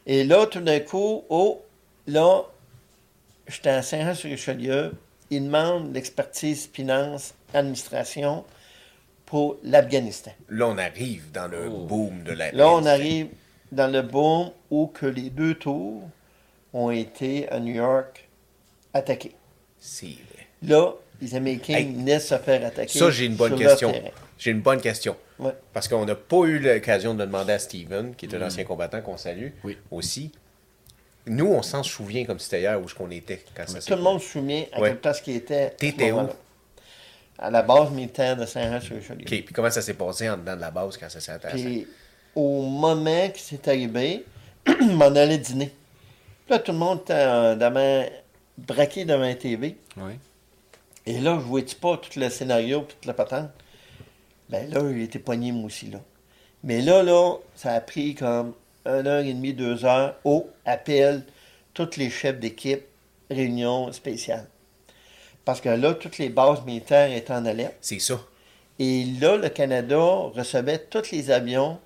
[0.05, 1.61] Et là, tout d'un coup, oh,
[2.07, 2.41] là,
[3.47, 4.93] j'étais à Saint-Jean-sur-Richelieu.
[5.29, 8.43] Ils demandent l'expertise finance, administration
[9.25, 10.31] pour l'Afghanistan.
[10.49, 11.85] Là, on arrive dans le Oh.
[11.85, 13.29] boom de la Là, on arrive
[13.71, 16.03] dans le boom où que les deux tours
[16.73, 18.27] ont été à New York
[18.93, 19.35] attaqués.
[19.79, 20.47] C'est vrai.
[20.63, 21.85] Là, les Américains Hey.
[21.93, 22.97] venaient se faire attaquer.
[22.97, 23.93] Ça, j'ai une bonne question.
[24.37, 25.15] J'ai une bonne question.
[25.39, 25.51] Ouais.
[25.73, 29.01] Parce qu'on n'a pas eu l'occasion de demander à Steven, qui est un ancien combattant
[29.01, 29.77] qu'on salue, Oui.
[29.89, 30.31] aussi.
[31.27, 33.97] Nous, on s'en souvient comme c'était hier où ce qu'on était quand ça s'est Tout
[33.97, 34.89] le monde se souvient à Ouais.
[34.89, 35.69] quelle place qui était.
[35.71, 36.27] T'étais où?
[37.37, 39.21] À la base militaire de Saint-Jean-sur-Richelieu.
[39.21, 41.55] OK, puis comment ça s'est passé en dedans de la base quand ça s'est attaqué?
[41.63, 41.87] Puis
[42.35, 44.25] au moment que c'est arrivé,
[44.67, 45.71] je m'en allais dîner.
[46.51, 48.09] Là, tout le monde était euh, devant-
[48.57, 49.77] braqué devant la TV.
[49.95, 50.11] Oui.
[51.05, 53.49] Et là, je voyais pas tout le scénario puis toute la patente?
[54.49, 55.99] Ben là, il était poigné, moi aussi, là.
[56.65, 58.53] Mais là, là, ça a pris comme
[58.85, 61.23] une heure et demie, deux heures, au appel,
[61.73, 62.83] tous les chefs d'équipe,
[63.29, 64.45] réunion spéciale.
[65.45, 67.75] Parce que là, toutes les bases militaires étaient en alerte.
[67.79, 68.19] C'est ça.
[68.77, 69.97] Et là, le Canada
[70.35, 71.79] recevait tous les avions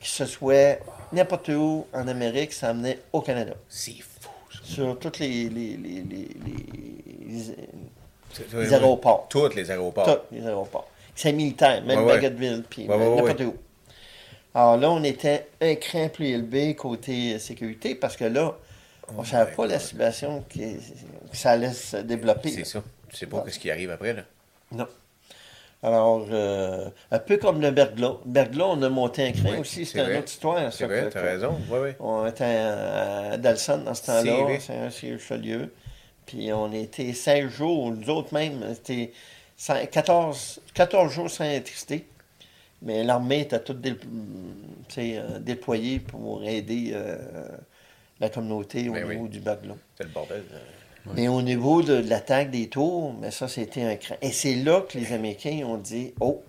[0.00, 0.76] qui se soient
[1.12, 3.54] n'importe où en Amérique, ça amenait au Canada.
[3.68, 4.58] C'est fou, ça.
[4.62, 6.28] Sur tous les, les, les, les,
[8.54, 9.26] les- aéroports.
[9.28, 10.04] Tous les aéroports.
[10.28, 10.88] Tous les aéroports.
[11.14, 12.14] C'est militaire, même Ouais.
[12.20, 13.54] Bagotville, puis Ouais, ouais, ouais, n'importe où.
[14.54, 18.56] Alors là, on était un cran plus élevé côté sécurité parce que là,
[19.16, 20.76] on ne savait my pas la situation qui,
[21.30, 22.50] que ça allait se développer.
[22.50, 22.82] C'est ça.
[23.08, 24.22] Tu sais pas ce qui arrive après, là.
[24.72, 24.86] Non.
[25.82, 28.14] Alors, euh, un peu comme le Bergla.
[28.24, 29.86] Bergla, on a monté un Oui, aussi.
[29.86, 30.72] c'est une autre histoire.
[30.72, 31.56] C'est vrai, t'as raison.
[31.70, 31.90] Oui, oui.
[32.00, 35.72] On était à, à Dalson dans ce temps-là, c'est un Richelieu.
[36.26, 39.12] Puis on était 16 jours, nous autres même, c'était
[39.58, 42.06] cin- 14, 14 jours sans électricité.
[42.82, 43.96] Mais l'armée était toute dé-
[44.98, 47.16] euh, déployée pour aider euh,
[48.20, 49.14] la communauté au Ben oui.
[49.16, 49.74] niveau du Bergla.
[49.96, 50.42] C'est le bordel.
[51.14, 54.16] Mais au niveau de, de l'attaque des tours, mais ça, c'était un cran.
[54.22, 56.42] Et c'est là que les Américains ont dit Oh!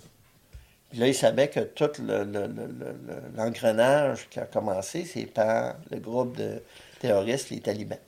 [0.90, 5.06] Puis là, ils savaient que tout le- le- le- le- le- l'engrenage qui a commencé,
[5.06, 6.64] c'est par le groupe de
[6.99, 7.99] terroristes, les talibans.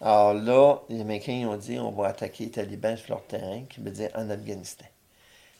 [0.00, 3.80] Alors là, les Américains ont dit on va attaquer les talibans sur leur terrain, qui
[3.80, 4.84] veut dire en Afghanistan.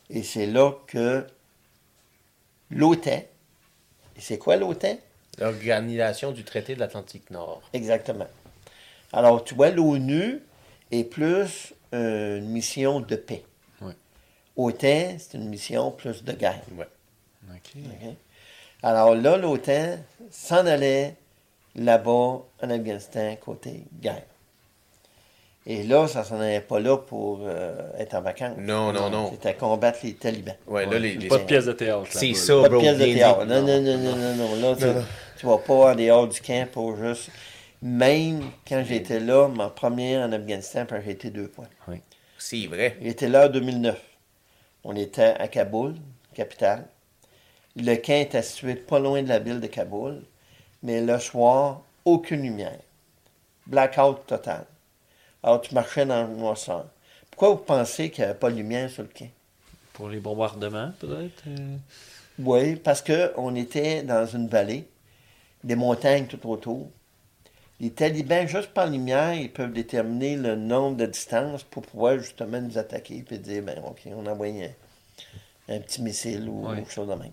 [0.09, 1.25] Et c'est là que
[2.71, 3.21] l'OTAN,
[4.15, 4.97] et c'est quoi l'OTAN?
[5.39, 7.61] L'Organisation du traité de l'Atlantique Nord.
[7.71, 8.27] Exactement.
[9.17, 10.41] Alors, tu vois, l'ONU
[10.91, 13.43] est plus une mission de paix.
[13.81, 13.93] Ouais.
[14.55, 16.61] OTAN, c'est une mission plus de guerre.
[16.77, 16.85] Ouais.
[18.83, 19.97] Alors là, l'OTAN
[20.29, 21.15] s'en allait
[21.75, 24.21] là-bas en Afghanistan, côté guerre.
[25.65, 28.55] Et là, ça s'en allait pas là pour euh, être en vacances.
[28.57, 29.31] Non, non, non.
[29.31, 30.55] C'était combattre les talibans.
[30.65, 31.15] Ouais, là, les.
[31.15, 32.07] les- Pas de pièce de théâtre.
[32.09, 32.79] C'est ça, Pas de bro.
[32.79, 33.45] pièce de théâtre.
[33.45, 34.55] Non, non, non, non, non, non.
[34.61, 37.29] Là, tu, tu vas pas en dehors du camp pour juste.
[37.81, 41.65] Même quand j'étais là, ma première en Afghanistan, j'ai été deux fois.
[42.37, 42.97] C'est vrai.
[43.01, 44.01] J'étais là en 2009.
[44.83, 45.95] On était à Kaboul,
[46.33, 46.87] capitale.
[47.75, 50.23] Le camp était situé pas loin de la ville de Kaboul,
[50.81, 52.79] mais le soir, aucune lumière.
[53.67, 54.65] Blackout total.
[55.43, 56.87] Alors, tu marchais dans le noirceur.
[57.29, 59.29] Pourquoi vous pensez qu'il n'y avait pas de lumière sur le camp?
[59.93, 61.43] Pour les bombardements, peut-être?
[61.47, 61.75] euh,
[62.39, 64.87] Oui, parce qu'on était dans une vallée,
[65.63, 66.89] des montagnes tout autour.
[67.79, 72.59] Les talibans, juste par lumière, ils peuvent déterminer le nombre de distances pour pouvoir justement
[72.59, 74.69] nous attaquer et dire, ben OK, on envoie un,
[75.75, 76.77] un petit missile ou Oui.
[76.77, 77.31] quelque chose de même.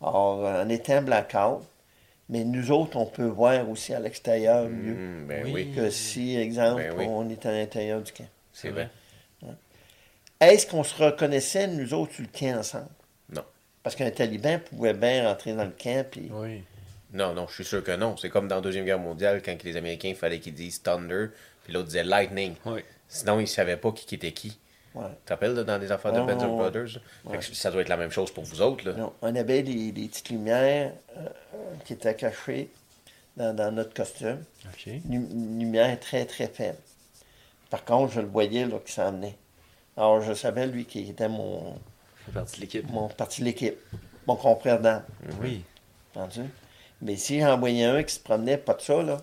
[0.00, 1.60] Alors, euh, on était en blackout,
[2.30, 5.72] mais nous autres, on peut voir aussi à l'extérieur mieux Hmm, ben Oui.
[5.74, 7.04] que si, exemple, Ben oui.
[7.08, 8.28] on est à l'intérieur du camp.
[8.54, 8.88] C'est vrai.
[10.40, 12.88] Est-ce qu'on se reconnaissait, nous autres, sur le camp ensemble?
[13.30, 13.42] Non.
[13.82, 16.62] Parce qu'un taliban pouvait bien rentrer dans le camp puis Oui.
[17.16, 18.16] Non, non, je suis sûr que non.
[18.18, 21.28] C'est comme dans la Deuxième Guerre mondiale, quand les Américains, il fallait qu'ils disent Thunder,
[21.64, 22.54] puis l'autre disait Lightning.
[22.66, 22.82] Oui.
[23.08, 24.58] Sinon, ils ne savaient pas qui, qui était qui.
[24.94, 25.04] Ouais.
[25.08, 26.56] Tu te rappelles là, dans les affaires de Ouais, Benz ouais, ouais.
[26.56, 27.00] Brothers?
[27.24, 27.30] là?
[27.30, 28.86] Fait que ça doit être la même chose pour vous autres.
[28.86, 28.94] Là.
[28.94, 31.28] Non, on avait des, des petites lumières euh,
[31.84, 32.68] qui étaient cachées
[33.36, 34.42] dans, dans notre costume.
[34.86, 36.78] Une, lumière très, très faible.
[37.70, 39.36] Par contre, je le voyais là, qui s'en venait.
[39.96, 41.78] Alors, je savais, lui, qui était mon,
[42.26, 42.90] fait partie de l'équipe.
[42.90, 43.76] mon parti de l'équipe,
[44.26, 45.02] mon compère d'âme.
[45.40, 45.62] Oui.
[46.14, 46.48] entendu?
[47.02, 49.18] Mais si j'en voyais un qui se promenait, pas de ça, là,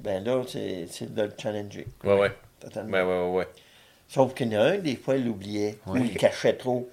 [0.00, 1.86] ben là, c'est de le challenger.
[2.04, 2.32] Ouais, ouais.
[2.60, 2.92] Totalement.
[2.92, 3.48] Ouais, ouais, ouais.
[4.08, 6.10] Sauf qu'il y en a un, des fois, il l'oubliait, ou Oui.
[6.12, 6.88] il cachait trop,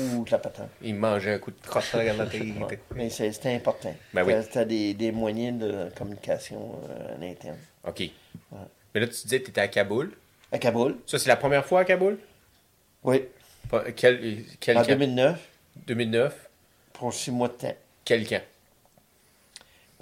[0.00, 0.68] ou de la patente.
[0.82, 2.24] Il mangeait un coup de crosse dans la.
[2.66, 2.78] Ouais.
[2.94, 3.94] Mais c'était important.
[4.12, 4.32] Ben oui.
[4.42, 7.58] C'était des, des moyens de communication euh, à l'interne.
[7.86, 8.02] OK.
[8.94, 10.10] Mais là, tu disais que tu étais à Kaboul.
[10.50, 12.18] À Kaboul, Ça, c'est la première fois à Kaboul?
[13.04, 13.22] oui,
[13.94, 14.88] Quel, quel en camp?
[14.88, 15.40] 2009,
[15.86, 16.48] 2009.
[16.94, 17.74] pour six mois de temps.
[18.04, 18.42] Quel camp?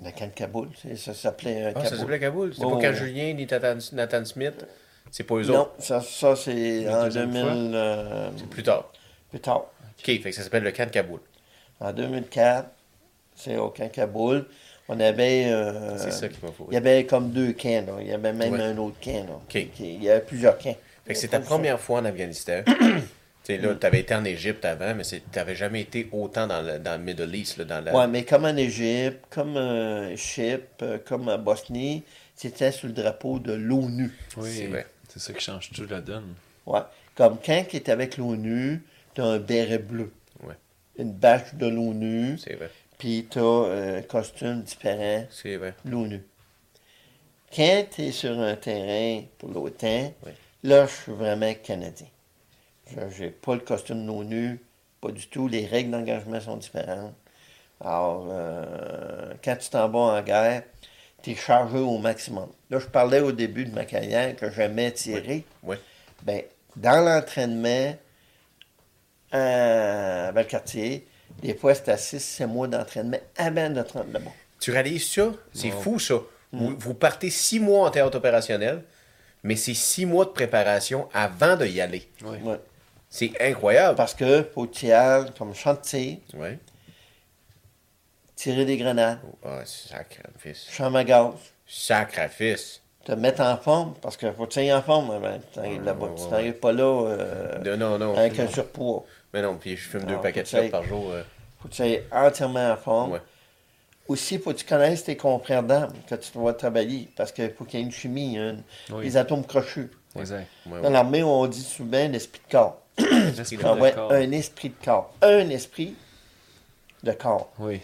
[0.02, 2.52] Le camp de Kaboul, c'est- ça s'appelait euh, Ah, ça s'appelait Kaboul.
[2.54, 2.94] C'est Oh, pas quand ouais.
[2.94, 4.66] Julien ni Nathan, Nathan Smith.
[5.10, 5.74] C'est pas eux Non, autres.
[5.78, 8.90] ça, ça c'est La en deuxième 2000, euh, Plus tard.
[9.30, 9.66] plus tard.
[9.98, 11.20] OK, fait que ça s'appelle le camp de Kaboul.
[11.80, 12.68] En 2004,
[13.36, 14.46] c'est au camp Kaboul.
[14.88, 15.46] On avait.
[15.46, 16.50] euh, C'est ça qui m'a.
[16.70, 17.92] Il y avait comme deux camps, là.
[18.00, 18.60] Il y avait même Ouais.
[18.62, 19.34] un autre camp, là.
[19.48, 19.66] OK.
[19.78, 20.76] Il y avait plusieurs camps.
[21.06, 22.62] Fait que c'est ta première fois en Afghanistan.
[23.44, 26.78] tu là, t'avais été en Égypte avant, mais c'est- t'avais jamais été autant dans le,
[26.78, 27.94] dans le Middle East, là, dans la...
[27.94, 32.02] Ouais, mais comme en Égypte, comme euh, Chypre, euh, comme en Bosnie,
[32.34, 34.10] c'était sous le drapeau de l'ONU.
[34.38, 34.50] Oui.
[34.50, 34.86] C'est vrai.
[35.08, 36.34] C'est ça qui change tout la donne.
[36.66, 36.80] Ouais.
[37.14, 38.82] Comme quand il est avec l'ONU,
[39.14, 40.10] tu as un béret bleu.
[40.42, 40.54] Ouais.
[40.98, 42.70] Une bâche de l'ONU, C'est vrai.
[42.98, 45.74] puis tu as un costume différent C'est vrai.
[45.84, 46.22] de l'ONU.
[47.54, 50.32] Quand tu es sur un terrain pour l'OTAN, Oui.
[50.64, 52.06] là, je suis vraiment canadien.
[52.90, 54.60] Je n'ai pas le costume de l'ONU,
[55.00, 55.48] pas du tout.
[55.48, 57.14] Les règles d'engagement sont différentes.
[57.80, 60.62] Alors, euh, quand tu t'en vas en guerre,
[61.22, 62.48] tu es chargé au maximum.
[62.70, 65.44] Là, je parlais au début de ma carrière que j'aimais tirer.
[65.62, 65.76] Oui.
[66.22, 66.42] Ben,
[66.76, 67.96] dans l'entraînement
[69.32, 71.06] à Valcartier,
[71.42, 74.30] des fois, c'était 6-7 mois d'entraînement avant de rentrer là-bas.
[74.60, 75.32] Tu réalises ça?
[75.52, 76.20] C'est fou, ça.
[76.52, 78.84] Vous, vous partez six mois en théâtre opérationnel,
[79.42, 82.08] mais c'est six mois de préparation avant de y aller.
[82.22, 82.36] Oui.
[82.42, 82.60] Ouais.
[83.16, 83.94] C'est incroyable.
[83.94, 86.58] Parce que pour tirer comme chantier, Ouais.
[88.34, 90.66] tirer des grenades, Ah, sacrifice.
[90.68, 91.30] chambre à gaz,
[91.64, 92.82] Sacrifice.
[93.04, 95.82] te mettre en forme, parce qu'il faut te tenir en forme avant que tu arrives
[95.84, 96.06] là-bas.
[96.06, 98.16] ouais, tu ouais, n'arrives pas là euh, De- non, non.
[98.16, 99.04] avec un surpoids.
[99.32, 101.10] Mais non, puis je fume deux paquets de clopes par jour.
[101.12, 101.22] euh.
[101.62, 103.12] faut que tu sois entièrement en forme.
[103.12, 103.20] Ouais.
[104.08, 107.50] Aussi, il faut que tu connaisses tes confrères d'armes que tu dois travailler, parce qu'il
[107.52, 108.38] faut qu'il y ait une chimie,
[108.90, 109.04] Oui.
[109.04, 109.90] des atomes crochus.
[110.18, 110.46] Exact.
[110.66, 112.80] Ouais, Dans l'armée, on dit souvent l'esprit de corps.
[112.98, 114.12] L'esprit de ouais, corps.
[114.12, 115.14] un esprit de corps.
[115.22, 115.94] Un esprit
[117.02, 117.52] de corps.
[117.58, 117.80] Oui.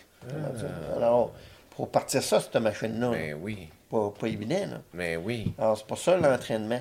[0.96, 1.32] Alors,
[1.70, 3.68] pour partir ça, cette machine-là, Mais oui.
[3.90, 4.66] pas, pas évident.
[4.70, 4.80] Là.
[4.92, 5.52] Mais oui.
[5.58, 6.80] Alors, c'est pour ça l'entraînement.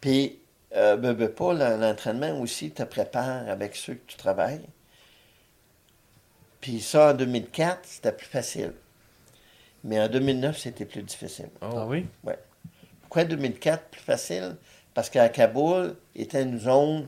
[0.00, 0.38] Puis,
[0.74, 4.60] euh, ben, ben, pas, l'en- l'entraînement aussi te prépare avec ceux que tu travailles.
[6.60, 8.72] Puis ça, en 2004, c'était plus facile.
[9.84, 11.48] Mais en 2009, c'était plus difficile.
[11.62, 11.66] Oh.
[11.76, 12.06] Ah oui?
[13.02, 14.56] Pourquoi 2004 plus facile?
[14.94, 17.06] Parce qu'à Kaboul, était une zone,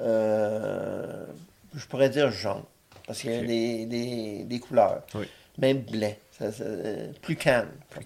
[0.00, 1.26] euh,
[1.74, 2.62] je pourrais dire jaune.
[3.06, 5.02] Parce qu'il y a des, des- des couleurs.
[5.14, 5.26] Oui.
[5.58, 6.14] Même blanc.
[6.38, 7.68] Ça- ça- euh, plus calme.
[7.90, 8.04] Plus.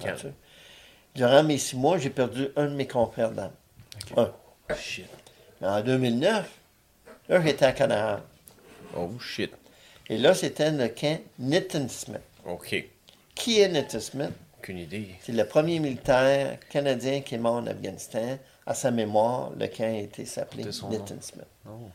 [1.15, 3.53] Durant mes six mois, j'ai perdu un de mes confrères d'armes.
[4.17, 4.33] Un.
[4.77, 5.07] Shit.
[5.61, 6.51] Mais en 2009,
[7.29, 8.23] là, j'étais à Canada.
[8.97, 9.53] Oh shit.
[10.09, 12.21] Et là, c'était le camp Nitin Smith.
[12.45, 12.75] OK.
[13.35, 14.31] Qui est Nitin Smith?
[14.59, 15.11] Aucune idée.
[15.23, 18.39] C'est le premier militaire canadien qui est mort en Afghanistan.
[18.67, 21.47] À sa mémoire, le camp a été son Nitin Smith.
[21.69, 21.89] Oh.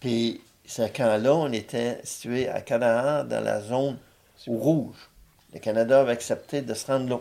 [0.00, 3.98] Puis, ce camp-là, on était situé à Kandahar, dans la zone
[4.46, 5.10] au rouge.
[5.52, 7.20] Le Canada avait accepté de se rendre là,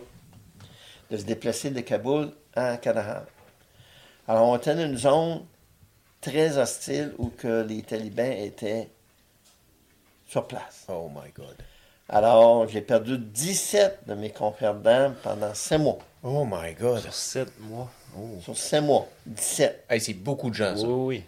[1.10, 3.26] de se déplacer de Kaboul à Kandahar.
[4.28, 5.46] Alors, on était dans une zone
[6.22, 8.90] très hostile où que les talibans étaient
[10.28, 10.86] sur place.
[10.88, 11.56] Oh my God.
[12.14, 15.98] Alors, j'ai perdu 17 de mes confrères d'armes pendant 5 mois.
[16.24, 17.00] Oh my God.
[17.00, 17.90] Sur sept mois.
[18.18, 18.38] Oh.
[18.44, 19.86] Sur 5 mois, 17.
[19.90, 20.86] Hey, c'est beaucoup de gens, ça.
[20.86, 21.24] Oui, oui.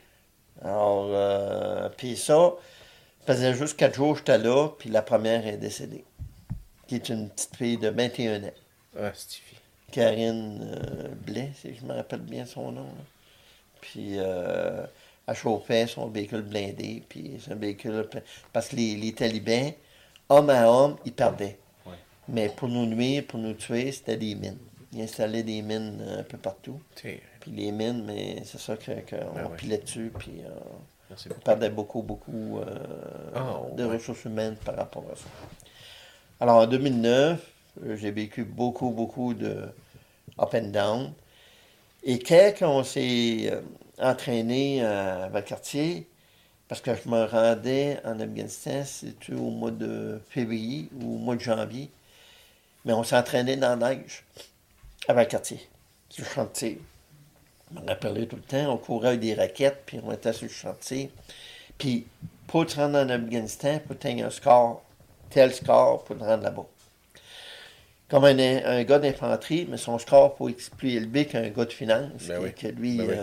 [0.61, 2.51] Alors, euh, puis ça,
[3.25, 6.03] ça faisait juste 4 jours que j'étais là, puis la première est décédée.
[6.85, 8.51] Qui est une petite fille de 21 ans.
[8.99, 9.55] Ah, Stevie.
[9.89, 12.83] Karine euh, Blais, si je me rappelle bien son nom.
[12.83, 13.03] là.
[13.79, 14.85] Puis, euh,
[15.27, 18.05] elle chauffait son véhicule blindé, puis c'est un véhicule...
[18.51, 19.71] Parce que les, les talibans,
[20.37, 21.57] homme à homme, ils perdaient.
[21.85, 21.93] Ouais.
[22.27, 24.57] Mais pour nous nuire, pour nous tuer, c'était des mines.
[24.91, 26.79] Ils installaient des mines euh, un peu partout.
[26.95, 27.19] Puis
[27.51, 29.57] les mines, mais c'est ça qu'on que Ben ouais.
[29.57, 30.49] pilait dessus, puis euh,
[31.09, 31.41] Merci on beaucoup.
[31.41, 32.65] perdait beaucoup, beaucoup euh,
[33.35, 33.93] Ah, de ouais.
[33.95, 35.25] ressources humaines par rapport à ça.
[36.39, 37.39] Alors en 2009,
[37.85, 39.63] euh, j'ai vécu beaucoup, beaucoup de
[40.39, 41.13] up and down.
[42.03, 43.51] Et quand on s'est
[43.99, 46.07] entraîné à Valcartier,
[46.73, 51.35] parce que je me rendais en Afghanistan, c'était au mois de février ou au mois
[51.35, 51.91] de janvier,
[52.83, 54.23] mais on s'entraînait dans la neige
[55.07, 55.59] à Valcartier,
[56.09, 56.81] sur le chantier.
[57.75, 60.33] On en a parlé tout le temps, on courait avec des raquettes, puis on était
[60.33, 61.11] sur le chantier.
[61.77, 62.07] Puis,
[62.47, 64.81] pour te rendre en Afghanistan, pour te un score,
[65.29, 66.65] tel score pour te rendre là-bas.
[68.09, 71.71] Comme un, un gars d'infanterie, mais son score faut être plus élevé qu'un gars de
[71.71, 72.53] finance, Ben et oui.
[72.55, 73.15] que lui, Ben oui.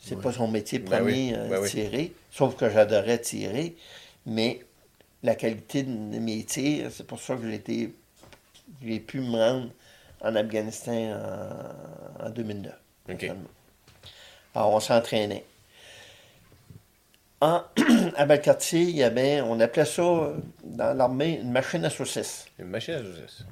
[0.00, 1.48] C'est pas son métier Ben premier, oui.
[1.50, 1.68] Ben oui.
[1.70, 2.12] tirer.
[2.30, 3.76] Sauf que j'adorais tirer,
[4.26, 4.60] mais
[5.22, 7.94] la qualité de mes tirs, c'est pour ça que j'ai été,
[8.82, 9.70] j'ai pu me rendre
[10.22, 11.18] en Afghanistan
[12.20, 12.72] en, en 2009.
[13.10, 13.18] OK.
[13.18, 13.42] finalement.
[14.54, 15.44] Alors, on s'entraînait.
[17.40, 17.62] En-
[18.16, 22.46] à Valcartier, il y avait, on appelait ça euh, dans l'armée une machine à saucisses.
[22.58, 23.44] Une machine à saucisses.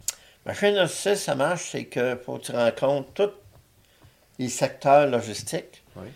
[0.45, 3.31] Machine à saucisses, ça marche, c'est que faut que tu rencontres tous
[4.39, 6.09] les secteurs logistiques Oui.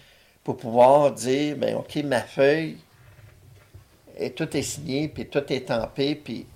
[0.45, 2.77] Pour pouvoir dire, ben OK, ma feuille,
[4.19, 6.47] et tout est signé, puis tout est tampé, puis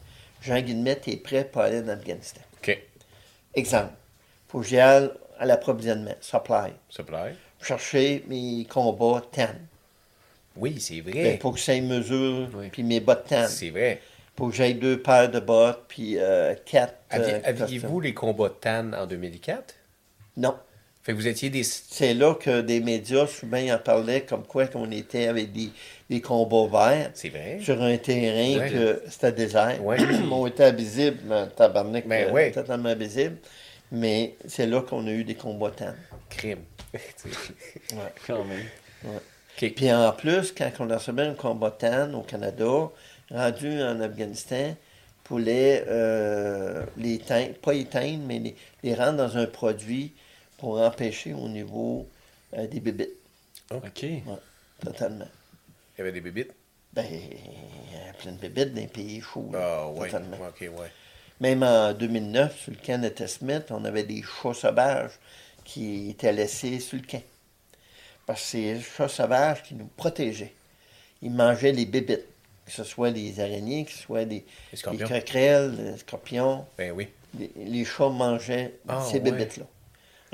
[0.43, 2.41] Jean Guillemette est prêt pour aller en Afghanistan.
[2.63, 2.79] OK.
[3.55, 3.93] Exemple,
[4.49, 7.33] faut que j'y aille à l'approvisionnement, supply, Supply.
[7.63, 9.49] chercher mes combats TAN.
[10.57, 11.39] Oui, c'est vrai.
[11.41, 12.69] faut que ça mesure, Oui.
[12.71, 13.47] puis mes bottes TAN.
[13.49, 14.01] C'est vrai.
[14.37, 16.95] faut que j'aille deux paires de bottes, puis euh, quatre.
[17.15, 19.75] Euh, Aviez-vous les combats TAN en 2004?
[20.39, 20.55] Non.
[21.07, 21.63] Fait que vous étiez des...
[21.63, 25.71] C'est là que des médias, souvent, ils en parlaient comme quoi qu'on était avec des,
[26.11, 27.61] des combats verts C'est vrai.
[27.63, 28.71] sur un terrain Ouais.
[28.73, 29.85] que c'était désert.
[29.85, 29.99] Ouais.
[30.33, 32.51] On était invisible, mais tabarnak, Ben euh, ouais.
[32.51, 33.37] totalement visible.
[33.93, 35.95] Mais c'est là qu'on a eu des combattants.
[36.29, 36.65] Crime.
[38.27, 38.67] Quand même.
[39.05, 39.73] OK.
[39.77, 42.91] Puis en plus, quand on recevait un combattant au Canada,
[43.31, 44.75] rendu en Afghanistan,
[45.23, 50.13] pour les, euh, les éteindre, pas éteindre, mais les, les rendre dans un produit
[50.59, 52.07] pour empêcher au niveau
[52.55, 53.11] euh, des bébites,
[53.71, 54.07] OK.
[54.81, 55.29] totalement.
[55.95, 56.53] Il y avait des bébites?
[56.93, 57.19] Ben, il
[57.97, 59.51] y a plein de bébites dans les pays chauds.
[59.55, 60.09] Ah, ouais.
[60.09, 60.37] totalement.
[60.49, 60.93] OK, ouais.
[61.41, 65.13] Même en 2009, sur le camp de Smith, on avait des chats sauvages
[65.65, 67.23] qui étaient laissés sur le camp.
[68.25, 70.55] Parce que c'est les chats sauvages qui nous protégeaient.
[71.23, 72.25] Ils mangeaient les bébites,
[72.65, 76.65] que ce soit les araignées, que ce soit des, Les les coquerelles, les scorpions.
[76.79, 77.09] Ben oui.
[77.39, 79.21] Les, les chats mangeaient Ah, ces ouais.
[79.21, 79.65] bébites-là.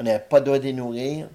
[0.02, 1.28] On n'avait pas le droit de les nourrir.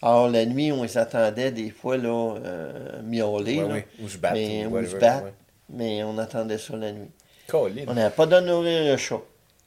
[0.00, 3.60] Alors, la nuit, on les attendait des fois là, euh, miauler.
[3.60, 3.86] Ouais, ouais.
[4.00, 4.34] Ou se battre.
[4.34, 5.24] Mais, ou ou whatever, se battre.
[5.24, 5.32] ouais.
[5.70, 7.10] Mais on attendait ça la nuit.
[7.52, 9.20] On n'avait pas de nourrir le chat.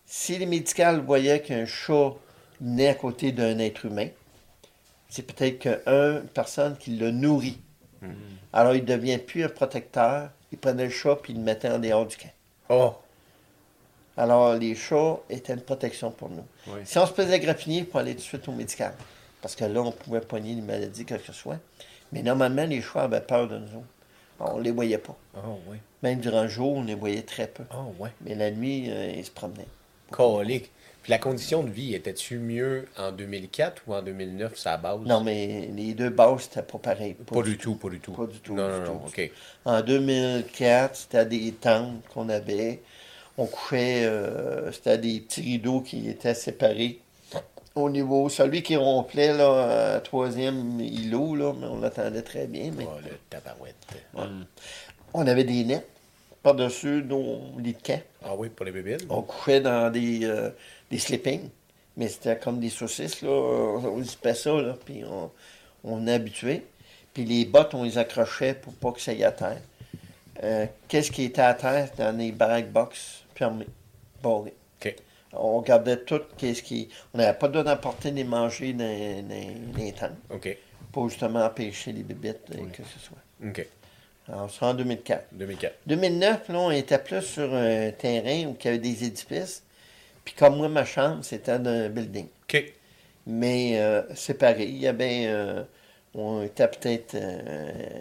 [0.06, 2.14] Si les médicales voyaient qu'un chat
[2.62, 4.08] venait à côté d'un être humain,
[5.10, 7.60] c'est peut-être qu'une personne qui le nourrit.
[8.54, 10.30] Alors, il ne devient plus un protecteur.
[10.54, 12.32] Il prenait le chat puis il le mettait en dehors du camp.
[12.70, 12.94] Oh,
[14.18, 16.44] Alors, les chats étaient une protection pour nous.
[16.68, 16.82] Oui.
[16.84, 18.94] Si on se faisait graffiner, il faut aller tout de suite au médical.
[19.42, 21.58] Parce que là, on pouvait pogner les maladies, quelque que ce soit.
[22.12, 23.86] Mais normalement, les chats avaient peur de nous autres.
[24.40, 25.16] On ne les voyait pas.
[25.38, 25.78] oh, ouais.
[26.04, 27.64] Même durant le jour, on les voyait très peu.
[27.74, 28.10] Oh, ouais.
[28.26, 29.68] Mais la nuit, euh, ils se promenaient.
[30.10, 30.72] Colique.
[31.04, 35.00] Puis la condition de vie, était-tu mieux en 2004 ou en 2009, sa base?
[35.06, 37.14] Non, mais les deux bases, c'était pas pareil.
[37.14, 38.12] Pas du tout, pas du tout.
[38.12, 39.32] Pas du tout, Non, du non, tout, non, OK.
[39.66, 42.82] En 2004, c'était des tentes qu'on avait.
[43.42, 47.00] On couchait, euh, c'était des petits rideaux qui étaient séparés.
[47.74, 52.72] Au niveau, celui qui ronflait, là, à troisième îlot, là, mais on l'attendait très bien.
[52.78, 53.76] Mais Oh, le tabarouette.
[55.16, 55.88] on avait des nets
[56.44, 58.02] par-dessus nos lits de camp.
[58.24, 58.98] Ah oui, pour les bébés?
[59.10, 60.52] On couchait dans des, euh,
[60.92, 61.00] des
[61.98, 63.30] mais c'était comme des saucisses, là.
[63.32, 65.32] On zippait ça, là, puis on,
[65.84, 66.64] on habitué.
[67.12, 69.62] Puis les bottes, on les accrochait pour pas que ça y à terre.
[70.44, 73.21] Euh, Qu'est-ce qui était à terre dans les barack box?
[73.36, 73.68] Fermées,
[74.22, 74.54] barrées.
[74.80, 74.96] OK.
[75.34, 76.90] On gardait tout, qu'est-ce qui...
[77.14, 79.94] On n'avait pas le droit d'emporter des manger dans, dans, dans les
[80.30, 80.58] OK.
[80.92, 83.18] pour justement empêcher les bébites, euh, que ce soit.
[83.48, 83.66] OK.
[84.28, 85.28] Alors, c'est en 2004.
[85.32, 85.76] 2004.
[85.88, 89.64] 2009, là, on était plus sur un terrain où il y avait des édifices.
[90.26, 92.28] Puis comme moi, ma chambre, c'était dans un building.
[92.44, 92.74] OK.
[93.26, 94.66] Mais euh, séparé.
[94.66, 95.26] Il y avait...
[95.28, 95.64] euh,
[96.14, 97.16] on était peut-être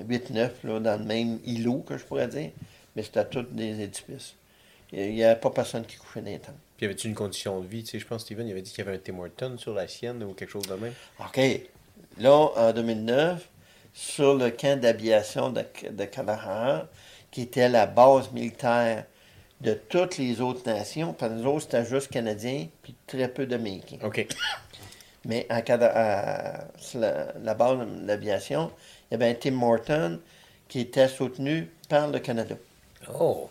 [0.09, 2.51] 8-9 là, dans le même îlot, que je pourrais dire.
[2.97, 4.35] Mais c'était tous des édifices.
[4.93, 6.55] Il n'y avait pas personne qui couchait dans les tentes.
[6.77, 7.85] Puis y avait-tu une condition de vie?
[7.85, 9.75] Tu sais, je pense, Steven, il avait dit qu'il y avait un Tim Horton sur
[9.75, 10.95] la sienne ou quelque chose de même.
[11.21, 11.41] OK.
[12.19, 13.49] Là, en 2009,
[13.93, 16.09] sur le camp d'aviation de, de
[17.31, 19.05] qui était la base militaire
[19.61, 23.47] de toutes les autres nations, parce que nous autres, c'était juste Canadiens, puis très peu
[23.47, 23.99] d'Américains.
[24.03, 24.27] OK.
[25.27, 26.65] Mais à, la,
[27.43, 28.73] la base de l'aviation,
[29.11, 30.19] il y avait un Tim Morton
[30.67, 32.57] qui était soutenu par le Canada.
[33.19, 33.51] Oh.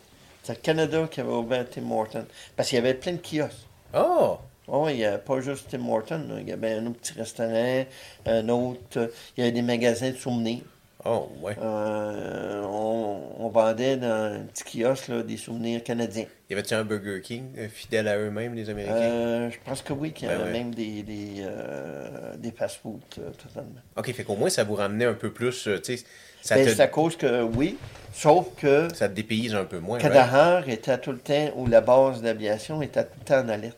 [0.50, 2.26] C'est le Canada qui avait ouvert Tim Morton.
[2.56, 3.68] Parce qu'il y avait plein de kiosques.
[3.94, 4.38] Oh.
[4.68, 6.26] Oh, il n'y avait pas juste Tim Morton.
[6.28, 6.40] là.
[6.42, 7.86] Il y avait un autre petit restaurant,
[8.26, 8.98] un autre.
[8.98, 9.08] euh,
[9.38, 10.62] Il y avait des magasins de souvenirs.
[11.06, 11.56] Oh, ouais.
[11.62, 16.26] Euh, on, on vendait dans un petit kiosque là, des souvenirs canadiens.
[16.50, 18.96] Y avait-tu un Burger King euh, fidèle à eux-mêmes, les Américains?
[18.96, 20.52] Euh, je pense que oui, qu'il y Ben avait ouais.
[20.52, 23.02] même des, des, euh, des fast-food
[23.38, 23.80] totalement.
[23.98, 25.96] OK, fait qu'au moins, ça vous ramenait un peu plus, sais,
[26.42, 27.78] ça, Ben, te, à cause que oui,
[28.14, 30.68] sauf que ça te dépayse un peu moins, right?
[30.70, 33.78] Était tout le temps, ou la base d'aviation était tout le temps en alerte.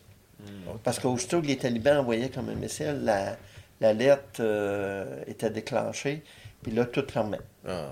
[0.83, 3.35] Parce qu'aussitôt que les talibans envoyaient comme un missile, la-
[3.81, 6.23] l'alerte euh, était déclenchée,
[6.63, 7.39] puis là, tout fermait.
[7.67, 7.89] Ah.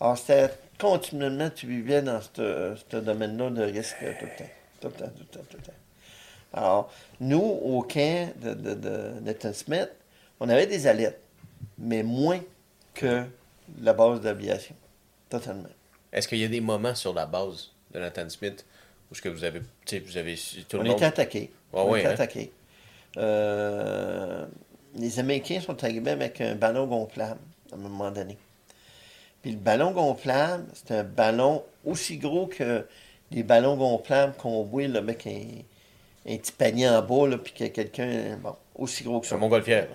[0.00, 4.50] Alors, c'était continuellement, tu vivais dans ce domaine-là de risque tout le temps.
[4.80, 5.72] Tout le temps, tout le temps, tout le temps.
[6.52, 9.90] Alors, nous, au camp de, de, de Nathan Smith,
[10.40, 11.18] on avait des alertes,
[11.78, 12.40] mais moins
[12.94, 13.24] que
[13.80, 14.74] la base d'aviation.
[15.28, 15.68] Totalement.
[16.12, 18.64] Est-ce qu'il y a des moments sur la base de Nathan Smith
[19.10, 20.36] où ce que vous avez, tu sais, vous avez,
[20.68, 20.96] tout le On monde...
[20.96, 21.50] était attaqués.
[21.72, 22.12] Ah on ouais, était hein?
[22.12, 22.52] attaqués.
[23.16, 24.46] Euh,
[24.96, 27.40] les Américains sont arrivés avec un ballon gonflable
[27.72, 28.36] à un moment donné.
[29.42, 32.86] Puis le ballon gonflable, c'est un ballon aussi gros que
[33.30, 35.40] les ballons gonflables qu'on voit là, avec un,
[36.26, 39.26] un petit panier en bas, là, puis qu'il y a quelqu'un, bon, aussi gros que
[39.26, 39.36] C'est ça.
[39.36, 39.88] un montgolfière.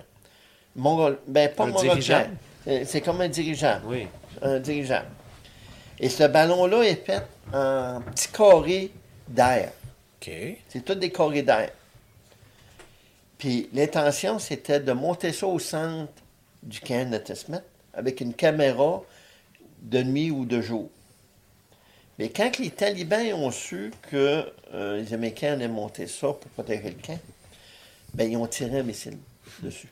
[0.76, 2.30] Mongol, ben, pas Un montgolfière.
[2.64, 2.86] Dirigeable?
[2.86, 4.06] C'est- comme un dirigeable Oui.
[4.42, 5.08] un dirigeable.
[5.98, 7.22] Et ce ballon-là est fait
[7.52, 8.90] en petits carrés
[9.28, 9.70] d'air.
[10.20, 10.30] OK.
[10.68, 11.70] C'est tout des carrés d'air.
[13.38, 16.12] Puis l'intention, c'était de monter ça au centre
[16.62, 17.62] du camp de Smith
[17.94, 19.02] avec une caméra
[19.80, 20.90] de nuit ou de jour.
[22.18, 26.90] Mais quand les talibans ont su que euh, les Américains allaient monter ça pour protéger
[26.90, 27.18] le camp,
[28.12, 29.16] ben, ils ont tiré un missile
[29.62, 29.88] dessus.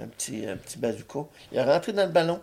[0.00, 1.20] Un petit, un petit bazooka.
[1.52, 2.40] Il est rentré dans le ballon.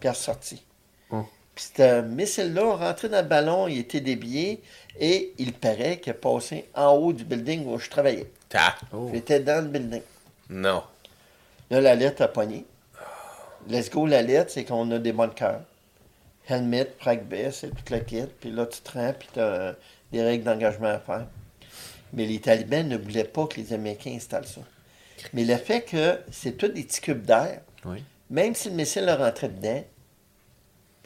[0.00, 0.62] puis ressorti.
[1.10, 1.24] Hum.
[1.54, 4.62] Puis ce missile-là, rentré dans le ballon, il était dévié
[4.98, 8.30] et il paraît qu'il a passé en haut du building où je travaillais.
[8.48, 8.74] Ta.
[8.92, 9.08] Oh.
[9.12, 10.02] J'étais dans le building.
[10.50, 10.82] Non.
[11.70, 12.64] Là, la lettre a pogné.
[13.68, 15.62] Let's go, la lettre, c'est qu'on a des bonnes cœurs.
[16.46, 18.26] Helmet, pragbès et toute la kit.
[18.40, 19.74] Puis là, tu te rends, puis tu as
[20.12, 21.26] des règles d'engagement à faire.
[22.12, 24.60] Mais les talibans ne voulaient pas que les Américains installent ça.
[25.32, 28.02] Mais le fait que c'est tous des petits cubes d'air, Oui.
[28.30, 29.82] même si le missile leur rentrait dedans,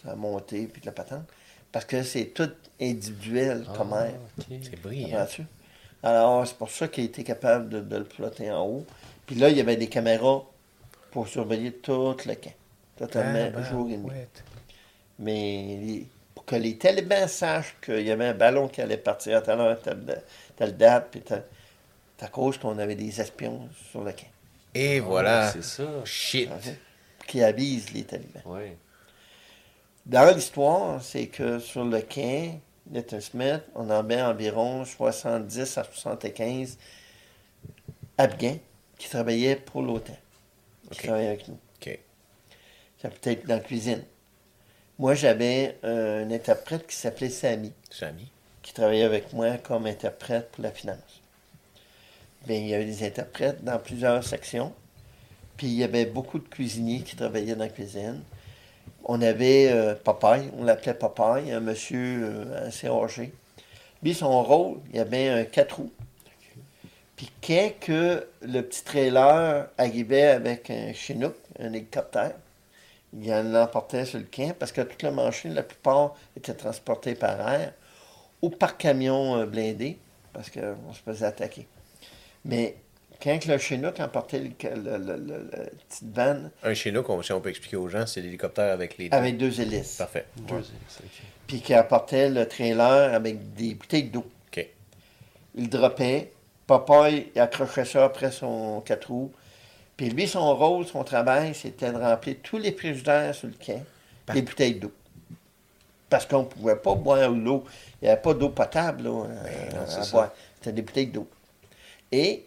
[0.04, 1.24] ça a monté, puis de la patente,
[1.72, 2.50] parce que c'est tout
[2.80, 4.14] individuel comme air.
[4.48, 5.26] C'est brillant.
[6.02, 8.86] Alors, c'est pour ça qu'il a été capable de, de le plotter en haut.
[9.26, 10.44] Puis là, il y avait des caméras
[11.10, 12.52] pour surveiller tout le camp.
[12.96, 14.10] Totalement, Ah, jour et nuit.
[15.18, 19.38] Mais les- pour que les talibans sachent qu'il y avait un ballon qui allait partir
[19.38, 20.22] à telle heure, telle,
[20.56, 21.44] telle date, puis telle-
[22.18, 24.26] c'est à cause qu'on avait des espions sur le camp
[24.74, 25.52] Et voilà.
[25.52, 26.04] C'est ça.
[26.04, 26.50] Shit.
[27.26, 28.42] qui avisent les talibans.
[28.46, 28.72] Oui.
[30.06, 36.78] Dans l'histoire, c'est que sur le quai, Nathan Smith, on avait environ 70 à 75
[38.16, 38.58] Afghans
[38.96, 40.16] qui travaillaient pour l'OTAN,
[40.90, 41.58] qui travaillaient avec nous.
[41.80, 41.98] OK.
[43.00, 44.02] Ça peut être dans la cuisine.
[44.98, 48.32] Moi, j'avais un interprète qui s'appelait Samy, Samy.
[48.62, 50.98] qui travaillait avec moi comme interprète pour la finance.
[52.48, 54.72] Bien, il y avait des interprètes dans plusieurs sections.
[55.58, 58.22] Puis il y avait beaucoup de cuisiniers qui travaillaient dans la cuisine.
[59.04, 63.34] On avait euh, Popeye, on l'appelait Popeye, un monsieur euh, assez âgé.
[64.02, 65.92] Lui, son rôle, il y avait un quatre roues.
[67.16, 72.32] Puis quand que le petit trailer arrivait avec un Chinook, un hélicoptère,
[73.12, 77.14] il en l'emportait sur le camp parce que toute la machine, la plupart étaient transportées
[77.14, 77.74] par air
[78.40, 79.98] ou par camion euh, blindé
[80.32, 81.66] parce qu'on se faisait attaquer.
[82.44, 82.76] Mais
[83.22, 87.22] quand que le Chinook emportait le, le, le- le- le petite vanne Un Chinook, on-
[87.22, 89.16] si on peut expliquer aux gens, c'est l'hélicoptère avec les deux.
[89.16, 90.26] avec deux hélices, Parfait.
[90.36, 90.62] Deux, ok.
[91.46, 94.24] puis qui apportait le trailer avec des bouteilles d'eau.
[94.52, 94.66] OK.
[95.56, 96.32] Il droppait,
[96.66, 99.32] papa il accrochait ça après son quatre roues.
[99.96, 103.82] Puis lui, son rôle, son travail, c'était de remplir tous les frigidaires sur le camp,
[104.32, 104.92] des bouteilles d'eau.
[106.08, 107.64] Parce qu'on ne pouvait pas boire l'eau.
[108.00, 110.10] Il n'y avait pas d'eau potable là, euh, non, c'est à ça.
[110.12, 110.32] boire.
[110.56, 111.28] C'était des bouteilles d'eau.
[112.12, 112.44] Et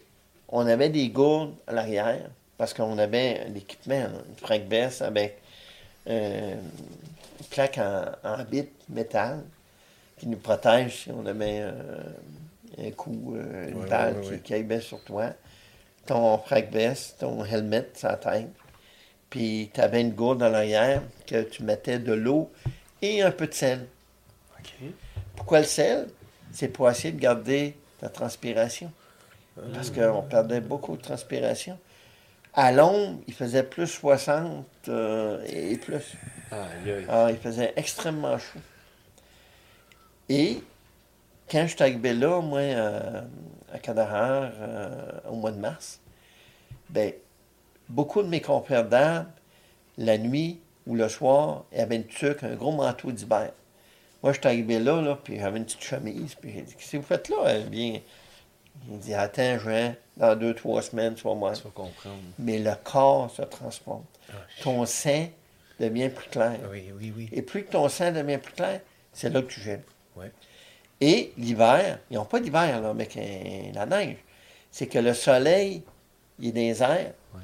[0.48, 5.38] on avait des gourdes à l'arrière, parce qu'on avait l'équipement, une frac baisse avec
[6.08, 6.54] euh,
[7.40, 9.42] une plaque en, en bit métal
[10.18, 11.72] qui nous protège si on avait euh,
[12.78, 14.66] un coup, euh, une Ouais, balle qui, ouais.
[14.66, 15.30] qui sur toi.
[16.06, 18.48] Ton frac veste, ton helmet la tête.
[19.30, 22.50] Puis tu avais une gourde dans l'arrière que tu mettais de l'eau
[23.00, 23.86] et un peu de sel.
[25.36, 26.08] Pourquoi le sel?
[26.52, 28.92] C'est pour essayer de garder la transpiration.
[29.74, 31.78] Parce qu'on perdait beaucoup de transpiration.
[32.54, 36.16] À l'ombre, il faisait plus 60 euh, et plus.
[37.08, 38.60] Alors, il faisait extrêmement chaud.
[40.28, 40.62] Et
[41.50, 43.22] quand je suis arrivé là, moi, euh,
[43.72, 46.00] à Kandahar, euh, au mois de mars,
[46.90, 47.12] ben,
[47.88, 49.30] beaucoup de mes confrères d'armes,
[49.96, 53.52] la nuit ou le soir, avait une tuque, un gros manteau d'hiver.
[54.22, 56.92] Moi, je suis arrivé là, là puis j'avais une petite chemise, puis j'ai dit, qu'est-ce
[56.92, 57.36] que vous faites là?
[57.46, 58.00] Elle bien.
[58.90, 61.52] Il dit, attends, Jean, dans deux, trois semaines, tu vas voir.
[61.54, 62.16] Tu vas comprendre.
[62.38, 64.04] Mais le corps se transforme.
[64.62, 65.28] Ton sang
[65.78, 66.58] devient plus clair.
[66.70, 67.28] Oui, oui, oui.
[67.32, 68.80] Et plus que ton sang devient plus clair,
[69.12, 69.82] c'est là que tu gèles.
[70.16, 70.30] Ouais.
[71.00, 74.16] Et l'hiver, ils n'ont pas d'hiver là, un- la neige.
[74.70, 75.82] C'est que le soleil,
[76.38, 77.40] il est Ouais.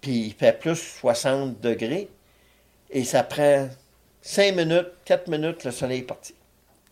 [0.00, 2.08] puis il fait plus 60 degrés,
[2.90, 3.68] et ça prend
[4.22, 6.34] 5 minutes, 4 minutes, le soleil est parti.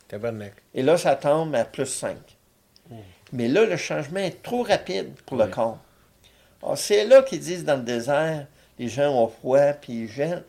[0.08, 0.54] Tabarnak.
[0.74, 2.16] Et là, ça tombe à plus 5.
[3.32, 5.50] Mais là, le changement est trop rapide pour le Oui.
[5.50, 5.78] corps.
[6.62, 8.46] Alors, c'est là qu'ils disent dans le désert,
[8.78, 10.44] les gens ont froid puis ils gèlent.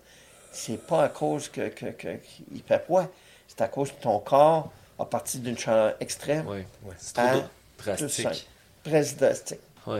[0.51, 3.05] C'est pas à cause que, que, que- qu'il fait froid.
[3.47, 6.59] C'est à cause que ton corps a parti d'une chaleur extrême, Oui.
[6.83, 6.93] Ouais.
[6.97, 7.43] C'est trop
[7.77, 8.09] drastique.
[8.09, 8.47] 5.
[8.83, 9.59] Presque drastique.
[9.85, 9.99] Oui.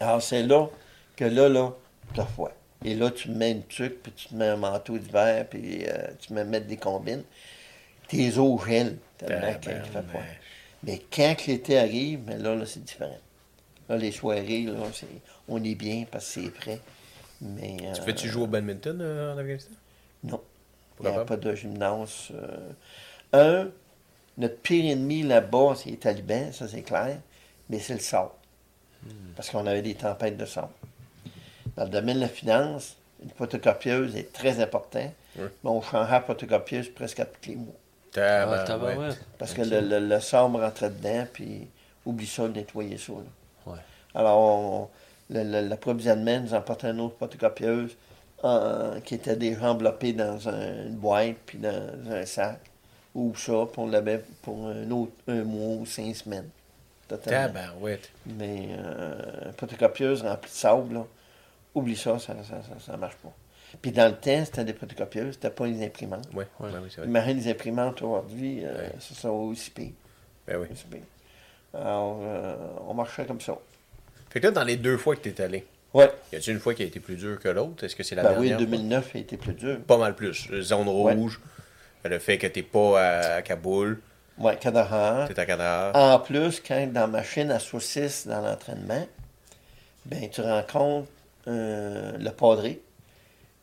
[0.00, 0.66] Alors, c'est là
[1.16, 1.70] que là, là,
[2.14, 2.52] t'as froid.
[2.84, 6.08] Et là, tu mets une tuque, puis tu te mets un manteau d'hiver, puis euh,
[6.20, 7.24] tu mets des combines.
[8.08, 10.22] Tes os gèlent tellement qu'il qu'il fait froid.
[10.84, 13.16] Mais quand l'été arrive, mais là, là c'est différent.
[13.88, 14.74] Là, les soirées, là,
[15.48, 16.80] on est bien parce que c'est prêt.
[17.40, 19.72] Mais, Tu euh, fais-tu jouer au badminton euh, en Afghanistan?
[20.24, 20.40] Non.
[21.00, 22.28] Il n'y a pas de gymnase.
[22.32, 22.72] euh.
[23.32, 23.70] Un,
[24.36, 27.18] notre pire ennemi là-bas, c'est les talibans, ça c'est clair,
[27.70, 28.30] mais c'est le sable.
[29.36, 30.72] Parce qu'on avait des tempêtes de sable.
[31.76, 35.46] Dans le domaine de la finance, une photocopieuse est très important, Ouais.
[35.62, 37.74] mais on changeait la photocopieuse presque à tous les mois.
[38.20, 38.66] Ah, Tabarouette.
[38.66, 39.24] tabarouette.
[39.38, 41.66] Parce que le, le, le sable rentrait dedans, puis
[42.06, 43.12] oublie ça, de nettoyer ça.
[43.12, 43.72] là.
[43.72, 43.78] Ouais.
[44.14, 44.88] Alors, on-
[45.30, 47.96] le- le- l'approvisionnement nous emportait une autre photocopieuse,
[48.42, 52.60] en- qui étaient déjà enveloppés dans un- une boîte, puis dans un sac,
[53.14, 56.48] ou ça, puis on l'avait pour un autre un mois ou cinq semaines.
[57.08, 57.52] Totalement.
[57.54, 58.10] Tabarouette.
[58.26, 61.04] Mais euh, photocopieuse remplie de sable, là,
[61.74, 63.32] oublie ça, ça ne marche pas.
[63.82, 66.26] Puis dans le temps, c'était des photocopieuses, c'était pas les imprimantes.
[66.34, 67.06] Ouais, ouais, oui, c'est vrai.
[67.08, 68.92] Imagine les imprimantes aujourd'hui, euh, Ouais.
[68.98, 69.90] ça sont aussi pire.
[70.46, 70.68] Ben oui.
[70.90, 71.00] pire.
[71.74, 72.56] Alors, euh,
[72.88, 73.56] on marchait comme ça.
[74.30, 76.10] Fait que là, dans les deux fois que tu es allé, Ouais.
[76.32, 77.84] y a-t-il une fois qui a été plus dure que l'autre?
[77.84, 78.58] Est-ce que c'est la Ben oui, dernière?
[78.58, 78.66] fois?
[78.78, 79.78] 2009 a été plus dur.
[79.86, 80.48] Pas mal plus.
[80.62, 81.14] Zone Ouais.
[81.14, 81.40] rouge,
[82.04, 84.00] le fait que t'es pas à Kaboul,
[84.38, 85.28] Ouais, Kandahar.
[85.28, 85.94] t'es à Kandahar.
[85.94, 89.06] En plus, quand dans ma chaîne à saucisses dans l'entraînement,
[90.06, 91.08] ben tu rencontres
[91.48, 92.80] euh, le padré,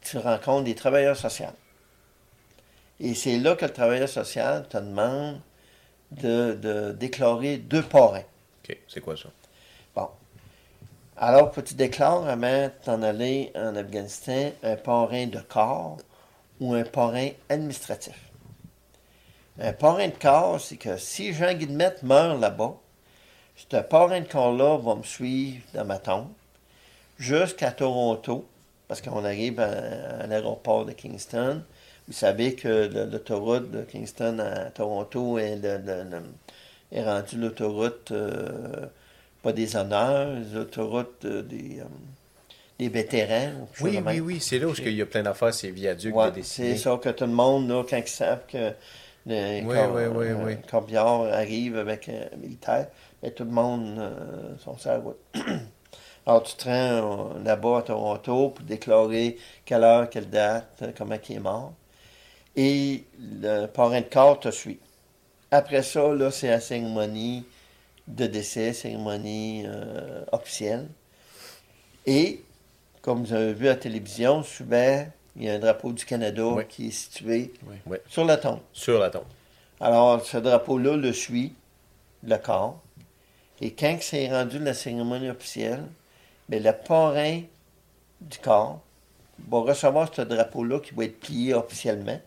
[0.05, 1.47] tu rencontres des travailleurs sociaux.
[2.99, 5.41] Et c'est là que le travailleur social te demande
[6.11, 8.23] de, de déclarer deux parrains.
[8.63, 9.29] OK, c'est quoi ça?
[9.95, 10.09] Bon.
[11.17, 15.97] Alors que tu déclares avant de t'en aller en Afghanistan un parrain de corps
[16.59, 18.17] ou un parrain administratif.
[19.59, 22.75] Un parrain de corps, c'est que si Jean Guillemette meurt là-bas,
[23.55, 26.27] ce parrain de corps-là va me suivre dans ma tombe
[27.17, 28.45] jusqu'à Toronto,
[28.87, 29.69] parce qu'on arrive à,
[30.21, 31.61] à l'aéroport de Kingston.
[32.07, 36.23] Vous savez que l'autoroute de Kingston à Toronto est, le- le- le-
[36.91, 38.85] est rendue l'autoroute, euh,
[39.41, 41.83] pas des honneurs, l'autoroute euh, des, euh,
[42.77, 43.67] des vétérans.
[43.81, 46.41] Oui, oui, oui, c'est là où il y a plein d'affaires, c'est viaducs Ouais, de
[46.43, 48.71] c'est ça que tout le monde, là, quand ils savent que
[49.25, 50.57] le Oui, cor- oui, oui, oui.
[50.69, 52.87] corbillard arrive avec un militaire,
[53.23, 53.99] mais tout le monde
[54.63, 55.17] sont sur la route.
[56.27, 60.91] Alors, tu te rends euh, là-bas à Toronto pour déclarer quelle heure, quelle date, euh,
[60.97, 61.73] comment il est mort.
[62.55, 64.79] Et le parrain de corps te suit.
[65.51, 67.45] Après ça, là, c'est la cérémonie
[68.07, 70.87] de décès, cérémonie euh, officielle.
[72.07, 72.43] Et,
[73.01, 76.45] comme vous avez vu à la télévision, souvent, il y a un drapeau du Canada
[76.47, 76.63] Oui.
[76.67, 77.53] qui est situé
[77.85, 77.97] Oui.
[78.07, 78.59] sur la tombe.
[78.73, 79.25] Sur la tombe.
[79.79, 81.53] Alors, ce drapeau-là le suit,
[82.23, 82.79] le corps.
[83.61, 85.83] Et quand c'est rendu la cérémonie officielle,
[86.49, 87.41] bien, le parrain
[88.21, 88.81] du corps
[89.47, 92.19] va recevoir ce drapeau-là qui va être plié officiellement.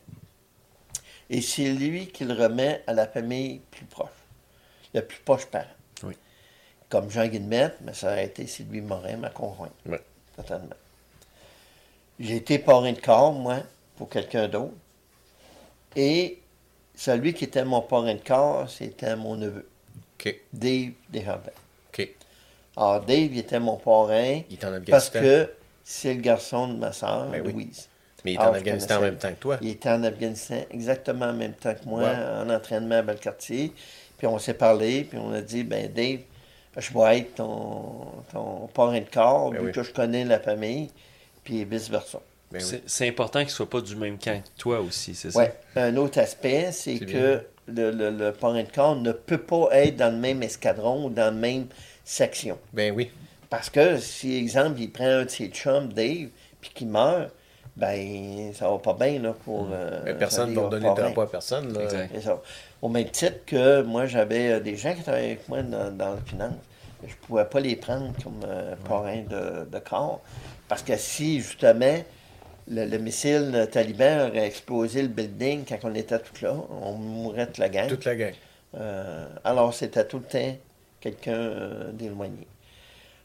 [1.31, 4.09] Et c'est lui qui le remet à la famille plus proche,
[4.95, 5.66] le plus proche parent.
[6.03, 6.15] Oui.
[6.89, 9.73] Comme Jean Guillemette, mais ça a été Sylvie Morin, ma conjointe.
[9.86, 9.99] Oui.
[10.36, 10.77] Totalement.
[12.19, 13.59] J'ai été parrain de corps, moi,
[13.97, 14.74] pour quelqu'un d'autre.
[15.95, 16.40] Et
[16.95, 19.69] celui qui était mon parrain de corps, c'était mon neveu,
[20.15, 21.51] OK, Dave Desjardins.
[22.78, 25.20] Alors, Dave, il était mon parrain Il est en parce Afghanistan.
[25.20, 25.50] que
[25.82, 27.52] c'est le garçon de ma soeur, Ben oui.
[27.52, 27.88] Louise.
[28.24, 29.59] Mais il est Ah, en je Afghanistan en même temps que toi.
[29.62, 32.42] Il était en Afghanistan exactement en même temps que moi, Wow.
[32.46, 33.72] en entraînement à Bellecartier.
[34.16, 36.20] Puis on s'est parlé, puis on a dit, ben Dave,
[36.76, 39.72] je vais être ton, ton parrain de corps, Ben vu oui.
[39.72, 40.90] que je connais la famille,
[41.42, 42.20] puis vice-versa.
[42.52, 42.80] Ben oui.
[42.86, 45.44] C'est- important qu'il soit pas du même camp que toi aussi, c'est Oui.
[45.74, 45.82] ça?
[45.82, 49.96] Un autre aspect, c'est que le, le, le parrain de corps ne peut pas être
[49.96, 51.66] dans le même escadron ou dans la même
[52.09, 52.59] section.
[52.72, 53.10] Ben oui.
[53.51, 56.28] Parce que si, exemple, il prend un de ses chums, Dave,
[56.60, 57.30] puis qu'il meurt,
[57.76, 59.68] ben, ça va pas bien là, pour.
[59.72, 61.02] euh, Mais personne ne va donner parrain.
[61.02, 61.72] drapeau à personne.
[61.72, 61.85] Là.
[61.85, 62.20] Exact.
[62.20, 62.43] Ça.
[62.82, 66.14] Au même titre que moi, j'avais euh, des gens qui travaillaient avec moi dans, dans
[66.14, 66.55] la finance.
[67.02, 70.20] Je ne pouvais pas les prendre comme euh, parrain de, de corps.
[70.66, 71.98] Parce que si, justement,
[72.68, 77.47] le, le missile taliban aurait explosé le building quand on était tous là, on mourrait
[77.47, 77.86] toute la gang.
[77.89, 78.35] Toute la gang.
[78.76, 80.56] Euh, alors, c'était tout le temps
[81.00, 82.46] quelqu'un euh, d'éloigné.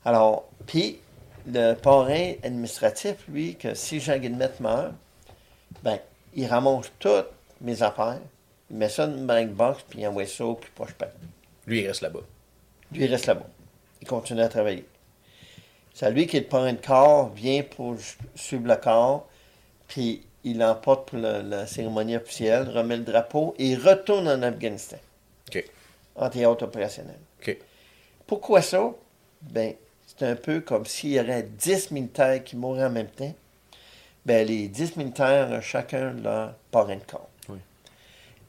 [0.05, 0.99] Alors, puis,
[1.47, 4.93] le parrain administratif, lui, que si Jean Guillemette meurt,
[5.81, 5.99] ben,
[6.33, 7.29] il ramasse toutes
[7.61, 8.19] mes affaires,
[8.69, 11.11] il met ça dans une bank box, puis il envoie ça au plus proche parent.
[11.67, 12.21] Lui, il reste là-bas.
[12.91, 13.47] Lui, il reste là-bas.
[14.01, 14.85] Il continue à travailler.
[15.93, 17.95] C'est lui qui est le parrain de corps, vient pour
[18.35, 19.27] suivre le corps,
[19.87, 24.41] puis il l'emporte pour la, la cérémonie officielle, remet le drapeau et il retourne en
[24.41, 24.97] Afghanistan,
[25.49, 25.63] OK.
[26.15, 27.18] En théâtre opérationnel.
[28.26, 28.94] Pourquoi ça?
[29.41, 29.73] Ben,
[30.07, 33.34] c'est un peu comme s'il y aurait 10 militaires qui mouraient en même temps.
[34.26, 37.30] Ben, les 10 militaires ont chacun leur parrain de corps.
[37.49, 37.57] Oui.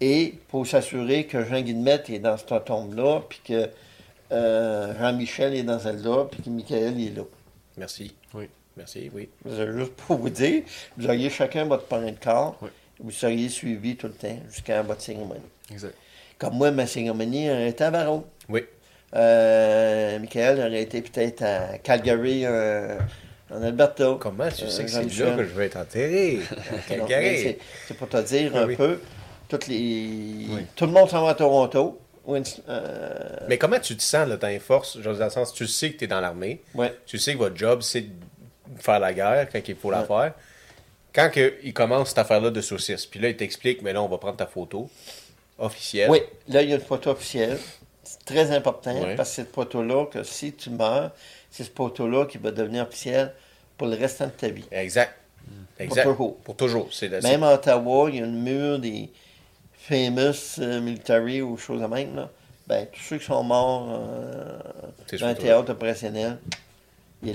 [0.00, 3.68] Et pour s'assurer que Jean Guillemette est dans cette tombe-là, puis que
[4.32, 7.22] euh, Jean-Michel est dans celle-là, puis que Michael est là.
[7.76, 8.14] Merci.
[8.34, 8.48] Oui.
[8.76, 9.28] Merci, oui.
[9.44, 10.62] C'est juste pour vous dire,
[10.96, 12.70] vous auriez chacun votre parrain de corps, Oui.
[13.00, 15.40] vous seriez suivi tout le temps jusqu'à votre cérémonie.
[15.70, 15.94] Exact.
[16.44, 18.26] Comme moi, ma cérémonie aurait été à Varro.
[18.50, 18.64] Oui.
[19.14, 22.98] Euh, Michael aurait été peut-être à Calgary, euh,
[23.50, 24.16] en Alberta.
[24.20, 26.40] Comment tu Euh, sais que c'est là que je vais être enterré?
[26.88, 27.56] Calgary.
[27.88, 28.76] C'est pour te dire Oui, un oui.
[28.76, 29.00] peu,
[29.48, 30.46] toutes les...
[30.50, 30.66] Oui.
[30.76, 31.98] tout le monde s'en va à Toronto.
[33.48, 34.98] Mais comment tu te sens là, dans les forces?
[34.98, 36.60] Dans le sens, tu sais que tu es dans l'armée.
[37.06, 38.08] Tu sais que votre job, c'est de
[38.80, 40.32] faire la guerre quand il faut la faire.
[41.14, 44.08] Quand que, il commence cette affaire-là de saucisse, puis là, il t'explique, mais là, on
[44.08, 44.90] va prendre ta photo
[45.58, 46.10] officielle.
[46.10, 47.58] Oui, là, il y a une photo officielle.
[48.02, 51.10] C'est très important parce que cette photo-là, que si tu meurs,
[51.50, 53.32] c'est cette photo-là qui va devenir officielle
[53.78, 54.64] pour le restant de ta vie.
[54.70, 55.14] Exact.
[55.78, 56.04] Exact.
[56.04, 56.36] toujours.
[56.38, 56.88] Pour toujours.
[56.92, 59.10] C'est la- Même à Ottawa, il y a une mur des
[59.76, 62.14] famous euh, military ou choses de même.
[62.16, 62.30] Là.
[62.66, 64.58] Ben, tous ceux qui sont morts euh,
[65.06, 66.38] C'est dans un théâtre opérationnel.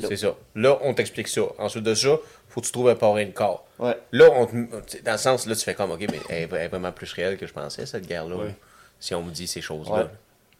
[0.07, 0.35] C'est ça.
[0.55, 1.41] Là, on t'explique ça.
[1.57, 2.17] Ensuite de ça,
[2.49, 3.65] faut que tu trouves un parrain de corps.
[3.79, 3.97] Ouais.
[4.11, 6.91] Là, on te- dans le sens, là, tu fais comme, OK, mais elle est vraiment
[6.91, 8.35] plus réelle que je pensais, cette guerre-là.
[8.35, 8.55] Ouais.
[8.99, 9.95] Si on me dit ces choses-là.
[10.03, 10.09] Ouais.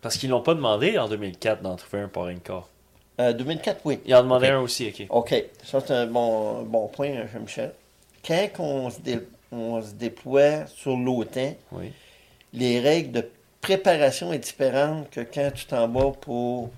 [0.02, 2.70] Parce qu'ils l'ont pas demandé en 2004 d'en trouver un parrain de corps.
[3.20, 4.00] Euh, 2004, oui.
[4.06, 4.54] Ils en demandaient Ok.
[4.54, 5.06] un aussi, ok.
[5.10, 5.46] OK.
[5.66, 7.74] Ça, c'est un bon, bon point, hein, Jean-Michel.
[8.26, 9.20] Quand on se, dé-
[9.52, 11.92] on se déploie sur l'OTAN, Oui.
[12.54, 13.30] les règles de
[13.60, 16.70] préparation est différente que quand tu t'en vas pour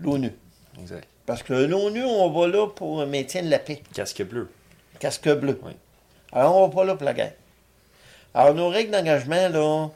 [0.00, 0.32] l'ONU.
[0.80, 1.06] Exact.
[1.30, 3.82] Parce que l'ONU, on va là pour le maintien de la paix.
[3.94, 4.48] Casque bleu.
[4.98, 5.60] Casque bleu.
[5.62, 5.70] Oui.
[6.32, 7.34] Alors, on va pas là pour la guerre.
[8.34, 9.90] Alors, nos règles d'engagement, là,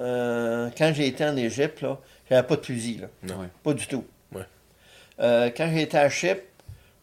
[0.00, 1.96] euh, quand j'ai été en Égypte, là,
[2.28, 3.06] j'avais pas de fusil, là.
[3.22, 3.48] Non.
[3.62, 4.04] Pas du tout.
[4.34, 4.42] Ouais.
[5.20, 6.42] Euh, quand j'ai été à Chypre,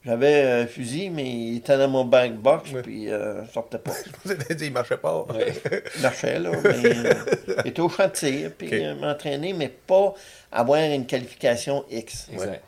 [0.04, 2.82] j'avais un fusil, mais il était dans mon back box, Ouais.
[2.82, 3.94] puis euh, sortait pas.
[4.60, 5.26] il marchait pas.
[5.34, 5.54] Ouais.
[5.96, 7.14] Il marchait, là, mais euh,
[7.64, 8.74] il était au champ de tir, puis Ok.
[8.74, 10.14] euh, m'entraîner, mais pas
[10.52, 12.28] avoir une qualification X.
[12.34, 12.64] Exact.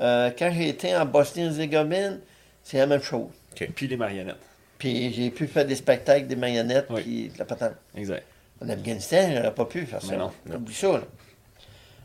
[0.00, 2.20] Euh, quand j'ai été en Bosnie-Herzégovine,
[2.62, 3.28] c'est la même chose.
[3.74, 4.36] Puis les marionnettes.
[4.78, 7.02] Puis j'ai pu faire des spectacles, des marionnettes, Oui.
[7.02, 7.74] puis de la patente.
[7.96, 8.24] Exact.
[8.64, 10.08] En Afghanistan, j'aurais pas pu faire ça.
[10.12, 10.30] Mais non.
[10.54, 11.02] Oublie ça, là.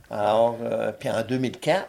[0.09, 1.87] Alors, euh, puis en 2004,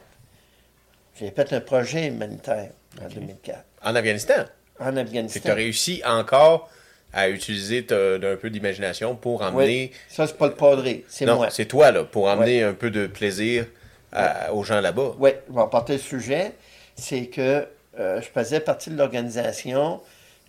[1.18, 2.70] j'ai fait un projet humanitaire
[3.02, 3.58] en 2004.
[3.82, 4.44] En Afghanistan?
[4.80, 5.54] En C'est que tu as Afghanistan.
[5.54, 6.70] réussi encore
[7.12, 9.92] à utiliser d'un peu d'imagination pour emmener.
[10.08, 11.50] Ça, c'est pas le padré, c'est non, moi.
[11.50, 13.66] c'est toi, là, pour emmener un peu de plaisir
[14.14, 15.12] à- aux gens là-bas.
[15.18, 16.52] Oui, je vais emporter le sujet.
[16.96, 17.66] C'est que
[17.98, 20.00] euh, je faisais partie de l'organisation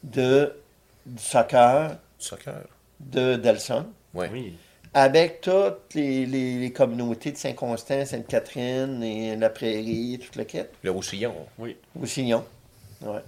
[0.04, 0.54] de,
[1.06, 2.56] du soccer Soccer.
[3.00, 4.30] de Delson, Ouais.
[4.32, 4.56] Oui.
[4.94, 10.62] avec toutes les, les- les communautés de Saint-Constant, Sainte-Catherine et la Prairie, toute le kit.
[10.84, 11.36] Le Roussillon.
[11.96, 12.44] Roussillon.
[13.02, 13.20] Ouais.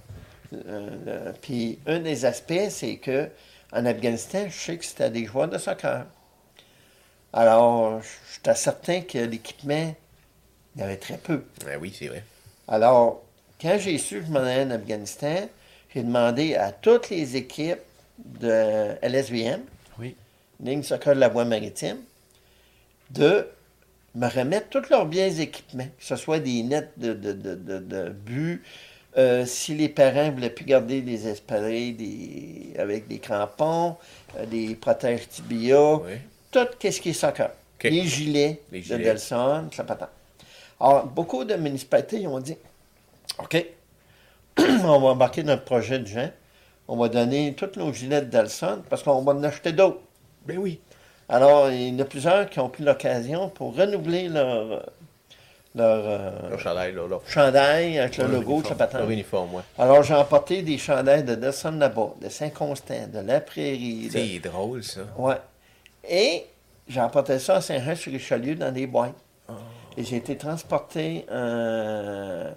[0.54, 3.28] Euh, le- puis un des aspects, c'est que
[3.74, 6.06] en Afghanistan, je sais que c'était des joueurs de soccer.
[7.34, 8.02] Alors,
[8.34, 9.94] j'étais certain que l'équipement,
[10.78, 11.44] il y avait très peu.
[11.66, 12.24] Ah oui, c'est vrai.
[12.68, 13.24] Alors,
[13.62, 15.50] quand j'ai su que je m'en allais en Afghanistan,
[15.94, 17.80] j'ai demandé à toutes les équipes
[18.20, 19.62] de LSVM,
[20.00, 20.16] Oui.
[20.64, 21.98] Ligne Soccer de la Voie maritime,
[23.10, 23.48] de
[24.16, 27.78] me remettre tous leurs biens équipements, que ce soit des nets de, de, de, de,
[27.80, 28.64] de but,
[29.18, 33.96] euh, si les parents voulaient plus garder des espadrilles des, avec des crampons,
[34.38, 36.14] euh, des protèges tibia, Oui.
[36.52, 37.50] tout ce qui est soccer.
[37.84, 38.98] Les gilets Les de gilets.
[39.04, 40.12] Delson, ça patate.
[40.80, 42.58] Alors, beaucoup de municipalités ils ont dit
[43.40, 43.66] OK,
[44.60, 46.30] on va embarquer dans le projet de gens,
[46.88, 50.00] on va donner tous nos gilets de Delson parce qu'on va en acheter d'autres.
[50.46, 50.80] Ben oui.
[51.30, 54.86] Alors, il y en a plusieurs qui ont pris l'occasion pour renouveler leur,
[55.76, 56.94] leur euh, Leur chandail.
[56.94, 58.70] Leur, chandail avec le logo de uniforme.
[58.70, 59.02] la patente.
[59.02, 59.62] Leur uniforme, ouais.
[59.78, 64.08] Alors, j'ai emporté des chandails de Delson là-bas, de Saint-Constant, de La Prairie.
[64.08, 65.02] de- C'est drôle, ça.
[65.18, 65.36] Ouais.
[66.10, 66.46] Et
[66.88, 69.14] j'ai emporté ça à Saint-Jean-sur-Richelieu dans des boîtes.
[69.98, 72.52] Et j'ai été transporté euh,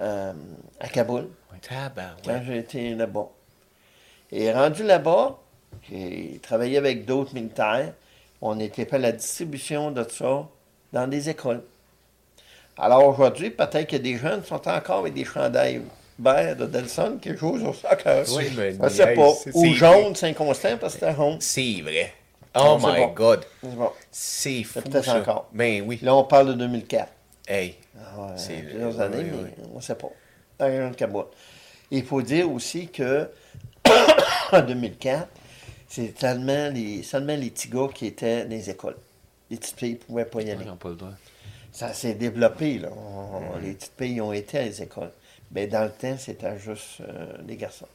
[0.00, 0.32] euh,
[0.80, 1.28] à Kaboul
[1.60, 2.24] Tabarouette.
[2.24, 3.28] quand j'ai été là-bas.
[4.32, 5.38] Et rendu là-bas,
[5.88, 7.92] j'ai travaillé avec d'autres militaires.
[8.40, 10.48] On était fait la distribution de ça
[10.92, 11.62] dans des écoles.
[12.76, 15.82] Alors aujourd'hui, peut-être que des jeunes sont encore avec des chandails
[16.18, 18.24] verts de Delson qui jouent au soccer.
[18.36, 19.28] Oui, mais Je sais pas.
[19.28, 21.36] Ou C'est- jaune Saint-Constant parce que rond.
[21.40, 22.12] C'est vrai.
[22.54, 23.12] Oh my bon.
[23.14, 23.44] God.
[23.62, 23.90] C'est bon.
[24.10, 25.48] C'est fou, peut-être encore.
[25.52, 25.98] Ben oui.
[26.02, 27.08] Là, on parle de 2004.
[27.48, 27.76] Hey.
[27.98, 29.68] Ah ouais, C'est- plusieurs années, oui, mais oui.
[29.72, 30.10] on ne sait pas.
[31.90, 33.28] Il faut dire aussi que
[34.52, 35.28] en 2004,
[35.88, 38.96] c'est tellement les, seulement les petits gars qui étaient dans les écoles.
[39.50, 40.62] Les petites filles ne pouvaient pas y aller.
[40.64, 41.10] Ils n'ont pas le droit.
[41.72, 42.88] Ça s'est développé, là.
[42.92, 45.10] On- Les petites filles ont été à les écoles.
[45.50, 47.88] Mais dans le temps, c'était juste euh, les garçons.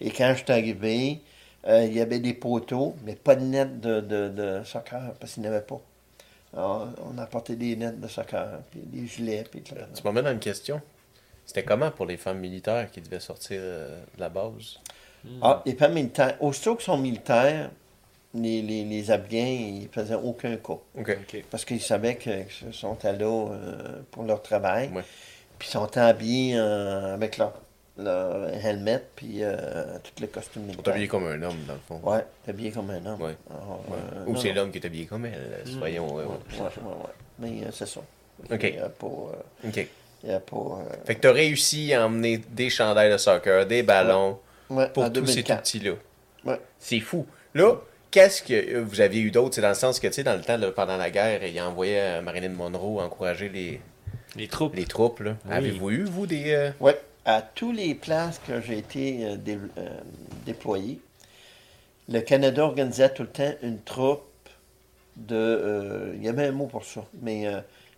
[0.00, 1.20] Et quand je suis arrivé,
[1.66, 5.34] euh, il y avait des poteaux, mais pas de net de, de, de soccer, parce
[5.34, 5.80] qu'il n'y avait pas.
[6.56, 9.74] Alors, on a apporté des nets de soccer, puis des gilets, puis tout.
[9.94, 10.80] Tu m'emmènes dans une question.
[11.46, 14.78] C'était comment pour les femmes militaires qui devaient sortir euh, de la base?
[15.42, 16.36] Ah, les femmes militaires.
[16.40, 17.70] Aussitôt qu'ils sont militaires,
[18.34, 20.78] les, les, les Afghans, ils faisaient aucun cas.
[21.50, 24.90] Parce qu'ils savaient qu'ils sont allés euh, pour leur travail.
[24.94, 25.02] Ouais.
[25.58, 27.54] Puis ils sont habillés euh, avec leur,
[27.96, 30.84] leur helmet, puis euh, tout le costume Pour militaire.
[30.84, 32.00] t'habiller comme un homme, dans le fond.
[32.02, 33.20] Ouais, habillé comme un homme.
[33.22, 33.36] Ouais.
[33.50, 33.96] Alors, Ouais.
[34.16, 36.12] euh, Ou c'est l'homme qui est habillé comme elle, euh, soyons.
[36.14, 36.60] ouais, Ouais, ouais.
[36.60, 37.10] ouais.
[37.38, 38.00] Mais euh, c'est ça.
[38.50, 38.60] OK.
[38.64, 39.06] Il n'y a pas.
[39.06, 39.86] euh, OK.
[40.24, 43.64] il y a pas euh, Fait que t'as réussi à emmener des chandails de soccer,
[43.66, 44.38] des ballons,
[44.70, 45.62] Ouais, pour tous ces tout 2004.
[45.62, 45.92] petits-là.
[46.44, 46.60] Ouais.
[46.78, 47.26] C'est fou.
[47.54, 47.76] Là,
[48.10, 49.54] qu'est-ce que euh, vous aviez eu d'autre?
[49.54, 51.60] C'est dans le sens que, tu sais, dans le temps, là, pendant la guerre, il
[51.60, 53.80] envoyait euh, Marilyn Monroe encourager les,
[54.36, 54.74] Les troupes.
[54.74, 55.20] les troupes.
[55.20, 55.36] Là.
[55.46, 55.52] Oui.
[55.52, 56.52] Avez-vous eu, vous, des...
[56.54, 59.36] euh, Ouais, à tous les places que j'ai été euh,
[59.78, 59.88] euh,
[60.44, 61.00] déployé,
[62.08, 64.22] le Canada organisait tout le temps une troupe
[65.16, 65.34] de.
[65.36, 67.46] euh, il y avait un mot pour ça, mais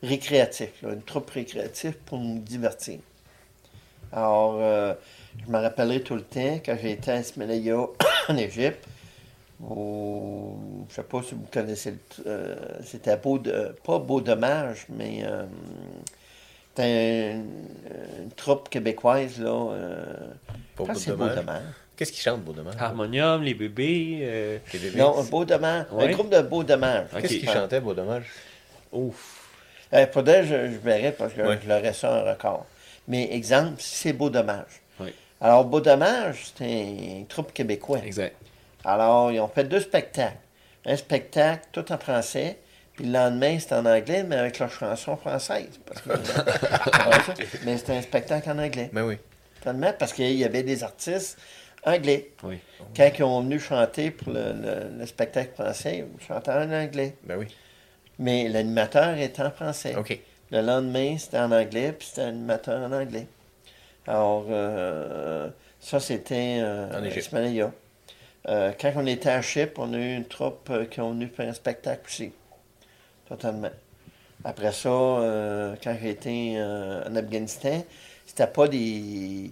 [0.03, 3.01] récréatif, une troupe récréative pour nous divertir.
[4.12, 7.77] Alors, je me rappellerai tout le temps quand été à Ismaïlia
[8.28, 8.86] en Égypte.
[9.69, 10.57] Au,
[10.89, 11.94] je sais pas si vous connaissez
[12.85, 15.24] c'était pas beau dommage, mais
[16.77, 17.47] c'était une,
[18.24, 19.48] une troupe québécoise, là.
[19.73, 20.05] Euh,
[20.77, 21.31] que c'est Beau beau.
[21.97, 22.74] Qu'est-ce qu'ils chantent, Beau Dommage?
[22.78, 24.19] Harmonium, les bébés.
[24.23, 24.98] euh, Les bébés?
[24.98, 25.44] Non, un beau.
[25.44, 26.09] Ouais.
[26.09, 26.62] Un groupe de beau.
[26.62, 28.27] Qu'est-ce qu'ils chantaient, Beau Dommage?
[28.93, 29.48] Ouf.
[29.94, 31.59] Euh, faudrait que je, je verrais parce que Ouais.
[31.62, 32.66] je l'aurais ça un record.
[33.09, 34.82] Mais exemple, c'est Beau Dommage.
[35.01, 35.15] Oui.
[35.40, 36.65] Alors, Beau Dommage, c'est
[37.20, 38.01] un troupe québécois.
[38.05, 38.36] Exact.
[38.85, 40.36] Alors, ils ont fait deux spectacles.
[40.85, 42.59] Un spectacle tout en français,
[42.97, 45.68] puis le lendemain, c'était en anglais, mais avec leur chanson française.
[45.85, 46.10] Parce que,
[47.64, 48.90] mais c'était un spectacle en anglais.
[48.93, 49.18] Ben oui.
[49.59, 51.39] Totalement, parce qu'il y avait des artistes
[51.85, 52.31] anglais.
[52.43, 52.59] Oui.
[52.97, 57.16] Quand ils ont venu chanter pour le, le- le spectacle français, ils chantaient en anglais.
[57.24, 57.47] Ben oui.
[58.18, 59.94] Mais l'animateur était en français.
[59.97, 60.18] OK.
[60.51, 63.27] Le lendemain, c'était en anglais, puis c'était un animateur en anglais.
[64.06, 65.48] Alors, euh,
[65.81, 67.35] ça, c'était euh, En Égypte.
[68.48, 71.27] Euh, quand on était à Chypre, on a eu une troupe euh, qui ont venu
[71.27, 72.32] faire un spectacle aussi.
[73.28, 73.70] Totalement.
[74.44, 77.82] Après ça, euh, quand j'ai été euh, en Afghanistan,
[78.27, 79.51] c'était pas des.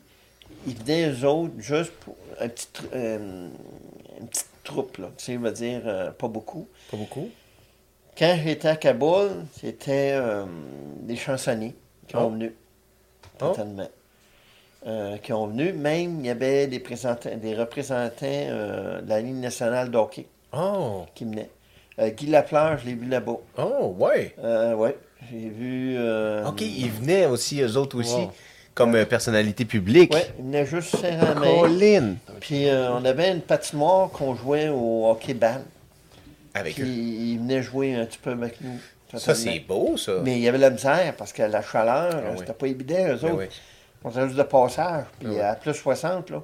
[0.67, 3.49] Ils venaient eux autres juste pour un petit, euh,
[4.21, 5.09] une petite troupe, là.
[5.17, 6.69] Tu sais, je veux dire, euh, pas beaucoup.
[6.91, 7.29] Pas beaucoup?
[8.17, 10.17] Quand j'étais à Kaboul, c'était
[11.01, 11.75] des chansonniers
[12.07, 12.31] qui ont Oh.
[12.31, 12.55] venu.
[13.41, 13.49] Oh.
[13.49, 13.89] Totalement.
[15.23, 15.73] Qui ont venu.
[15.73, 21.07] Même, il y avait des, des représentants de la Ligue nationale de hockey Oh!
[21.17, 21.51] qui venaient.
[21.99, 23.37] Euh, Guy Lafleur, je l'ai vu là-bas.
[23.59, 24.35] Oh, ouais!
[24.43, 24.97] Euh, ouais,
[25.31, 25.95] j'ai vu...
[25.97, 28.33] euh, OK, ils venaient aussi, eux autres aussi, Wow.
[28.75, 30.12] comme euh, personnalité publique.
[30.12, 32.15] Ouais, ils venaient juste serrer la main.
[32.41, 35.62] Puis on avait une patinoire qu'on jouait au hockey-ball.
[36.53, 36.87] Avec Puis eux.
[36.87, 38.79] ils venaient jouer un petit peu avec nous.
[39.16, 40.15] Ça, c'est beau, ça.
[40.25, 42.37] Mais il y avait la misère parce que la chaleur, Ah oui.
[42.39, 43.35] c'était pas évident, eux Ben autres.
[43.39, 43.47] oui.
[44.03, 45.05] On était juste de passage.
[45.21, 45.41] Puis Ah oui.
[45.41, 46.43] à plus 60, là,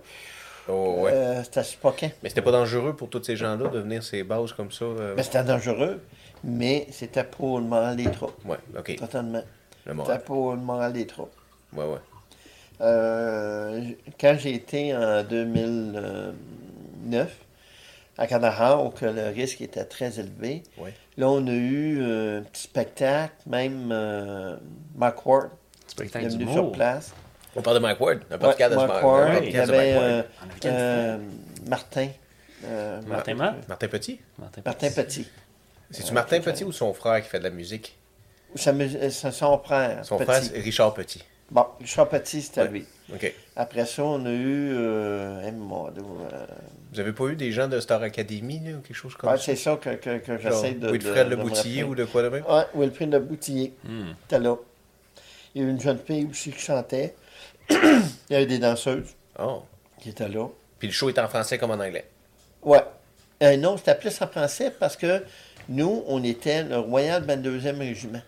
[0.68, 1.12] Oh, ouais.
[1.12, 1.62] euh, c'était.
[2.22, 4.84] Mais c'était pas dangereux pour tous ces gens-là de venir ces bases comme ça?
[4.84, 5.14] euh?
[5.16, 6.00] Mais c'était dangereux,
[6.44, 8.34] mais c'était pour le moral des troupes.
[8.44, 8.96] Ouais, OK.
[8.96, 9.42] Totalement.
[9.86, 11.32] Le C'était pour le moral des troupes.
[11.72, 11.98] Ouais, ouais.
[12.82, 13.82] Euh,
[14.20, 17.36] quand j'ai été en 2009
[18.18, 20.92] à Kandahar, où que le risque était très élevé, Ouais.
[21.16, 24.56] là, on a eu un petit spectacle, même euh,
[24.94, 25.46] Mark Ward
[25.86, 26.54] est Spectacle venu d'humour.
[26.54, 27.12] sur place.
[27.56, 30.16] On parle de Mike Ward, un Ouais, podcast de Mike- Ward, il y avait euh,
[30.16, 30.26] Ward.
[30.42, 30.68] En Afghanistan.
[30.72, 31.18] euh,
[31.68, 32.08] Martin.
[32.64, 33.68] euh, Martin Matt?
[33.68, 34.20] Martin Petit?
[34.38, 35.28] Martin Martin Petit.
[35.90, 37.96] C'est-tu Euh, Martin Petit ou son frère qui fait de la musique?
[38.54, 40.04] Euh, C'est son frère.
[40.04, 40.24] Son Petit.
[40.26, 41.24] frère, c'est Richard Petit.
[41.50, 42.68] Bon, Richard Petit, c'était Ouais.
[42.68, 42.86] lui.
[43.56, 44.70] Après ça, on a eu.
[44.72, 46.02] Euh, hey, mon Dieu,
[46.32, 46.46] euh,
[46.92, 49.36] Vous avez pas eu des gens de Star Academy, là, ou quelque chose comme ouais,
[49.36, 49.42] ça?
[49.46, 50.88] c'est ça que, que, que j'essaie de.
[50.92, 52.44] Wilfred de- Le Boutillier ou de quoi de même?
[52.48, 53.72] Ouais, Wilfrid Le Boutillier.
[53.84, 54.10] Hmm.
[54.22, 54.54] C'était là.
[55.56, 57.14] Il y a eu une jeune fille aussi qui chantait.
[58.30, 59.62] Il y avait des danseuses Oh.
[60.00, 60.46] qui étaient là.
[60.78, 62.06] Puis le show est en français comme en anglais.
[62.62, 62.82] Ouais.
[63.42, 65.22] Euh, non, c'était plus en français parce que
[65.68, 68.20] nous, on était le Royal 22e Régiment.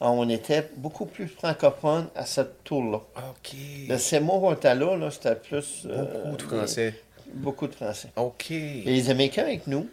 [0.00, 2.98] Alors, on était beaucoup plus francophone à cette tour-là.
[3.16, 3.54] OK.
[3.88, 5.86] Le CEMO Rotala, là, c'était plus.
[5.86, 6.94] euh, Beaucoup de français.
[7.34, 8.08] Beaucoup de français.
[8.16, 8.50] OK.
[8.50, 9.88] Et les Américains avec nous,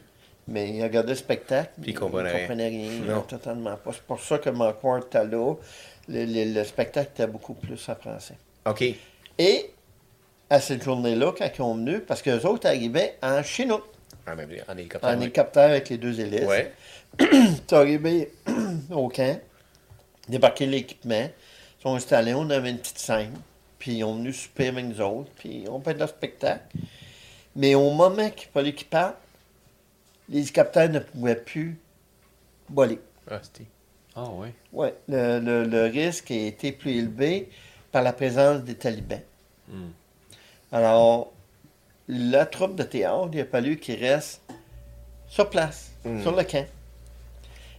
[0.48, 1.72] mais ils regardaient le spectacle.
[1.82, 2.56] Puis ils comprenaient rien.
[2.56, 2.90] rien.
[3.16, 3.22] Non.
[3.22, 3.92] Totalement pas.
[3.94, 5.54] C'est pour ça que Ward était là.
[6.10, 8.36] Le, le- le spectacle était beaucoup plus en français.
[8.70, 8.84] OK.
[9.38, 9.72] Et
[10.50, 13.84] à cette journée-là, quand ils sont venus, parce qu'eux autres arrivaient en Chinook,
[14.28, 15.10] En en hélicoptère.
[15.10, 15.24] en oui.
[15.24, 16.44] hélicoptère avec les deux hélices.
[16.46, 16.74] Ouais.
[17.20, 18.32] Ils sont arrivés
[18.92, 19.40] au camp,
[20.28, 21.30] débarqué l'équipement,
[21.80, 23.34] ils sont installés, on avait une petite scène,
[23.80, 26.66] puis ils ont venu souper avec nous autres, puis on fait leur spectacle.
[27.56, 29.18] Mais au moment qu'il fallait qu'ils partent,
[30.30, 31.80] les hélicoptères ne pouvaient plus
[32.70, 33.00] voler.
[33.32, 33.68] Ah, c'était.
[34.16, 34.50] Ah oui.
[34.74, 37.50] Ouais, le, le- le risque a été plus élevé
[37.92, 39.22] par la présence des talibans.
[39.68, 39.90] Hmm.
[40.72, 41.32] Alors,
[42.08, 44.42] la troupe de théâtre, il a fallu qu'ils restent
[45.28, 46.22] sur place, Mm.
[46.22, 46.66] sur le camp.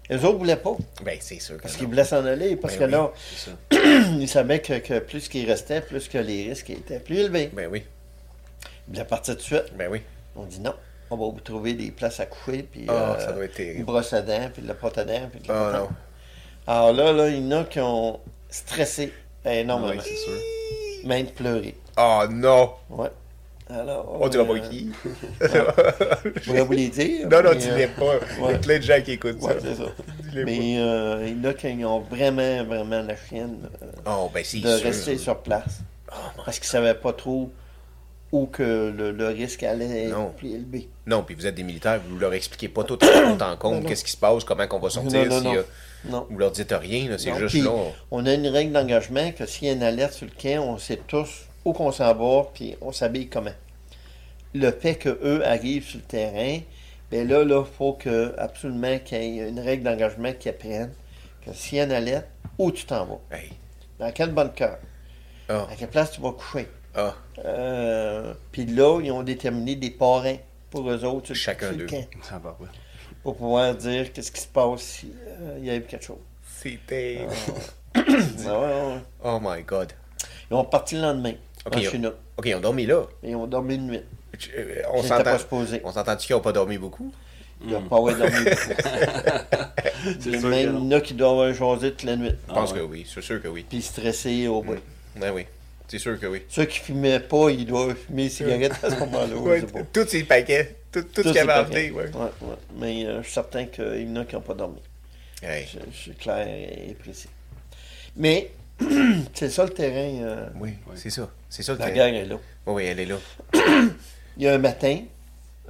[0.09, 2.87] Les autres ne voulaient pas, Ben, c'est sûr parce qu'ils voulaient s'en aller, parce Ben
[2.87, 3.12] que là,
[4.19, 7.51] ils savaient que, que plus qu'ils restaient, plus que les risques étaient plus élevés.
[7.53, 7.85] Ben oui.
[8.89, 9.73] Ils voulaient partir tout de suite.
[9.77, 10.03] Ben oui.
[10.37, 10.74] On dit non,
[11.11, 14.12] on va vous trouver des places à coucher, puis euh, ça doit être une brosse
[14.12, 15.89] à dents, puis de la pâte à dents, puis de la non.
[16.66, 18.20] Alors là, là, il y en a qui ont
[18.51, 19.12] stressé
[19.45, 20.33] énormément, Ouais, c'est sûr.
[21.07, 21.75] même pleuré.
[21.97, 22.71] Ah, non.
[22.91, 23.09] Ouais.
[23.69, 24.91] Alors, On dira pas euh, qui?
[25.41, 27.29] Je pourrais vous les dire.
[27.29, 28.15] Non, non, tu euh, l'es pas.
[28.39, 29.59] Il y a plein de gens qui écoutent Ouais, ça.
[29.62, 29.85] c'est ça.
[30.31, 33.87] Dis-les Mais euh, il y en a qui ont vraiment, vraiment la chienne euh.
[34.07, 34.69] Oh, ben de sûr.
[34.83, 35.81] rester sur place.
[36.45, 37.51] parce qu'ils ne savaient pas trop
[38.33, 40.33] où que le, le risque allait être Non.
[40.37, 40.89] plus élevé.
[41.07, 44.12] Non, puis vous êtes des militaires, vous leur expliquez pas tout en compte qu'est-ce qui
[44.12, 45.65] se passe, comment qu'on va sortir, Non, non, a-
[46.09, 46.27] Non.
[46.31, 47.71] Vous leur dites rien, là, c'est Non, juste puis là.
[48.11, 50.79] On a une règle d'engagement que s'il y a une alerte sur le quai, on
[50.79, 53.53] sait tous où qu'on s'en va, puis on s'habille comment.
[54.55, 56.61] Le fait qu'eux arrivent sur le terrain,
[57.11, 60.93] bien là, il faut que, absolument qu'il y ait une règle d'engagement qu'ils apprennent
[61.45, 62.27] que s'il y a une alerte,
[62.59, 63.37] où tu t'en vas?
[63.37, 63.51] Hey.
[63.99, 64.79] Dans quel bunker.
[65.49, 65.67] Ah.
[65.71, 66.69] À quelle place tu vas coucher?
[66.95, 67.15] Ah,
[67.45, 70.37] Euh, puis là, ils ont déterminé des parrains
[70.71, 71.87] pour eux autres sur, Chacun d'eux.
[72.23, 72.69] Ça va, ouais.
[73.23, 75.11] Pour pouvoir dire qu'est-ce qui se passe s'il
[75.65, 76.19] y a eu quelque chose.
[76.61, 77.27] c'était.
[77.95, 78.05] Ah ouais,
[78.49, 79.01] ouais.
[79.25, 79.93] Oh my god.
[80.51, 81.35] Ils ont parti le lendemain,
[81.67, 82.15] Ok, en on- Chinook.
[82.37, 83.03] Ok, on dormi là.
[83.23, 84.01] Et ils ont dormi une nuit.
[84.57, 85.37] Euh, On Ils s'entend.
[85.85, 87.13] On s'entend-tu qu'ils n'ont pas dormi beaucoup?
[87.63, 88.81] Ils n'ont pas dormi beaucoup.
[90.21, 92.33] C'est même il y en a qui doivent avoir jasé toute la nuit.
[92.49, 92.81] Je pense Ah ouais.
[92.81, 93.67] que oui, c'est sûr que oui.
[93.69, 94.77] Puis stressés au bout.
[95.17, 95.45] Ben oui,
[95.89, 96.43] c'est sûr que oui.
[96.49, 99.37] Ceux qui fumaient pas, ils doivent fumer des cigarettes à ce moment-là.
[99.37, 101.91] Ouais, tous ces paquets, tout, tout ce qu'il avait amené, paquets.
[101.91, 102.17] ouais.
[102.17, 102.57] Ouais, ouais.
[102.77, 104.81] Mais euh, je suis certain qu'il y en a qui n'ont pas dormi.
[105.43, 107.29] Hey, Je, je suis clair et précis.
[108.17, 108.51] Mais,
[109.35, 110.23] c'est ça le terrain.
[110.25, 111.29] euh, oui, c'est ça.
[111.49, 112.11] C'est ça le la terrain.
[112.11, 112.37] guerre est là.
[112.67, 113.17] Oui, oui, elle est là.
[114.37, 115.01] Il y a un matin,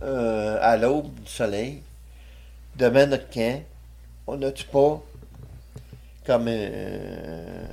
[0.02, 1.82] euh, à l'aube du soleil,
[2.76, 3.62] devant notre camp,
[4.26, 5.02] on n'a-tu pas
[6.26, 7.66] comme euh,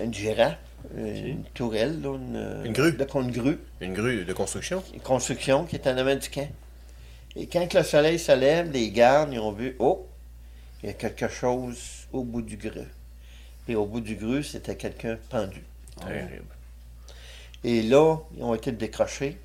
[0.00, 0.56] une girafe,
[0.96, 2.92] une tourelle, là, une, Une grue.
[2.92, 4.82] de- une grue, Une grue de construction.
[4.94, 6.48] une construction qui est en avant du camp.
[7.36, 10.06] Et quand le soleil se lève, les gardes, ils ont vu, oh,
[10.82, 11.78] il y a quelque chose
[12.12, 12.88] au bout du grue.
[13.68, 15.62] Et au bout du grue, c'était quelqu'un pendu.
[16.00, 16.44] Terrible.
[17.62, 19.38] Et là, ils ont été décrochés.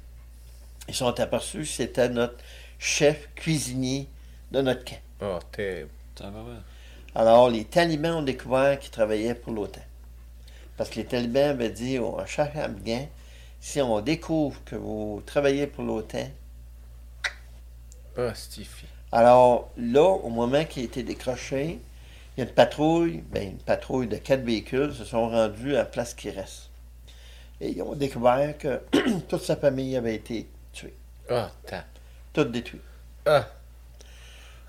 [0.88, 2.38] Ils sont aperçus que c'était notre
[2.80, 4.08] chef cuisinier
[4.52, 5.00] de notre camp.
[5.22, 5.90] Oh, terrible.
[6.18, 6.58] Ça va, ouais.
[7.14, 9.82] Alors, les talibans ont découvert qu'ils travaillaient pour l'OTAN.
[10.78, 13.08] Parce que les talibans avaient dit au chef afghan,
[13.62, 16.28] si on découvre que vous travaillez pour l'OTAN,
[18.18, 18.86] Ah, Stiffy.
[19.12, 21.80] alors là, au moment qu'il a été décroché,
[22.38, 25.80] il y a une patrouille, ben, une patrouille de quatre véhicules se sont rendus à
[25.80, 26.70] la place qui reste.
[27.62, 28.82] Et ils ont découvert que
[29.30, 30.94] toute sa famille avait été tuée,
[31.30, 31.86] Ah, ta.
[32.34, 32.82] toute détruite.
[33.26, 33.48] Ah,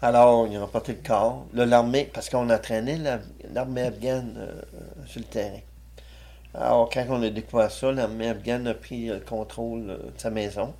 [0.02, 1.46] Alors, ils ont emporté le corps.
[1.52, 3.20] L'armée, parce qu'on entraînait la-
[3.52, 4.62] l'armée afghane euh,
[5.06, 5.60] sur le terrain.
[6.56, 10.74] Alors, quand on a découvert ça, l'armée afghane a pris le contrôle de sa maison.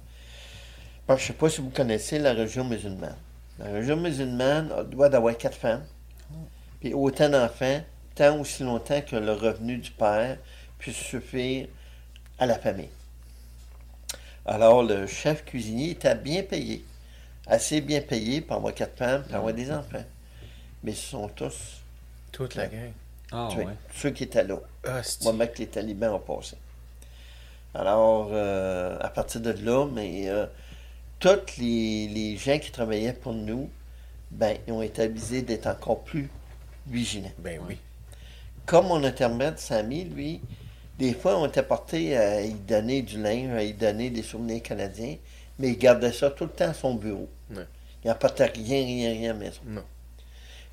[1.07, 3.17] Parce que je ne sais pas si vous connaissez la région musulmane.
[3.59, 5.85] La région musulmane doit d'avoir quatre femmes,
[6.81, 7.81] puis autant d'enfants,
[8.15, 10.39] tant aussi longtemps que le revenu du père
[10.79, 11.69] puisse suffire
[12.39, 12.91] à la famille.
[14.45, 16.85] Alors, le chef cuisinier était bien payé
[17.47, 20.05] assez bien payé pour avoir quatre femmes, pour avoir des enfants.
[20.83, 21.83] Mais ce sont tous
[22.33, 22.93] toute la gang.
[23.33, 23.67] Ah, ouais.
[23.95, 26.57] ceux qui étaient là, Ah, au moment que les talibans ont passé.
[27.75, 30.47] Alors, euh, à partir de là, mais euh,
[31.19, 33.69] tous les, les gens qui travaillaient pour nous,
[34.31, 36.31] ben, ils ont été avisés d'être encore plus
[36.87, 37.33] vigilants.
[37.39, 37.79] Ben oui.
[38.65, 40.41] Comme mon intermède, Samy, lui,
[40.99, 44.63] des fois, on était porté à y donner du linge, à y donner des souvenirs
[44.63, 45.17] canadiens,
[45.59, 47.29] mais il gardait ça tout le temps à son bureau.
[47.51, 47.67] Ouais.
[48.05, 49.61] Il n'apportait rien, rien, rien à la maison.
[49.67, 49.85] Non.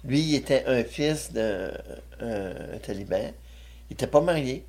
[0.05, 1.71] Lui, il était un fils d'un
[2.19, 3.31] un- un taliban.
[3.89, 4.65] Il n'était pas marié.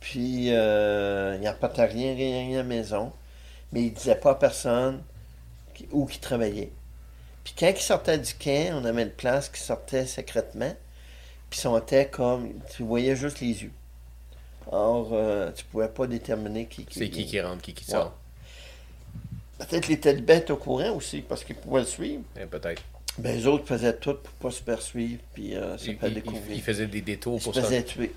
[0.00, 3.12] Puis, euh, il n'apportait rien, rien, rien à la maison.
[3.72, 5.02] Mais il ne disait pas à personne
[5.74, 6.70] qui- où il travaillait.
[7.42, 10.74] Puis quand il sortait du camp, on avait une place qui sortait secrètement.
[11.50, 13.72] Puis était comme, tu voyais juste les yeux.
[14.70, 17.98] Or, euh, tu pouvais pas déterminer qui C'est qui qui rentre, qui qui Ouais.
[17.98, 18.14] sort.
[19.58, 22.22] Peut-être les talibans étaient au courant aussi, parce qu'ils pouvaient le suivre.
[22.40, 22.82] Eh, Peut-être.
[23.18, 26.42] Ben, les autres faisaient tout pour pas se faire suivre, puis euh, se faire découvrir.
[26.50, 27.70] il faisait des détours Ils pour se rendre.
[27.70, 28.12] faisaient tuer.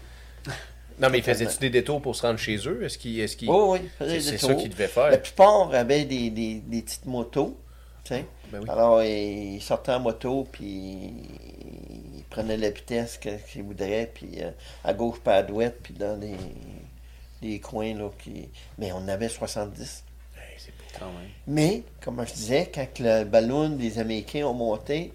[1.00, 2.84] Non, mais il faisait-tu des détours pour se rendre chez eux?
[2.84, 3.20] Est-ce qu'il.
[3.20, 3.50] Est-ce qu'il...
[3.50, 4.62] Oui, oui, ils faisaient c'est ça tours.
[4.62, 5.12] qu'il devait faire.
[5.12, 7.56] La plupart avaient des, des, des petites motos,
[8.04, 8.26] sais.
[8.52, 8.70] Ben oui.
[8.70, 10.66] Alors, ils sortaient en moto, puis
[12.16, 14.50] ils prenaient la vitesse qu'ils voudraient, puis euh,
[14.84, 16.36] à gauche, pas à droite, puis dans des,
[17.42, 18.50] des coins, là, qui...
[18.80, 20.04] Mais on avait 70.
[20.36, 20.78] Hey, c'est beau.
[20.78, 20.87] Quand même.
[21.48, 25.14] Mais, comme je disais, quand le ballon des Américains ont monté,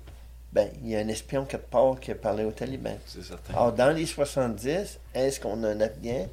[0.53, 2.99] ben, il y a un espion quelque part qui a parlé aux talibans.
[3.07, 3.55] C'est certain.
[3.55, 6.29] Alors, dans les 70, est-ce qu'on a un Afghan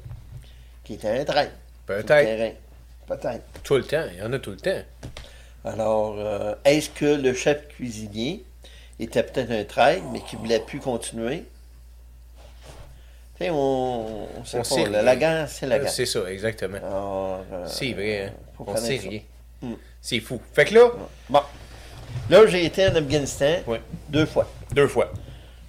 [0.84, 1.52] qui était un traître?
[1.86, 2.56] Peut-être.
[3.06, 3.44] Peut-être.
[3.64, 4.04] Tout le temps.
[4.12, 4.82] Il y en a tout le temps.
[5.64, 8.44] Alors, euh, est-ce que le chef cuisinier
[8.98, 11.44] était peut-être un traître, mais qui ne voulait plus continuer?
[13.36, 15.90] Tu sais, on, on sait On pas, sait la, guerre, c'est la guerre.
[15.90, 16.76] C'est ça, exactement.
[16.76, 18.32] Alors, euh, C'est vrai, hein.
[18.58, 19.20] On sait rien.
[19.62, 19.74] Mm.
[20.00, 20.40] C'est fou.
[20.52, 20.90] Fait que là,
[21.28, 21.42] Bon.
[22.28, 23.56] Là, j'ai été en Afghanistan
[24.08, 24.48] deux fois.
[24.72, 25.12] deux fois.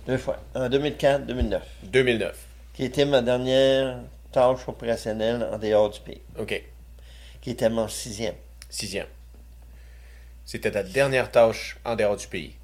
[0.08, 0.38] Deux fois.
[0.56, 1.60] En 2004-2009.
[1.84, 2.38] 2009.
[2.74, 3.98] Qui était ma dernière
[4.32, 6.22] tâche opérationnelle en dehors du pays.
[6.40, 6.64] OK.
[7.42, 8.36] Qui était mon sixième.
[8.70, 9.08] Sixième.
[10.46, 12.56] C'était ta dernière tâche en dehors du pays.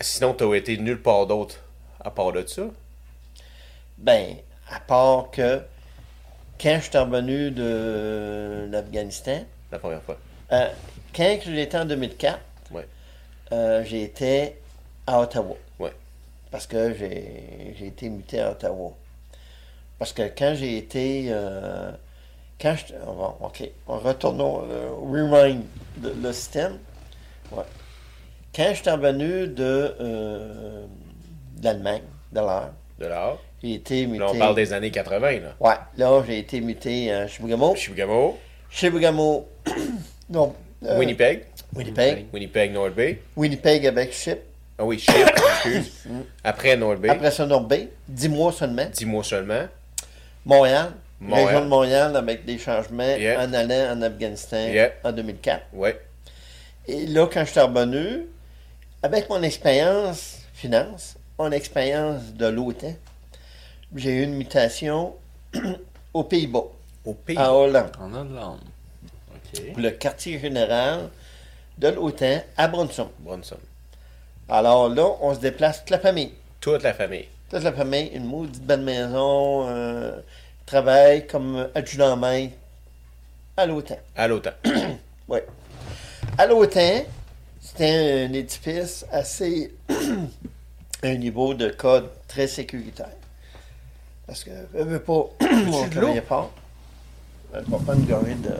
[0.00, 1.60] Sinon, t'as été nulle part d'autre
[2.00, 2.62] à part de ça?
[3.98, 4.36] Ben,
[4.70, 5.60] à part que
[6.60, 10.18] quand je suis revenu de l'Afghanistan, La première fois.
[10.52, 10.68] euh,
[11.16, 12.38] quand j'étais en 2004,
[12.70, 12.86] Ouais.
[13.52, 14.58] euh, j'étais
[15.06, 15.56] à Ottawa.
[15.78, 15.92] Ouais.
[16.50, 18.92] Parce que j'ai été muté à Ottawa.
[19.98, 21.26] Parce que quand j'ai été.
[21.30, 21.90] euh,
[22.60, 22.92] quand je.
[23.06, 23.68] on va- OK.
[23.88, 24.62] On retournons.
[24.70, 25.62] euh, rewind
[26.02, 26.78] le, le système.
[27.50, 27.64] Ouais.
[28.54, 29.94] Quand je suis revenu de,
[31.62, 33.38] l'Allemagne, de l'heure, De l'art.
[33.62, 34.18] j'ai été muté.
[34.24, 35.54] Là, on parle des années 80, là.
[35.60, 37.74] Ouais, là, j'ai été muté à Chibougamau.
[37.76, 38.38] Chibougamau,
[38.72, 39.46] Chibougamau.
[40.30, 40.54] non.
[40.84, 41.44] euh, Winnipeg,
[41.74, 42.26] Winnipeg.
[42.32, 43.20] Winnipeg, North Bay.
[43.36, 44.40] Winnipeg avec Chip.
[44.78, 45.92] Ah oui, Chip, excuse.
[46.42, 47.90] Après North Bay, Après ça, North Bay.
[48.08, 48.86] Dix mois seulement.
[48.92, 49.66] dix mois seulement.
[50.44, 50.92] Montréal.
[51.20, 51.46] Montréal.
[51.46, 53.40] Région de Montréal avec des changements Yeah.
[53.44, 54.90] en allant en Afghanistan Yeah.
[55.04, 55.66] en 2004.
[55.72, 56.00] Ouais.
[56.88, 58.26] Et là, quand je suis revenu,
[59.04, 62.94] avec mon expérience finance, mon expérience de l'OTAN,
[63.94, 65.14] j'ai eu une mutation
[66.14, 66.64] aux Pays-Bas,
[67.04, 67.36] Au pays.
[67.36, 68.60] à Hollande, En Hollande.
[69.34, 69.72] OK.
[69.72, 71.10] pour le quartier général
[71.78, 73.10] de l'OTAN à Brunson.
[73.20, 73.56] Bronson.
[74.48, 76.32] Alors là, on se déplace toute la famille.
[76.60, 77.26] Toute la famille.
[77.50, 80.20] Toute la famille, une maudite belle maison, euh,
[80.66, 82.54] travaille comme adjudant maître
[83.56, 83.98] à l'OTAN.
[84.16, 84.52] À l'OTAN.
[85.28, 85.38] Oui.
[86.36, 87.04] À l'OTAN,
[87.60, 89.72] c'était un édifice assez.
[91.02, 93.08] un niveau de code très sécuritaire.
[94.26, 96.52] Parce que, je veux pas, on travaillait fort.
[97.54, 98.50] Je vais prendre une gorgée de.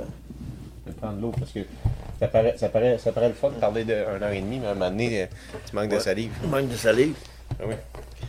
[0.87, 1.61] Je vais prendre l'eau parce que
[2.21, 4.67] ça paraît, ça paraît, ça paraît le fun de parler d'une heure et demie, mais
[4.67, 5.27] à un moment donné, euh,
[5.69, 6.33] tu manques de salive.
[6.45, 7.15] Manque de salive.
[7.61, 7.75] Ah oui.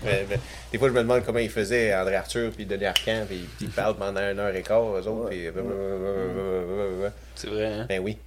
[0.05, 0.23] Euh,
[0.71, 3.69] des fois, je me demande comment ils faisaient André Arthur puis Denis Arcand, puis ils
[3.69, 5.47] parlent pendant une heure et quart, eux autres, puis...
[5.47, 7.85] euh, C'est vrai, hein?
[7.87, 8.17] Ben oui.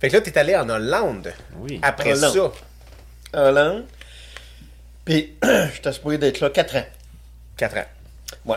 [0.00, 1.32] Fait que là, t'es allé en Hollande.
[1.58, 1.80] Oui.
[1.82, 2.52] Après Hollande.
[3.32, 3.84] ça, Hollande.
[5.04, 5.34] Puis,
[5.74, 6.84] j'étais supposé d'être là 4 ans.
[7.56, 7.84] 4 ans.
[8.46, 8.56] Ouais.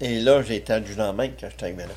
[0.00, 1.94] Et là, j'ai été adjudant maître quand j'étais arrivé là.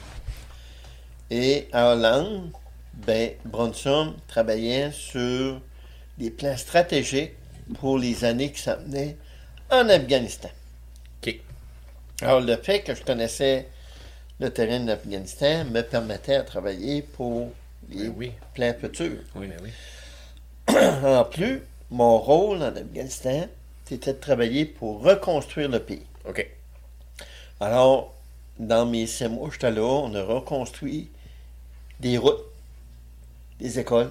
[1.29, 2.51] Et à Hollande,
[2.93, 5.61] ben, Bronson travaillait sur
[6.17, 7.33] des plans stratégiques
[7.79, 9.17] pour les années qui s'en venaient
[9.69, 10.49] en Afghanistan.
[11.23, 11.35] OK.
[12.21, 13.67] Alors, le fait que je connaissais
[14.39, 17.51] le terrain de l'Afghanistan me permettait de travailler pour
[17.89, 18.31] les Ben oui.
[18.53, 19.21] plans futurs.
[19.35, 19.47] Oui.
[19.47, 19.71] Ben oui.
[21.03, 21.61] En plus,
[21.91, 23.47] mon rôle en Afghanistan,
[23.85, 26.05] c'était de travailler pour reconstruire le pays.
[26.27, 26.47] OK.
[27.61, 28.15] Alors,
[28.57, 31.11] dans mes six mois, j'étais là, on a reconstruit
[31.99, 32.43] des routes,
[33.59, 34.09] des écoles.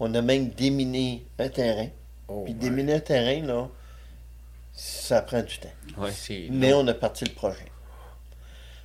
[0.00, 1.86] On a même déminé un terrain.
[2.26, 2.58] Oh, Puis ouais.
[2.58, 3.68] déminer un terrain, là,
[4.74, 5.68] ça prend du temps.
[5.96, 6.10] Ouais.
[6.50, 7.66] Mais on a parti le projet.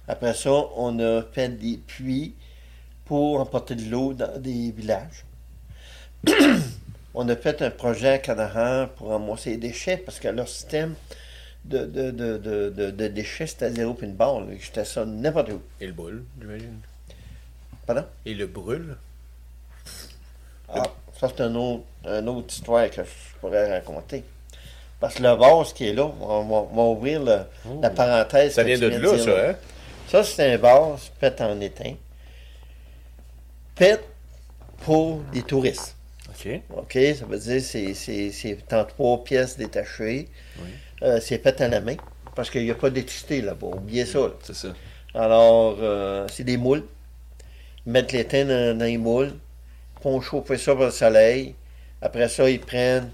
[0.08, 2.36] Après ça, on a fait des puits
[3.06, 5.26] pour emporter de l'eau dans des villages.
[7.16, 10.94] on a fait un projet à Canara pour ramasser les déchets parce que leur système
[11.66, 14.46] de, de, de, de, déchets, c'était zéro là.
[14.60, 15.62] J'étais ça n'importe où.
[15.82, 16.80] Et le brûle, j'imagine.
[17.86, 18.06] Pardon?
[18.26, 18.96] Et le brûle?
[20.70, 20.84] Ah,
[21.20, 24.24] ça, c'est un autre, une autre histoire que je pourrais raconter.
[25.00, 27.44] Parce que le vase qui est là, on va, on va ouvrir le-
[27.82, 28.54] la parenthèse.
[28.54, 29.56] Ça vient de là, dire, ça, hein?
[30.10, 31.94] Ça, c'est un vase fait en étain.
[33.76, 34.04] Fait
[34.84, 35.96] pour des touristes.
[36.30, 36.62] OK.
[36.76, 36.98] OK?
[37.18, 40.28] Ça veut dire c'est en trois pièces détachées.
[40.60, 40.70] Oui.
[41.04, 41.96] Euh, c'est fait à la main.
[42.36, 43.68] Parce qu'il n'y a pas d'électricité là-bas.
[43.68, 44.20] Oubliez ça.
[44.20, 44.30] là.
[44.44, 44.68] C'est ça.
[45.14, 46.84] Alors, euh, c'est des moules.
[47.86, 49.34] Ils mettent l'étain dans, dans les moules.
[50.00, 51.56] Ils font chauffer ça par le soleil.
[52.02, 53.10] Après ça, ils prennent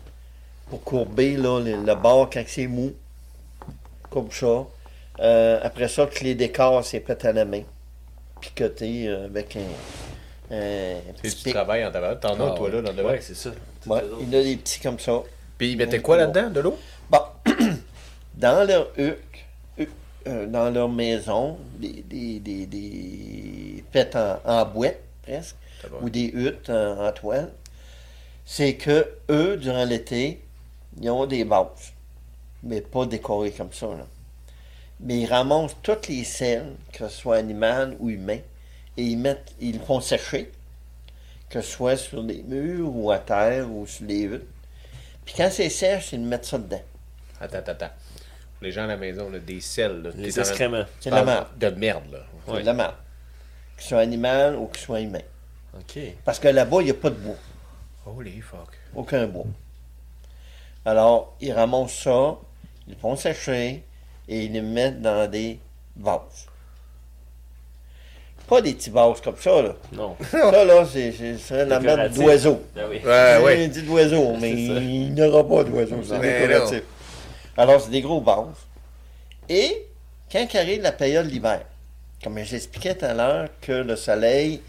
[0.69, 2.93] pour courber là, le, le bord quand c'est mou.
[4.10, 4.65] Comme ça.
[5.19, 7.61] Euh, après ça, que les décors, c'est fait à la main.
[8.41, 9.61] Picoté euh, avec un,
[11.22, 11.53] petit du pic.
[11.53, 12.15] travail en tabac.
[12.18, 13.10] T'en as, Ah, toi, là, dans le devant.
[13.10, 13.51] Ouais, c'est ça.
[13.85, 15.22] Ouais, il y en a des petits comme ça.
[15.57, 16.49] Puis ils mettaient quoi là-dedans?
[16.49, 16.77] De l'eau?
[18.43, 19.45] Dans leur huc,
[20.27, 25.55] euh, dans leur maison, des, des, des, des faites en, en boîte, presque,
[25.89, 25.97] va.
[26.01, 27.53] ou des huttes en, en toile,
[28.45, 30.41] c'est que eux, durant l'été,
[31.01, 31.93] ils ont des bases,
[32.63, 33.87] mais pas décorées comme ça.
[33.87, 34.05] là.
[34.99, 38.41] Mais ils ramassent toutes les selles, que ce soit animales ou humains,
[38.97, 40.51] et ils mettent, ils font sécher,
[41.49, 44.47] que ce soit sur les murs ou à terre ou sur les huttes.
[45.23, 46.81] Puis quand c'est sèche, ils mettent ça dedans.
[47.39, 47.91] Attends, attends, attends.
[48.64, 50.02] Les gens à la maison, là, des selles.
[50.02, 50.85] Là, Les excréments.
[50.99, 51.48] C'est de la merde.
[51.57, 52.19] De merde, là.
[52.45, 52.61] C'est Ouais.
[52.61, 52.95] de la merde.
[53.77, 55.19] Qu'il soit animal ou qu'il soit humain.
[55.77, 55.99] Ok.
[56.23, 57.35] Parce que là-bas, il n'y a pas de bois.
[58.06, 58.69] Holy fuck.
[58.95, 59.45] Aucun bois.
[60.85, 62.35] Alors, ils ramassent ça,
[62.88, 63.84] ils le font sécher
[64.27, 65.60] et ils le mettent dans des
[65.98, 66.48] vases.
[68.48, 69.73] Pas des petits vases comme ça, là.
[69.94, 70.18] Non.
[70.30, 72.18] Ça, là, c'est c'est- c'est la merde Décoratif.
[72.19, 72.61] d'oiseau.
[72.76, 73.02] Ben oui.
[73.06, 76.84] Ouais, dit d'oiseau, mais il n'y aura pas d'oiseau, c'est Mais décoratif.
[77.57, 78.55] Alors, c'est des gros vases.
[79.49, 79.85] Et
[80.31, 81.61] quand arrive la période d'hiver,
[82.23, 84.61] comme j'expliquais tout à l'heure que le soleil,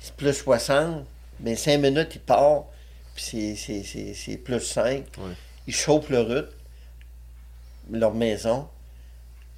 [0.00, 1.04] c'est plus 60,
[1.40, 2.64] mais 5 minutes, il part,
[3.14, 5.04] puis c'est- c'est- c'est c'est plus 5.
[5.18, 5.32] Ouais.
[5.66, 6.50] Ils chauffent leur route,
[7.90, 8.68] leur maison,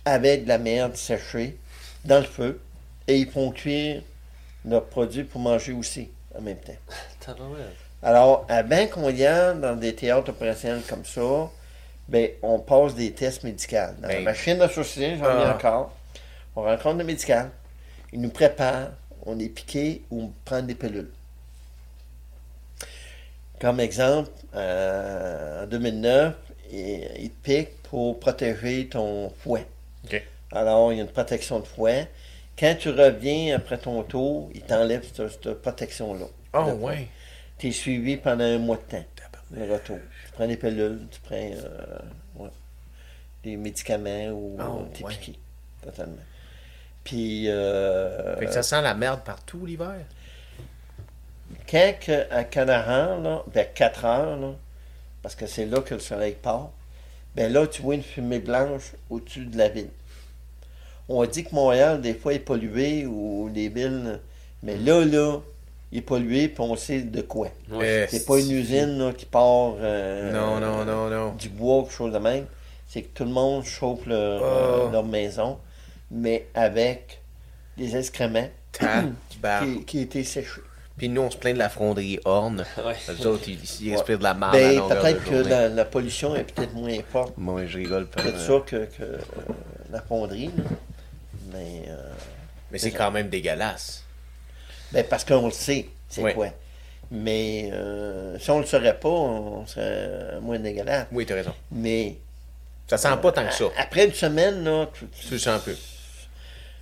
[0.05, 1.57] avec de la merde séchée
[2.05, 2.61] dans le feu,
[3.09, 4.03] et ils font cuire
[4.65, 6.73] leurs produits pour manger aussi en même temps.
[8.03, 11.51] Alors, avant qu'on y aille dans des théâtres opérationnels comme ça,
[12.09, 13.77] ben, on passe des tests médicaux.
[14.01, 14.25] Dans la Ben.
[14.25, 15.55] machine à saucisser, j'en ai Ah.
[15.57, 15.93] encore.
[16.55, 17.51] On rencontre le médical.
[18.13, 18.91] Il nous prépare.
[19.25, 21.11] On est piqué ou on prend des pilules.
[23.61, 26.35] Comme exemple, euh, en 2009,
[26.71, 29.67] il, il te pique pour protéger ton fouet.
[30.05, 30.23] OK.
[30.53, 32.09] Alors, il y a une protection de fouet.
[32.59, 36.27] Quand tu reviens après ton tour, il t'enlève cette, cette protection-là.
[36.55, 37.09] Oh, De ouais.
[37.59, 39.05] tu es suivi pendant un mois de temps,
[39.53, 39.99] le retour.
[40.37, 41.99] Tu prends des pilules, tu prends euh,
[42.37, 42.51] ouais,
[43.43, 45.15] des médicaments ou Oh, tu ouais.
[45.15, 45.39] piqué,
[45.83, 46.17] totalement.
[47.05, 49.95] Puis, euh, Fait que ça sent la merde partout l'hiver?
[51.71, 54.53] quand que, à Canaran, là, vers 4 heures, là,
[55.23, 56.71] parce que c'est là que le soleil part,
[57.35, 59.89] ben là, tu vois une fumée blanche au-dessus de la ville.
[61.09, 64.21] On dit que Montréal, des fois, est pollué ou les villes,
[64.63, 65.39] mais là, là,
[65.97, 67.49] il est pollué, puis on sait de quoi.
[68.09, 71.33] C'est pas une usine là, qui part euh, Non, non, non, non.
[71.33, 72.45] du bois ou quelque chose de même.
[72.87, 75.59] C'est que tout le monde chauffe leur, euh, leur maison,
[76.11, 77.23] mais avec
[77.79, 78.49] des excréments
[78.79, 80.61] qui, qui étaient séchés.
[80.99, 82.63] Puis nous, on se plaint de la fronderie Horn.
[82.85, 82.95] Ouais.
[83.09, 86.37] Les autres, ils, ils respirent de la merde à Ben, peut-être que la, la pollution
[86.37, 88.23] est peut-être moins forte Moi, je rigole pas.
[88.23, 89.19] de ça que, que, euh,
[89.91, 90.51] la fonderie.
[90.57, 90.65] là.
[91.53, 91.97] Mais euh,
[92.71, 94.05] Mais c'est quand même dégueulasse.
[94.93, 96.49] Ben, parce qu'on le sait, c'est quoi.
[97.11, 101.07] Mais euh, si on le saurait pas, on serait moins dégueulasse.
[101.13, 101.55] Oui, t'as raison.
[101.71, 102.17] Mais
[102.89, 103.67] Ça sent pas tant que ça.
[103.79, 105.77] après une semaine, là, tu- tu- Tu le sens un peu.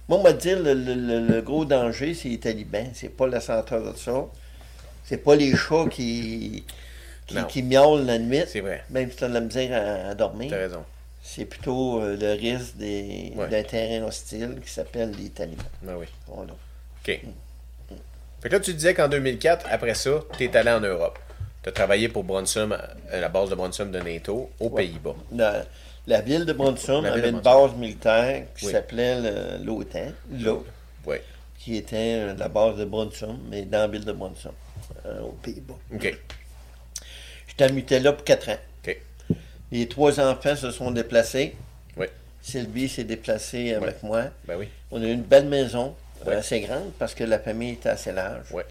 [0.09, 2.91] Moi, on va dire, le, le- le- le gros danger, c'est les talibans.
[2.95, 4.27] C'est pas la senteur de ça.
[5.05, 6.65] C'est pas les chats qui,
[7.49, 8.85] qui, miaulent la nuit, C'est vrai.
[8.91, 9.73] même si tu as de la misère
[10.07, 10.49] à, à dormir.
[10.51, 10.85] T'as raison.
[11.23, 13.49] C'est plutôt euh, le risque des- Ouais.
[13.49, 15.65] d'un terrain hostile qui s'appelle les talibans.
[15.83, 16.07] Ben oui.
[16.27, 16.53] Voilà.
[17.03, 17.21] OK.
[18.45, 21.19] Fait que là, tu disais qu'en 2004, après ça, tu es allé en Europe.
[21.63, 22.73] Tu as travaillé pour Bronsum,
[23.11, 24.83] à la base de Bronsum de NATO, aux Ouais.
[24.87, 25.15] Pays-Bas.
[25.35, 25.65] La,
[26.07, 28.73] la ville de Bronsum avait de une base militaire qui Oui.
[28.73, 30.67] s'appelait l'OTAN, l'O,
[31.07, 31.17] Oui.
[31.59, 34.53] qui était euh, la base de Bronsum, mais dans la ville de Bronsum,
[35.07, 35.79] euh, aux Pays-Bas.
[35.95, 36.15] OK.
[37.49, 38.59] J'étais muté là pour quatre ans.
[38.87, 39.01] OK.
[39.73, 41.57] Les trois enfants se sont déplacés.
[41.97, 42.09] Oui.
[42.43, 44.25] Sylvie s'est déplacée avec moi.
[44.47, 44.69] Ben oui.
[44.91, 46.37] On a eu une belle maison, euh, Ouais.
[46.37, 48.51] assez grande, parce que la famille était assez large.
[48.53, 48.65] Ouais.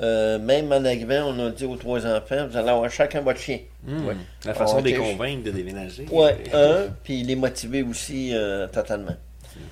[0.00, 3.40] Euh, même en arrivant, on a dit aux trois enfants, vous allez avoir chacun votre
[3.40, 3.60] chien.
[3.82, 4.06] Hmm.
[4.06, 4.16] Ouais.
[4.44, 4.82] La façon Ok.
[4.84, 6.06] de les convaincre de déménager.
[6.10, 9.16] Ouais, un, puis les motiver aussi euh, totalement.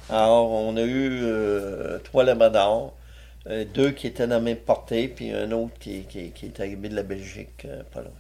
[0.08, 2.94] Alors, on a eu euh, trois labradors,
[3.48, 6.58] euh, deux qui étaient dans la même portée, puis un autre qui, qui, qui est
[6.58, 8.10] arrivé de la Belgique, euh, pas loin.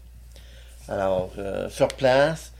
[0.88, 2.52] Alors, euh, sur place,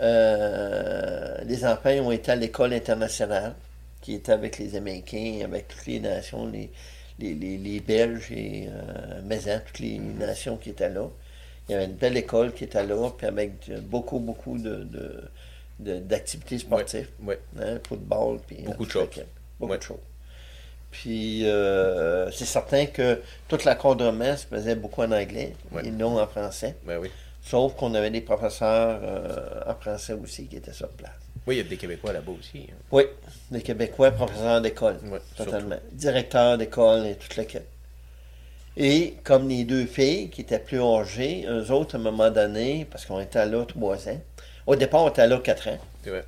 [0.00, 3.54] euh, les enfants ont été à l'école internationale,
[4.08, 6.70] qui était avec les Américains, avec toutes les nations, les,
[7.18, 11.10] les, les, les Belges et euh, toutes les nations qui étaient là.
[11.68, 15.24] Il y avait une belle école qui était là, puis avec beaucoup, beaucoup de, de-
[15.80, 17.10] de- d'activités sportives.
[17.22, 17.34] Oui.
[17.60, 19.08] Hein, football, puis Beaucoup de choses.
[19.60, 19.98] Beaucoup de choses.
[20.90, 25.86] Puis, euh, c'est certain que toute l'encadrement se faisait beaucoup en anglais Ouais.
[25.86, 26.76] et non en français.
[26.86, 27.10] Ben oui.
[27.42, 31.12] Sauf qu'on avait des professeurs euh, en français aussi qui étaient sur place.
[31.46, 32.66] Oui, il y a des Québécois là-bas aussi.
[32.70, 32.74] hein.
[32.92, 33.04] Oui,
[33.50, 35.76] des Québécois, professeurs d'école, Ouais, totalement.
[35.92, 37.62] Directeurs d'école et toute l'équipe.
[38.76, 42.86] Et comme les deux filles qui étaient plus âgées, eux autres, à un moment donné,
[42.90, 44.20] parce qu'on était là trois ans,
[44.66, 45.78] au départ, on était là quatre ans.
[46.04, 46.24] C'est vrai.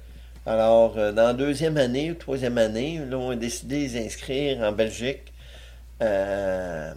[0.47, 4.07] Alors, euh, dans la deuxième année ou troisième année, là, on a décidé de les
[4.07, 5.33] inscrire en Belgique,
[6.03, 6.93] euh,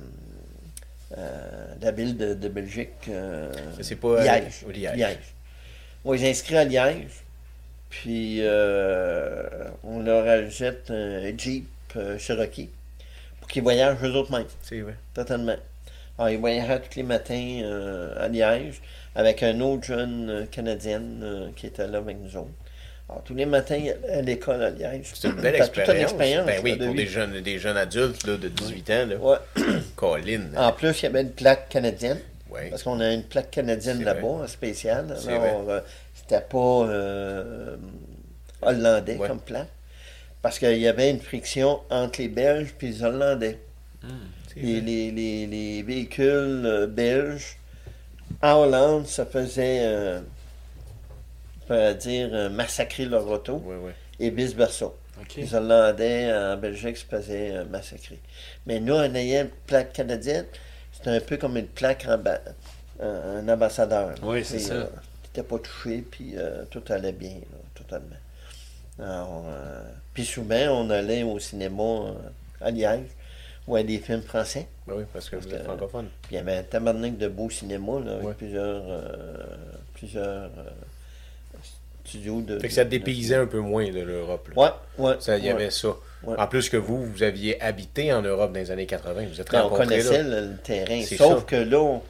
[1.17, 3.09] euh, la ville de, de Belgique.
[3.81, 4.23] C'est pas.
[4.23, 4.65] Liège.
[4.73, 4.95] Liège.
[4.95, 5.17] Liège.
[6.05, 7.22] On les inscrit à Liège,
[7.93, 9.43] puis euh,
[9.83, 12.69] on leur ajoute un Jeep euh, Cherokee
[13.39, 14.95] pour qu'ils voyagent eux autres mêmes, C'est vrai.
[15.13, 15.55] totalement.
[16.17, 18.81] Alors, ils voyageaient tous les matins euh, à Liège
[19.15, 22.49] avec un autre jeune Canadienne euh, qui était là avec nous autres.
[23.09, 23.79] Alors, tous les matins,
[24.11, 25.11] à l'école à Liège.
[25.13, 26.11] C'est une belle toute une expérience.
[26.11, 29.05] expérience Ben oui, de pour des jeunes, des jeunes adultes là, de 18 ans.
[29.07, 29.15] Là.
[29.17, 29.37] Ouais.
[29.95, 30.41] Colin.
[30.57, 32.19] En plus, il y avait une plaque canadienne.
[32.49, 32.69] Ouais.
[32.69, 35.15] Parce qu'on a une plaque canadienne là-bas, spéciale.
[35.27, 35.81] Alors,
[36.23, 37.75] c'était pas euh,
[38.61, 39.27] hollandais Ouais.
[39.27, 39.67] comme plaque.
[40.41, 43.59] Parce qu'il y avait une friction entre les Belges et les Hollandais.
[44.53, 47.57] C'est Les, les- les- les véhicules euh, belges
[48.41, 50.19] en Hollande se faisaient, euh,
[51.69, 53.63] on dire, euh, massacrer leur auto
[54.19, 54.91] et vice-versa.
[55.37, 58.19] Les Hollandais en Belgique se faisaient massacrer.
[58.65, 60.45] Mais nous, en ayant une plaque canadienne,
[60.91, 62.05] c'était un peu comme une plaque
[62.99, 64.15] en ambassadeur.
[64.21, 64.73] Oui, c'est ça.
[64.73, 64.85] euh,
[65.33, 68.15] T'étais pas touché, puis euh, tout allait bien, là, totalement.
[68.99, 69.81] Alors, euh,
[70.13, 72.13] puis souvent, on allait au cinéma euh,
[72.61, 73.07] à Liège,
[73.65, 74.67] voir des films français.
[74.87, 76.07] Ben oui, parce que vous êtes francophone.
[76.21, 78.33] Puis il y avait un tabarnak de beaux cinémas, là, avec Ouais.
[78.35, 79.33] plusieurs, euh,
[79.95, 80.69] plusieurs euh,
[82.05, 82.59] studios de...
[82.59, 84.49] Fait que ça de- dépaysait un peu moins de l'Europe.
[84.55, 85.15] ouais.
[85.19, 85.89] Ça, il y avait ça.
[86.23, 86.35] Ouais.
[86.37, 89.25] En plus que vous, vous aviez habité en Europe dans les années 80.
[89.33, 90.41] Vous êtes Ben, on rencontrés connaissait là.
[90.41, 91.01] le, le terrain.
[91.03, 91.45] Sauf ça.
[91.47, 92.01] que là, on,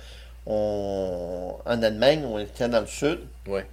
[0.45, 3.19] on- en Allemagne, on était dans le sud.
[3.47, 3.65] Ouais.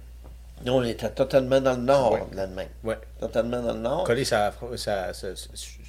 [0.65, 2.23] Nous, on était totalement dans le nord Ouais.
[2.31, 2.67] de l'Allemagne.
[2.83, 2.97] Ouais.
[3.19, 4.03] Totalement dans le nord.
[4.03, 5.27] Collé ça, ça, ça-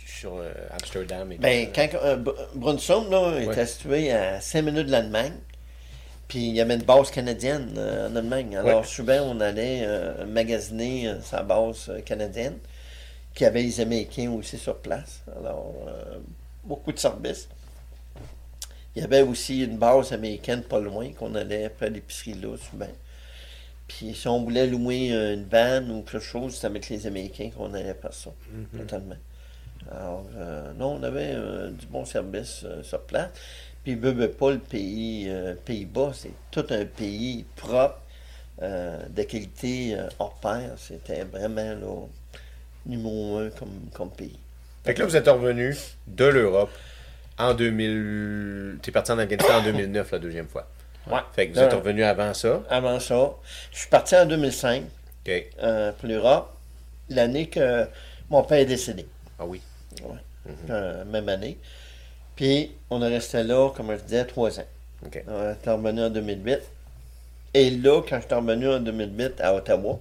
[0.07, 1.31] sur euh, Amsterdam.
[1.33, 2.17] Et Ben, tout, quand euh,
[2.55, 5.35] Brunsum là, était situé à 5 minutes de l'Allemagne,
[6.29, 8.57] puis il y avait une base canadienne euh, en Allemagne.
[8.57, 12.57] Alors, souvent, on allait euh, magasiner euh, sa base euh, canadienne,
[13.35, 15.21] qui avait les Américains aussi sur place.
[15.39, 16.19] Alors, euh,
[16.65, 17.49] beaucoup de services.
[18.95, 22.91] Il y avait aussi une base américaine pas loin, qu'on allait après l'épicerie là, souvent.
[23.89, 27.73] Puis si on voulait louer une vanne ou quelque chose, c'était avec les Américains qu'on
[27.75, 28.81] allait faire ça, Mhm.
[28.81, 29.17] totalement.
[29.91, 33.31] Alors, euh, non, on avait euh, du bon service euh, sur place.
[33.83, 35.29] Puis, veut pas, le pays,
[35.65, 37.99] Pays-Bas, c'est tout un pays propre,
[38.61, 40.75] de qualité hors pair.
[40.77, 42.07] C'était vraiment là,
[42.87, 44.39] numéro un comme, comme pays.
[44.85, 45.77] Fait que là, vous êtes revenu
[46.07, 46.71] de l'Europe
[47.39, 48.79] en 2000.
[48.83, 50.69] T'es parti en Afghanistan en 2009 la deuxième fois.
[51.09, 51.19] Ouais.
[51.35, 52.63] Fait que vous êtes revenu avant ça.
[52.71, 53.33] Avant ça,
[53.73, 54.83] je suis parti en 2005
[55.27, 55.33] OK.
[55.63, 56.57] euh, pour l'Europe,
[57.09, 57.87] l'année que
[58.31, 59.07] mon père est décédé.
[59.39, 59.61] Ah oui.
[60.71, 61.59] Euh, même année.
[62.37, 64.67] Puis, on est resté là, comme je disais, trois ans.
[65.05, 65.23] OK.
[65.29, 66.61] On est revenu en 2008.
[67.55, 69.99] Et là, quand je suis revenu en 2008 à Ottawa,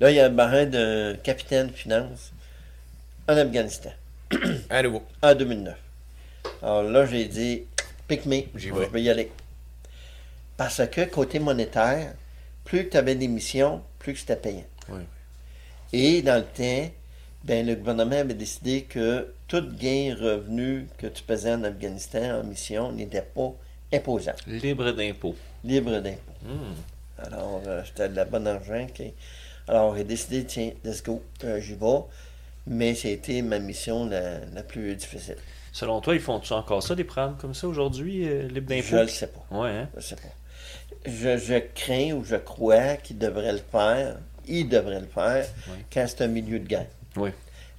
[0.00, 2.32] là, il y a un besoin d'un capitaine de finance
[3.28, 3.90] en Afghanistan,
[4.70, 5.02] À nouveau.
[5.22, 5.74] en 2009.
[6.62, 7.62] Alors là, j'ai dit,
[8.08, 9.02] pick me, je vais.
[9.02, 9.30] y aller.
[10.56, 12.14] Parce que, côté monétaire,
[12.64, 14.64] plus tu avais des missions, plus que c'était payant.
[14.88, 15.00] Oui.
[15.92, 16.90] Et dans le temps,
[17.44, 22.44] ben, le gouvernement avait décidé que tout gain revenu que tu faisais en Afghanistan en
[22.44, 23.52] mission n'était pas
[23.92, 25.36] imposable, Libre d'impôt.
[25.62, 26.32] libre d'impôt.
[26.42, 26.74] Hmm.
[27.24, 28.86] Alors, euh, c'était de la bonne argent.
[28.92, 29.12] qui-
[29.68, 32.00] Alors, j'ai décidé, tiens, let's go, euh, j'y vais.
[32.66, 35.36] Mais c'était ma mission la, la plus difficile.
[35.72, 38.96] Selon toi, ils font-tu encore ça, des programmes comme ça aujourd'hui, euh, libre Je d'impôt?
[38.96, 39.46] ne le sais pas.
[39.50, 39.88] Ouais, hein?
[39.96, 40.22] Je sais pas.
[41.04, 44.16] Je, je crains ou je crois qu'ils devraient le faire.
[44.48, 45.76] Ils devraient le faire Oui.
[45.92, 46.86] quand c'est un milieu de guerre.
[47.16, 47.30] Oui.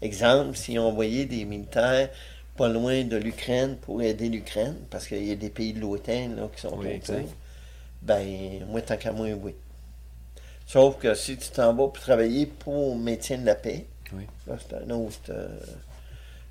[0.02, 2.10] Exemple, si on envoyait des militaires
[2.56, 6.30] pas loin de l'Ukraine pour aider l'Ukraine, parce qu'il y a des pays de l'OTAN
[6.36, 7.16] là, qui sont Oui, autour,
[8.02, 9.54] ben, moi, tant qu'à moi, oui.
[10.66, 14.26] Sauf que si tu t'en vas pour travailler pour le maintien de la paix, Oui.
[14.48, 15.18] là, c'est un autre.
[15.30, 15.48] Euh,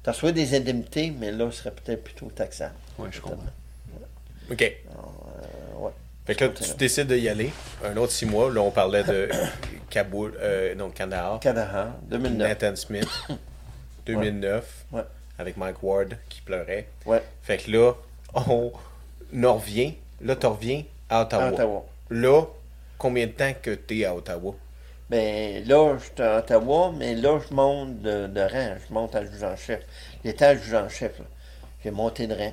[0.03, 2.75] tu reçois des indemnités, mais là, ce serait peut-être plutôt taxable.
[2.99, 3.43] Oui, je comprends.
[4.51, 4.63] OK.
[4.63, 5.91] Euh, ouais.
[6.27, 7.51] Fait que là, tu décides d'y aller.
[7.85, 8.51] Un autre six mois.
[8.53, 9.29] Là, on parlait de
[9.91, 11.41] Kaboul, euh, non, Kandahar.
[11.41, 12.49] Kandahar, 2009.
[12.49, 13.09] Nathan Smith.
[14.07, 14.85] 2009.
[14.93, 15.03] Ouais.
[15.39, 16.87] Avec Mike Ward qui pleurait.
[17.05, 17.93] Ouais, Fait que là,
[18.35, 18.73] on
[19.45, 19.95] en revient.
[20.23, 21.45] Là, tu reviens à Ottawa.
[21.45, 21.85] à Ottawa.
[22.11, 22.43] Là,
[22.99, 24.55] combien de temps que tu es à Ottawa?
[25.09, 28.75] Ben là, je suis à Ottawa, mais là, je monte de, de rang.
[28.89, 29.81] Je monte à juge en chef.
[30.25, 31.25] L'état juge en chef, là.
[31.85, 32.53] J'ai monté de rang.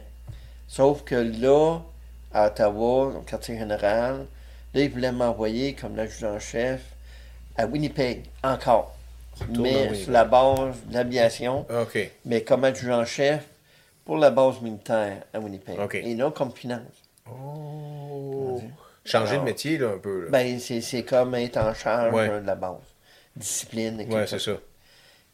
[0.68, 1.80] Sauf que là,
[2.32, 4.28] à Ottawa, au quartier général,
[4.74, 6.82] là, ils voulaient m'envoyer comme juge en chef
[7.58, 8.96] à Winnipeg, encore.
[9.40, 12.12] Retourne à Mais sur la base de l'aviation, OK.
[12.26, 13.44] mais comme adjudant en chef
[14.06, 15.78] pour la base militaire à Winnipeg.
[15.96, 16.82] Et non comme finance.
[17.28, 18.62] Oh.
[19.06, 20.26] Changer de métier, là, un peu.
[20.26, 20.30] là.
[20.30, 22.30] Ben, c'est comme être en charge Ouais.
[22.30, 22.78] euh, de la base.
[23.36, 24.06] Discipline.
[24.08, 24.58] tout c'est ça.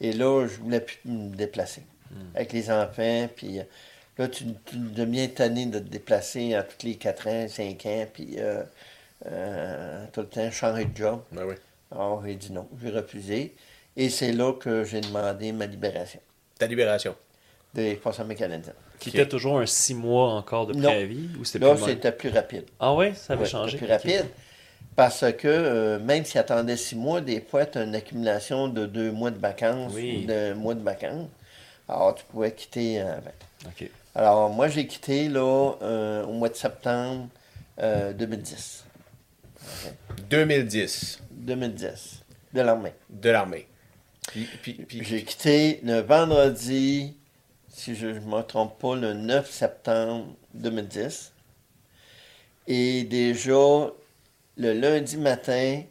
[0.02, 1.84] Et là, je voulais plus me déplacer
[2.34, 3.28] avec les enfants.
[3.36, 3.64] Puis euh,
[4.18, 8.06] là, tu, tu deviens tanné de te déplacer à tous les 4 ans, 5 ans.
[8.14, 8.64] Puis euh,
[9.28, 11.22] euh, tout le temps, changer de job.
[11.32, 11.56] Ben oui.
[11.92, 13.54] Alors, j'ai dit non, j'ai refusé.
[13.98, 16.20] Et c'est là que j'ai demandé ma libération
[16.58, 17.16] Ta libération.
[17.74, 18.74] des forces armées canadiennes.
[19.00, 20.90] Qui était toujours un six mois encore de Non.
[20.90, 21.30] préavis?
[21.40, 22.66] Ou c'était Là, plus de c'était plus rapide.
[22.80, 23.78] Ah ouais, ça avait Ouais, changé?
[23.80, 24.26] c'était plus rapide.
[24.96, 28.86] Parce que euh, même s'il attendait six mois, des fois, tu as une accumulation de
[28.86, 30.22] deux mois de vacances Oui.
[30.24, 31.30] ou d'un mois de vacances.
[31.88, 33.32] Alors, tu pouvais quitter avant.
[33.66, 33.90] Ok.
[34.16, 37.28] Alors, moi, j'ai quitté là, euh, au mois de septembre
[37.82, 38.84] euh, 2010.
[40.30, 42.94] 2010, 2010, de l'armée.
[43.10, 43.68] de l'armée.
[44.28, 47.16] Puis, puis, puis- J'ai quitté le vendredi,
[47.70, 51.32] si je ne me trompe pas, le 9 septembre 2010.
[52.68, 53.92] Et déjà,
[54.58, 55.82] le lundi matin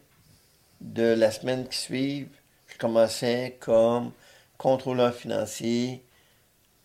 [0.81, 2.27] de la semaine qui suit,
[2.67, 4.11] je commençais comme
[4.57, 6.03] contrôleur financier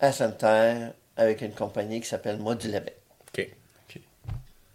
[0.01, 2.97] à Sainte-Terre avec une compagnie qui s'appelle Modulabet.
[3.29, 3.49] OK.
[3.89, 4.01] Ok.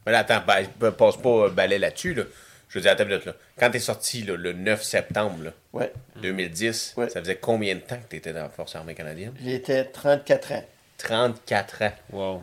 [0.05, 2.13] Mais là, attends, ben, passe pas euh, balai là-dessus.
[2.13, 2.23] Là.
[2.69, 3.33] Je veux dire, attends une minute, là.
[3.57, 5.91] Quand t'es sorti là, le 9 septembre là, Ouais,
[6.21, 7.09] 2010, Ouais.
[7.09, 9.33] ça faisait combien de temps que tu étais dans la Force armée canadienne?
[9.43, 10.63] j'étais 34 ans.
[10.99, 11.91] 34 ans.
[12.11, 12.41] Wow.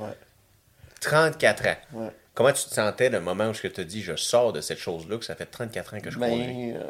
[1.01, 1.77] 34 ans.
[1.93, 2.09] Ouais.
[2.35, 5.17] Comment tu te sentais le moment où je te dis je sors de cette chose-là,
[5.17, 6.73] que ça fait 34 ans que je conduis?
[6.73, 6.83] Ben, euh,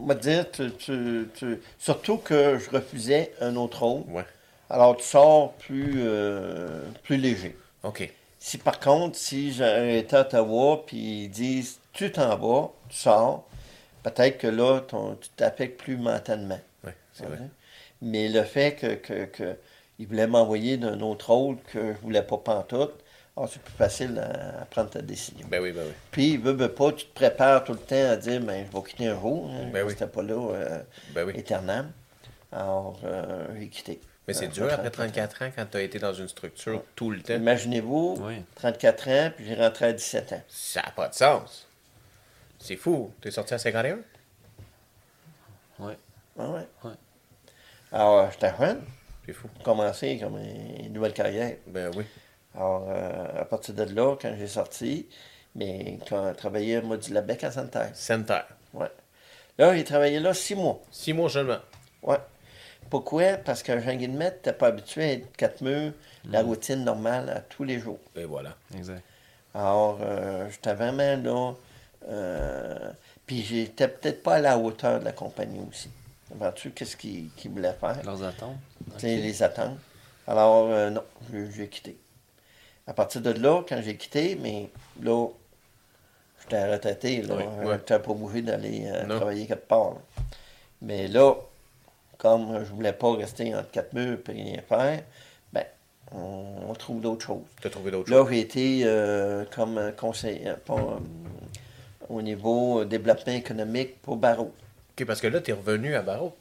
[0.00, 4.02] on va te dire, tu- tu- tu- surtout que je refusais un autre rôle.
[4.08, 4.24] Ouais.
[4.68, 7.56] Alors, tu sors plus, euh, plus léger.
[7.84, 8.10] OK.
[8.42, 13.46] Si par contre, si j'étais à Ottawa, puis ils disent, tu t'en vas, tu sors,
[14.02, 16.58] peut-être que là, ton- tu t'affectes plus mentalement.
[16.82, 17.38] Ouais, c'est vrai.
[18.00, 19.24] Mais le fait que, que,
[20.26, 22.94] m'envoyer d'un autre rôle que je voulais pas pantoute,
[23.36, 25.46] alors c'est plus facile à, à prendre ta décision.
[25.50, 25.92] Ben oui, ben oui.
[26.10, 28.84] Puis, veux, veux pas, tu te prépares tout le temps à dire, ben, je vais
[28.88, 29.50] quitter un jour.
[29.52, 29.92] Hein, Ben oui.
[29.92, 30.82] C'était pas là euh,
[31.14, 31.34] Ben oui.
[31.36, 31.90] éternellement.
[32.52, 34.00] Alors, euh, j'ai quitté.
[34.30, 37.10] Mais c'est Euh, dur après 34 ans quand tu as été dans une structure tout
[37.10, 37.34] le temps.
[37.34, 38.44] Imaginez-vous, Oui.
[38.54, 40.42] 34 ans, puis j'ai rentré à 17 ans.
[40.48, 41.66] Ça n'a pas de sens.
[42.60, 43.12] C'est fou.
[43.20, 43.98] T'es sorti à 51?
[45.80, 45.98] Ouais.
[46.38, 46.66] Ah ouais?
[46.84, 46.92] Ouais.
[47.92, 48.82] Alors, euh, j'étais jeune,
[49.26, 49.48] C'est fou.
[49.56, 51.56] j'ai commencé comme une nouvelle carrière.
[51.66, 52.04] Ben oui.
[52.54, 55.08] Alors, euh, à partir de là, quand j'ai sorti,
[55.56, 57.90] mais quand je travaillais à Modulabec à Santerre.
[57.94, 58.42] Center.
[58.74, 58.90] Ouais.
[59.58, 60.80] Là, j'ai travaillé là six mois.
[60.92, 61.58] Six mois seulement.
[62.02, 62.18] Ouais.
[62.90, 63.34] Pourquoi?
[63.44, 65.92] Parce que Jean Guillemette n'était pas habitué à être quatre murs,
[66.24, 68.00] la routine normale à tous les jours.
[68.16, 68.56] Et voilà.
[68.76, 69.02] Exact.
[69.54, 71.54] Alors, euh, j'étais vraiment là.
[72.08, 72.90] euh,
[73.26, 75.88] puis j'étais peut-être pas à la hauteur de la compagnie aussi.
[76.34, 77.98] Vois-tu qu'est-ce qu'ils qu'ils voulaient faire?
[78.04, 78.56] Leurs attentes.
[78.94, 79.78] Tu sais, les attentes.
[80.26, 81.02] Alors, euh, non,
[81.32, 81.96] j'ai- quitté.
[82.86, 84.68] À partir de là, quand j'ai quitté, mais
[85.02, 85.26] là,
[86.40, 87.34] j'étais retraité, là.
[87.36, 87.76] Oui, Je ouais.
[87.76, 89.90] n'étais pas obligé d'aller euh, travailler quelque part.
[89.90, 90.00] là.
[90.82, 91.34] Mais là,
[92.20, 95.00] comme je voulais pas rester entre quatre murs et rien faire,
[95.52, 95.64] ben,
[96.12, 97.42] on, on trouve d'autres choses.
[97.60, 98.28] Tu as trouvé d'autres Là, choses.
[98.30, 100.98] j'ai été euh, comme euh, conseiller pas, euh,
[102.08, 104.52] au niveau euh, développement économique pour Barreau.
[104.98, 106.36] OK, parce que là, tu es revenu à Barreau.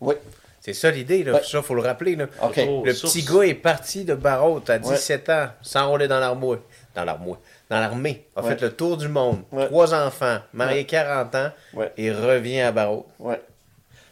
[0.00, 0.14] Oui,
[0.60, 1.34] C'est ça l'idée, là.
[1.34, 1.42] Ouais.
[1.42, 2.26] Ça, faut le rappeler, là.
[2.42, 2.60] OK.
[2.68, 3.12] Oh, Le source.
[3.14, 6.56] petit gars est parti de Barreau à 17 ans, s'enrôler dans l'armée.
[6.94, 7.34] Dans l'armée.
[7.68, 8.26] Dans l'armée.
[8.34, 8.48] A Ouais.
[8.50, 9.42] fait le tour du monde.
[9.52, 9.66] Ouais.
[9.66, 10.84] Trois enfants, marié Ouais.
[10.86, 11.92] 40 ans Ouais.
[11.96, 13.06] et revient à Barreau.
[13.20, 13.34] oui.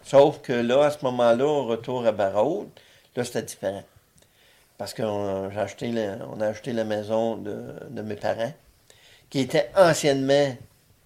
[0.08, 2.66] Sauf que là, à ce moment-là, au retour à Barreau,
[3.14, 3.84] là, c'était différent.
[4.78, 8.52] Parce qu'on j'ai acheté la- on a acheté la maison de, de mes parents,
[9.28, 10.56] qui était anciennement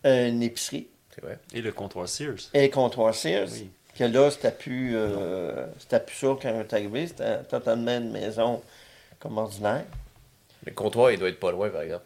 [0.05, 1.39] une épicerie C'est vrai.
[1.53, 2.51] Et le comptoir Sears.
[2.55, 3.49] et comptoir Sears.
[3.53, 3.71] Oui.
[3.99, 7.07] Que là, c'était plus, euh, c'était plus ça quand on est arrivé.
[7.09, 8.63] C'était totalement une maison
[9.19, 9.85] comme ordinaire.
[10.65, 12.05] Le comptoir, il doit être pas loin, par exemple.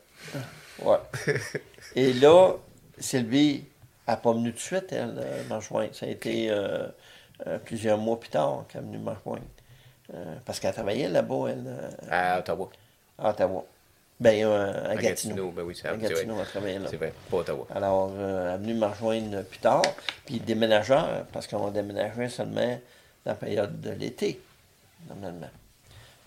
[0.83, 0.97] Ouais.
[1.95, 2.55] Et là,
[2.99, 3.65] Sylvie
[4.13, 5.95] n'a pas venu tout de suite, elle, euh, me rejoindre.
[5.95, 6.87] Ça a été euh,
[7.47, 9.45] euh, plusieurs mois plus tard qu'elle est venue me rejoindre.
[10.15, 11.65] Euh, parce qu'elle travaillait là-bas, elle,
[12.11, 12.71] À Ottawa.
[13.19, 13.65] à Ottawa.
[14.21, 15.35] Ben, à, À Gatineau.
[15.35, 15.51] Gatineau.
[15.51, 16.09] Ben oui, c'est À vrai.
[16.09, 16.87] Gatineau, elle travaillait là.
[16.89, 17.13] C'est vrai.
[17.31, 17.67] Pas Ottawa.
[17.75, 19.83] Alors, elle est venue me rejoindre plus tard.
[20.25, 22.79] Puis déménageur, parce qu'on déménageait seulement
[23.25, 24.41] dans la période de l'été,
[25.09, 25.51] normalement.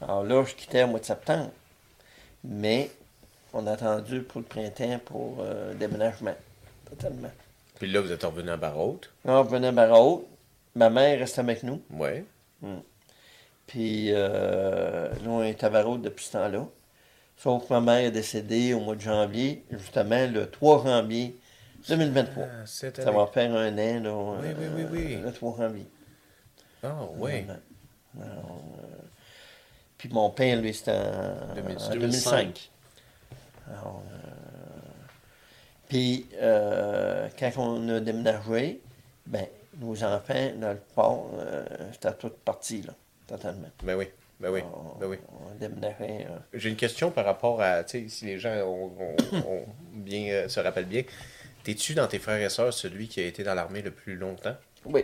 [0.01, 1.49] Alors là, je quittais au mois de septembre.
[2.43, 2.91] Mais
[3.53, 5.43] on a attendu pour le printemps pour
[5.79, 6.35] déménagement.
[6.89, 7.31] Totalement.
[7.79, 8.99] Puis là, vous êtes revenu à Barraud.
[9.25, 10.27] Là, on venait à Barraud.
[10.75, 11.81] Ma mère restait avec nous.
[11.91, 12.25] Ouais.
[13.67, 16.67] Puis euh, là, on est à Barraud depuis ce temps-là.
[17.37, 21.37] Sauf que ma mère est décédée au mois de janvier, justement le 3 janvier
[21.87, 22.43] 2023.
[22.43, 24.13] Ah, Ça va faire un an, là.
[24.41, 25.15] Oui, oui, oui, oui.
[25.23, 25.85] Le 3 janvier.
[26.83, 27.45] Ah, oui.
[28.21, 28.83] Alors, euh,
[29.97, 31.91] puis mon père, lui, c'était en, 2005.
[31.91, 32.71] en 2005.
[33.69, 34.18] Alors, euh,
[35.89, 38.79] puis, euh, quand on a déménagé,
[39.25, 39.45] ben,
[39.81, 42.93] nos enfants, le port, euh, c'était tout parti, là,
[43.27, 43.67] totalement.
[43.83, 44.07] Ben oui.
[44.39, 44.61] Ben oui.
[44.73, 45.17] On, Ben oui.
[46.01, 49.65] euh, J'ai une question par rapport à, tu sais, si les gens ont, ont- ont
[49.91, 51.03] bien, euh, se rappellent bien.
[51.63, 54.55] T'es-tu dans tes frères et sœurs celui qui a été dans l'armée le plus longtemps?
[54.85, 55.03] Oui,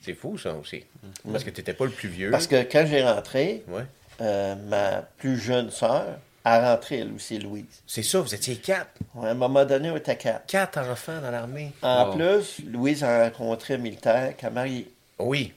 [0.00, 0.84] C'est fou, ça aussi.
[1.32, 2.30] Parce que t'étais pas le plus vieux.
[2.30, 3.82] parce que quand j'ai rentré, Ouais.
[4.20, 7.64] euh, ma plus jeune sœur À rentrer, elle aussi, Louise.
[7.88, 8.90] C'est ça, vous étiez quatre.
[9.16, 10.46] Ouais, à un moment donné, on était quatre.
[10.46, 11.72] Quatre enfants dans l'armée.
[11.82, 12.14] En Oh.
[12.14, 14.88] plus, Louise a rencontré un militaire qu'elle a marié.
[15.18, 15.52] Oui.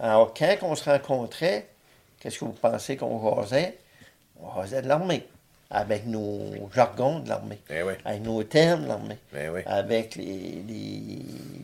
[0.00, 1.68] Alors, quand on se rencontrait,
[2.18, 3.78] qu'est-ce que vous pensez qu'on jasait?
[4.42, 5.24] On jasait de l'armée.
[5.70, 7.60] Avec nos jargons de l'armée.
[7.70, 7.92] Eh oui.
[8.04, 9.18] Avec nos termes de l'armée.
[9.36, 9.60] Eh oui.
[9.66, 11.18] Avec les, les,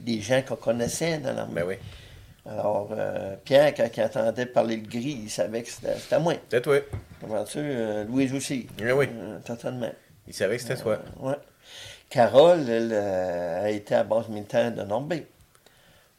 [0.06, 1.54] les gens qu'on connaissait dans l'armée.
[1.62, 1.74] Ben oui.
[2.46, 6.34] Alors, euh, Pierre, quand il entendait parler le gris, il savait que c'était moi.
[6.34, 6.78] C'était toi.
[7.20, 7.58] Comprends-tu?
[7.58, 8.66] Euh, Louise aussi.
[8.78, 9.08] Eh oui.
[9.12, 9.92] Euh, totalement.
[10.26, 10.98] Il savait que c'était toi.
[11.20, 11.34] Ouais.
[12.08, 15.24] Carole, elle, euh, a été à base militaire de Normandie.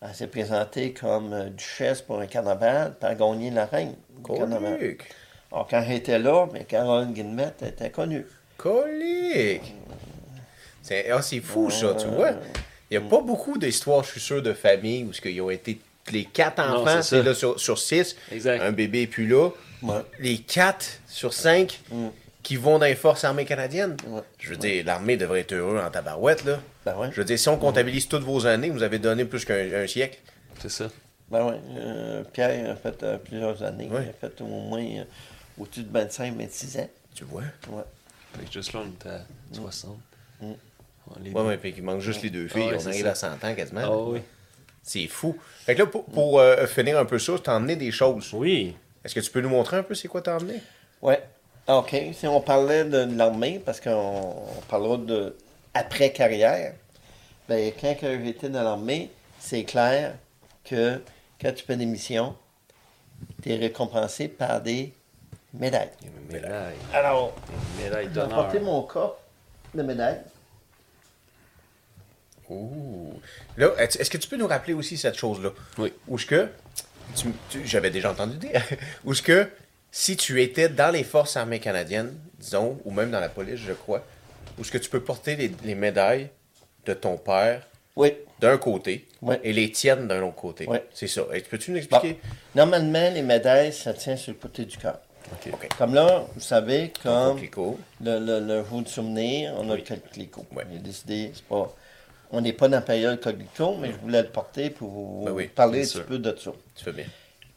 [0.01, 4.31] Elle s'est présentée comme euh, duchesse pour un carnaval, puis a gagné la reine du
[4.31, 4.77] carnaval.
[4.77, 5.03] Colique.
[5.51, 8.25] Alors, quand elle était là, mais Caroline Guillemette était connue.
[8.57, 9.75] Colique.
[10.81, 12.31] C'est ah, c'est fou, ça, tu vois.
[12.89, 15.79] Il n'y a pas beaucoup d'histoires, je suis sûr, de famille où ils ont été
[16.11, 18.15] les quatre enfants, c'est là sur, sur six.
[18.31, 18.61] Exact.
[18.61, 19.49] Un bébé est plus là.
[19.81, 20.01] Ouais.
[20.19, 22.07] Les quatre sur cinq Mm.
[22.43, 23.97] qui vont dans les forces armées canadiennes.
[24.07, 24.21] Ouais.
[24.39, 26.59] Je veux dire, l'armée devrait être heureux en tabarouette, là.
[26.85, 27.09] Ben ouais.
[27.11, 29.87] Je veux dire, si on comptabilise toutes vos années, vous avez donné plus qu'un un
[29.87, 30.17] siècle.
[30.59, 30.89] C'est ça.
[31.29, 31.59] Ben ouais.
[31.77, 33.87] Euh, Pierre a fait euh, plusieurs années.
[33.87, 34.03] Ouais.
[34.03, 35.03] Il a fait au moins euh,
[35.59, 36.89] au-dessus de 25-26 ans.
[37.15, 37.43] Tu vois?
[37.69, 37.83] Ouais.
[38.37, 39.21] Fait que juste là, on était à
[39.53, 39.97] 60.
[40.41, 40.51] Mm.
[41.33, 42.63] Ouais, ouais, puis il manque juste les deux filles.
[42.71, 43.11] Ah ouais, on arrive ça.
[43.11, 43.81] à 100 ans quasiment.
[43.83, 44.19] Ah oui.
[44.83, 45.37] C'est fou.
[45.65, 48.33] Fait que là, pour, pour, euh, finir un peu ça, t'as emmené des choses.
[48.33, 48.75] Oui.
[49.03, 50.61] Est-ce que tu peux nous montrer un peu c'est quoi t'as emmené?
[51.01, 51.21] Ouais.
[51.67, 51.95] OK.
[52.13, 53.91] Si on parlait de, de l'armée, parce qu'on
[54.57, 55.35] on parlera de
[55.73, 56.73] après-carrière,
[57.47, 60.15] ben, quand j'étais dans l'armée, c'est clair
[60.63, 61.01] que
[61.41, 62.35] quand tu fais des missions,
[63.41, 64.93] tu es récompensé par des
[65.53, 65.89] médailles.
[66.31, 66.75] Médaille.
[66.93, 67.33] Alors,
[67.81, 69.17] Médaille j'ai apporté mon coffre
[69.73, 70.21] de médailles.
[72.51, 73.13] Ouh.
[73.57, 75.51] Là, est- est-ce que tu peux nous rappeler aussi cette chose-là?
[75.77, 75.93] Oui.
[76.07, 76.47] Où ce que,
[77.65, 78.61] j'avais déjà entendu dire,
[79.05, 79.47] où ce que,
[79.91, 83.73] si tu étais dans les forces armées canadiennes, disons, ou même dans la police, je
[83.73, 84.05] crois,
[84.57, 86.29] où ce que tu peux porter les, les médailles
[86.85, 88.13] de ton père Oui.
[88.39, 89.07] d'un côté
[89.43, 90.67] et les tiennes d'un autre côté?
[90.67, 90.85] Ouais.
[90.93, 91.21] C'est ça.
[91.33, 91.83] Et Peux-tu nous Bon.
[91.97, 92.19] expliquer?
[92.55, 94.99] Normalement, les médailles, ça tient sur le côté du cœur.
[95.33, 95.53] OK.
[95.53, 95.67] OK.
[95.77, 99.83] Comme là, vous savez, comme le, le, le jour souvenir, on a Oui.
[99.89, 100.45] le coquelicot.
[100.53, 100.65] Ouais.
[100.73, 101.73] J'ai décidé, c'est pas...
[102.31, 105.31] On n'est pas dans la période coquelicot, mais je voulais le porter pour vous Ben
[105.31, 106.51] oui, parler un petit peu de ça.
[106.75, 107.05] Tu fais bien.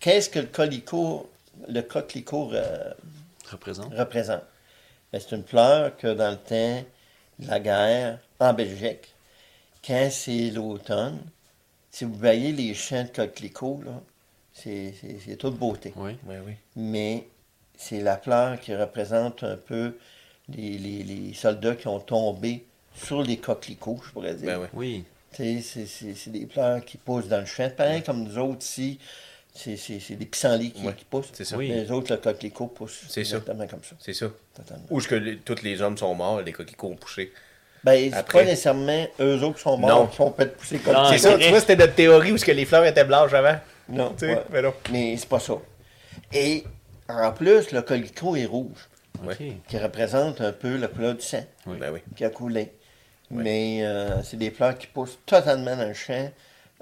[0.01, 1.31] Qu'est-ce que le coquelicot,
[1.69, 2.93] le coquelicot euh,
[3.51, 3.95] Représente?
[3.95, 4.43] représente?
[5.13, 6.85] Ben, c'est une fleur que dans le temps
[7.39, 9.15] de la guerre, en Belgique,
[9.87, 11.21] quand c'est l'automne,
[11.91, 14.01] si vous voyez les champs de coquelicots, là,
[14.53, 15.93] c'est, c'est, c'est toute beauté.
[15.97, 16.17] Oui.
[16.27, 16.53] Oui, oui.
[16.75, 17.27] Mais
[17.77, 19.97] c'est la fleur qui représente un peu
[20.49, 24.47] les, les- les soldats qui ont tombé sur les coquelicots, je pourrais dire.
[24.47, 24.69] Ben oui.
[24.75, 25.05] Oui.
[25.33, 27.69] Tu sais, C'est, c'est- c'est des fleurs qui poussent dans le champ.
[27.77, 28.99] Pareil comme nous autres ici,
[29.55, 31.31] c'est, c'est- c'est des pissenlits qui, Ouais, qui poussent.
[31.33, 31.57] c'est ça.
[31.57, 31.69] Oui.
[31.69, 33.37] Les autres, le coquelicot pousse C'est ça.
[33.39, 33.97] exactement comme ça.
[33.99, 34.27] C'est ça.
[34.55, 34.85] Totalement.
[34.91, 37.33] Où ce que les- tous les hommes sont morts, les coquelicots ont poussé.
[37.83, 40.07] Ben, c'est Après- pas nécessairement eux autres qui sont morts Non.
[40.07, 41.33] qui sont peut-être poussés comme Non, C'est ça.
[41.33, 43.59] ça, tu vois, c'était notre théorie où ce que les fleurs étaient blanches avant.
[43.91, 44.43] Non, Tu sais, ouais.
[44.51, 44.73] mais non.
[44.91, 45.55] mais c'est pas ça.
[46.33, 46.65] Et
[47.09, 48.89] en plus, le coquelicot est rouge,
[49.27, 49.37] OK.
[49.69, 51.45] qui représente un peu la couleur du sang.
[51.67, 51.77] Oui.
[51.79, 52.01] Ben oui.
[52.17, 52.73] qui a coulé.
[53.31, 56.31] Mais euh, c'est des fleurs qui poussent totalement dans le champ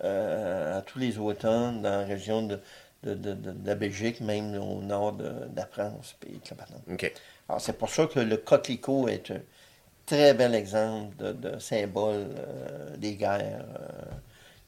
[0.05, 2.61] euh, à tous les automnes dans la région de,
[3.05, 6.17] de, de- de- de la Belgique, même au nord de, la France.
[6.21, 7.12] Puis de la.
[7.49, 9.41] Alors c'est pour ça que le coquelicot est un
[10.07, 13.65] très bel exemple de, symbole euh, des guerres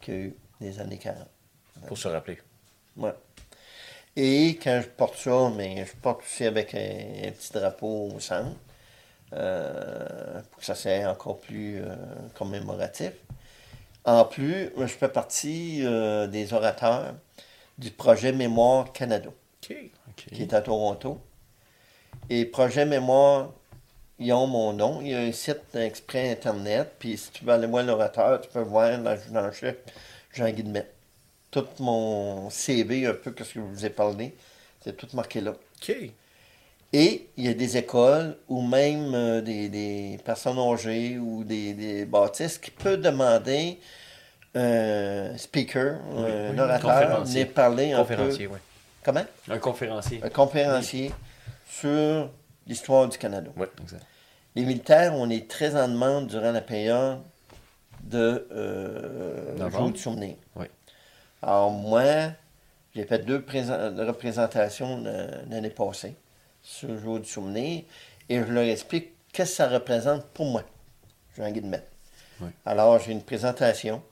[0.00, 1.28] qu'il y a eu des années 40.
[1.86, 2.38] Pour se rappeler.
[2.96, 3.12] Ouais.
[4.16, 8.20] Et quand je porte ça, mais je porte aussi avec un, un petit drapeau au
[8.20, 8.56] centre,
[9.34, 11.96] euh, pour que ça soit encore plus euh,
[12.34, 13.12] commémoratif.
[14.04, 17.14] En plus, moi, je fais partie euh, des orateurs
[17.78, 19.30] du projet Mémoire Canada,
[19.60, 19.90] qui
[20.38, 21.20] est à Toronto.
[22.30, 23.50] Et projet Mémoire,
[24.18, 25.00] ils ont mon nom.
[25.00, 26.94] Il y a un site exprès Internet.
[26.98, 29.76] Puis si tu veux aller voir l'orateur, tu peux voir l'adjudant chef
[30.32, 30.94] Jean Guillemette.
[31.50, 34.34] Tout mon CV, un peu que ce que je vous ai parlé,
[34.82, 35.52] c'est tout marqué là.
[35.52, 35.96] OK.
[36.96, 41.74] Et il y a des écoles ou même euh, des, des personnes âgées ou des,
[41.74, 43.80] des bâtisses qui peuvent demander
[44.54, 48.54] un speaker, un oui, orateur, venir parler un Conférencier, peu.
[48.54, 48.60] oui.
[49.02, 49.24] Comment?
[49.48, 50.20] Un conférencier.
[50.22, 51.10] Un conférencier
[51.68, 52.30] sur
[52.64, 53.50] l'histoire du Canada.
[53.82, 54.02] Exact.
[54.54, 57.18] Les militaires, on est très en demande durant la période
[58.04, 60.36] de euh, jour de souvenir.
[60.54, 60.66] Oui.
[61.42, 62.04] Alors moi,
[62.94, 66.14] j'ai fait deux présen- représentations euh, l'année passée
[66.64, 67.82] sur le jour du souvenir
[68.28, 70.64] et je leur explique qu'est-ce que ça représente pour moi,
[71.36, 71.88] Jean Guillemette.
[72.40, 72.48] Oui.
[72.66, 74.02] Alors j'ai une présentation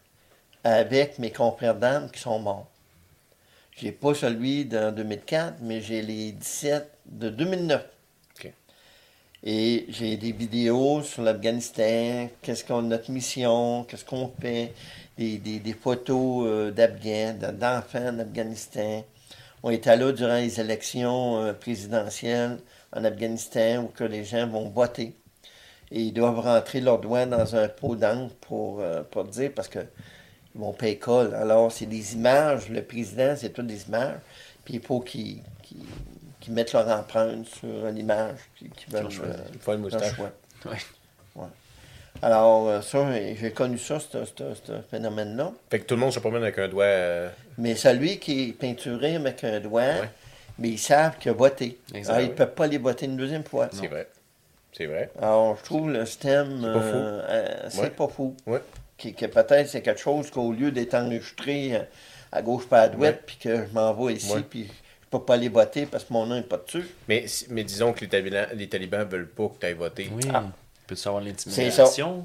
[0.63, 2.69] avec mes confrères d'armes qui sont morts.
[3.77, 7.83] J'ai pas celui de 2004, mais j'ai les 17 de 2009.
[8.37, 8.53] OK.
[9.45, 14.73] Et j'ai des vidéos sur l'Afghanistan, qu'est-ce qu'on notre mission, qu'est-ce qu'on fait,
[15.19, 19.03] des, des, des photos euh, d'Afghans, de- d'enfants d'Afghanistan.
[19.63, 22.59] On était là durant les élections euh, présidentielles
[22.93, 25.17] en Afghanistan où que les gens vont voter.
[25.91, 29.69] Et ils doivent rentrer leurs doigts dans un pot d'encre pour, euh, pour dire, parce
[29.69, 29.81] que
[30.55, 31.35] ils vont payer col.
[31.35, 32.69] Alors, c'est des images.
[32.71, 34.19] Le président, c'est toutes des images.
[34.65, 35.43] Puis il faut qu'ils
[36.49, 38.39] mettent leur empreinte sur l'image.
[38.57, 39.37] Qu'ils veulent choisir.
[39.41, 40.15] euh, Il faut le moustache.
[40.17, 40.33] choix.
[40.67, 40.77] Ouais.
[42.21, 45.53] Alors, euh, ça, j'ai connu ça, ce, ce- ce phénomène-là.
[45.71, 46.85] Fait que tout le monde se promène avec un doigt.
[46.85, 50.09] euh, Mais celui qui est peinturé avec un doigt, Ouais.
[50.59, 51.79] mais ils savent qu'il a voté.
[51.95, 52.13] Exact.
[52.13, 53.69] Alors, ils ne peuvent pas les voter une deuxième fois.
[53.73, 54.09] C'est vrai.
[54.73, 55.11] C'est vrai.
[55.21, 56.97] Alors, je trouve le système, C'est pas fou.
[56.97, 57.91] euh, euh, c'est Ouais.
[57.91, 58.37] pas fou.
[58.47, 58.61] Ouais.
[58.97, 61.81] Qui- Que, peut-être c'est quelque chose qu'au lieu d'être enregistré euh,
[62.31, 64.43] à gauche pas à droite, puis que je m'en vais ici, Ouais.
[64.49, 66.87] puis je peux pas aller voter parce que mon nom n'est pas dessus.
[67.09, 70.09] Mais, si- mais disons que les talibans, les talibans veulent pas que tu ailles voter.
[70.15, 70.23] Oui.
[70.33, 70.45] Ah.
[70.87, 72.25] Peux-tu avoir l'intimidation?